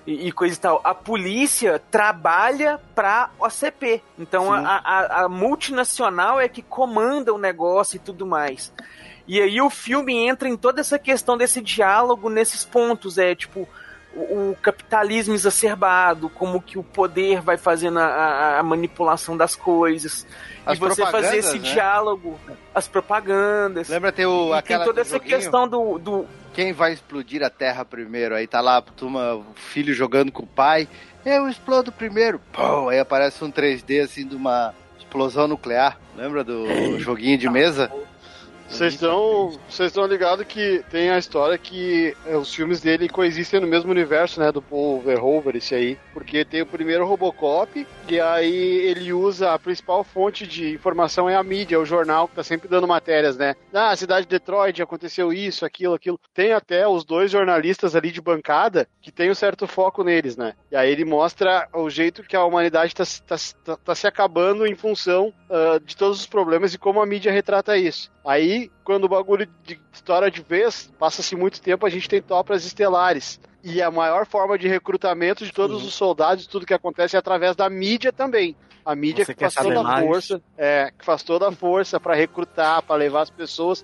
e, 0.08 0.28
e 0.28 0.32
coisa 0.32 0.56
e 0.56 0.60
tal. 0.60 0.82
A 0.84 0.96
polícia 0.96 1.80
trabalha 1.92 2.80
pra 2.96 3.30
OCP. 3.40 4.02
Então 4.18 4.52
a, 4.52 4.82
a- 4.84 5.24
a 5.26 5.30
multinacional 5.30 6.40
é 6.40 6.48
que 6.48 6.62
comanda 6.64 7.34
o 7.34 7.38
negócio 7.38 7.98
e 7.98 8.00
tudo 8.00 8.26
mais. 8.26 8.74
E 9.28 9.42
aí 9.42 9.62
o 9.62 9.70
filme 9.70 10.16
entra 10.28 10.48
em 10.48 10.56
toda 10.56 10.80
essa 10.82 10.98
questão 10.98 11.38
desse 11.38 11.62
diálogo 11.62 12.30
nesses 12.30 12.64
pontos, 12.64 13.18
é 13.18 13.36
tipo 13.36 13.68
o, 14.16 14.52
o 14.52 14.58
capitalismo 14.62 15.36
exacerbado, 15.36 16.30
como 16.30 16.62
que 16.62 16.80
o 16.80 16.84
poder 16.84 17.42
vai 17.42 17.58
fazendo 17.58 18.00
a, 18.00 18.06
a- 18.06 18.60
a 18.60 18.64
manipulação 18.64 19.36
das 19.36 19.54
coisas. 19.56 20.26
As 20.66 20.78
e 20.78 20.80
você 20.82 21.06
fazer 21.06 21.38
esse 21.38 21.60
né? 21.60 21.74
diálogo, 21.74 22.40
as 22.74 22.88
propagandas. 22.88 23.90
Lembra 23.90 24.12
ter 24.14 24.26
o, 24.26 24.46
e 24.46 24.50
tem 24.50 24.58
aquela 24.60 24.86
toda 24.86 25.02
essa 25.02 25.18
joguinho? 25.18 25.36
questão 25.36 25.68
do, 25.68 25.98
do 26.00 26.26
quem 26.58 26.74
vai 26.74 26.92
explodir 26.92 27.44
a 27.44 27.52
Terra 27.52 27.86
primeiro? 27.86 28.34
Aí 28.34 28.48
tá 28.48 28.60
lá 28.62 28.78
a 28.78 28.82
turma, 28.82 29.36
o 29.36 29.46
filho 29.54 29.94
jogando 29.94 30.32
com 30.32 30.42
o 30.42 30.48
pai. 30.48 30.88
Eu 31.24 31.48
explodo 31.48 31.92
primeiro. 31.92 32.42
Pô, 32.52 32.90
aí 32.90 32.98
aparece 32.98 33.44
um 33.44 33.52
3D 33.52 34.04
assim 34.04 34.26
de 34.26 34.36
uma 34.36 34.74
explosão 34.98 35.48
nuclear. 35.48 36.00
Lembra 36.16 36.44
do 36.44 36.98
joguinho 36.98 37.38
de 37.38 37.48
mesa? 37.48 37.92
Vocês 38.70 38.94
estão 38.94 39.58
vocês 39.70 39.88
estão 39.88 40.06
ligados 40.06 40.46
que 40.46 40.84
tem 40.92 41.10
a 41.10 41.18
história 41.18 41.58
que 41.58 42.16
é, 42.26 42.36
os 42.36 42.54
filmes 42.54 42.82
dele 42.82 43.08
coexistem 43.08 43.60
no 43.60 43.68
mesmo 43.68 43.90
universo, 43.90 44.40
né, 44.40 44.52
do 44.52 44.62
Paul 44.62 45.02
Verhoeven, 45.02 45.58
esse 45.58 45.74
aí, 45.74 45.98
porque 46.14 46.44
tem 46.44 46.62
o 46.62 46.66
primeiro 46.66 47.06
Robocop 47.06 47.88
e 48.08 48.20
aí 48.20 48.54
ele 48.54 49.12
usa 49.14 49.54
a 49.54 49.60
principal 49.60 50.04
fonte 50.04 50.46
de 50.46 50.74
informação 50.74 51.30
é 51.30 51.36
a 51.36 51.44
mídia, 51.44 51.80
o 51.80 51.86
jornal 51.86 52.28
que 52.28 52.36
tá 52.36 52.44
sempre 52.44 52.68
dando 52.68 52.88
matérias, 52.88 53.38
né? 53.38 53.56
Ah, 53.74 53.92
a 53.92 53.96
cidade 53.96 54.26
de 54.26 54.32
Detroit 54.32 54.82
aconteceu 54.82 55.32
isso, 55.32 55.66
aquilo, 55.66 55.94
aquilo. 55.94 56.20
Tem 56.34 56.54
até 56.54 56.88
os 56.88 57.04
dois 57.04 57.32
jornalistas 57.32 57.96
ali 57.96 58.12
de 58.12 58.22
bancada 58.22 58.88
que 59.02 59.12
tem 59.12 59.32
um 59.32 59.36
certo 59.36 59.66
foco 59.66 60.04
neles, 60.04 60.36
né? 60.36 60.54
E 60.72 60.76
aí 60.76 60.92
ele 60.92 61.06
mostra 61.06 61.68
o 61.74 61.90
jeito 61.90 62.24
que 62.24 62.36
a 62.36 62.44
humanidade 62.44 62.94
tá, 62.94 63.04
tá, 63.26 63.36
tá, 63.64 63.78
tá 63.78 63.96
se 63.96 64.08
acabando 64.08 64.66
em 64.68 64.76
função 64.76 65.34
uh, 65.50 65.80
de 65.80 65.96
todos 65.96 66.20
os 66.20 66.26
problemas 66.26 66.74
e 66.74 66.78
como 66.78 67.02
a 67.02 67.06
mídia 67.06 67.32
retrata 67.32 67.78
isso. 67.78 68.12
Aí, 68.28 68.57
quando 68.84 69.06
o 69.06 69.10
bagulho 69.10 69.48
de 69.64 69.80
história 69.94 70.30
de 70.30 70.42
vez, 70.42 70.92
passa-se 70.98 71.36
muito 71.36 71.62
tempo, 71.62 71.86
a 71.86 71.90
gente 71.90 72.10
tem 72.10 72.22
tropas 72.22 72.66
estelares. 72.66 73.40
E 73.64 73.82
a 73.82 73.92
maior 73.92 74.26
forma 74.26 74.58
de 74.58 74.68
recrutamento 74.68 75.44
de 75.46 75.52
todos 75.52 75.84
os 75.84 75.94
soldados, 75.94 76.48
tudo 76.48 76.66
que 76.66 76.74
acontece 76.74 77.16
é 77.16 77.20
através 77.20 77.56
da 77.56 77.70
mídia 77.70 78.14
também. 78.14 78.56
A 78.86 78.96
mídia 78.96 79.26
Você 79.26 79.34
que 79.34 79.42
faz 79.42 79.54
toda 79.54 79.82
a 79.82 80.02
força, 80.02 80.42
é, 80.58 80.94
que 80.98 81.04
faz 81.04 81.22
toda 81.22 81.50
a 81.50 81.52
força 81.52 82.00
para 82.00 82.16
recrutar, 82.16 82.82
para 82.84 82.96
levar 82.96 83.24
as 83.24 83.30
pessoas. 83.30 83.84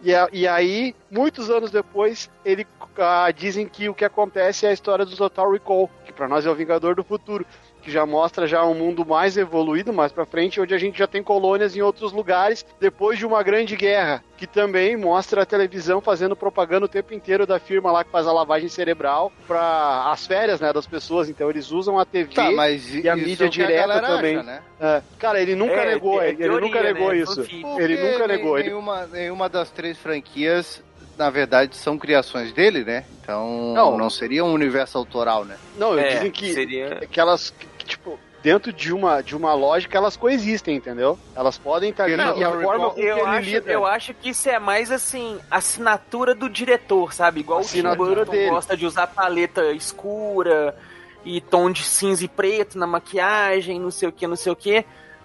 E, 0.00 0.14
a, 0.14 0.28
e 0.32 0.46
aí, 0.46 0.94
muitos 1.10 1.50
anos 1.50 1.72
depois, 1.72 2.30
ele 2.44 2.64
ah, 2.96 3.28
dizem 3.32 3.66
que 3.66 3.88
o 3.88 3.94
que 3.94 4.04
acontece 4.04 4.64
é 4.64 4.68
a 4.68 4.72
história 4.72 5.04
do 5.04 5.16
Total 5.16 5.50
Recall, 5.50 5.90
que 6.04 6.12
para 6.12 6.28
nós 6.28 6.46
é 6.46 6.50
o 6.50 6.54
Vingador 6.54 6.94
do 6.94 7.02
Futuro 7.02 7.44
que 7.84 7.90
já 7.90 8.06
mostra 8.06 8.46
já 8.46 8.64
um 8.64 8.74
mundo 8.74 9.04
mais 9.04 9.36
evoluído 9.36 9.92
mais 9.92 10.10
para 10.10 10.24
frente, 10.24 10.60
onde 10.60 10.74
a 10.74 10.78
gente 10.78 10.98
já 10.98 11.06
tem 11.06 11.22
colônias 11.22 11.76
em 11.76 11.82
outros 11.82 12.12
lugares 12.12 12.64
depois 12.80 13.18
de 13.18 13.26
uma 13.26 13.42
grande 13.42 13.76
guerra, 13.76 14.24
que 14.38 14.46
também 14.46 14.96
mostra 14.96 15.42
a 15.42 15.46
televisão 15.46 16.00
fazendo 16.00 16.34
propaganda 16.34 16.86
o 16.86 16.88
tempo 16.88 17.12
inteiro 17.12 17.46
da 17.46 17.58
firma 17.58 17.92
lá 17.92 18.02
que 18.02 18.10
faz 18.10 18.26
a 18.26 18.32
lavagem 18.32 18.68
cerebral 18.68 19.30
para 19.46 20.10
as 20.10 20.26
férias, 20.26 20.60
né, 20.60 20.72
das 20.72 20.86
pessoas. 20.86 21.28
Então 21.28 21.50
eles 21.50 21.70
usam 21.70 21.98
a 21.98 22.04
TV 22.06 22.34
tá, 22.34 22.50
e 22.50 23.08
a 23.08 23.14
mídia 23.14 23.48
direta 23.48 24.00
também. 24.00 24.36
Acha, 24.36 24.42
né? 24.44 24.62
é. 24.80 25.02
Cara, 25.18 25.40
ele 25.40 25.54
nunca 25.54 25.74
é, 25.74 25.86
negou, 25.86 26.22
é, 26.22 26.28
ele, 26.28 26.38
teoria, 26.38 26.60
nunca 26.60 26.82
negou 26.82 27.10
né? 27.10 27.18
isso. 27.18 27.42
ele 27.78 28.12
nunca 28.12 28.26
negou. 28.26 28.58
Nenhuma, 28.58 29.06
nenhuma 29.06 29.48
das 29.48 29.70
três 29.70 29.98
franquias 29.98 30.82
na 31.16 31.30
verdade, 31.30 31.76
são 31.76 31.96
criações 31.96 32.52
dele, 32.52 32.84
né? 32.84 33.04
Então 33.20 33.72
não, 33.74 33.96
não 33.96 34.10
seria 34.10 34.44
um 34.44 34.52
universo 34.52 34.98
autoral, 34.98 35.44
né? 35.44 35.56
Não, 35.78 35.98
é, 35.98 36.14
dizem 36.14 36.30
que, 36.30 36.52
seria... 36.52 37.06
que 37.10 37.20
elas 37.20 37.54
tipo, 37.84 38.18
dentro 38.44 38.70
de 38.70 38.92
uma, 38.92 39.22
de 39.22 39.34
uma 39.34 39.54
lógica, 39.54 39.96
elas 39.96 40.18
coexistem, 40.18 40.76
entendeu? 40.76 41.18
Elas 41.34 41.56
podem 41.56 41.88
estar 41.88 42.04
ali 42.04 42.14
e 42.14 42.44
a 42.44 42.50
forma 42.50 42.90
com 42.90 43.00
eu 43.00 43.26
acho, 43.26 43.50
lida. 43.50 43.72
Eu 43.72 43.86
acho 43.86 44.12
que 44.12 44.28
isso 44.28 44.50
é 44.50 44.58
mais, 44.58 44.92
assim, 44.92 45.40
assinatura 45.50 46.34
do 46.34 46.50
diretor, 46.50 47.14
sabe? 47.14 47.40
Igual 47.40 47.60
assinatura 47.60 48.22
o 48.22 48.26
Tim 48.26 48.48
gosta 48.50 48.76
de 48.76 48.84
usar 48.84 49.06
paleta 49.06 49.72
escura 49.72 50.76
e 51.24 51.40
tom 51.40 51.70
de 51.70 51.82
cinza 51.82 52.22
e 52.22 52.28
preto 52.28 52.78
na 52.78 52.86
maquiagem, 52.86 53.80
não 53.80 53.90
sei 53.90 54.10
o 54.10 54.12
que, 54.12 54.26
não 54.26 54.36
sei 54.36 54.52
o 54.52 54.56
que. 54.56 54.84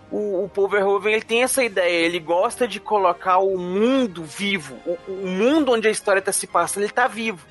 O, 0.09 0.45
o 0.45 0.49
Paul 0.49 0.69
Verhoeven, 0.69 1.13
ele 1.13 1.21
tem 1.21 1.43
essa 1.43 1.61
ideia, 1.61 2.05
ele 2.05 2.19
gosta 2.19 2.65
de 2.65 2.79
colocar 2.79 3.39
o 3.39 3.57
mundo 3.57 4.23
vivo, 4.23 4.77
o, 4.85 4.97
o 5.11 5.27
mundo 5.27 5.73
onde 5.73 5.89
a 5.89 5.91
história 5.91 6.19
está 6.19 6.31
se 6.31 6.47
passando, 6.47 6.83
ele 6.83 6.91
está 6.91 7.05
vivo. 7.05 7.45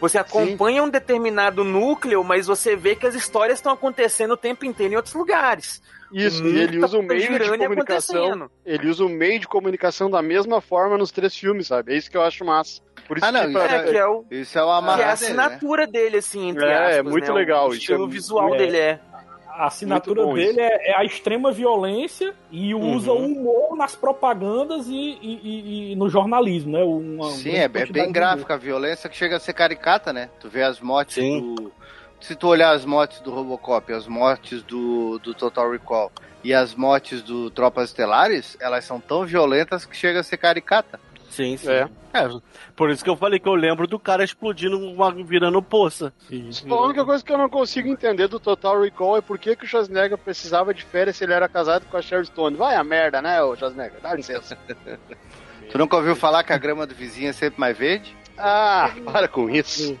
Você 0.00 0.18
acompanha 0.18 0.82
Sim. 0.82 0.88
um 0.88 0.90
determinado 0.90 1.64
núcleo, 1.64 2.22
mas 2.22 2.46
você 2.46 2.76
vê 2.76 2.94
que 2.94 3.06
as 3.06 3.14
histórias 3.14 3.58
estão 3.58 3.72
acontecendo 3.72 4.32
o 4.32 4.36
tempo 4.36 4.66
inteiro 4.66 4.92
em 4.92 4.96
outros 4.96 5.14
lugares. 5.14 5.82
Isso, 6.12 6.46
e 6.46 6.58
ele 6.60 6.84
usa 6.84 6.98
o 6.98 7.02
meio 7.02 7.38
de 7.38 7.58
comunicação. 7.58 8.50
Ele 8.64 8.88
usa 8.88 9.04
o 9.04 9.08
meio 9.08 9.40
de 9.40 9.48
comunicação 9.48 10.10
da 10.10 10.22
mesma 10.22 10.60
forma 10.60 10.96
nos 10.96 11.10
três 11.10 11.34
filmes, 11.34 11.66
sabe? 11.66 11.94
É 11.94 11.96
isso 11.96 12.10
que 12.10 12.16
eu 12.16 12.22
acho 12.22 12.44
massa. 12.44 12.80
Por 13.08 13.16
isso 13.16 13.26
ah, 13.26 13.32
não, 13.32 13.42
que, 13.42 13.48
isso, 13.50 13.58
é, 13.58 13.82
que 13.84 13.96
é 13.96 14.06
o, 14.06 14.24
isso 14.30 14.58
é 14.58 14.62
o 14.64 14.82
que 14.82 15.00
é 15.00 15.04
a 15.04 15.12
assinatura 15.12 15.86
dele, 15.86 15.98
né? 15.98 16.04
dele 16.04 16.16
assim, 16.18 16.48
entre 16.50 16.64
é, 16.66 16.74
aspas, 16.74 16.96
É, 16.96 17.02
muito 17.02 17.28
né? 17.28 17.34
legal. 17.34 17.68
O 17.68 17.74
estilo 17.74 18.06
é, 18.06 18.10
visual 18.10 18.54
é, 18.54 18.58
dele 18.58 18.76
é 18.76 19.00
a 19.56 19.66
assinatura 19.66 20.26
dele 20.34 20.60
é, 20.60 20.90
é, 20.90 20.96
a 20.96 21.04
extrema 21.04 21.50
violência 21.50 22.34
e 22.50 22.74
usa 22.74 23.12
uhum. 23.12 23.22
o 23.22 23.26
humor 23.26 23.76
nas 23.76 23.96
propagandas 23.96 24.86
e, 24.88 24.92
e, 24.92 25.40
e, 25.42 25.92
e 25.92 25.96
no 25.96 26.08
jornalismo, 26.08 26.72
né? 26.72 26.84
Uma, 26.84 27.30
Sim, 27.30 27.52
é, 27.52 27.64
é 27.64 27.68
bem 27.68 28.12
gráfica 28.12 28.54
a 28.54 28.56
violência 28.58 29.08
que 29.08 29.16
chega 29.16 29.36
a 29.36 29.40
ser 29.40 29.54
caricata, 29.54 30.12
né? 30.12 30.28
Tu 30.38 30.48
vê 30.48 30.62
as 30.62 30.80
mortes 30.80 31.14
Sim. 31.14 31.54
do. 31.54 31.72
Se 32.20 32.34
tu 32.34 32.48
olhar 32.48 32.72
as 32.72 32.84
mortes 32.84 33.20
do 33.20 33.30
Robocop, 33.30 33.92
as 33.92 34.06
mortes 34.06 34.62
do, 34.62 35.18
do 35.18 35.34
Total 35.34 35.70
Recall 35.70 36.10
e 36.42 36.52
as 36.54 36.74
mortes 36.74 37.22
do 37.22 37.50
Tropas 37.50 37.90
Estelares, 37.90 38.56
elas 38.60 38.84
são 38.84 39.00
tão 39.00 39.24
violentas 39.24 39.84
que 39.84 39.96
chega 39.96 40.20
a 40.20 40.22
ser 40.22 40.36
caricata. 40.38 40.98
Sim, 41.30 41.56
sim. 41.56 41.68
É. 41.68 41.88
é. 42.14 42.28
Por 42.74 42.90
isso 42.90 43.04
que 43.04 43.10
eu 43.10 43.16
falei 43.16 43.38
que 43.38 43.48
eu 43.48 43.54
lembro 43.54 43.86
do 43.86 43.98
cara 43.98 44.24
explodindo, 44.24 44.78
virando 45.24 45.62
poça. 45.62 46.12
Sim. 46.28 46.50
A 46.70 46.74
única 46.82 47.04
coisa 47.04 47.24
que 47.24 47.32
eu 47.32 47.38
não 47.38 47.48
consigo 47.48 47.88
entender 47.88 48.28
do 48.28 48.40
Total 48.40 48.80
Recall 48.80 49.18
é 49.18 49.20
por 49.20 49.38
que, 49.38 49.56
que 49.56 49.64
o 49.64 49.68
Schwarzenegger 49.68 50.18
precisava 50.18 50.72
de 50.72 50.84
férias 50.84 51.16
se 51.16 51.24
ele 51.24 51.32
era 51.32 51.48
casado 51.48 51.86
com 51.86 51.96
a 51.96 52.02
Sharon 52.02 52.24
Stone. 52.24 52.56
Vai 52.56 52.76
a 52.76 52.84
merda, 52.84 53.20
né, 53.20 53.42
o 53.42 53.56
Schwarzenegger? 53.56 54.00
Dá 54.00 54.14
licença. 54.14 54.56
tu 55.70 55.78
nunca 55.78 55.96
ouviu 55.96 56.16
falar 56.16 56.44
que 56.44 56.52
a 56.52 56.58
grama 56.58 56.86
do 56.86 56.94
vizinho 56.94 57.30
é 57.30 57.32
sempre 57.32 57.60
mais 57.60 57.76
verde? 57.76 58.16
Ah, 58.38 58.90
para 59.04 59.28
com 59.28 59.48
isso. 59.48 59.98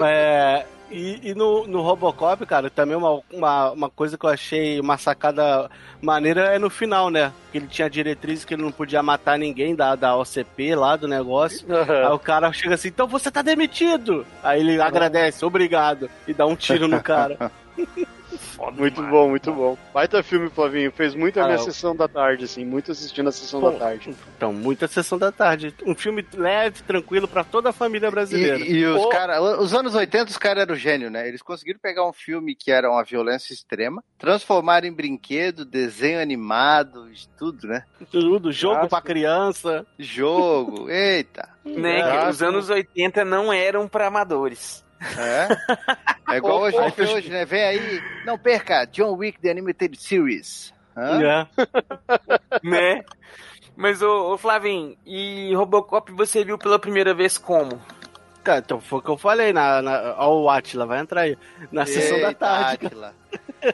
é, 0.00 0.66
e, 0.92 1.30
e, 1.30 1.34
no, 1.34 1.66
no 1.66 1.80
Robocop, 1.80 2.44
cara, 2.46 2.70
também 2.70 2.96
uma, 2.96 3.20
uma, 3.32 3.70
uma 3.72 3.90
coisa 3.90 4.18
que 4.18 4.24
eu 4.24 4.30
achei 4.30 4.78
uma 4.78 4.98
sacada 4.98 5.70
maneira 6.00 6.54
é 6.54 6.58
no 6.58 6.68
final, 6.68 7.10
né? 7.10 7.32
Que 7.50 7.58
ele 7.58 7.66
tinha 7.66 7.88
diretrizes 7.88 8.44
que 8.44 8.54
ele 8.54 8.62
não 8.62 8.72
podia 8.72 9.02
matar 9.02 9.38
ninguém 9.38 9.74
da, 9.74 9.94
da 9.94 10.16
OCP 10.16 10.74
lá 10.74 10.96
do 10.96 11.08
negócio. 11.08 11.66
Uhum. 11.68 12.06
Aí 12.06 12.12
o 12.12 12.18
cara 12.18 12.52
chega 12.52 12.74
assim, 12.74 12.88
então 12.88 13.06
você 13.06 13.30
tá 13.30 13.42
demitido. 13.42 14.26
Aí 14.42 14.60
ele 14.60 14.80
agradece, 14.80 15.44
obrigado, 15.44 16.10
e 16.28 16.34
dá 16.34 16.46
um 16.46 16.56
tiro 16.56 16.86
no 16.86 17.02
cara. 17.02 17.50
Foda 18.38 18.72
muito 18.72 18.94
demais. 18.94 19.10
bom, 19.10 19.28
muito 19.28 19.52
bom. 19.52 19.78
Baita 19.92 20.22
filme, 20.22 20.48
Flavinho. 20.50 20.90
Fez 20.92 21.14
muito 21.14 21.40
a 21.40 21.46
minha 21.46 21.58
sessão 21.58 21.94
da 21.94 22.08
tarde, 22.08 22.44
assim. 22.44 22.64
Muito 22.64 22.92
assistindo 22.92 23.28
a 23.28 23.32
sessão 23.32 23.60
da 23.60 23.72
tarde. 23.72 24.14
Então, 24.36 24.52
muita 24.52 24.86
sessão 24.86 25.18
da 25.18 25.32
tarde. 25.32 25.74
Um 25.86 25.94
filme 25.94 26.24
leve, 26.34 26.82
tranquilo 26.82 27.28
para 27.28 27.44
toda 27.44 27.70
a 27.70 27.72
família 27.72 28.10
brasileira. 28.10 28.58
E, 28.58 28.78
e 28.78 28.86
os, 28.86 29.06
cara, 29.06 29.40
os 29.40 29.74
anos 29.74 29.94
80, 29.94 30.30
os 30.30 30.38
caras 30.38 30.62
eram 30.62 30.74
gênio, 30.74 31.10
né? 31.10 31.26
Eles 31.26 31.42
conseguiram 31.42 31.78
pegar 31.80 32.06
um 32.06 32.12
filme 32.12 32.54
que 32.54 32.70
era 32.70 32.90
uma 32.90 33.02
violência 33.04 33.52
extrema, 33.52 34.02
transformar 34.18 34.84
em 34.84 34.92
brinquedo, 34.92 35.64
desenho 35.64 36.20
animado, 36.20 37.08
tudo, 37.38 37.66
né? 37.66 37.84
Tudo, 38.10 38.52
jogo 38.52 38.88
para 38.88 39.02
criança. 39.02 39.86
Jogo, 39.98 40.88
eita. 40.90 41.50
Né, 41.64 42.28
os 42.28 42.42
anos 42.42 42.70
80 42.70 43.24
não 43.24 43.52
eram 43.52 43.86
para 43.86 44.08
amadores. 44.08 44.84
É? 45.18 45.48
É 46.32 46.36
igual 46.36 46.62
hoje, 46.62 46.76
hoje, 46.76 47.30
né? 47.30 47.44
Vem 47.44 47.62
aí, 47.62 48.02
não 48.24 48.38
perca, 48.38 48.84
John 48.86 49.16
Wick 49.16 49.40
The 49.40 49.50
Animated 49.50 49.96
Series. 50.00 50.72
Hã? 50.96 51.20
É. 51.22 51.46
né? 52.62 53.02
Mas, 53.76 54.02
ô, 54.02 54.32
ô 54.32 54.38
Flavinho, 54.38 54.96
e 55.04 55.52
Robocop 55.54 56.12
você 56.12 56.44
viu 56.44 56.58
pela 56.58 56.78
primeira 56.78 57.14
vez 57.14 57.38
como? 57.38 57.80
Cara, 58.44 58.58
então 58.58 58.80
foi 58.80 58.98
o 58.98 59.02
que 59.02 59.08
eu 59.08 59.16
falei, 59.16 59.52
na, 59.52 59.80
na, 59.80 60.14
ó, 60.18 60.42
o 60.42 60.50
Atila 60.50 60.84
vai 60.84 60.98
entrar 60.98 61.22
aí, 61.22 61.38
na 61.70 61.82
Eita, 61.82 61.92
sessão 61.92 62.20
da 62.20 62.34
tarde. 62.34 62.86
Atila. 62.86 63.14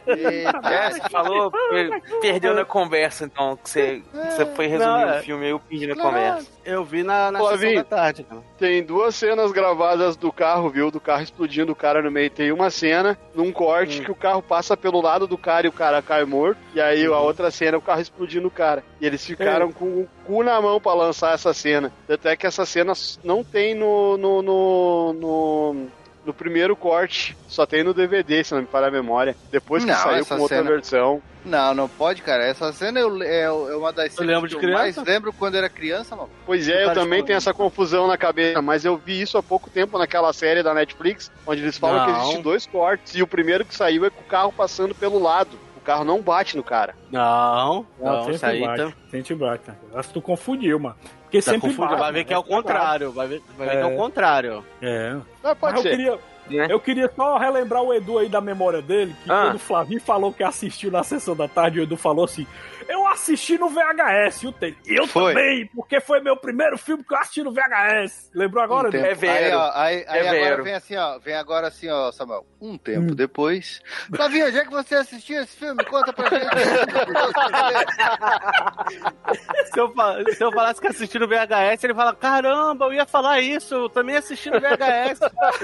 É, 0.06 0.90
você 0.90 1.08
falou, 1.10 1.50
perdeu 2.20 2.54
na 2.54 2.64
conversa, 2.64 3.24
então, 3.24 3.56
que 3.56 3.70
você, 3.70 4.02
você 4.12 4.46
foi 4.46 4.66
resumir 4.66 4.90
Não, 4.90 5.06
o 5.06 5.10
é. 5.10 5.22
filme 5.22 5.46
e 5.46 5.50
eu 5.50 5.60
perdi 5.60 5.86
na 5.86 5.96
conversa. 5.96 6.50
Eu 6.64 6.84
vi 6.84 7.02
na, 7.02 7.30
na 7.30 7.40
sessão 7.40 7.74
da 7.74 7.84
tarde. 7.84 8.24
Cara. 8.24 8.42
Tem 8.58 8.82
duas 8.82 9.14
cenas 9.14 9.50
gravadas 9.50 10.16
do 10.16 10.30
carro, 10.30 10.68
viu? 10.68 10.90
Do 10.90 11.00
carro 11.00 11.22
explodindo 11.22 11.72
o 11.72 11.76
cara 11.76 12.02
no 12.02 12.10
meio. 12.10 12.28
Tem 12.28 12.52
uma 12.52 12.68
cena, 12.68 13.18
num 13.34 13.50
corte, 13.50 14.00
hum. 14.00 14.04
que 14.04 14.10
o 14.10 14.14
carro 14.14 14.42
passa 14.42 14.76
pelo 14.76 15.00
lado 15.00 15.26
do 15.26 15.38
cara 15.38 15.66
e 15.66 15.70
o 15.70 15.72
cara 15.72 16.02
cai 16.02 16.24
morto. 16.24 16.58
E 16.74 16.80
aí 16.80 17.06
a 17.06 17.10
uhum. 17.10 17.24
outra 17.24 17.50
cena, 17.50 17.78
o 17.78 17.82
carro 17.82 18.02
explodindo 18.02 18.48
o 18.48 18.50
cara. 18.50 18.84
E 19.00 19.06
eles 19.06 19.24
ficaram 19.24 19.70
é. 19.70 19.72
com 19.72 19.86
o 19.86 20.08
cu 20.26 20.42
na 20.42 20.60
mão 20.60 20.78
para 20.78 20.92
lançar 20.92 21.32
essa 21.32 21.54
cena. 21.54 21.90
Até 22.08 22.36
que 22.36 22.46
essa 22.46 22.66
cena 22.66 22.92
não 23.24 23.42
tem 23.42 23.74
no, 23.74 24.18
no, 24.18 24.42
no, 24.42 25.12
no 25.14 25.86
no 26.28 26.34
primeiro 26.34 26.76
corte. 26.76 27.34
Só 27.48 27.64
tem 27.64 27.82
no 27.82 27.94
DVD, 27.94 28.44
se 28.44 28.52
não 28.52 28.60
me 28.60 28.66
falha 28.66 28.88
a 28.88 28.90
memória. 28.90 29.34
Depois 29.50 29.82
que 29.82 29.90
não, 29.90 29.96
saiu 29.96 30.26
com 30.26 30.34
outra 30.34 30.58
cena... 30.58 30.70
versão. 30.70 31.22
Não, 31.42 31.74
não 31.74 31.88
pode, 31.88 32.20
cara. 32.20 32.44
Essa 32.44 32.70
cena 32.70 33.00
eu, 33.00 33.22
é, 33.22 33.44
é 33.44 33.50
uma 33.50 33.90
das 33.90 34.12
cenas 34.12 34.18
eu 34.18 34.34
lembro 34.34 34.48
de 34.48 34.56
que 34.58 34.66
eu 34.66 34.72
mais 34.72 34.96
lembro 34.98 35.32
quando 35.32 35.54
era 35.54 35.70
criança, 35.70 36.14
mano. 36.14 36.28
Pois 36.44 36.68
é, 36.68 36.84
eu 36.84 36.92
também 36.92 37.24
tenho 37.24 37.38
essa 37.38 37.54
confusão 37.54 38.06
na 38.06 38.18
cabeça, 38.18 38.60
mas 38.60 38.84
eu 38.84 38.98
vi 38.98 39.22
isso 39.22 39.38
há 39.38 39.42
pouco 39.42 39.70
tempo 39.70 39.98
naquela 39.98 40.30
série 40.34 40.62
da 40.62 40.74
Netflix, 40.74 41.32
onde 41.46 41.62
eles 41.62 41.78
falam 41.78 42.00
não. 42.00 42.04
que 42.04 42.20
existem 42.20 42.42
dois 42.42 42.66
cortes, 42.66 43.14
e 43.14 43.22
o 43.22 43.26
primeiro 43.26 43.64
que 43.64 43.74
saiu 43.74 44.04
é 44.04 44.10
com 44.10 44.20
o 44.20 44.24
carro 44.24 44.52
passando 44.52 44.94
pelo 44.94 45.18
lado 45.18 45.58
carro 45.88 46.04
não 46.04 46.20
bate 46.20 46.54
no 46.56 46.62
cara. 46.62 46.94
Não, 47.10 47.86
não, 47.98 48.18
sempre 48.20 48.34
isso 48.34 48.46
aí 48.46 48.60
bate, 48.60 48.82
tá... 48.82 48.92
sempre 49.10 49.34
bate. 49.34 49.70
Acho 49.94 50.08
que 50.08 50.14
tu 50.14 50.20
confundiu, 50.22 50.78
mano. 50.78 50.94
Porque 51.22 51.40
Tá 51.42 51.52
sempre 51.52 51.72
bate, 51.72 51.94
vai 51.96 52.12
ver 52.12 52.24
que 52.24 52.34
é 52.34 52.38
o 52.38 52.44
contrário, 52.44 53.10
vai 53.10 53.26
ver, 53.26 53.42
vai 53.56 53.68
ver 53.68 53.76
que 53.76 53.82
é 53.82 53.86
o 53.86 53.96
contrário. 53.96 54.64
É. 54.82 55.16
Mas 55.42 55.58
pode 55.58 55.72
Mas 55.74 55.82
ser. 55.82 55.88
eu 55.88 56.18
queria, 56.48 56.66
eu 56.70 56.80
queria 56.80 57.12
só 57.16 57.38
relembrar 57.38 57.82
o 57.82 57.92
Edu 57.94 58.18
aí 58.18 58.28
da 58.28 58.40
memória 58.40 58.82
dele, 58.82 59.14
que 59.24 59.30
Ah. 59.30 59.44
quando 59.46 59.56
o 59.56 59.58
Flavinho 59.58 60.00
falou 60.00 60.32
que 60.32 60.42
assistiu 60.44 60.90
na 60.90 61.02
sessão 61.02 61.34
da 61.34 61.48
tarde, 61.48 61.80
o 61.80 61.82
Edu 61.82 61.96
falou 61.96 62.24
assim: 62.26 62.46
Eu 62.88 63.06
assisti 63.06 63.58
no 63.58 63.68
VHS, 63.68 64.44
o 64.44 64.52
tem. 64.52 64.74
Eu 64.86 65.06
Foi. 65.06 65.34
também, 65.34 65.66
porque 65.74 66.00
foi 66.00 66.20
meu 66.20 66.36
primeiro 66.36 66.78
filme 66.78 67.04
que 67.04 67.12
eu 67.12 67.18
assisti 67.18 67.42
no 67.42 67.52
VHS. 67.52 68.30
Lembrou 68.34 68.64
agora, 68.64 68.86
Um 68.88 68.90
Edu? 68.90 69.02
tempo. 69.02 69.26
Aí, 69.30 69.52
ó, 69.52 69.70
aí, 69.74 70.04
aí 70.08 70.18
É 70.18 70.28
agora 70.28 70.44
vero. 70.50 70.64
vem 70.64 70.74
assim, 70.74 70.96
ó. 70.96 71.18
Vem 71.18 71.34
agora 71.34 71.68
assim, 71.68 71.88
ó, 71.90 72.10
Samuel. 72.10 72.46
Um 72.60 72.78
tempo 72.78 73.14
depois. 73.14 73.82
Flavinho, 74.14 74.50
já 74.50 74.64
que 74.64 74.70
você 74.70 74.94
assistiu 74.94 75.42
esse 75.42 75.56
filme, 75.56 75.84
conta 75.84 76.12
pra 76.12 76.28
gente. 76.30 76.48
Se 79.72 79.80
eu, 79.80 79.92
se 80.34 80.42
eu 80.44 80.52
falasse 80.52 80.80
que 80.80 80.86
assisti 80.86 81.18
no 81.18 81.28
VHS, 81.28 81.84
ele 81.84 81.94
fala: 81.94 82.14
Caramba, 82.14 82.86
eu 82.86 82.92
ia 82.94 83.06
falar 83.06 83.40
isso, 83.40 83.74
eu 83.74 83.88
também 83.88 84.16
assisti 84.16 84.50
no 84.50 84.60
VHS. 84.60 85.20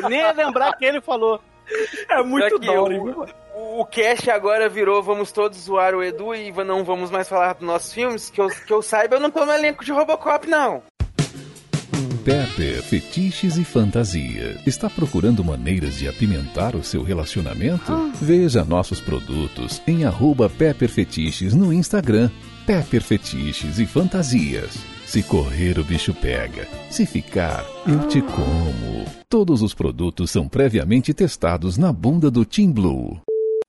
Nem 0.08 0.20
ia 0.20 0.32
lembrar 0.32 0.72
que 0.76 0.84
ele 0.84 1.00
falou. 1.00 1.40
É 2.08 2.22
muito 2.22 2.56
Aqui, 2.56 2.68
o, 2.68 3.80
o, 3.80 3.86
cast 3.86 4.30
agora 4.30 4.68
virou 4.68 5.02
Vamos 5.02 5.32
todos 5.32 5.58
zoar 5.58 5.94
o 5.94 6.02
Edu 6.02 6.34
e 6.34 6.52
não 6.64 6.84
vamos 6.84 7.10
mais 7.10 7.28
falar 7.28 7.54
dos 7.54 7.66
nossos 7.66 7.92
filmes. 7.92 8.30
Que 8.30 8.40
eu, 8.40 8.48
que 8.48 8.72
eu 8.72 8.82
saiba, 8.82 9.16
eu 9.16 9.20
não 9.20 9.30
tô 9.30 9.44
no 9.44 9.52
elenco 9.52 9.84
de 9.84 9.92
Robocop, 9.92 10.46
não. 10.48 10.82
Pepper 12.24 12.82
Fetiches 12.82 13.58
e 13.58 13.64
Fantasia. 13.64 14.58
Está 14.66 14.88
procurando 14.88 15.44
maneiras 15.44 15.96
de 15.96 16.08
apimentar 16.08 16.74
o 16.74 16.82
seu 16.82 17.02
relacionamento? 17.02 17.92
Veja 18.14 18.64
nossos 18.64 18.98
produtos 18.98 19.82
em 19.86 20.06
arroba 20.06 20.48
Pepper 20.48 20.88
Fetiches 20.88 21.54
no 21.54 21.70
Instagram. 21.70 22.30
Pepper 22.66 23.02
Fetiches 23.02 23.78
e 23.78 23.84
Fantasias. 23.84 24.93
Se 25.06 25.22
correr, 25.22 25.78
o 25.78 25.84
bicho 25.84 26.12
pega. 26.14 26.66
Se 26.90 27.06
ficar, 27.06 27.64
eu 27.86 28.08
te 28.08 28.20
como. 28.22 29.04
Todos 29.28 29.62
os 29.62 29.74
produtos 29.74 30.30
são 30.30 30.48
previamente 30.48 31.12
testados 31.12 31.76
na 31.76 31.92
bunda 31.92 32.30
do 32.30 32.44
Team 32.44 32.72
Blue. 32.72 33.20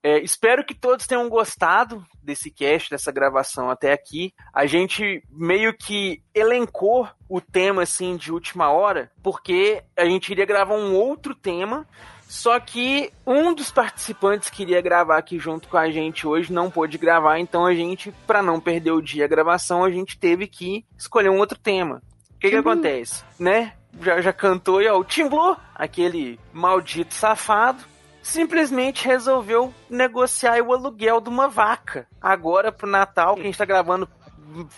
É, 0.01 0.19
espero 0.19 0.63
que 0.63 0.75
todos 0.75 1.07
tenham 1.07 1.27
gostado 1.27 2.05
desse 2.21 2.51
cast, 2.51 2.91
dessa 2.91 3.11
gravação 3.11 3.69
até 3.69 3.91
aqui. 3.91 4.33
A 4.53 4.65
gente 4.65 5.23
meio 5.31 5.75
que 5.75 6.21
elencou 6.33 7.07
o 7.27 7.41
tema 7.41 7.81
assim 7.81 8.15
de 8.15 8.31
última 8.31 8.71
hora, 8.71 9.11
porque 9.23 9.83
a 9.97 10.05
gente 10.05 10.29
iria 10.31 10.45
gravar 10.45 10.75
um 10.75 10.93
outro 10.95 11.33
tema. 11.33 11.87
Só 12.27 12.59
que 12.59 13.11
um 13.25 13.53
dos 13.53 13.71
participantes 13.71 14.49
que 14.49 14.63
iria 14.63 14.81
gravar 14.81 15.17
aqui 15.17 15.37
junto 15.37 15.67
com 15.67 15.77
a 15.77 15.89
gente 15.89 16.27
hoje 16.27 16.51
não 16.51 16.71
pôde 16.71 16.97
gravar, 16.97 17.39
então 17.39 17.65
a 17.65 17.73
gente, 17.73 18.11
para 18.25 18.41
não 18.41 18.59
perder 18.59 18.91
o 18.91 19.01
dia 19.01 19.25
a 19.25 19.27
gravação, 19.27 19.83
a 19.83 19.91
gente 19.91 20.17
teve 20.17 20.47
que 20.47 20.85
escolher 20.97 21.29
um 21.29 21.37
outro 21.37 21.57
tema. 21.57 22.01
O 22.35 22.39
que 22.39 22.49
que 22.49 22.55
acontece, 22.55 23.23
né? 23.39 23.73
Já, 24.01 24.19
já 24.21 24.33
cantou 24.33 24.79
aí, 24.79 24.87
ó, 24.87 24.99
o 24.99 25.03
Tim 25.03 25.29
Blue, 25.29 25.55
aquele 25.73 26.39
maldito 26.51 27.13
safado, 27.13 27.83
simplesmente 28.21 29.07
resolveu 29.07 29.73
negociar 29.89 30.61
o 30.61 30.73
aluguel 30.73 31.21
de 31.21 31.29
uma 31.29 31.47
vaca. 31.47 32.07
Agora 32.19 32.71
pro 32.71 32.87
Natal, 32.87 33.35
que 33.35 33.41
a 33.41 33.45
gente 33.45 33.57
tá 33.57 33.65
gravando 33.65 34.09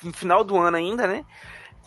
no 0.03 0.13
final 0.13 0.43
do 0.43 0.57
ano 0.57 0.77
ainda, 0.77 1.07
né? 1.07 1.25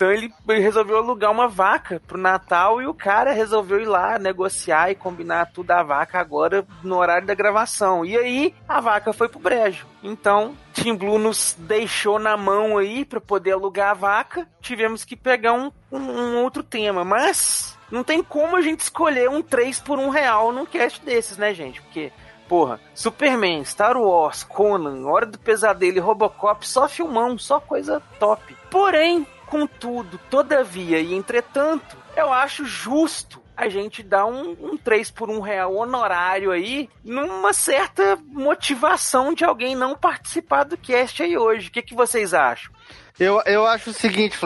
Então 0.01 0.11
ele 0.11 0.33
resolveu 0.49 0.97
alugar 0.97 1.31
uma 1.31 1.47
vaca 1.47 2.01
pro 2.07 2.17
Natal 2.17 2.81
e 2.81 2.87
o 2.87 2.95
cara 2.95 3.35
resolveu 3.35 3.83
ir 3.83 3.85
lá 3.85 4.19
negociar 4.19 4.91
e 4.91 4.95
combinar 4.95 5.53
tudo 5.53 5.67
da 5.67 5.83
vaca 5.83 6.19
agora 6.19 6.67
no 6.83 6.97
horário 6.97 7.27
da 7.27 7.35
gravação. 7.35 8.03
E 8.03 8.17
aí 8.17 8.55
a 8.67 8.81
vaca 8.81 9.13
foi 9.13 9.29
pro 9.29 9.39
brejo. 9.39 9.87
Então 10.03 10.57
Tim 10.73 10.95
Blue 10.95 11.19
nos 11.19 11.55
deixou 11.59 12.19
na 12.19 12.35
mão 12.35 12.79
aí 12.79 13.05
para 13.05 13.21
poder 13.21 13.53
alugar 13.53 13.91
a 13.91 13.95
vaca. 13.95 14.49
Tivemos 14.63 15.05
que 15.05 15.15
pegar 15.15 15.53
um, 15.53 15.71
um, 15.93 15.99
um 15.99 16.43
outro 16.45 16.63
tema, 16.63 17.05
mas 17.05 17.77
não 17.91 18.03
tem 18.03 18.23
como 18.23 18.57
a 18.57 18.63
gente 18.63 18.81
escolher 18.81 19.29
um 19.29 19.43
3 19.43 19.81
por 19.81 19.99
um 19.99 20.09
real 20.09 20.51
num 20.51 20.65
cast 20.65 21.05
desses, 21.05 21.37
né, 21.37 21.53
gente? 21.53 21.83
Porque 21.83 22.11
Porra, 22.49 22.81
Superman, 22.95 23.65
Star 23.65 23.97
Wars, 23.97 24.43
Conan, 24.43 25.07
Hora 25.07 25.25
do 25.25 25.39
Pesadelo 25.39 25.99
e 25.99 26.01
Robocop, 26.01 26.67
só 26.67 26.89
filmão, 26.89 27.39
só 27.39 27.61
coisa 27.61 28.03
top. 28.19 28.57
Porém, 28.69 29.25
contudo, 29.51 30.19
todavia 30.31 31.01
e 31.01 31.13
entretanto, 31.13 31.97
eu 32.17 32.33
acho 32.33 32.65
justo 32.65 33.43
a 33.57 33.69
gente 33.69 34.03
dar 34.03 34.25
um, 34.25 34.57
um 34.59 34.77
3 34.79 35.11
por 35.11 35.29
1 35.29 35.41
real 35.41 35.75
honorário 35.77 36.51
aí, 36.51 36.89
numa 37.05 37.53
certa 37.53 38.17
motivação 38.17 39.35
de 39.35 39.45
alguém 39.45 39.77
não 39.77 39.95
participar 39.95 40.65
do 40.65 40.79
cast 40.79 41.23
aí 41.23 41.37
hoje. 41.37 41.69
O 41.69 41.71
que, 41.71 41.83
que 41.83 41.95
vocês 41.95 42.33
acham? 42.33 42.73
Eu, 43.19 43.43
eu 43.45 43.67
acho 43.67 43.91
o 43.91 43.93
seguinte, 43.93 44.39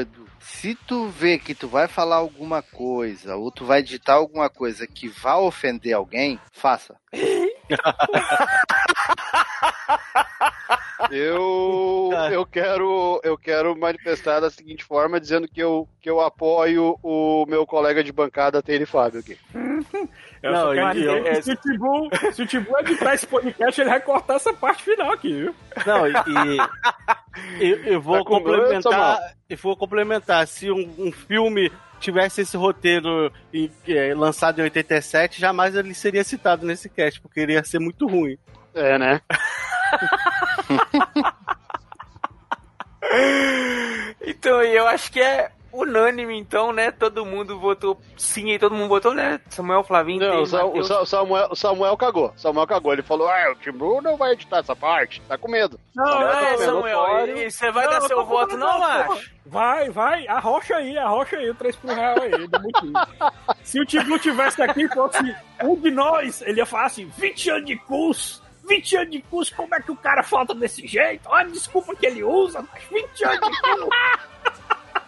Edu. 0.00 0.24
Se 0.40 0.74
tu 0.74 1.08
vê 1.08 1.38
que 1.38 1.54
tu 1.54 1.68
vai 1.68 1.86
falar 1.86 2.16
alguma 2.16 2.62
coisa, 2.62 3.36
ou 3.36 3.50
tu 3.50 3.66
vai 3.66 3.82
digitar 3.82 4.16
alguma 4.16 4.48
coisa 4.48 4.86
que 4.86 5.08
vá 5.08 5.36
ofender 5.36 5.94
alguém, 5.94 6.40
faça. 6.52 6.94
Eu, 11.10 12.10
eu 12.32 12.46
quero 12.46 13.20
eu 13.22 13.36
quero 13.36 13.76
manifestar 13.78 14.40
da 14.40 14.50
seguinte 14.50 14.84
forma, 14.84 15.20
dizendo 15.20 15.46
que 15.48 15.60
eu, 15.62 15.88
que 16.00 16.08
eu 16.08 16.20
apoio 16.20 16.98
o 17.02 17.44
meu 17.46 17.66
colega 17.66 18.02
de 18.02 18.12
bancada, 18.12 18.62
Taylor 18.62 18.86
Fábio 18.86 19.20
aqui. 19.20 19.36
Eu 20.42 20.52
Não, 20.52 20.60
só 20.60 20.72
quero 20.74 20.88
e- 20.90 20.94
dizer 20.94 21.18
e- 21.18 21.22
que 21.36 21.42
se 21.42 21.52
o 21.52 21.56
Tibu, 21.56 22.10
se 22.32 22.42
o 22.42 22.46
Tibu 22.46 22.78
editar 22.78 23.14
esse 23.14 23.26
podcast, 23.26 23.80
ele 23.80 23.90
vai 23.90 24.00
cortar 24.00 24.34
essa 24.36 24.52
parte 24.54 24.82
final 24.82 25.12
aqui, 25.12 25.32
viu? 25.34 25.54
Não, 25.86 26.06
e, 26.06 26.12
e- 27.60 27.70
eu, 27.70 27.84
eu 27.84 28.00
vou 28.00 28.18
Tá 28.18 28.24
complementar. 28.24 29.18
Eu 29.48 29.56
vou 29.58 29.76
complementar. 29.76 30.46
Se 30.46 30.70
um, 30.70 30.94
um 30.98 31.12
filme 31.12 31.70
tivesse 32.00 32.40
esse 32.42 32.56
roteiro 32.56 33.30
em- 33.52 33.70
é, 33.88 34.14
lançado 34.14 34.58
em 34.60 34.62
87, 34.64 35.40
jamais 35.40 35.74
ele 35.76 35.92
seria 35.94 36.24
citado 36.24 36.66
nesse 36.66 36.88
cast, 36.88 37.20
porque 37.20 37.40
iria 37.40 37.62
ser 37.64 37.78
muito 37.78 38.06
ruim. 38.06 38.38
É, 38.74 38.98
né? 38.98 39.20
Então, 44.26 44.62
eu 44.62 44.86
acho 44.88 45.10
que 45.12 45.20
é 45.20 45.50
unânime, 45.72 46.38
então, 46.38 46.72
né? 46.72 46.90
Todo 46.92 47.26
mundo 47.26 47.58
votou 47.58 48.00
sim 48.16 48.50
e 48.52 48.58
todo 48.58 48.74
mundo 48.74 48.88
votou, 48.88 49.12
né? 49.12 49.40
Samuel 49.50 49.82
Flavinho. 49.82 50.20
Não, 50.20 50.30
tem 50.30 50.42
o, 50.42 50.46
Sa- 50.46 50.64
o 50.64 50.68
Matheus. 50.68 50.86
Sa- 50.86 51.00
o 51.02 51.06
Samuel, 51.06 51.48
o 51.50 51.56
Samuel 51.56 51.96
cagou. 51.96 52.32
Samuel 52.36 52.66
cagou. 52.66 52.92
Ele 52.92 53.02
falou: 53.02 53.28
Ah, 53.28 53.50
o 53.52 53.56
Tim 53.56 53.72
Blue 53.72 54.00
não 54.00 54.16
vai 54.16 54.32
editar 54.32 54.58
essa 54.58 54.74
parte. 54.76 55.20
Tá 55.28 55.36
com 55.36 55.50
medo. 55.50 55.78
Não, 55.94 56.04
Não, 56.04 56.28
é, 56.28 56.54
é, 56.54 56.58
Samuel, 56.58 57.06
você 57.50 57.70
vai 57.72 57.88
dar 57.88 57.96
eu 57.96 58.02
seu 58.06 58.24
voto, 58.24 58.56
não, 58.56 58.78
macho? 58.78 59.30
Vai, 59.46 59.90
vai, 59.90 60.26
arrocha 60.28 60.76
aí, 60.76 60.96
arrocha 60.96 61.36
aí 61.36 61.50
o 61.50 61.54
3 61.54 61.76
por 61.76 61.90
real 61.90 62.16
aí. 62.22 62.30
Se 63.62 63.80
o 63.80 63.84
Tibu 63.84 64.18
tivesse 64.18 64.62
aqui 64.62 64.88
fosse 64.88 65.34
um 65.62 65.76
de 65.76 65.90
nós, 65.90 66.40
ele 66.42 66.60
ia 66.60 66.66
falar 66.66 66.86
assim, 66.86 67.10
20 67.18 67.50
anos 67.50 67.66
de 67.66 67.76
curso, 67.76 68.42
20 68.66 68.96
anos 68.96 69.10
de 69.10 69.22
curso, 69.22 69.54
como 69.54 69.74
é 69.74 69.80
que 69.80 69.90
o 69.90 69.96
cara 69.96 70.22
falta 70.22 70.54
desse 70.54 70.86
jeito? 70.86 71.28
Olha 71.28 71.46
a 71.46 71.50
desculpa 71.50 71.94
que 71.94 72.06
ele 72.06 72.22
usa, 72.22 72.66
mas 72.72 72.82
20 72.84 73.24
anos 73.24 73.50
de 73.50 73.60
curso. 73.62 73.88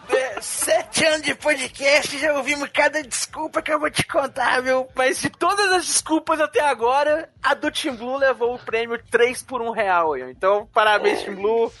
É, 0.09 0.39
Sete 0.39 1.05
anos 1.05 1.21
de 1.23 1.35
podcast, 1.35 2.17
já 2.17 2.31
ouvimos 2.33 2.69
cada 2.69 3.03
desculpa 3.03 3.61
que 3.61 3.73
eu 3.73 3.79
vou 3.79 3.89
te 3.91 4.05
contar, 4.07 4.61
viu? 4.61 4.87
Mas 4.95 5.21
de 5.21 5.29
todas 5.29 5.69
as 5.73 5.85
desculpas 5.85 6.39
até 6.39 6.61
agora, 6.61 7.29
a 7.43 7.53
do 7.53 7.69
Team 7.69 7.97
Blue 7.97 8.17
levou 8.17 8.55
o 8.55 8.59
prêmio 8.59 8.97
3 9.11 9.43
por 9.43 9.61
1 9.61 9.71
real. 9.71 10.17
Então, 10.17 10.65
parabéns, 10.73 11.23
Team 11.23 11.35
Blue. 11.35 11.71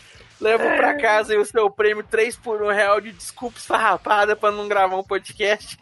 Leva 0.41 0.75
pra 0.75 0.97
casa 0.97 1.33
aí 1.33 1.39
o 1.39 1.45
seu 1.45 1.69
prêmio 1.71 2.03
3 2.03 2.35
por 2.35 2.61
1 2.61 2.67
real 2.67 2.99
de 2.99 3.13
desculpa 3.13 3.57
esfarrapada 3.57 4.35
pra 4.35 4.51
não 4.51 4.67
gravar 4.67 4.97
um 4.97 5.03
podcast. 5.03 5.79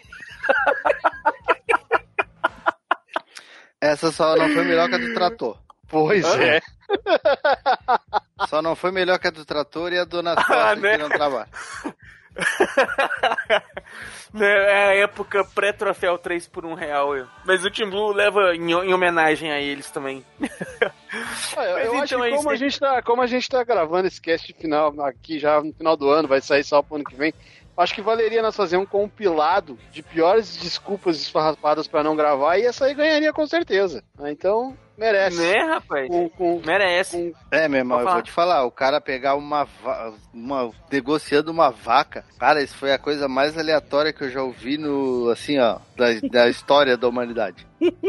Essa 3.81 4.11
só 4.11 4.35
não 4.35 4.49
foi 4.49 4.63
melhor 4.63 4.87
que 4.87 4.95
a 4.95 4.99
do 4.99 5.13
trator. 5.13 5.64
Pois 5.87 6.25
Hã? 6.25 6.41
é. 6.43 6.61
Só 8.47 8.61
não 8.61 8.75
foi 8.75 8.91
melhor 8.91 9.17
que 9.19 9.27
a 9.27 9.31
do 9.31 9.45
trator 9.45 9.91
e 9.93 9.99
a 9.99 10.03
dona 10.05 10.33
Ah, 10.37 10.43
Costa 10.43 10.75
né? 10.75 10.91
que 10.91 10.97
não 11.03 11.09
trabalha. 11.09 11.47
Né, 14.33 14.47
É 14.47 14.85
a 14.87 14.95
época 14.95 15.45
pré-troféu 15.55 16.17
3 16.17 16.45
por 16.49 16.65
1 16.65 16.73
real. 16.73 17.15
eu. 17.15 17.25
Mas 17.45 17.63
o 17.63 17.71
Team 17.71 17.89
Blue 17.89 18.11
leva 18.11 18.53
em, 18.53 18.71
em 18.71 18.93
homenagem 18.93 19.49
a 19.51 19.61
eles 19.61 19.89
também. 19.89 20.25
Ah, 21.55 21.63
eu 21.63 21.77
eu 21.77 21.93
acho 22.01 22.13
então 22.15 22.23
é 22.25 22.29
que 22.29 22.35
isso 22.35 22.43
como 22.43 22.49
a, 22.49 22.55
gente 22.57 22.79
tá, 22.79 23.01
como 23.01 23.21
a 23.21 23.27
gente 23.27 23.47
tá 23.47 23.63
gravando 23.63 24.07
esse 24.07 24.19
cast 24.19 24.51
final 24.53 24.93
aqui 25.05 25.39
já 25.39 25.61
no 25.61 25.71
final 25.71 25.95
do 25.95 26.09
ano, 26.09 26.27
vai 26.27 26.41
sair 26.41 26.65
só 26.65 26.81
pro 26.81 26.95
ano 26.95 27.05
que 27.05 27.15
vem. 27.15 27.33
Acho 27.77 27.93
que 27.93 28.01
valeria 28.01 28.41
nós 28.41 28.55
fazer 28.55 28.75
um 28.77 28.85
compilado 28.85 29.77
de 29.91 30.01
piores 30.03 30.57
desculpas 30.57 31.21
esfarrapadas 31.21 31.87
pra 31.87 32.03
não 32.03 32.15
gravar 32.15 32.57
e 32.57 32.65
essa 32.65 32.85
aí 32.85 32.93
ganharia 32.93 33.31
com 33.31 33.47
certeza. 33.47 34.03
Ah, 34.19 34.29
Então, 34.31 34.75
merece. 34.97 35.37
Né, 35.37 35.59
rapaz? 35.65 36.07
Com, 36.07 36.29
com, 36.29 36.61
Merece. 36.65 37.33
É, 37.51 37.67
meu 37.67 37.79
irmão, 37.79 37.99
eu 37.99 38.03
falar. 38.03 38.15
vou 38.15 38.23
te 38.23 38.31
falar, 38.31 38.63
o 38.65 38.71
cara 38.71 39.01
pegar 39.01 39.35
uma, 39.35 39.65
va- 39.83 40.13
uma 40.33 40.71
negociando 40.91 41.51
uma 41.51 41.69
vaca, 41.69 42.23
cara, 42.39 42.61
isso 42.61 42.77
foi 42.77 42.91
a 42.91 42.97
coisa 42.97 43.27
mais 43.27 43.57
aleatória 43.57 44.13
que 44.13 44.23
eu 44.23 44.29
já 44.31 44.41
ouvi 44.41 44.77
no, 44.77 45.29
assim, 45.29 45.59
ó, 45.59 45.79
da, 45.97 46.05
da 46.29 46.49
história 46.49 46.95
da 46.97 47.07
humanidade. 47.07 47.67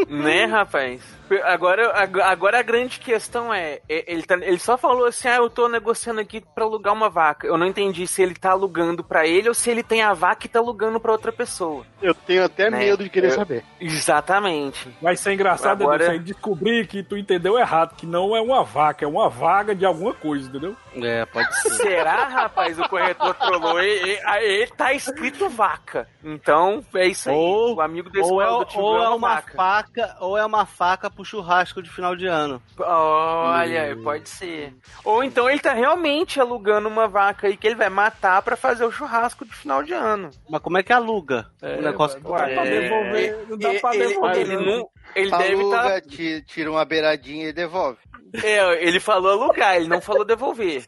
Né, 0.08 0.44
rapaz? 0.46 1.02
Agora, 1.44 1.90
ag- 2.00 2.20
agora 2.20 2.60
a 2.60 2.62
grande 2.62 3.00
questão 3.00 3.52
é, 3.52 3.80
é, 3.88 4.04
ele, 4.12 4.22
tá- 4.22 4.36
ele 4.36 4.58
só 4.60 4.78
falou 4.78 5.06
assim, 5.06 5.26
ah, 5.28 5.36
eu 5.36 5.50
tô 5.50 5.68
negociando 5.68 6.20
aqui 6.20 6.40
pra 6.54 6.64
alugar 6.64 6.92
uma 6.94 7.08
vaca. 7.10 7.46
Eu 7.46 7.58
não 7.58 7.66
entendi 7.66 8.06
se 8.06 8.22
ele 8.22 8.34
tá 8.34 8.52
alugando 8.52 9.02
pra 9.02 9.26
ele 9.26 9.48
ou 9.48 9.54
se 9.54 9.68
ele 9.68 9.82
tem 9.82 10.02
a 10.02 10.12
vaca 10.14 10.46
e 10.46 10.48
tá 10.48 10.60
alugando 10.60 11.00
pra 11.00 11.10
outra 11.10 11.32
pessoa. 11.32 11.84
Eu 12.00 12.14
tenho 12.14 12.44
até 12.44 12.70
Né? 12.70 12.78
medo 12.78 13.02
de 13.02 13.10
querer 13.10 13.28
Eu- 13.28 13.32
saber. 13.32 13.64
Exatamente. 13.80 14.88
Vai 15.02 15.16
ser 15.16 15.32
engraçado 15.32 15.82
Agora- 15.82 16.04
Agora... 16.04 16.18
descobrir 16.20 16.86
que 16.86 17.02
tu 17.02 17.16
entendeu 17.16 17.58
errado, 17.58 17.96
que 17.96 18.06
não 18.06 18.36
é 18.36 18.40
uma 18.40 18.62
vaca, 18.62 19.04
é 19.04 19.08
uma 19.08 19.28
vaga 19.28 19.74
de 19.74 19.84
alguma 19.84 20.14
coisa, 20.14 20.48
entendeu? 20.48 20.76
É, 20.94 21.26
pode 21.26 21.54
ser. 21.60 21.70
Será, 21.70 22.24
rapaz? 22.28 22.78
O 22.78 22.88
corretor 22.88 23.34
trollou. 23.34 23.80
Ele, 23.80 24.10
ele, 24.10 24.20
ele 24.44 24.66
tá 24.68 24.92
escrito 24.94 25.48
vaca. 25.48 26.08
Então, 26.24 26.84
é 26.94 27.08
isso 27.08 27.28
aí. 27.28 27.36
Ou- 27.36 27.74
o 27.76 27.80
amigo 27.80 28.08
desse 28.10 28.30
Ou 28.30 28.40
é, 28.40 28.48
ou 28.48 28.62
é 28.96 29.08
uma 29.08 29.14
uma 29.16 29.34
vaca. 29.34 29.52
Faca, 29.66 30.16
ou 30.20 30.38
é 30.38 30.44
uma 30.46 30.64
faca 30.64 31.10
pro 31.10 31.24
churrasco 31.24 31.82
de 31.82 31.90
final 31.90 32.14
de 32.14 32.26
ano. 32.26 32.62
Olha, 32.78 33.96
pode 34.02 34.28
ser. 34.28 34.74
Ou 35.04 35.24
então 35.24 35.48
ele 35.50 35.58
tá 35.60 35.72
realmente 35.72 36.40
alugando 36.40 36.88
uma 36.88 37.08
vaca 37.08 37.46
aí 37.48 37.56
que 37.56 37.66
ele 37.66 37.74
vai 37.74 37.88
matar 37.88 38.40
pra 38.42 38.56
fazer 38.56 38.84
o 38.84 38.92
churrasco 38.92 39.44
de 39.44 39.52
final 39.54 39.82
de 39.82 39.92
ano. 39.92 40.30
Mas 40.48 40.60
como 40.62 40.78
é 40.78 40.82
que 40.82 40.92
aluga? 40.92 41.50
o 41.62 41.82
negócio 41.82 42.20
Não 42.22 42.30
dá 42.30 42.44
pra 42.44 42.64
devolver, 42.64 43.46
não 43.48 43.58
dá 43.58 43.74
pra 43.80 43.94
ele, 43.94 44.06
devolver. 44.08 44.38
ele 44.40 44.56
não. 44.56 44.64
não. 44.78 44.88
Ele 45.14 45.30
deve 45.30 45.70
tá. 45.70 46.00
ti- 46.00 46.42
tira 46.46 46.70
uma 46.70 46.84
beiradinha 46.84 47.48
e 47.48 47.52
devolve. 47.52 47.98
É, 48.42 48.86
ele 48.86 49.00
falou 49.00 49.32
alugar, 49.32 49.76
ele 49.76 49.88
não 49.88 50.00
falou 50.00 50.24
devolver. 50.24 50.84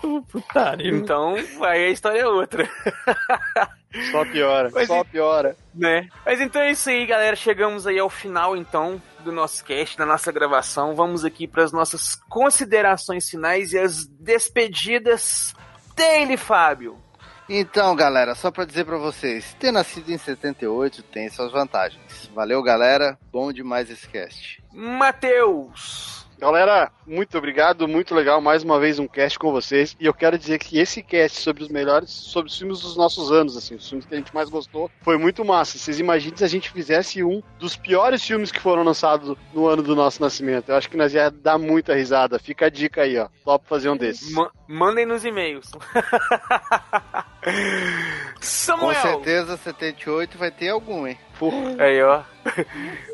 Putaria. 0.00 0.90
Então, 0.90 1.34
aí 1.62 1.84
a 1.86 1.90
história 1.90 2.20
é 2.20 2.26
outra. 2.26 2.68
Só 4.12 4.22
piora, 4.26 4.70
Mas 4.72 4.86
só 4.86 5.00
e- 5.00 5.04
piora. 5.06 5.56
né? 5.74 6.08
Mas 6.24 6.40
então 6.42 6.60
é 6.60 6.70
isso 6.72 6.90
aí, 6.90 7.06
galera. 7.06 7.34
Chegamos 7.34 7.86
aí 7.86 7.98
ao 7.98 8.10
final, 8.10 8.54
então, 8.54 9.00
do 9.20 9.32
nosso 9.32 9.64
cast, 9.64 9.96
da 9.96 10.04
nossa 10.04 10.30
gravação. 10.30 10.94
Vamos 10.94 11.24
aqui 11.24 11.48
para 11.48 11.64
as 11.64 11.72
nossas 11.72 12.14
considerações 12.28 13.28
finais 13.30 13.72
e 13.72 13.78
as 13.78 14.06
despedidas 14.06 15.54
dele, 15.96 16.36
Fábio. 16.36 16.98
Então, 17.48 17.96
galera, 17.96 18.34
só 18.34 18.50
pra 18.50 18.66
dizer 18.66 18.84
pra 18.84 18.98
vocês, 18.98 19.54
ter 19.58 19.72
nascido 19.72 20.10
em 20.10 20.18
78 20.18 21.02
tem 21.04 21.30
suas 21.30 21.50
vantagens. 21.50 22.30
Valeu, 22.34 22.62
galera. 22.62 23.18
Bom 23.32 23.50
demais 23.50 23.88
esse 23.90 24.06
cast. 24.06 24.62
Matheus. 24.70 26.17
Galera, 26.38 26.92
muito 27.04 27.36
obrigado, 27.36 27.88
muito 27.88 28.14
legal 28.14 28.40
mais 28.40 28.62
uma 28.62 28.78
vez 28.78 29.00
um 29.00 29.08
cast 29.08 29.36
com 29.38 29.50
vocês. 29.50 29.96
E 29.98 30.06
eu 30.06 30.14
quero 30.14 30.38
dizer 30.38 30.58
que 30.60 30.78
esse 30.78 31.02
cast 31.02 31.40
sobre 31.40 31.64
os 31.64 31.68
melhores, 31.68 32.10
sobre 32.10 32.48
os 32.48 32.56
filmes 32.56 32.80
dos 32.80 32.96
nossos 32.96 33.32
anos, 33.32 33.56
assim, 33.56 33.74
os 33.74 33.88
filmes 33.88 34.06
que 34.06 34.14
a 34.14 34.18
gente 34.18 34.32
mais 34.32 34.48
gostou, 34.48 34.88
foi 35.02 35.18
muito 35.18 35.44
massa. 35.44 35.76
Vocês 35.76 35.98
imaginem 35.98 36.36
se 36.36 36.44
a 36.44 36.48
gente 36.48 36.70
fizesse 36.70 37.24
um 37.24 37.42
dos 37.58 37.76
piores 37.76 38.22
filmes 38.22 38.52
que 38.52 38.60
foram 38.60 38.84
lançados 38.84 39.36
no 39.52 39.66
ano 39.66 39.82
do 39.82 39.96
nosso 39.96 40.22
nascimento. 40.22 40.68
Eu 40.68 40.76
acho 40.76 40.88
que 40.88 40.96
nós 40.96 41.12
ia 41.12 41.28
dar 41.28 41.58
muita 41.58 41.92
risada. 41.94 42.38
Fica 42.38 42.66
a 42.66 42.70
dica 42.70 43.02
aí, 43.02 43.18
ó. 43.18 43.28
Top 43.44 43.66
fazer 43.68 43.88
um 43.88 43.96
desses. 43.96 44.30
Ma- 44.30 44.52
mandem 44.68 45.04
nos 45.06 45.24
e-mails. 45.24 45.72
Com 47.42 48.40
Samuel. 48.40 48.94
certeza, 49.00 49.56
78 49.56 50.38
vai 50.38 50.50
ter 50.50 50.68
algum, 50.70 51.06
hein? 51.06 51.18
Aí, 51.78 52.02
ó. 52.02 52.22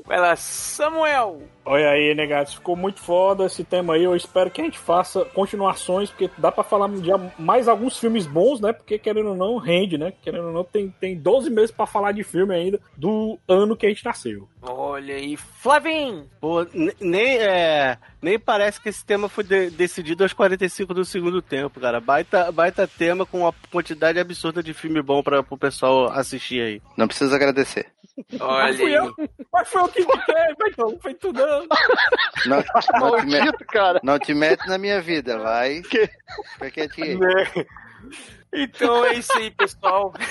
Vai 0.07 0.19
lá, 0.19 0.35
Samuel. 0.37 1.43
Olha 1.67 1.91
aí, 1.91 2.15
negados, 2.15 2.55
ficou 2.55 2.77
muito 2.77 3.01
foda 3.01 3.45
esse 3.47 3.65
tema 3.65 3.95
aí. 3.95 4.05
Eu 4.05 4.15
espero 4.17 4.51
que 4.51 4.61
a 4.61 4.65
gente 4.65 4.79
faça 4.79 5.25
continuações, 5.27 6.11
porque 6.11 6.31
dá 6.39 6.53
pra 6.53 6.63
falar 6.65 6.89
de 6.91 7.11
mais 7.39 7.69
alguns 7.69 7.99
filmes 7.99 8.27
bons, 8.27 8.61
né? 8.61 8.73
Porque 8.73 8.99
querendo 8.99 9.31
ou 9.31 9.37
não, 9.37 9.57
rende, 9.59 9.99
né? 9.99 10.13
Querendo 10.23 10.47
ou 10.49 10.53
não, 10.53 10.65
tem, 10.65 10.89
tem 11.01 11.17
12 11.17 11.51
meses 11.51 11.71
pra 11.71 11.87
falar 11.87 12.13
de 12.13 12.23
filme 12.23 12.55
ainda 12.55 12.81
do 12.97 13.39
ano 13.49 13.77
que 13.77 13.85
a 13.87 13.89
gente 13.89 14.05
nasceu. 14.05 14.49
Olha 14.63 15.15
aí, 15.15 15.37
Flavinho. 15.37 16.27
Pô, 16.41 16.67
ne- 16.73 16.95
nem, 17.01 17.39
é, 17.39 17.99
nem 18.23 18.39
parece 18.39 18.81
que 18.81 18.89
esse 18.91 19.05
tema 19.05 19.29
foi 19.29 19.45
de- 19.45 19.71
decidido 19.71 20.23
aos 20.23 20.33
45 20.35 20.95
do 20.95 21.05
segundo 21.05 21.41
tempo, 21.43 21.81
cara. 21.81 22.01
Baita, 22.01 22.51
baita 22.53 22.87
tema 22.87 23.25
com 23.27 23.41
uma 23.41 23.55
quantidade 23.71 24.19
absurda 24.25 24.63
de 24.63 24.75
filme 24.75 25.01
bom 25.03 25.23
pra, 25.23 25.43
pro 25.43 25.57
pessoal 25.57 26.11
assistir 26.13 26.61
aí. 26.61 26.83
Não 26.97 27.07
precisa 27.07 27.35
agradecer. 27.37 27.87
Olha 28.41 28.65
Mas 28.65 28.77
fui 28.77 28.97
eu, 28.97 29.15
mas 29.53 29.69
foi 29.69 29.83
eu 29.83 29.89
que 29.89 30.03
indiquei, 30.03 30.35
mas 30.59 30.77
não 30.77 30.99
foi 31.01 31.15
tu 31.15 31.33
não. 31.33 31.67
Não, 32.47 32.57
não, 32.57 33.17
te, 33.19 33.27
me- 33.27 33.39
Maldito, 33.39 33.65
cara. 33.67 34.01
não 34.05 34.19
te 34.19 34.35
mete 34.35 34.67
na 34.69 34.79
minha 34.79 35.01
vida, 35.01 35.39
vai. 35.39 35.83
Fica 35.83 36.71
quietinho. 36.71 37.19
Né? 37.19 37.45
Então 38.53 39.05
é 39.05 39.15
isso 39.15 39.33
aí, 39.37 39.51
pessoal. 39.51 40.13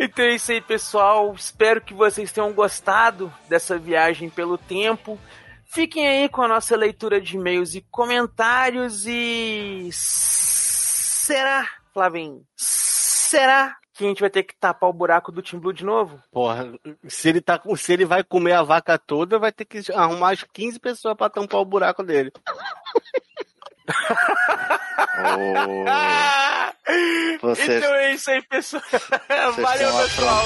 Então 0.00 0.24
é 0.24 0.36
isso 0.36 0.52
aí, 0.52 0.60
pessoal. 0.60 1.34
Espero 1.34 1.80
que 1.80 1.92
vocês 1.92 2.30
tenham 2.30 2.52
gostado 2.52 3.34
dessa 3.48 3.76
viagem 3.76 4.30
pelo 4.30 4.56
tempo. 4.56 5.18
Fiquem 5.64 6.06
aí 6.06 6.28
com 6.28 6.40
a 6.40 6.46
nossa 6.46 6.76
leitura 6.76 7.20
de 7.20 7.34
e-mails 7.36 7.74
e 7.74 7.80
comentários 7.90 9.04
e. 9.08 9.88
Será, 9.92 11.68
Flavinho? 11.98 12.42
Será 12.56 13.74
que 13.92 14.04
a 14.04 14.08
gente 14.08 14.20
vai 14.20 14.30
ter 14.30 14.44
que 14.44 14.54
tapar 14.56 14.88
o 14.88 14.92
buraco 14.92 15.32
do 15.32 15.42
Team 15.42 15.58
Blue 15.60 15.72
de 15.72 15.84
novo? 15.84 16.22
Porra, 16.30 16.72
se 17.08 17.28
ele, 17.28 17.40
tá, 17.40 17.58
com- 17.58 17.74
se 17.74 17.92
ele 17.92 18.04
vai 18.04 18.22
comer 18.22 18.52
a 18.52 18.62
vaca 18.62 18.96
toda, 18.96 19.36
vai 19.36 19.50
ter 19.50 19.64
que 19.64 19.80
arrumar 19.92 20.30
as 20.32 20.44
15 20.44 20.78
pessoas 20.78 21.16
pra 21.16 21.28
tampar 21.28 21.60
o 21.60 21.64
buraco 21.64 22.04
dele. 22.04 22.30
Vocês- 27.42 27.82
Então 27.82 27.94
é 27.96 28.12
isso 28.14 28.30
aí, 28.30 28.42
pessoal. 28.42 28.82
Vocês 28.92 29.56
Valeu, 29.56 29.92
pessoal. 29.98 30.44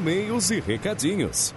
E-mails 0.00 0.50
e 0.50 0.60
recadinhos. 0.60 1.54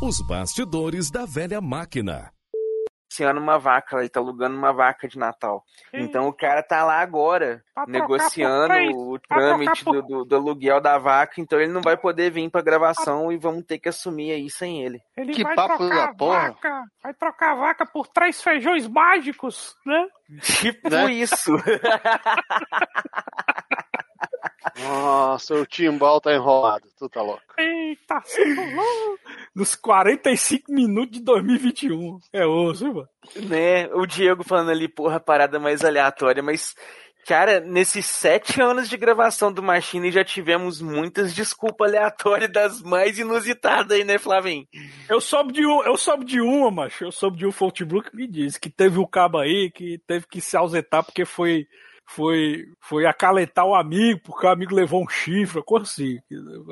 Os 0.00 0.20
bastidores 0.20 1.10
da 1.10 1.26
velha 1.26 1.60
máquina. 1.60 2.33
Negociando 3.14 3.40
uma 3.40 3.58
vaca, 3.58 3.98
ele 3.98 4.08
tá 4.08 4.18
alugando 4.20 4.56
uma 4.56 4.72
vaca 4.72 5.06
de 5.06 5.16
Natal. 5.18 5.62
Então 5.92 6.26
o 6.26 6.32
cara 6.32 6.62
tá 6.62 6.84
lá 6.84 6.98
agora, 7.00 7.62
Pra 7.72 7.86
negociando 7.86 8.74
o 8.96 9.18
trâmite 9.18 9.84
do, 9.84 10.02
do, 10.02 10.24
do 10.24 10.36
aluguel 10.36 10.80
da 10.80 10.98
vaca, 10.98 11.40
então 11.40 11.60
ele 11.60 11.72
não 11.72 11.80
vai 11.80 11.96
poder 11.96 12.30
vir 12.30 12.50
pra 12.50 12.60
gravação 12.62 13.30
e 13.30 13.36
vamos 13.38 13.64
ter 13.64 13.78
que 13.78 13.88
assumir 13.88 14.32
aí 14.32 14.50
sem 14.50 14.82
ele. 14.82 15.00
Ele 15.16 15.32
Que 15.32 15.42
vai 15.44 15.54
papo 15.54 15.76
trocar 15.78 15.94
da 15.96 16.04
a 16.04 16.14
porra. 16.14 16.40
vaca, 16.48 16.82
vai 17.02 17.14
trocar 17.14 17.52
a 17.52 17.54
vaca 17.54 17.86
por 17.86 18.08
três 18.08 18.42
feijões 18.42 18.88
mágicos, 18.88 19.76
né? 19.86 20.06
Tipo 20.40 20.90
Né? 20.90 21.12
isso. 21.12 21.52
Nossa, 24.78 25.54
o 25.54 25.66
timbal 25.66 26.20
tá 26.20 26.34
enrolado. 26.34 26.88
Tu 26.98 27.08
tá 27.08 27.22
louco. 27.22 27.42
Eita, 27.58 28.20
se 28.24 28.54
rolou. 28.54 29.18
Nos 29.54 29.74
45 29.74 30.72
minutos 30.72 31.18
de 31.18 31.24
2021. 31.24 32.18
É 32.32 32.44
osso, 32.44 32.86
mano. 32.92 33.08
né? 33.36 33.86
O 33.94 34.06
Diego 34.06 34.42
falando 34.42 34.70
ali, 34.70 34.88
porra, 34.88 35.20
parada 35.20 35.58
mais 35.58 35.84
aleatória, 35.84 36.42
mas. 36.42 36.74
Cara, 37.26 37.58
nesses 37.58 38.04
sete 38.04 38.60
anos 38.60 38.86
de 38.86 38.98
gravação 38.98 39.50
do 39.50 39.62
Machine 39.62 40.10
já 40.12 40.22
tivemos 40.22 40.82
muitas 40.82 41.32
desculpas 41.32 41.88
aleatórias 41.88 42.52
das 42.52 42.82
mais 42.82 43.18
inusitadas 43.18 43.96
aí, 43.96 44.04
né, 44.04 44.18
Flavinho? 44.18 44.68
Eu 45.08 45.22
soube 45.22 45.50
de 45.50 45.64
um, 45.64 45.82
eu 45.84 45.96
soube 45.96 46.26
de 46.26 46.38
uma, 46.42 46.70
macho. 46.70 47.02
Eu 47.02 47.10
soube 47.10 47.38
de 47.38 47.46
um 47.46 47.52
Blue 47.86 48.02
que 48.02 48.14
me 48.14 48.26
disse 48.26 48.60
que 48.60 48.68
teve 48.68 48.98
um 48.98 49.06
cabo 49.06 49.38
aí 49.38 49.70
que 49.70 49.98
teve 50.06 50.26
que 50.26 50.38
se 50.38 50.54
ausentar 50.54 51.02
porque 51.02 51.24
foi 51.24 51.66
foi 52.06 52.64
foi 52.80 53.06
acalentar 53.06 53.64
o 53.64 53.74
amigo, 53.74 54.20
porque 54.24 54.46
o 54.46 54.50
amigo 54.50 54.74
levou 54.74 55.02
um 55.02 55.08
chifre, 55.08 55.62
coisa 55.62 55.84
assim. 55.84 56.18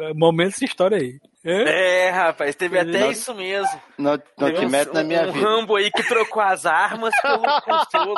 É 0.01 0.13
Momento 0.15 0.51
dessa 0.53 0.65
história 0.65 0.99
aí. 0.99 1.19
É? 1.45 2.07
É, 2.07 2.11
rapaz, 2.11 2.55
teve 2.55 2.79
até 2.79 3.01
Não- 3.01 3.11
isso 3.11 3.35
mesmo. 3.35 3.81
Não, 3.99 4.17
te 4.17 4.25
um- 4.65 4.69
mete 4.69 4.93
na 4.95 5.03
minha 5.03 5.23
um 5.29 5.33
vida. 5.33 5.45
Rambo 5.47 5.75
aí 5.75 5.91
que 5.91 6.03
trocou 6.05 6.41
as 6.41 6.65
armas 6.67 7.13
pelo 7.21 7.43
consolo 7.63 8.15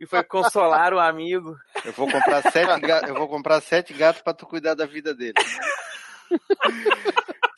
e 0.00 0.06
foi 0.06 0.24
consolar 0.24 0.92
o 0.92 0.98
amigo. 0.98 1.54
Eu 1.84 1.92
vou 1.92 2.10
comprar 2.10 2.42
sete, 2.50 2.80
ga- 2.80 3.02
eu 3.06 3.14
vou 3.14 3.28
comprar 3.28 3.60
sete 3.60 3.92
gatos 3.92 4.20
pra 4.22 4.34
tu 4.34 4.46
cuidar 4.46 4.74
da 4.74 4.84
vida 4.86 5.14
dele. 5.14 5.34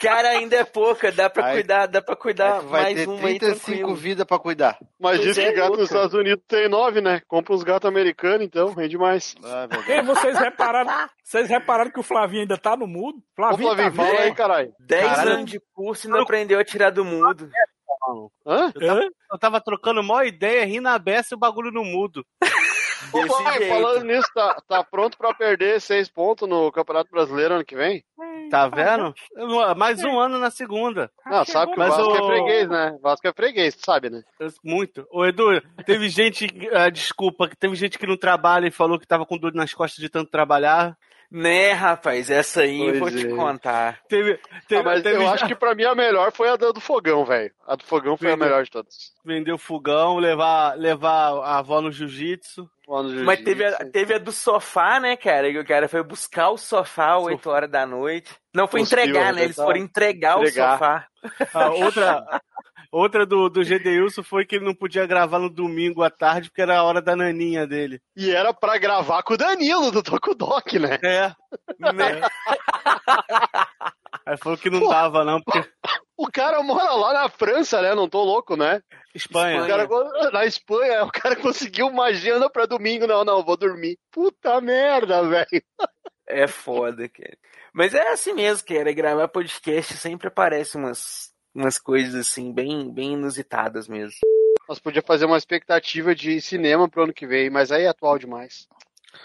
Cara, 0.08 0.28
ainda 0.30 0.56
é 0.56 0.64
pouca, 0.64 1.10
dá 1.10 1.28
pra 1.28 1.46
Aí- 1.46 1.54
cuidar, 1.54 1.86
dá 1.86 2.00
pra 2.02 2.14
cuidar 2.16 2.60
tu 2.60 2.66
vai 2.68 2.82
mais 2.82 2.94
ter 2.96 3.08
uma 3.08 3.14
aí 3.28 3.38
35 3.38 3.64
tranquilo. 3.64 3.94
vidas 3.94 4.24
pra 4.26 4.38
cuidar. 4.38 4.78
Mas 5.00 5.16
Pois 5.16 5.20
diz 5.28 5.38
é, 5.38 5.46
que 5.48 5.52
gato 5.58 5.72
nos 5.76 5.90
Estados 5.90 6.14
Unidos 6.14 6.44
tem 6.46 6.68
nove, 6.68 7.00
né? 7.00 7.20
Compra 7.26 7.54
uns 7.54 7.62
gatos 7.62 7.88
americanos, 7.88 8.46
então, 8.46 8.72
rende 8.72 8.96
mais. 8.96 9.34
Ah, 9.44 9.66
verdade. 9.66 9.92
E 9.92 10.02
vocês 10.02 10.38
repararam, 10.38 11.08
vocês 11.22 11.48
repararam 11.48 11.90
que 11.90 12.00
o 12.00 12.02
Flavinho 12.02 12.42
ainda 12.42 12.56
tá 12.56 12.76
no 12.76 12.86
mudo? 12.86 13.18
Ô, 13.18 13.22
Flavinho, 13.36 13.68
Flavinho, 13.74 13.90
tá 13.96 14.02
fala 14.04 14.20
aí, 14.20 14.34
caralho. 14.34 14.72
10 14.80 15.06
Caralho. 15.06 15.30
anos 15.30 15.50
de 15.50 15.60
curso 15.74 16.06
e 16.06 16.10
não 16.10 16.20
aprendeu 16.20 16.58
a 16.58 16.64
tirar 16.64 16.90
do 16.90 17.04
mudo. 17.04 17.50
Hã? 18.46 18.72
Eu 18.74 18.86
tava, 18.86 19.00
eu 19.32 19.38
tava 19.38 19.60
trocando 19.60 20.02
maior 20.02 20.24
ideia, 20.24 20.64
rindo 20.64 20.88
a 20.88 20.98
beça 20.98 21.34
e 21.34 21.36
o 21.36 21.38
bagulho 21.38 21.72
no 21.72 21.84
mudo. 21.84 22.24
Ô, 23.12 23.20
Desse 23.22 23.42
pai, 23.42 23.58
jeito. 23.58 23.72
falando 23.74 24.04
nisso, 24.04 24.28
tá, 24.34 24.56
tá 24.68 24.84
pronto 24.84 25.16
pra 25.18 25.32
perder 25.34 25.80
seis 25.80 26.08
pontos 26.08 26.48
no 26.48 26.72
Campeonato 26.72 27.10
Brasileiro 27.10 27.54
ano 27.54 27.64
que 27.64 27.76
vem? 27.76 28.02
Tá 28.50 28.68
vendo? 28.68 29.14
Mais 29.76 30.02
um 30.04 30.18
ano 30.18 30.38
na 30.38 30.50
segunda. 30.50 31.10
Não, 31.24 31.44
sabe 31.44 31.72
que 31.72 31.80
o 31.80 31.84
Vasco 31.84 32.02
o- 32.02 32.14
é 32.16 32.26
freguês, 32.26 32.68
né? 32.68 32.98
Vasco 33.02 33.26
é 33.28 33.32
freguês, 33.32 33.74
tu 33.74 33.84
sabe, 33.84 34.10
né? 34.10 34.22
Muito. 34.62 35.06
Ô, 35.10 35.24
Edu, 35.24 35.60
teve 35.84 36.08
gente, 36.08 36.46
ah, 36.72 36.88
desculpa, 36.90 37.48
que 37.48 37.56
teve 37.56 37.74
gente 37.74 37.98
que 37.98 38.06
não 38.06 38.16
trabalha 38.16 38.66
e 38.66 38.70
falou 38.70 38.98
que 38.98 39.06
tava 39.06 39.26
com 39.26 39.36
dor 39.38 39.52
nas 39.54 39.74
costas 39.74 40.00
de 40.00 40.08
tanto 40.08 40.30
trabalhar. 40.30 40.96
Né, 41.30 41.72
rapaz, 41.72 42.30
essa 42.30 42.60
aí 42.62 42.80
eu 42.80 42.92
vou 42.94 43.08
Pois 43.10 43.14
te 43.20 43.26
é. 43.26 43.30
contar. 43.30 43.98
Teve, 44.08 44.38
teve, 44.68 44.80
Ah, 44.80 44.84
mas 44.84 45.02
teve 45.02 45.16
eu 45.16 45.28
acho 45.28 45.46
que 45.46 45.54
pra 45.56 45.74
mim 45.74 45.84
a 45.84 45.94
melhor 45.94 46.30
foi 46.32 46.48
a 46.48 46.56
do 46.56 46.80
fogão, 46.80 47.24
velho. 47.24 47.52
A 47.66 47.74
do 47.74 47.84
fogão 47.84 48.16
foi 48.16 48.28
a 48.28 48.30
Entendeu? 48.32 48.46
melhor 48.48 48.64
de 48.64 48.70
todas. 48.70 48.94
vender 49.24 49.52
o 49.52 49.58
fogão, 49.58 50.18
levar, 50.18 50.76
levar 50.78 51.32
a 51.42 51.58
avó 51.58 51.80
no 51.80 51.90
jiu-jitsu. 51.90 52.68
No 52.88 53.24
Mas 53.24 53.40
teve 53.40 53.64
a, 53.64 53.72
teve 53.90 54.14
a 54.14 54.18
do 54.18 54.30
sofá, 54.30 55.00
né, 55.00 55.16
cara? 55.16 55.50
Que 55.50 55.58
o 55.58 55.66
cara 55.66 55.88
foi 55.88 56.04
buscar 56.04 56.50
o 56.50 56.56
sofá 56.56 57.16
às 57.16 57.24
8 57.24 57.50
horas 57.50 57.68
da 57.70 57.84
noite. 57.84 58.32
Não 58.54 58.68
foi 58.68 58.80
entregar, 58.80 59.32
né? 59.32 59.40
né? 59.40 59.42
Eles 59.44 59.56
foram 59.56 59.78
entregar, 59.80 60.38
Entregar. 60.38 60.68
o 60.68 60.72
sofá. 60.74 61.06
A 61.52 61.70
outra, 61.70 62.24
outra 62.90 63.26
do, 63.26 63.48
do 63.48 63.64
Gedeilson 63.64 64.22
foi 64.22 64.44
que 64.44 64.56
ele 64.56 64.64
não 64.64 64.74
podia 64.74 65.06
gravar 65.06 65.38
no 65.38 65.50
domingo 65.50 66.02
à 66.02 66.10
tarde 66.10 66.48
porque 66.48 66.62
era 66.62 66.78
a 66.78 66.82
hora 66.82 67.00
da 67.02 67.16
naninha 67.16 67.66
dele. 67.66 68.00
E 68.16 68.30
era 68.30 68.52
pra 68.52 68.78
gravar 68.78 69.22
com 69.22 69.34
o 69.34 69.36
Danilo, 69.36 69.90
do 69.90 70.02
Tokudok, 70.02 70.78
né? 70.78 70.98
É. 71.02 71.32
Né? 71.78 72.20
Aí 74.26 74.36
falou 74.36 74.58
que 74.58 74.68
não 74.68 74.88
dava, 74.88 75.24
não, 75.24 75.40
porque. 75.40 75.68
O 76.16 76.26
cara 76.32 76.60
mora 76.62 76.92
lá 76.92 77.12
na 77.12 77.28
França, 77.28 77.80
né? 77.80 77.94
Não 77.94 78.08
tô 78.08 78.24
louco, 78.24 78.56
né? 78.56 78.82
Espanha. 79.14 79.62
O 79.62 79.66
cara, 79.68 80.30
na 80.32 80.44
Espanha, 80.44 81.04
o 81.04 81.12
cara 81.12 81.36
conseguiu 81.36 81.86
uma 81.86 82.06
agenda 82.06 82.50
pra 82.50 82.66
domingo. 82.66 83.06
Não, 83.06 83.24
não, 83.24 83.44
vou 83.44 83.56
dormir. 83.56 83.98
Puta 84.10 84.60
merda, 84.60 85.22
velho. 85.22 85.62
É 86.26 86.48
foda, 86.48 87.08
cara. 87.08 87.38
Mas 87.72 87.94
é 87.94 88.08
assim 88.08 88.32
mesmo, 88.32 88.66
cara. 88.66 88.92
Gravar 88.92 89.28
podcast 89.28 89.94
sempre 89.94 90.26
aparece 90.26 90.76
umas, 90.76 91.32
umas 91.56 91.78
coisas 91.78 92.14
assim, 92.14 92.52
bem, 92.52 92.90
bem 92.90 93.14
inusitadas 93.14 93.88
mesmo. 93.88 94.20
Nós 94.68 94.78
podíamos 94.78 95.06
fazer 95.06 95.24
uma 95.24 95.38
expectativa 95.38 96.14
de 96.14 96.40
cinema 96.40 96.88
pro 96.88 97.04
ano 97.04 97.14
que 97.14 97.26
vem, 97.26 97.48
mas 97.48 97.72
aí 97.72 97.84
é 97.84 97.88
atual 97.88 98.18
demais. 98.18 98.68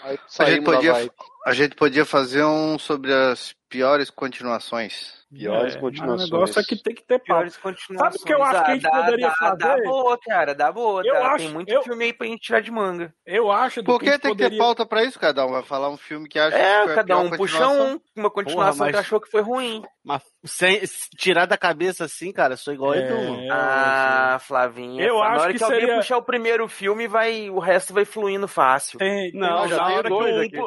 Aí 0.02 0.18
A 0.38 0.44
gente, 0.46 0.64
podia. 0.64 1.10
A 1.46 1.52
gente 1.52 1.74
podia 1.76 2.04
fazer 2.04 2.44
um 2.44 2.78
sobre 2.78 3.12
as 3.12 3.54
piores 3.68 4.10
continuações. 4.10 5.20
Piores 5.32 5.74
É, 5.76 5.78
continuações. 5.80 6.28
O 6.28 6.34
negócio 6.34 6.60
é 6.60 6.62
que 6.62 6.76
tem 6.76 6.94
que 6.94 7.02
ter. 7.06 7.18
Piores 7.18 7.56
continuações. 7.56 8.12
Sabe 8.12 8.22
o 8.22 8.26
que 8.26 8.34
eu 8.34 8.42
acho 8.44 8.64
que 8.66 8.70
a 8.70 8.74
gente 8.74 8.86
Ah, 8.86 8.90
dá- 8.90 9.04
poderia 9.04 9.28
dá- 9.28 9.34
fazer? 9.34 9.56
Dá 9.56 9.76
boa, 9.82 10.18
cara, 10.22 10.54
dá 10.54 10.70
boa. 10.72 11.02
Eu 11.06 11.14
dá. 11.14 11.26
acho- 11.32 11.44
Tem 11.46 11.54
muito 11.54 11.72
eu- 11.72 11.82
filme 11.82 12.04
aí 12.04 12.12
pra 12.12 12.26
gente 12.26 12.42
tirar 12.42 12.60
de 12.60 12.70
manga. 12.70 13.14
Eu 13.26 13.50
acho 13.50 13.82
Por 13.82 13.98
que 13.98 14.04
que 14.04 14.10
tem 14.10 14.18
que 14.18 14.22
ter 14.22 14.28
poderia- 14.44 14.58
pauta 14.58 14.84
pra 14.84 15.02
isso? 15.04 15.18
Cada 15.18 15.46
um 15.46 15.52
vai 15.52 15.62
falar 15.62 15.88
um 15.88 15.96
filme 15.96 16.28
que 16.28 16.38
acha 16.38 16.54
que 16.54 16.62
É, 16.62 16.82
foi 16.84 16.92
a 16.92 16.96
cada 16.96 17.18
um 17.18 17.30
puxa 17.30 17.66
um, 17.66 17.98
uma 18.14 18.30
continuação 18.30 18.72
Porra, 18.72 18.84
mas- 18.84 18.92
que 18.92 19.00
achou 19.00 19.20
que 19.22 19.30
foi 19.30 19.40
ruim. 19.40 19.82
Mas 20.04 20.22
sem, 20.44 20.82
tirar 21.16 21.46
da 21.46 21.56
cabeça 21.56 22.04
assim, 22.04 22.30
cara, 22.30 22.54
sou 22.58 22.74
igual 22.74 22.92
É, 22.92 22.98
Edu. 22.98 23.48
Ah, 23.50 24.38
Flavinha. 24.42 25.02
Eu 25.02 25.18
na 25.18 25.28
acho 25.30 25.40
hora 25.44 25.52
que 25.52 25.58
que, 25.58 25.64
alguém 25.64 25.80
seria- 25.80 25.96
puxar 25.96 26.16
o 26.18 26.22
primeiro 26.22 26.68
filme, 26.68 27.08
vai, 27.08 27.48
o 27.48 27.58
resto 27.58 27.94
vai 27.94 28.04
fluindo 28.04 28.46
fácil. 28.46 28.98
Tem, 28.98 29.30
tem- 29.30 29.40
Não, 29.40 29.66
já 29.66 29.76
na 29.78 29.84
hora, 29.94 30.10
que, 30.10 30.60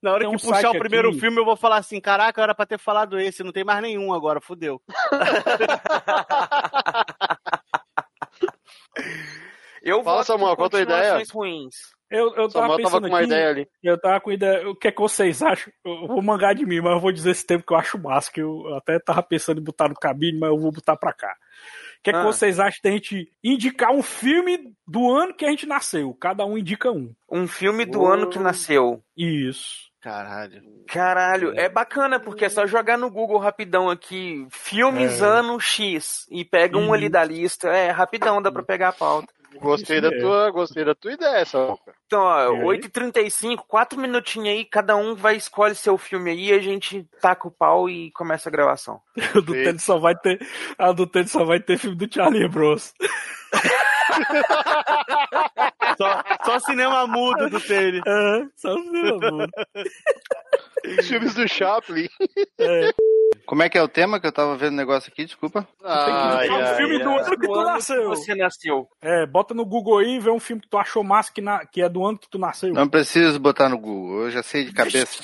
na 0.00 0.12
hora 0.12 0.21
Tem 0.22 0.36
que 0.36 0.36
um 0.46 0.48
puxar 0.50 0.70
o 0.70 0.78
primeiro 0.78 1.10
aqui. 1.10 1.20
filme, 1.20 1.38
eu 1.38 1.44
vou 1.44 1.56
falar 1.56 1.76
assim: 1.76 2.00
caraca, 2.00 2.42
era 2.42 2.54
pra 2.54 2.66
ter 2.66 2.78
falado 2.78 3.18
esse, 3.18 3.42
não 3.44 3.52
tem 3.52 3.64
mais 3.64 3.80
nenhum 3.82 4.12
agora, 4.12 4.40
fudeu. 4.40 4.80
Eu 9.82 10.02
Fala, 10.04 10.22
Samuel, 10.22 10.54
qual 10.54 10.66
a 10.66 10.70
tua 10.70 10.80
continuações 10.80 11.30
ruins. 11.30 11.74
Eu, 12.08 12.26
eu 12.36 12.48
tava 12.48 12.50
Samuel 12.50 12.68
tava 12.68 12.76
pensando 12.76 13.02
com 13.02 13.08
uma 13.08 13.18
aqui, 13.18 13.26
ideia 13.26 13.48
ali. 13.48 13.68
Eu 13.82 14.00
tava 14.00 14.20
com 14.20 14.30
ideia. 14.30 14.68
O 14.68 14.76
que 14.76 14.86
é 14.88 14.92
que 14.92 15.00
vocês 15.00 15.42
acham? 15.42 15.72
Eu 15.84 16.06
vou 16.06 16.22
mangar 16.22 16.54
de 16.54 16.64
mim, 16.64 16.80
mas 16.80 16.92
eu 16.92 17.00
vou 17.00 17.10
dizer 17.10 17.30
esse 17.30 17.44
tempo 17.44 17.64
que 17.66 17.72
eu 17.72 17.76
acho 17.78 17.98
massa, 17.98 18.30
que 18.30 18.40
eu 18.42 18.62
até 18.76 18.98
tava 19.00 19.22
pensando 19.22 19.60
em 19.60 19.64
botar 19.64 19.88
no 19.88 19.94
cabine, 19.94 20.38
mas 20.38 20.50
eu 20.50 20.58
vou 20.58 20.70
botar 20.70 20.96
pra 20.96 21.12
cá. 21.12 21.34
O 21.98 22.02
que 22.02 22.10
é 22.10 22.12
que 22.12 22.18
Ah. 22.18 22.22
vocês 22.24 22.60
acham 22.60 22.78
da 22.84 22.90
gente 22.90 23.28
indicar 23.42 23.90
um 23.92 24.02
filme 24.02 24.72
do 24.86 25.10
ano 25.10 25.34
que 25.34 25.44
a 25.44 25.50
gente 25.50 25.66
nasceu? 25.66 26.14
Cada 26.14 26.44
um 26.44 26.56
indica 26.58 26.90
um. 26.92 27.12
Um 27.30 27.48
filme 27.48 27.84
do 27.84 28.02
Oh. 28.02 28.06
ano 28.06 28.28
que 28.28 28.38
nasceu. 28.38 29.02
Isso. 29.16 29.90
Caralho. 30.02 30.60
Caralho, 30.88 31.52
é 31.56 31.68
bacana, 31.68 32.18
porque 32.18 32.44
é 32.44 32.48
só 32.48 32.66
jogar 32.66 32.98
no 32.98 33.08
Google 33.08 33.38
rapidão 33.38 33.88
aqui, 33.88 34.44
filmes 34.50 35.22
É. 35.22 35.24
ano 35.24 35.60
X, 35.60 36.26
e 36.28 36.44
pega 36.44 36.76
um 36.76 36.92
ali 36.92 37.08
da 37.08 37.22
lista. 37.24 37.68
É, 37.68 37.90
rapidão, 37.90 38.42
dá 38.42 38.50
pra 38.50 38.64
pegar 38.64 38.88
a 38.88 38.92
pauta. 38.92 39.32
Gostei 39.60 39.98
Isso 39.98 40.10
da, 40.10 40.18
tua, 40.18 40.50
gostei 40.50 40.82
da 40.84 40.94
tua 40.94 41.12
ideia, 41.12 41.44
Samuca. 41.44 41.92
Então, 42.06 42.22
ó, 42.22 42.54
E 42.54 42.56
aí? 42.56 42.80
8h35, 42.80 43.58
4 43.68 44.00
minutinhos 44.00 44.48
aí, 44.48 44.64
cada 44.64 44.96
um 44.96 45.14
vai 45.14 45.36
escolhe 45.36 45.74
seu 45.74 45.96
filme 45.98 46.30
aí, 46.30 46.52
a 46.52 46.58
gente 46.58 47.06
taca 47.20 47.46
o 47.46 47.50
pau 47.50 47.88
e 47.88 48.10
começa 48.12 48.48
a 48.48 48.52
gravação. 48.52 49.00
O 49.36 49.42
do 49.42 49.52
Tênis 49.52 49.84
só 49.84 49.98
vai 49.98 50.16
ter. 50.16 50.40
A 50.78 50.90
do 50.90 51.06
Tênis 51.06 51.30
só 51.30 51.44
vai 51.44 51.60
ter 51.60 51.78
filme 51.78 51.96
do 51.96 52.12
Charlie 52.12 52.48
Bros. 52.48 52.92
Só, 56.02 56.22
só 56.44 56.58
cinema 56.60 57.06
mudo 57.06 57.48
do 57.50 57.60
Tele. 57.60 58.00
É, 58.06 58.42
só 58.56 58.74
filmes. 58.74 59.50
Os 60.98 61.06
filmes 61.08 61.34
do 61.34 61.46
Chaplin. 61.48 62.08
É. 62.58 62.90
Como 63.46 63.62
é 63.62 63.68
que 63.68 63.78
é 63.78 63.82
o 63.82 63.88
tema 63.88 64.20
que 64.20 64.26
eu 64.26 64.32
tava 64.32 64.56
vendo 64.56 64.72
o 64.72 64.76
negócio 64.76 65.10
aqui? 65.12 65.24
Desculpa. 65.24 65.66
Ai, 65.82 66.48
É 66.48 66.52
um 66.52 66.56
ai, 66.56 66.74
filme 66.76 66.96
ai. 66.96 67.02
do 67.02 67.10
ano 67.10 67.24
que 67.38 67.46
tu 67.46 67.62
nasceu. 67.64 68.08
você 68.08 68.34
nasceu. 68.34 68.88
É, 69.00 69.26
bota 69.26 69.54
no 69.54 69.64
Google 69.64 69.98
aí 69.98 70.16
e 70.16 70.20
vê 70.20 70.30
um 70.30 70.40
filme 70.40 70.60
que 70.62 70.68
tu 70.68 70.76
achou 70.78 71.02
massa 71.04 71.32
que, 71.32 71.40
na- 71.40 71.64
que 71.66 71.80
é 71.82 71.88
do 71.88 72.04
ano 72.04 72.18
que 72.18 72.28
tu 72.28 72.38
nasceu. 72.38 72.72
Não 72.72 72.88
preciso 72.88 73.38
botar 73.38 73.68
no 73.68 73.78
Google, 73.78 74.22
eu 74.24 74.30
já 74.30 74.42
sei 74.42 74.64
de 74.64 74.72
cabeça. 74.72 75.22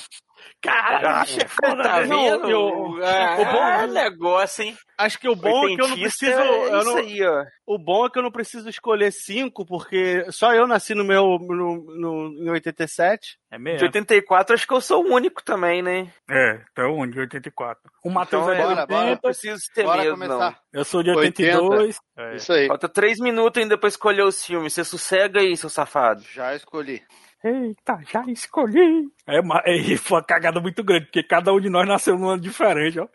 Caralho, 0.61 1.29
é 1.41 1.47
foda, 1.47 1.83
Tá 1.83 1.99
vendo? 2.01 2.39
Não, 2.39 2.49
eu- 2.49 3.05
Ah, 3.05 3.37
o 3.39 3.45
bom- 3.45 3.63
é 3.67 3.87
negócio, 3.87 4.63
hein? 4.63 4.77
Acho 4.97 5.17
que 5.17 5.29
o 5.29 5.35
bom 5.35 5.69
é 5.69 5.75
que 5.75 5.81
eu 5.81 5.87
não 5.87 5.97
preciso. 5.97 6.31
É 6.31 6.47
eu 6.73 6.77
isso 6.79 6.85
não- 6.89 6.97
aí, 6.97 7.23
ó. 7.25 7.45
o 7.65 7.77
bom 7.79 8.05
é 8.05 8.09
que 8.09 8.19
eu 8.19 8.23
não 8.23 8.31
preciso 8.31 8.67
escolher 8.67 9.11
cinco, 9.13 9.65
porque 9.65 10.25
só 10.31 10.53
eu 10.53 10.67
nasci 10.67 10.93
no 10.93 11.05
meu. 11.05 11.37
No, 11.39 11.77
no- 11.95 12.43
em 12.45 12.49
87. 12.49 13.37
É 13.51 13.55
De 13.57 13.63
mesmo. 13.63 13.85
84, 13.87 14.53
acho 14.53 14.67
que 14.67 14.73
eu 14.73 14.81
sou 14.81 15.05
o 15.05 15.13
único 15.13 15.41
também, 15.41 15.81
né? 15.81 16.11
É, 16.29 16.59
então 16.71 16.97
um 16.99 17.09
de 17.09 17.17
84. 17.19 17.81
O 18.03 18.09
Matheus 18.09 18.43
Então, 18.43 18.53
é 18.53 18.55
de 18.57 18.61
é, 18.61 18.65
bora, 18.65 18.81
80, 18.81 19.05
Não 19.11 19.17
preciso 19.17 19.61
ter 19.73 19.83
Bora 19.83 20.01
medo, 20.03 20.11
começar. 20.11 20.59
eu 20.73 20.83
sou 20.85 21.01
de 21.01 21.11
82. 21.11 21.97
É. 22.17 22.35
Isso 22.35 22.51
aí. 22.51 22.61
não. 22.63 22.67
Falta 22.67 22.89
três 22.89 23.17
minutos 23.19 23.61
ainda 23.61 23.77
pra 23.77 23.87
escolher 23.87 24.23
os 24.23 24.45
filmes. 24.45 24.73
Você 24.73 24.83
sossega 24.83 25.39
aí, 25.39 25.55
seu 25.55 25.69
safado. 25.69 26.21
Já 26.33 26.53
escolhi. 26.53 27.01
Eita, 27.43 27.99
já 28.11 28.23
escolhi. 28.27 29.07
É, 29.27 29.39
uma- 29.39 29.61
é, 29.65 29.95
foi 29.97 30.17
uma 30.17 30.23
cagada 30.23 30.59
muito 30.59 30.83
grande, 30.83 31.05
porque 31.05 31.23
cada 31.23 31.53
um 31.53 31.59
de 31.59 31.69
nós 31.69 31.87
nasceu 31.87 32.17
num 32.17 32.29
ano 32.29 32.41
diferente, 32.41 32.99
ó. 32.99 33.07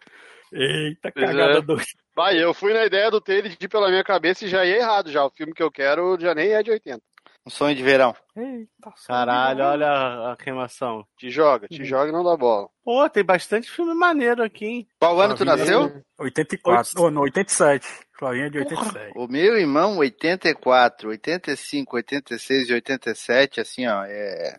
Eita, 0.52 1.10
Pois 1.12 1.26
cagada 1.26 1.59
é. 1.59 1.60
doida. 1.62 1.82
Vai, 2.16 2.42
eu 2.42 2.55
fui 2.55 2.72
na 2.72 2.84
ideia 2.86 3.10
do 3.10 3.20
Taylor 3.20 3.48
de 3.51 3.56
ir 3.60 3.68
pela 3.68 3.88
minha 3.88 4.05
cabeça 4.05 4.44
e 4.44 4.48
já 4.48 4.64
ia 4.64 4.76
errado 4.76 5.10
já. 5.10 5.24
O 5.24 5.30
filme 5.30 5.52
que 5.52 5.62
eu 5.62 5.70
quero 5.70 6.16
já 6.20 6.34
nem 6.34 6.52
é 6.52 6.62
de 6.62 6.70
80. 6.70 7.02
Um 7.46 7.51
sonho 7.51 7.74
de 7.74 7.82
verão. 7.82 8.14
Eita, 8.36 8.92
Caralho, 9.06 9.64
olha 9.64 10.32
a, 10.32 10.36
queimação. 10.36 11.05
Te 11.18 11.28
joga, 11.28 11.66
Uhum. 11.70 11.76
te 11.76 11.84
joga 11.84 12.09
e 12.09 12.12
não 12.12 12.24
dá 12.24 12.34
bola. 12.36 12.68
Pô, 12.82 13.06
tem 13.10 13.22
bastante 13.24 13.70
filme 13.70 13.92
maneiro 13.94 14.42
aqui, 14.42 14.64
hein? 14.64 14.88
Qual 14.98 15.20
ano 15.20 15.34
tu 15.34 15.44
nasceu? 15.44 16.02
84, 16.18 16.92
oh, 17.02 17.10
não, 17.10 17.22
87. 17.22 17.86
Flavinha 18.24 18.48
de 18.48 18.59
87. 18.59 19.12
O 19.16 19.28
meu 19.28 19.59
irmão, 19.59 19.98
84, 19.98 21.10
85, 21.10 21.96
86 21.96 22.70
e 22.70 22.72
87, 22.72 23.60
assim, 23.60 23.86
ó, 23.86 24.02
é. 24.06 24.59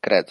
Credo. 0.00 0.30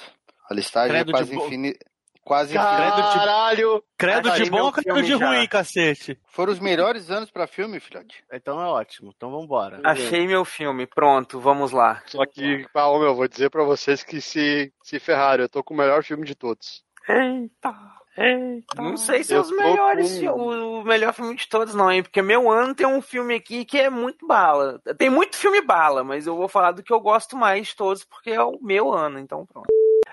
A 0.49 0.53
listagem 0.53 0.91
Credo 0.91 1.09
é 1.09 1.11
quase 1.11 1.35
infinita. 1.35 1.85
Quase. 2.23 2.53
Caralho! 2.53 3.83
Credo 3.97 4.31
de 4.31 4.49
bom 4.49 4.71
credo 4.71 5.01
de 5.01 5.07
filme 5.07 5.19
já. 5.19 5.27
ruim, 5.27 5.47
cacete? 5.47 6.17
Foram 6.27 6.53
os 6.53 6.59
melhores 6.59 7.11
anos 7.11 7.29
pra 7.29 7.47
filme, 7.47 7.81
filhote. 7.81 8.23
Então 8.31 8.61
é 8.61 8.65
ótimo. 8.65 9.11
Então 9.13 9.29
vambora. 9.29 9.81
Achei 9.83 10.25
meu 10.25 10.45
filme. 10.45 10.87
Pronto, 10.87 11.37
vamos 11.37 11.73
lá. 11.73 12.01
Só 12.05 12.25
que, 12.25 12.65
ô, 12.73 12.99
meu, 12.99 13.13
vou 13.13 13.27
dizer 13.27 13.49
pra 13.49 13.65
vocês 13.65 14.03
que 14.03 14.21
se, 14.21 14.71
se 14.83 14.99
ferraram. 14.99 15.43
Eu 15.43 15.49
tô 15.49 15.61
com 15.63 15.73
o 15.73 15.77
melhor 15.77 16.01
filme 16.01 16.25
de 16.25 16.35
todos. 16.35 16.81
Eita, 17.09 17.73
eita. 18.19 18.81
Não 18.81 18.97
sei 18.97 19.23
se 19.23 19.33
é 19.33 19.39
os 19.39 19.49
melhores, 19.51 20.11
com- 20.11 20.19
fi- 20.19 20.27
o 20.29 20.83
melhor 20.83 21.13
filme 21.13 21.35
de 21.35 21.47
todos, 21.47 21.73
não, 21.73 21.91
hein? 21.91 22.03
Porque 22.03 22.21
meu 22.21 22.49
ano 22.51 22.75
tem 22.75 22.85
um 22.85 23.01
filme 23.01 23.35
aqui 23.35 23.63
que 23.65 23.77
é 23.79 23.89
muito 23.89 24.27
bala. 24.27 24.79
Tem 24.97 25.09
muito 25.09 25.35
filme 25.37 25.61
bala, 25.61 26.03
mas 26.03 26.27
eu 26.27 26.35
vou 26.35 26.47
falar 26.47 26.71
do 26.71 26.83
que 26.83 26.91
eu 26.93 26.99
gosto 26.99 27.35
mais 27.37 27.67
de 27.67 27.75
todos, 27.75 28.03
porque 28.03 28.31
é 28.31 28.41
o 28.43 28.57
meu 28.61 28.91
ano, 28.93 29.19
então 29.19 29.45
pronto. 29.45 29.67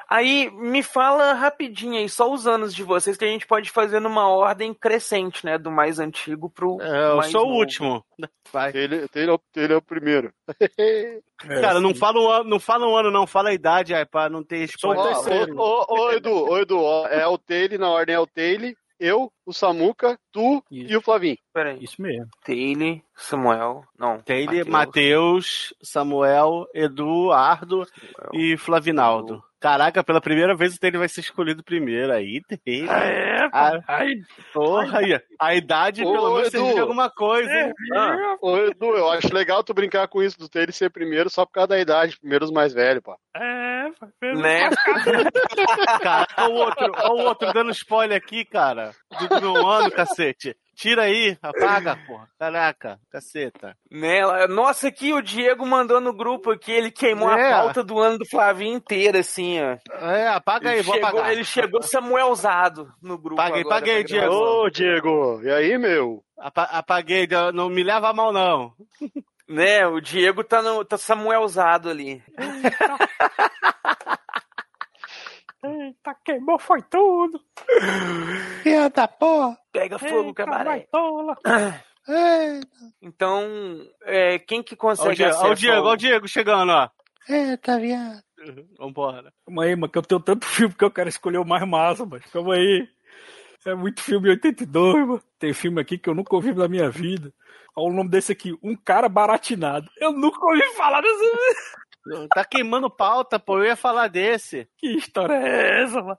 Aí, 0.09 0.51
me 0.53 0.83
fala 0.83 1.33
rapidinho 1.33 1.99
aí, 1.99 2.09
só 2.09 2.33
os 2.33 2.47
anos 2.47 2.75
de 2.75 2.83
vocês, 2.85 3.17
que 3.17 3.25
a 3.25 3.29
gente 3.29 3.47
pode 3.47 3.71
fazer 3.71 3.99
numa 4.01 4.29
ordem 4.29 4.73
crescente, 4.73 5.45
né? 5.45 5.59
Do 5.59 5.71
mais 5.71 5.99
antigo 5.99 6.49
pro 6.49 6.81
É, 6.81 7.11
eu 7.11 7.17
mais 7.17 7.31
sou 7.33 7.43
o 7.43 7.47
novo. 7.47 7.59
último. 7.59 8.05
Vai. 8.53 8.73
Taylor, 8.73 9.09
Taylor, 9.09 9.41
Taylor 9.53 9.73
é 9.73 9.77
o 9.79 9.83
primeiro. 9.83 10.33
É, 11.49 11.61
Cara, 11.61 11.81
não 11.81 11.95
fala 11.95 12.19
um 12.19 12.29
ano, 12.31 12.49
não 12.49 12.59
fala 12.59 12.87
um 12.89 12.97
ano, 12.97 13.11
não, 13.11 13.27
fala 13.27 13.51
a 13.51 13.55
idade, 13.55 13.95
aí, 13.95 14.07
pra 14.07 14.29
não 14.31 14.43
ter 14.43 14.67
Sou 14.79 14.91
o 14.91 14.95
spoiler. 14.95 15.17
Ó, 15.17 15.23
terceiro. 15.23 15.59
ô, 15.59 15.85
ô, 15.89 16.01
ô, 16.07 16.13
Edu, 16.13 16.33
ô, 16.51 16.59
Edu, 16.59 16.79
ó, 16.81 17.07
é 17.09 17.27
o 17.27 17.37
Taylor, 17.37 17.79
na 17.79 17.91
ordem 17.91 18.15
é 18.15 18.19
o 18.19 18.27
Taylor. 18.27 18.73
eu, 18.99 19.31
o 19.45 19.53
Samuca, 19.53 20.19
tu 20.33 20.65
e 20.71 20.97
o 20.97 21.03
Flavinho. 21.03 21.37
Peraí. 21.53 21.77
Isso 21.85 22.01
mesmo. 22.01 22.27
Taylor, 22.43 22.99
Samuel. 23.15 23.85
Não. 23.99 24.19
Taylor, 24.23 24.67
Matheus, 24.67 25.75
Samuel, 25.83 26.67
Eduardo 26.73 27.87
e 28.33 28.57
Flavinaldo. 28.57 29.43
Caraca, 29.67 30.05
pela 30.05 30.21
primeira 30.21 30.55
vez 30.55 30.77
o 30.77 30.79
Taylor 30.79 31.01
vai 31.01 31.09
ser 31.09 31.23
escolhido 31.23 31.61
primeiro. 31.65 32.13
Aí, 32.13 32.41
Taylor. 32.65 32.89
É, 32.95 33.49
Ah, 33.53 33.81
Ai, 33.89 34.15
porra, 34.55 34.99
aí, 35.01 35.21
a 35.41 35.55
idade 35.57 36.05
Ô, 36.05 36.13
pelo 36.13 36.35
menos 36.37 36.55
Edu. 36.55 36.73
de 36.75 36.79
alguma 36.81 37.11
coisa? 37.11 37.51
Ah, 37.93 38.37
ô, 38.41 38.57
Edu, 38.59 38.95
eu 38.95 39.11
acho 39.11 39.35
legal 39.35 39.65
tu 39.65 39.75
brincar 39.75 40.07
com 40.07 40.23
isso 40.23 40.39
do 40.39 40.49
Taylor 40.49 40.73
ser 40.73 40.91
primeiro 40.91 41.29
só 41.29 41.45
por 41.45 41.51
causa 41.53 41.67
da 41.69 41.81
idade. 41.81 42.17
Primeiro 42.17 42.45
os 42.45 42.53
mais 42.53 42.73
velhos, 42.73 43.03
pô. 43.03 43.17
é, 43.37 43.89
Né? 44.35 44.71
Cara, 46.01 46.29
olha 46.39 46.49
o 46.49 46.55
outro, 46.55 46.93
olha 46.97 47.13
o 47.13 47.27
outro 47.27 47.53
dando 47.53 47.71
spoiler 47.73 48.17
aqui, 48.17 48.45
cara. 48.45 48.93
Do 49.19 49.29
do 49.29 49.41
meu 49.41 49.67
ano, 49.67 49.91
cacete. 49.91 50.57
Tira 50.77 51.05
aí, 51.05 51.39
apaga, 51.41 51.97
porra. 52.07 52.29
Caraca, 52.39 53.01
caceta. 53.11 53.75
Né? 53.91 54.21
Nossa, 54.47 54.89
aqui 54.89 55.11
o 55.15 55.23
Diego 55.23 55.65
mandou 55.65 56.03
no 56.03 56.13
grupo 56.13 56.51
aqui, 56.51 56.71
ele 56.71 56.91
queimou 56.91 57.31
É. 57.33 57.51
a 57.51 57.61
pauta 57.63 57.83
do 57.83 57.99
ano 57.99 58.19
do 58.19 58.27
Flavinho 58.27 58.77
inteira, 58.77 59.21
assim, 59.21 59.59
ó. 59.59 59.79
É, 60.07 60.29
apaga 60.29 60.69
aí, 60.69 60.77
Ele 60.77 60.83
vou 60.83 60.95
chegou, 60.97 61.09
apagar. 61.09 61.33
ele 61.33 61.45
chegou 61.45 61.83
Samuelzado 61.83 62.93
no 63.03 63.17
grupo. 63.17 63.37
Paguei, 63.37 63.63
agora 63.63 63.75
paguei, 63.75 64.05
pra 64.05 64.09
Diego. 64.09 64.35
Ô, 64.35 64.69
Diego, 64.69 65.41
e 65.43 65.51
aí, 65.51 65.79
meu? 65.79 66.23
Apa- 66.39 66.65
apaguei, 66.71 67.27
não 67.55 67.71
me 67.71 67.83
leva 67.83 68.11
a 68.11 68.13
mal, 68.13 68.31
não. 68.31 68.75
Né, 69.49 69.87
o 69.87 69.99
Diego 70.01 70.45
tá, 70.45 70.61
no, 70.61 70.85
tá 70.85 70.99
Samuelzado 70.99 71.89
ali. 71.89 72.23
Eita, 75.65 76.15
queimou, 76.25 76.59
foi 76.59 76.83
tudo. 76.83 77.41
Filha 78.63 78.89
da 78.91 79.09
porra. 79.09 79.57
Pega 79.73 79.99
fogo, 79.99 80.29
Eita, 80.29 80.45
cabaré. 80.45 80.65
vai 80.65 80.81
tola. 80.91 81.37
Então, 83.03 83.43
é, 84.05 84.39
quem 84.39 84.63
que 84.63 84.75
Olha 84.75 84.77
o 84.77 84.97
consegue 84.97 85.25
olha 85.25 85.51
o 85.51 85.55
Diego, 85.57 85.77
ao- 85.77 85.85
olha 85.87 85.93
o 85.93 85.97
Diego 85.97 86.29
chegando, 86.29 86.71
ó. 86.71 86.89
Eita, 87.29 87.81
viado. 87.81 88.23
Vambora. 88.79 89.33
Calma 89.45 89.65
aí, 89.65 89.75
mano, 89.75 89.91
que 89.91 89.99
eu 89.99 90.03
tenho 90.03 90.21
tanto 90.21 90.47
filme 90.47 90.73
que 90.73 90.85
eu 90.85 90.91
quero 90.91 91.09
escolher 91.09 91.39
o 91.39 91.45
mais 91.45 91.67
massa, 91.67 92.07
mas 92.07 92.25
calma 92.27 92.55
aí. 92.55 92.89
É 93.65 93.75
muito 93.75 94.01
filme 94.01 94.29
82, 94.31 94.95
mano. 95.07 95.23
Tem 95.39 95.53
filme 95.53 95.81
aqui 95.81 95.99
que 95.99 96.09
eu 96.09 96.15
nunca 96.15 96.37
ouvi 96.37 96.55
na 96.55 96.69
minha 96.69 96.89
vida. 96.89 97.33
Olha 97.75 97.93
o 97.93 97.97
nome 97.97 98.09
desse 98.09 98.31
aqui, 98.31 98.57
Um 98.63 98.77
Cara 98.77 99.09
Baratinado. 99.09 99.91
Eu 99.99 100.13
nunca 100.13 100.39
ouvi 100.47 100.63
falar 100.77 101.01
desse 101.01 101.25
Tá 102.35 102.45
queimando 102.45 102.91
pauta, 102.91 103.39
pô. 103.39 103.59
Eu 103.59 103.65
ia 103.67 103.77
falar 103.77 104.09
desse. 104.09 104.67
Que 104.79 104.97
história 104.97 105.35
é 105.35 105.83
essa, 105.85 106.01
mano? 106.03 106.17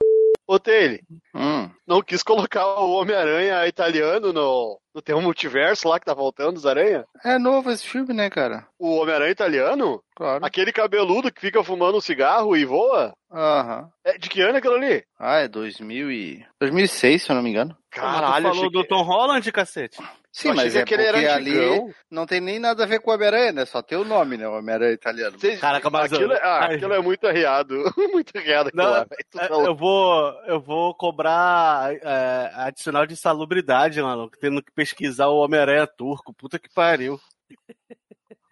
Ô, 0.49 0.57
Taylor, 0.57 0.99
Hum. 1.35 1.69
não 1.85 2.01
quis 2.01 2.23
colocar 2.23 2.65
o 2.79 2.91
Homem-Aranha 2.93 3.67
italiano 3.67 4.31
no, 4.31 4.79
no 4.95 5.01
teu 5.01 5.21
multiverso 5.21 5.89
lá 5.89 5.99
que 5.99 6.05
tá 6.05 6.13
voltando, 6.13 6.55
os 6.55 6.65
aranha? 6.65 7.03
É 7.25 7.37
novo 7.37 7.69
esse 7.69 7.85
filme, 7.85 8.13
né, 8.13 8.29
cara? 8.29 8.65
O 8.79 8.95
Homem-Aranha 8.95 9.31
italiano? 9.31 10.01
Claro. 10.15 10.45
Aquele 10.45 10.71
cabeludo 10.71 11.33
que 11.33 11.41
fica 11.41 11.61
fumando 11.65 11.97
um 11.97 12.01
cigarro 12.01 12.55
e 12.55 12.63
voa? 12.63 13.13
Aham. 13.29 13.89
É, 14.05 14.17
de 14.17 14.29
que 14.29 14.39
ano 14.41 14.55
é 14.55 14.59
aquilo 14.59 14.75
ali? 14.75 15.03
Ah, 15.19 15.39
é 15.39 15.49
2000 15.49 16.09
e... 16.13 16.45
2006, 16.61 17.23
se 17.23 17.29
eu 17.29 17.35
não 17.35 17.43
me 17.43 17.49
engano. 17.49 17.75
Caralho, 17.91 18.45
tu 18.45 18.47
achei 18.47 18.55
falou 18.55 18.71
do 18.71 18.81
que- 18.83 18.87
Tom 18.87 19.01
Holland, 19.03 19.51
cacete. 19.51 19.97
Sim, 20.37 20.53
mas 20.53 20.75
é 20.75 20.81
aquele 20.81 21.03
porque 21.03 21.17
era 21.17 21.33
ali 21.33 21.93
não 22.11 22.27
tem 22.27 22.39
nem 22.39 22.59
nada 22.59 22.83
a 22.83 22.85
ver 22.85 22.99
com 22.99 23.09
o 23.09 23.13
Homem-Aranha, 23.15 23.51
né? 23.53 23.65
Só 23.65 23.81
tem 23.81 23.97
o 23.97 24.03
nome, 24.03 24.37
né? 24.37 24.47
O 24.47 24.55
Homem-Aranha 24.55 24.93
italiano. 24.93 25.39
Cês- 25.39 25.59
Caraca, 25.59 25.89
mas 25.89 26.13
aquilo, 26.13 26.31
é, 26.31 26.39
ah, 26.43 26.65
aquilo 26.65 26.93
é 26.93 27.01
muito 27.01 27.25
arriado. 27.25 27.73
muito 28.13 28.37
arriado 28.37 28.69
aquilo 28.69 28.83
Não, 28.83 28.91
lá, 28.91 29.07
É. 29.35 29.67
Eu 29.67 29.75
vou, 29.75 30.31
eu 30.45 30.59
vou 30.61 30.93
cobrar 30.93 31.91
é, 31.91 32.51
adicional 32.53 33.07
de 33.07 33.13
insalubridade, 33.13 33.99
mano. 33.99 34.29
Tendo 34.39 34.61
que 34.61 34.71
pesquisar 34.71 35.25
o 35.27 35.39
Homem-Aranha 35.39 35.87
turco. 35.87 36.31
Puta 36.35 36.59
que 36.59 36.69
pariu. 36.69 37.19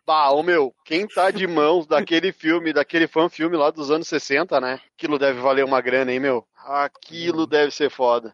Bah, 0.07 0.29
ô 0.29 0.43
meu, 0.43 0.71
quem 0.85 1.07
tá 1.07 1.31
de 1.31 1.47
mãos 1.47 1.87
daquele 1.87 2.31
filme, 2.31 2.71
daquele 2.71 3.07
fã-filme 3.07 3.57
lá 3.57 3.71
dos 3.71 3.89
anos 3.89 4.07
60, 4.07 4.61
né? 4.61 4.79
Aquilo 4.95 5.17
deve 5.17 5.41
valer 5.41 5.65
uma 5.65 5.81
grana, 5.81 6.11
hein, 6.13 6.19
meu? 6.19 6.45
Aquilo 6.63 7.47
deve 7.47 7.71
ser 7.71 7.89
foda. 7.89 8.29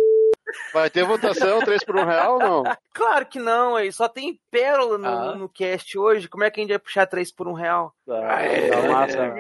Vai 0.74 0.90
ter 0.90 1.04
votação 1.04 1.60
3 1.60 1.84
por 1.84 1.96
1 1.98 2.06
real 2.06 2.34
ou 2.34 2.40
não? 2.40 2.64
Claro 2.94 3.26
que 3.26 3.40
não, 3.40 3.78
aí 3.78 3.90
só 3.90 4.10
tem 4.10 4.38
pérola 4.52 4.98
no, 4.98 5.08
Ah. 5.08 5.36
no 5.38 5.48
cast 5.48 5.98
hoje. 5.98 6.28
Como 6.28 6.44
é 6.44 6.52
que 6.52 6.60
a 6.60 6.64
gente 6.64 6.72
vai 6.72 6.78
puxar 6.80 7.06
3 7.08 7.34
por 7.34 7.48
1 7.48 7.54
real? 7.54 7.94
Tá, 8.06 8.20
tá 8.70 8.82
massa. 8.92 9.34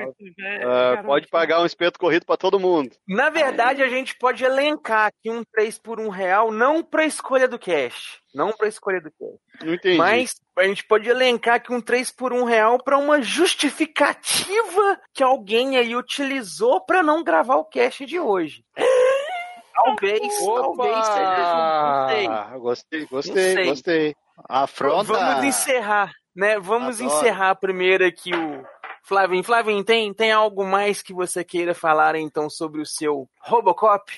Ah, 0.64 1.04
pode 1.04 1.28
pagar 1.28 1.62
um 1.62 1.66
espeto 1.66 2.00
corrido 2.00 2.26
pra 2.26 2.38
todo 2.38 2.58
mundo. 2.62 2.92
Na 3.06 3.30
verdade, 3.30 3.84
a 3.84 3.90
gente 3.90 4.16
pode 4.18 4.42
elencar 4.46 5.08
aqui 5.08 5.30
um 5.30 5.44
3 5.54 5.78
por 5.80 6.00
1 6.00 6.08
real, 6.08 6.50
não 6.50 6.82
pra 6.82 7.04
escolha 7.06 7.46
do 7.46 7.60
cast. 7.60 8.22
Não 8.34 8.54
pra 8.54 8.70
escolha 8.70 9.02
do 9.02 9.12
cast. 9.12 9.38
Não 9.66 9.74
entendi. 9.74 9.98
Mas 9.98 10.36
a 10.58 10.64
gente 10.64 10.86
pode 10.88 11.10
elencar 11.10 11.56
aqui 11.56 11.74
um 11.74 11.82
3 11.82 12.10
por 12.10 12.32
1 12.32 12.46
real 12.46 12.82
pra 12.82 12.98
uma 12.98 13.22
justificativa 13.22 14.98
que 15.14 15.22
alguém 15.24 15.76
aí 15.78 15.94
utilizou 15.94 16.80
pra 16.86 17.04
não 17.04 17.22
gravar 17.22 17.56
o 17.58 17.66
cast 17.66 18.06
de 18.06 18.18
hoje. 18.18 18.64
Talvez, 19.84 20.40
talvez 20.46 21.06
seja. 21.08 21.54
Não 21.94 22.10
sei. 22.10 22.28
Ah, 22.28 22.58
gostei, 22.58 23.00
Não 23.02 23.08
gostei, 23.08 23.54
sei. 23.54 23.66
gostei. 23.66 24.16
Afronta. 24.50 25.14
Vamos 25.14 25.44
encerrar, 25.46 26.14
né? 26.36 26.60
Vamos 26.60 27.00
Adoro. 27.02 27.16
encerrar 27.16 27.56
primeiro 27.56 28.06
aqui 28.06 28.34
o 28.34 28.66
Flavinho. 29.04 29.44
Flavinho, 29.44 29.84
tem, 29.84 30.14
tem 30.14 30.32
algo 30.32 30.66
mais 30.66 31.02
que 31.02 31.14
você 31.14 31.44
queira 31.44 31.74
falar 31.74 32.16
então 32.16 32.50
sobre 32.50 32.82
o 32.82 32.86
seu 32.86 33.30
Robocop? 33.40 34.12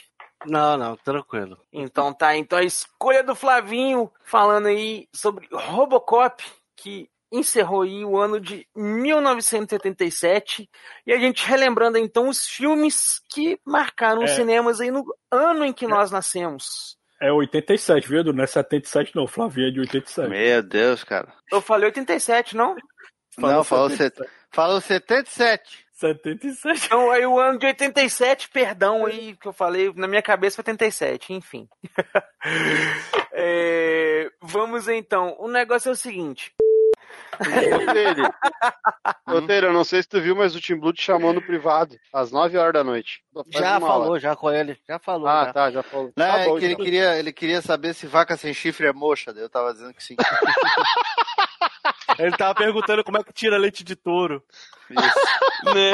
Não, 0.45 0.77
não, 0.77 0.95
tranquilo. 0.97 1.57
Então 1.71 2.13
tá, 2.13 2.35
então 2.35 2.59
a 2.59 2.63
escolha 2.63 3.23
do 3.23 3.33
Flavinho 3.33 4.11
falando 4.23 4.67
aí 4.67 5.07
sobre 5.13 5.47
Robocop, 5.51 6.43
que 6.75 7.09
encerrou 7.33 7.81
aí 7.81 8.05
o 8.05 8.17
ano 8.17 8.39
de 8.39 8.65
1977, 8.75 10.69
e 11.05 11.11
a 11.11 11.17
gente 11.17 11.45
relembrando 11.45 11.97
então 11.97 12.29
os 12.29 12.47
filmes 12.47 13.19
que 13.29 13.59
marcaram 13.65 14.23
os 14.23 14.31
É. 14.31 14.35
cinemas 14.35 14.79
aí 14.79 14.91
no 14.91 15.03
ano 15.31 15.65
em 15.65 15.73
que 15.73 15.87
nós 15.87 16.11
nascemos. 16.11 16.95
É 17.19 17.31
87, 17.31 18.07
viu? 18.07 18.19
Edu? 18.19 18.33
Não 18.33 18.43
é 18.43 18.47
77, 18.47 19.15
não. 19.15 19.25
Flavinho 19.27 19.69
é 19.69 19.71
de 19.71 19.79
87. 19.79 20.29
Meu 20.29 20.61
Deus, 20.61 21.03
cara. 21.03 21.33
Eu 21.51 21.61
falei 21.61 21.85
87, 21.87 22.55
não? 22.55 22.75
não, 23.37 23.63
falou, 23.63 23.89
set... 23.89 24.13
falou 24.51 24.79
77. 24.81 25.83
77. 25.93 26.85
Então, 26.85 27.09
aí 27.11 27.25
o 27.25 27.39
ano 27.39 27.57
de 27.57 27.65
87, 27.65 28.49
perdão 28.49 29.05
aí 29.05 29.37
que 29.37 29.47
eu 29.47 29.53
falei, 29.53 29.93
na 29.95 30.05
minha 30.07 30.21
cabeça 30.21 30.57
foi 30.61 30.63
87, 30.71 31.33
enfim. 31.33 31.67
É, 33.35 34.29
vamos 34.41 34.87
então, 34.87 35.35
o 35.39 35.47
negócio 35.47 35.89
é 35.89 35.91
o 35.91 35.95
seguinte. 35.95 36.53
Ô, 39.27 39.41
Tere, 39.41 39.65
eu 39.67 39.73
não 39.73 39.83
sei 39.83 40.01
se 40.03 40.07
tu 40.09 40.21
viu, 40.21 40.35
mas 40.35 40.55
o 40.55 40.61
Tim 40.61 40.75
Blue 40.75 40.93
te 40.93 41.01
chamou 41.01 41.33
no 41.33 41.41
privado, 41.41 41.97
às 42.13 42.31
9 42.31 42.57
horas 42.57 42.73
da 42.73 42.83
noite. 42.83 43.23
Faz 43.33 43.47
Já 43.51 43.79
falou, 43.79 44.11
hora. 44.11 44.19
já 44.19 44.35
com 44.35 44.51
ele. 44.51 44.77
Já 44.87 44.99
falou. 44.99 45.27
Ah, 45.27 45.45
já. 45.45 45.53
tá, 45.53 45.71
já 45.71 45.81
falou. 45.83 46.11
Não, 46.15 46.25
Tá 46.25 46.39
é 46.39 46.45
bom, 46.45 46.57
que 46.59 46.65
ele 46.65 46.73
então. 46.73 46.85
queria, 46.85 47.17
ele 47.17 47.33
queria 47.33 47.61
saber 47.61 47.93
se 47.95 48.05
vaca 48.05 48.37
sem 48.37 48.53
chifre 48.53 48.85
é 48.87 48.93
moxa. 48.93 49.33
daí 49.33 49.43
Eu 49.43 49.49
tava 49.49 49.73
dizendo 49.73 49.93
que 49.93 50.03
sim. 50.03 50.15
Ele 52.19 52.37
tava 52.37 52.53
perguntando 52.53 53.03
como 53.03 53.17
é 53.17 53.23
que 53.23 53.33
tira 53.33 53.57
leite 53.57 53.83
de 53.83 53.95
touro. 53.95 54.43
Né? 55.73 55.93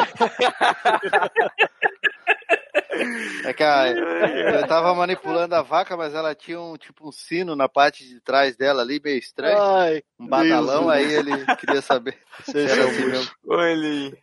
É 3.46 3.54
que 3.54 3.64
a, 3.64 3.88
ele 3.90 4.68
tava 4.68 4.94
manipulando 4.94 5.56
a 5.56 5.62
vaca, 5.62 5.96
mas 5.98 6.14
ela 6.14 6.36
tinha 6.36 6.60
um 6.60 6.76
tipo 6.78 7.08
um 7.08 7.12
sino 7.12 7.56
na 7.56 7.68
parte 7.70 8.08
de 8.08 8.20
trás 8.22 8.56
dela 8.58 8.82
ali, 8.82 9.02
meio 9.04 9.18
estranho. 9.18 9.62
Ai, 9.62 10.04
Um 10.20 10.28
badalão, 10.28 10.82
Deus. 10.88 10.92
aí 10.94 11.14
ele 11.14 11.46
queria 11.56 11.82
saber 11.82 12.18
se 12.44 12.58
era 12.60 12.84
assim 12.86 13.02
muito- 13.02 13.10
mesmo. 13.12 13.32
Olha. 13.48 14.18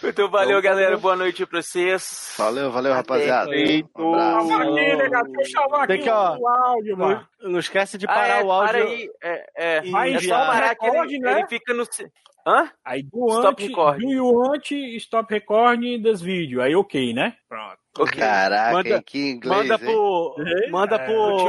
Então 0.00 0.30
valeu, 0.30 0.62
galera. 0.62 0.96
Boa 0.96 1.16
noite 1.16 1.44
pra 1.44 1.60
vocês. 1.60 2.32
Valeu, 2.38 2.70
valeu, 2.70 2.92
rapaziada. 2.92 3.50
Feito. 3.50 3.88
Um 3.96 4.14
eu 4.78 5.44
chamar 5.44 5.86
Tem 5.88 5.96
aqui 5.96 6.04
que, 6.04 6.10
ó, 6.10 6.36
o 6.36 6.46
áudio, 6.48 6.96
mano. 6.96 7.26
Não, 7.40 7.50
não 7.50 7.58
esquece 7.58 7.98
de 7.98 8.06
Ah, 8.06 8.14
parar 8.14 8.40
é, 8.40 8.44
o 8.44 8.52
áudio. 8.52 8.68
Para 8.74 8.84
aí. 8.84 9.10
É, 9.22 9.50
é. 9.56 9.80
Vai 9.90 10.14
é 10.14 10.20
só 10.20 10.36
parar 10.46 10.74
que 10.76 10.86
ele, 10.86 11.18
né? 11.18 11.38
ele 11.40 11.48
fica 11.48 11.74
no. 11.74 11.84
Hã? 12.48 12.70
Aí 12.82 13.02
do 13.02 13.28
Stop 13.28 13.48
antes, 13.62 13.68
record. 13.68 13.98
do 14.00 14.10
you 14.10 14.24
want, 14.32 14.70
stop 15.00 15.30
recording 15.34 16.02
this 16.02 16.22
video. 16.22 16.62
Aí 16.62 16.74
ok, 16.74 17.12
né? 17.12 17.34
Pronto. 17.46 17.76
Ok. 17.98 18.18
Caraca, 18.18 18.72
Manda- 18.72 19.02
que 19.02 19.30
inglês, 19.32 19.68
Manda 19.68 19.74
hein? 19.74 19.80
pro. 19.80 20.36
Manda 20.70 20.96
é, 20.96 20.98
pro. 21.06 21.48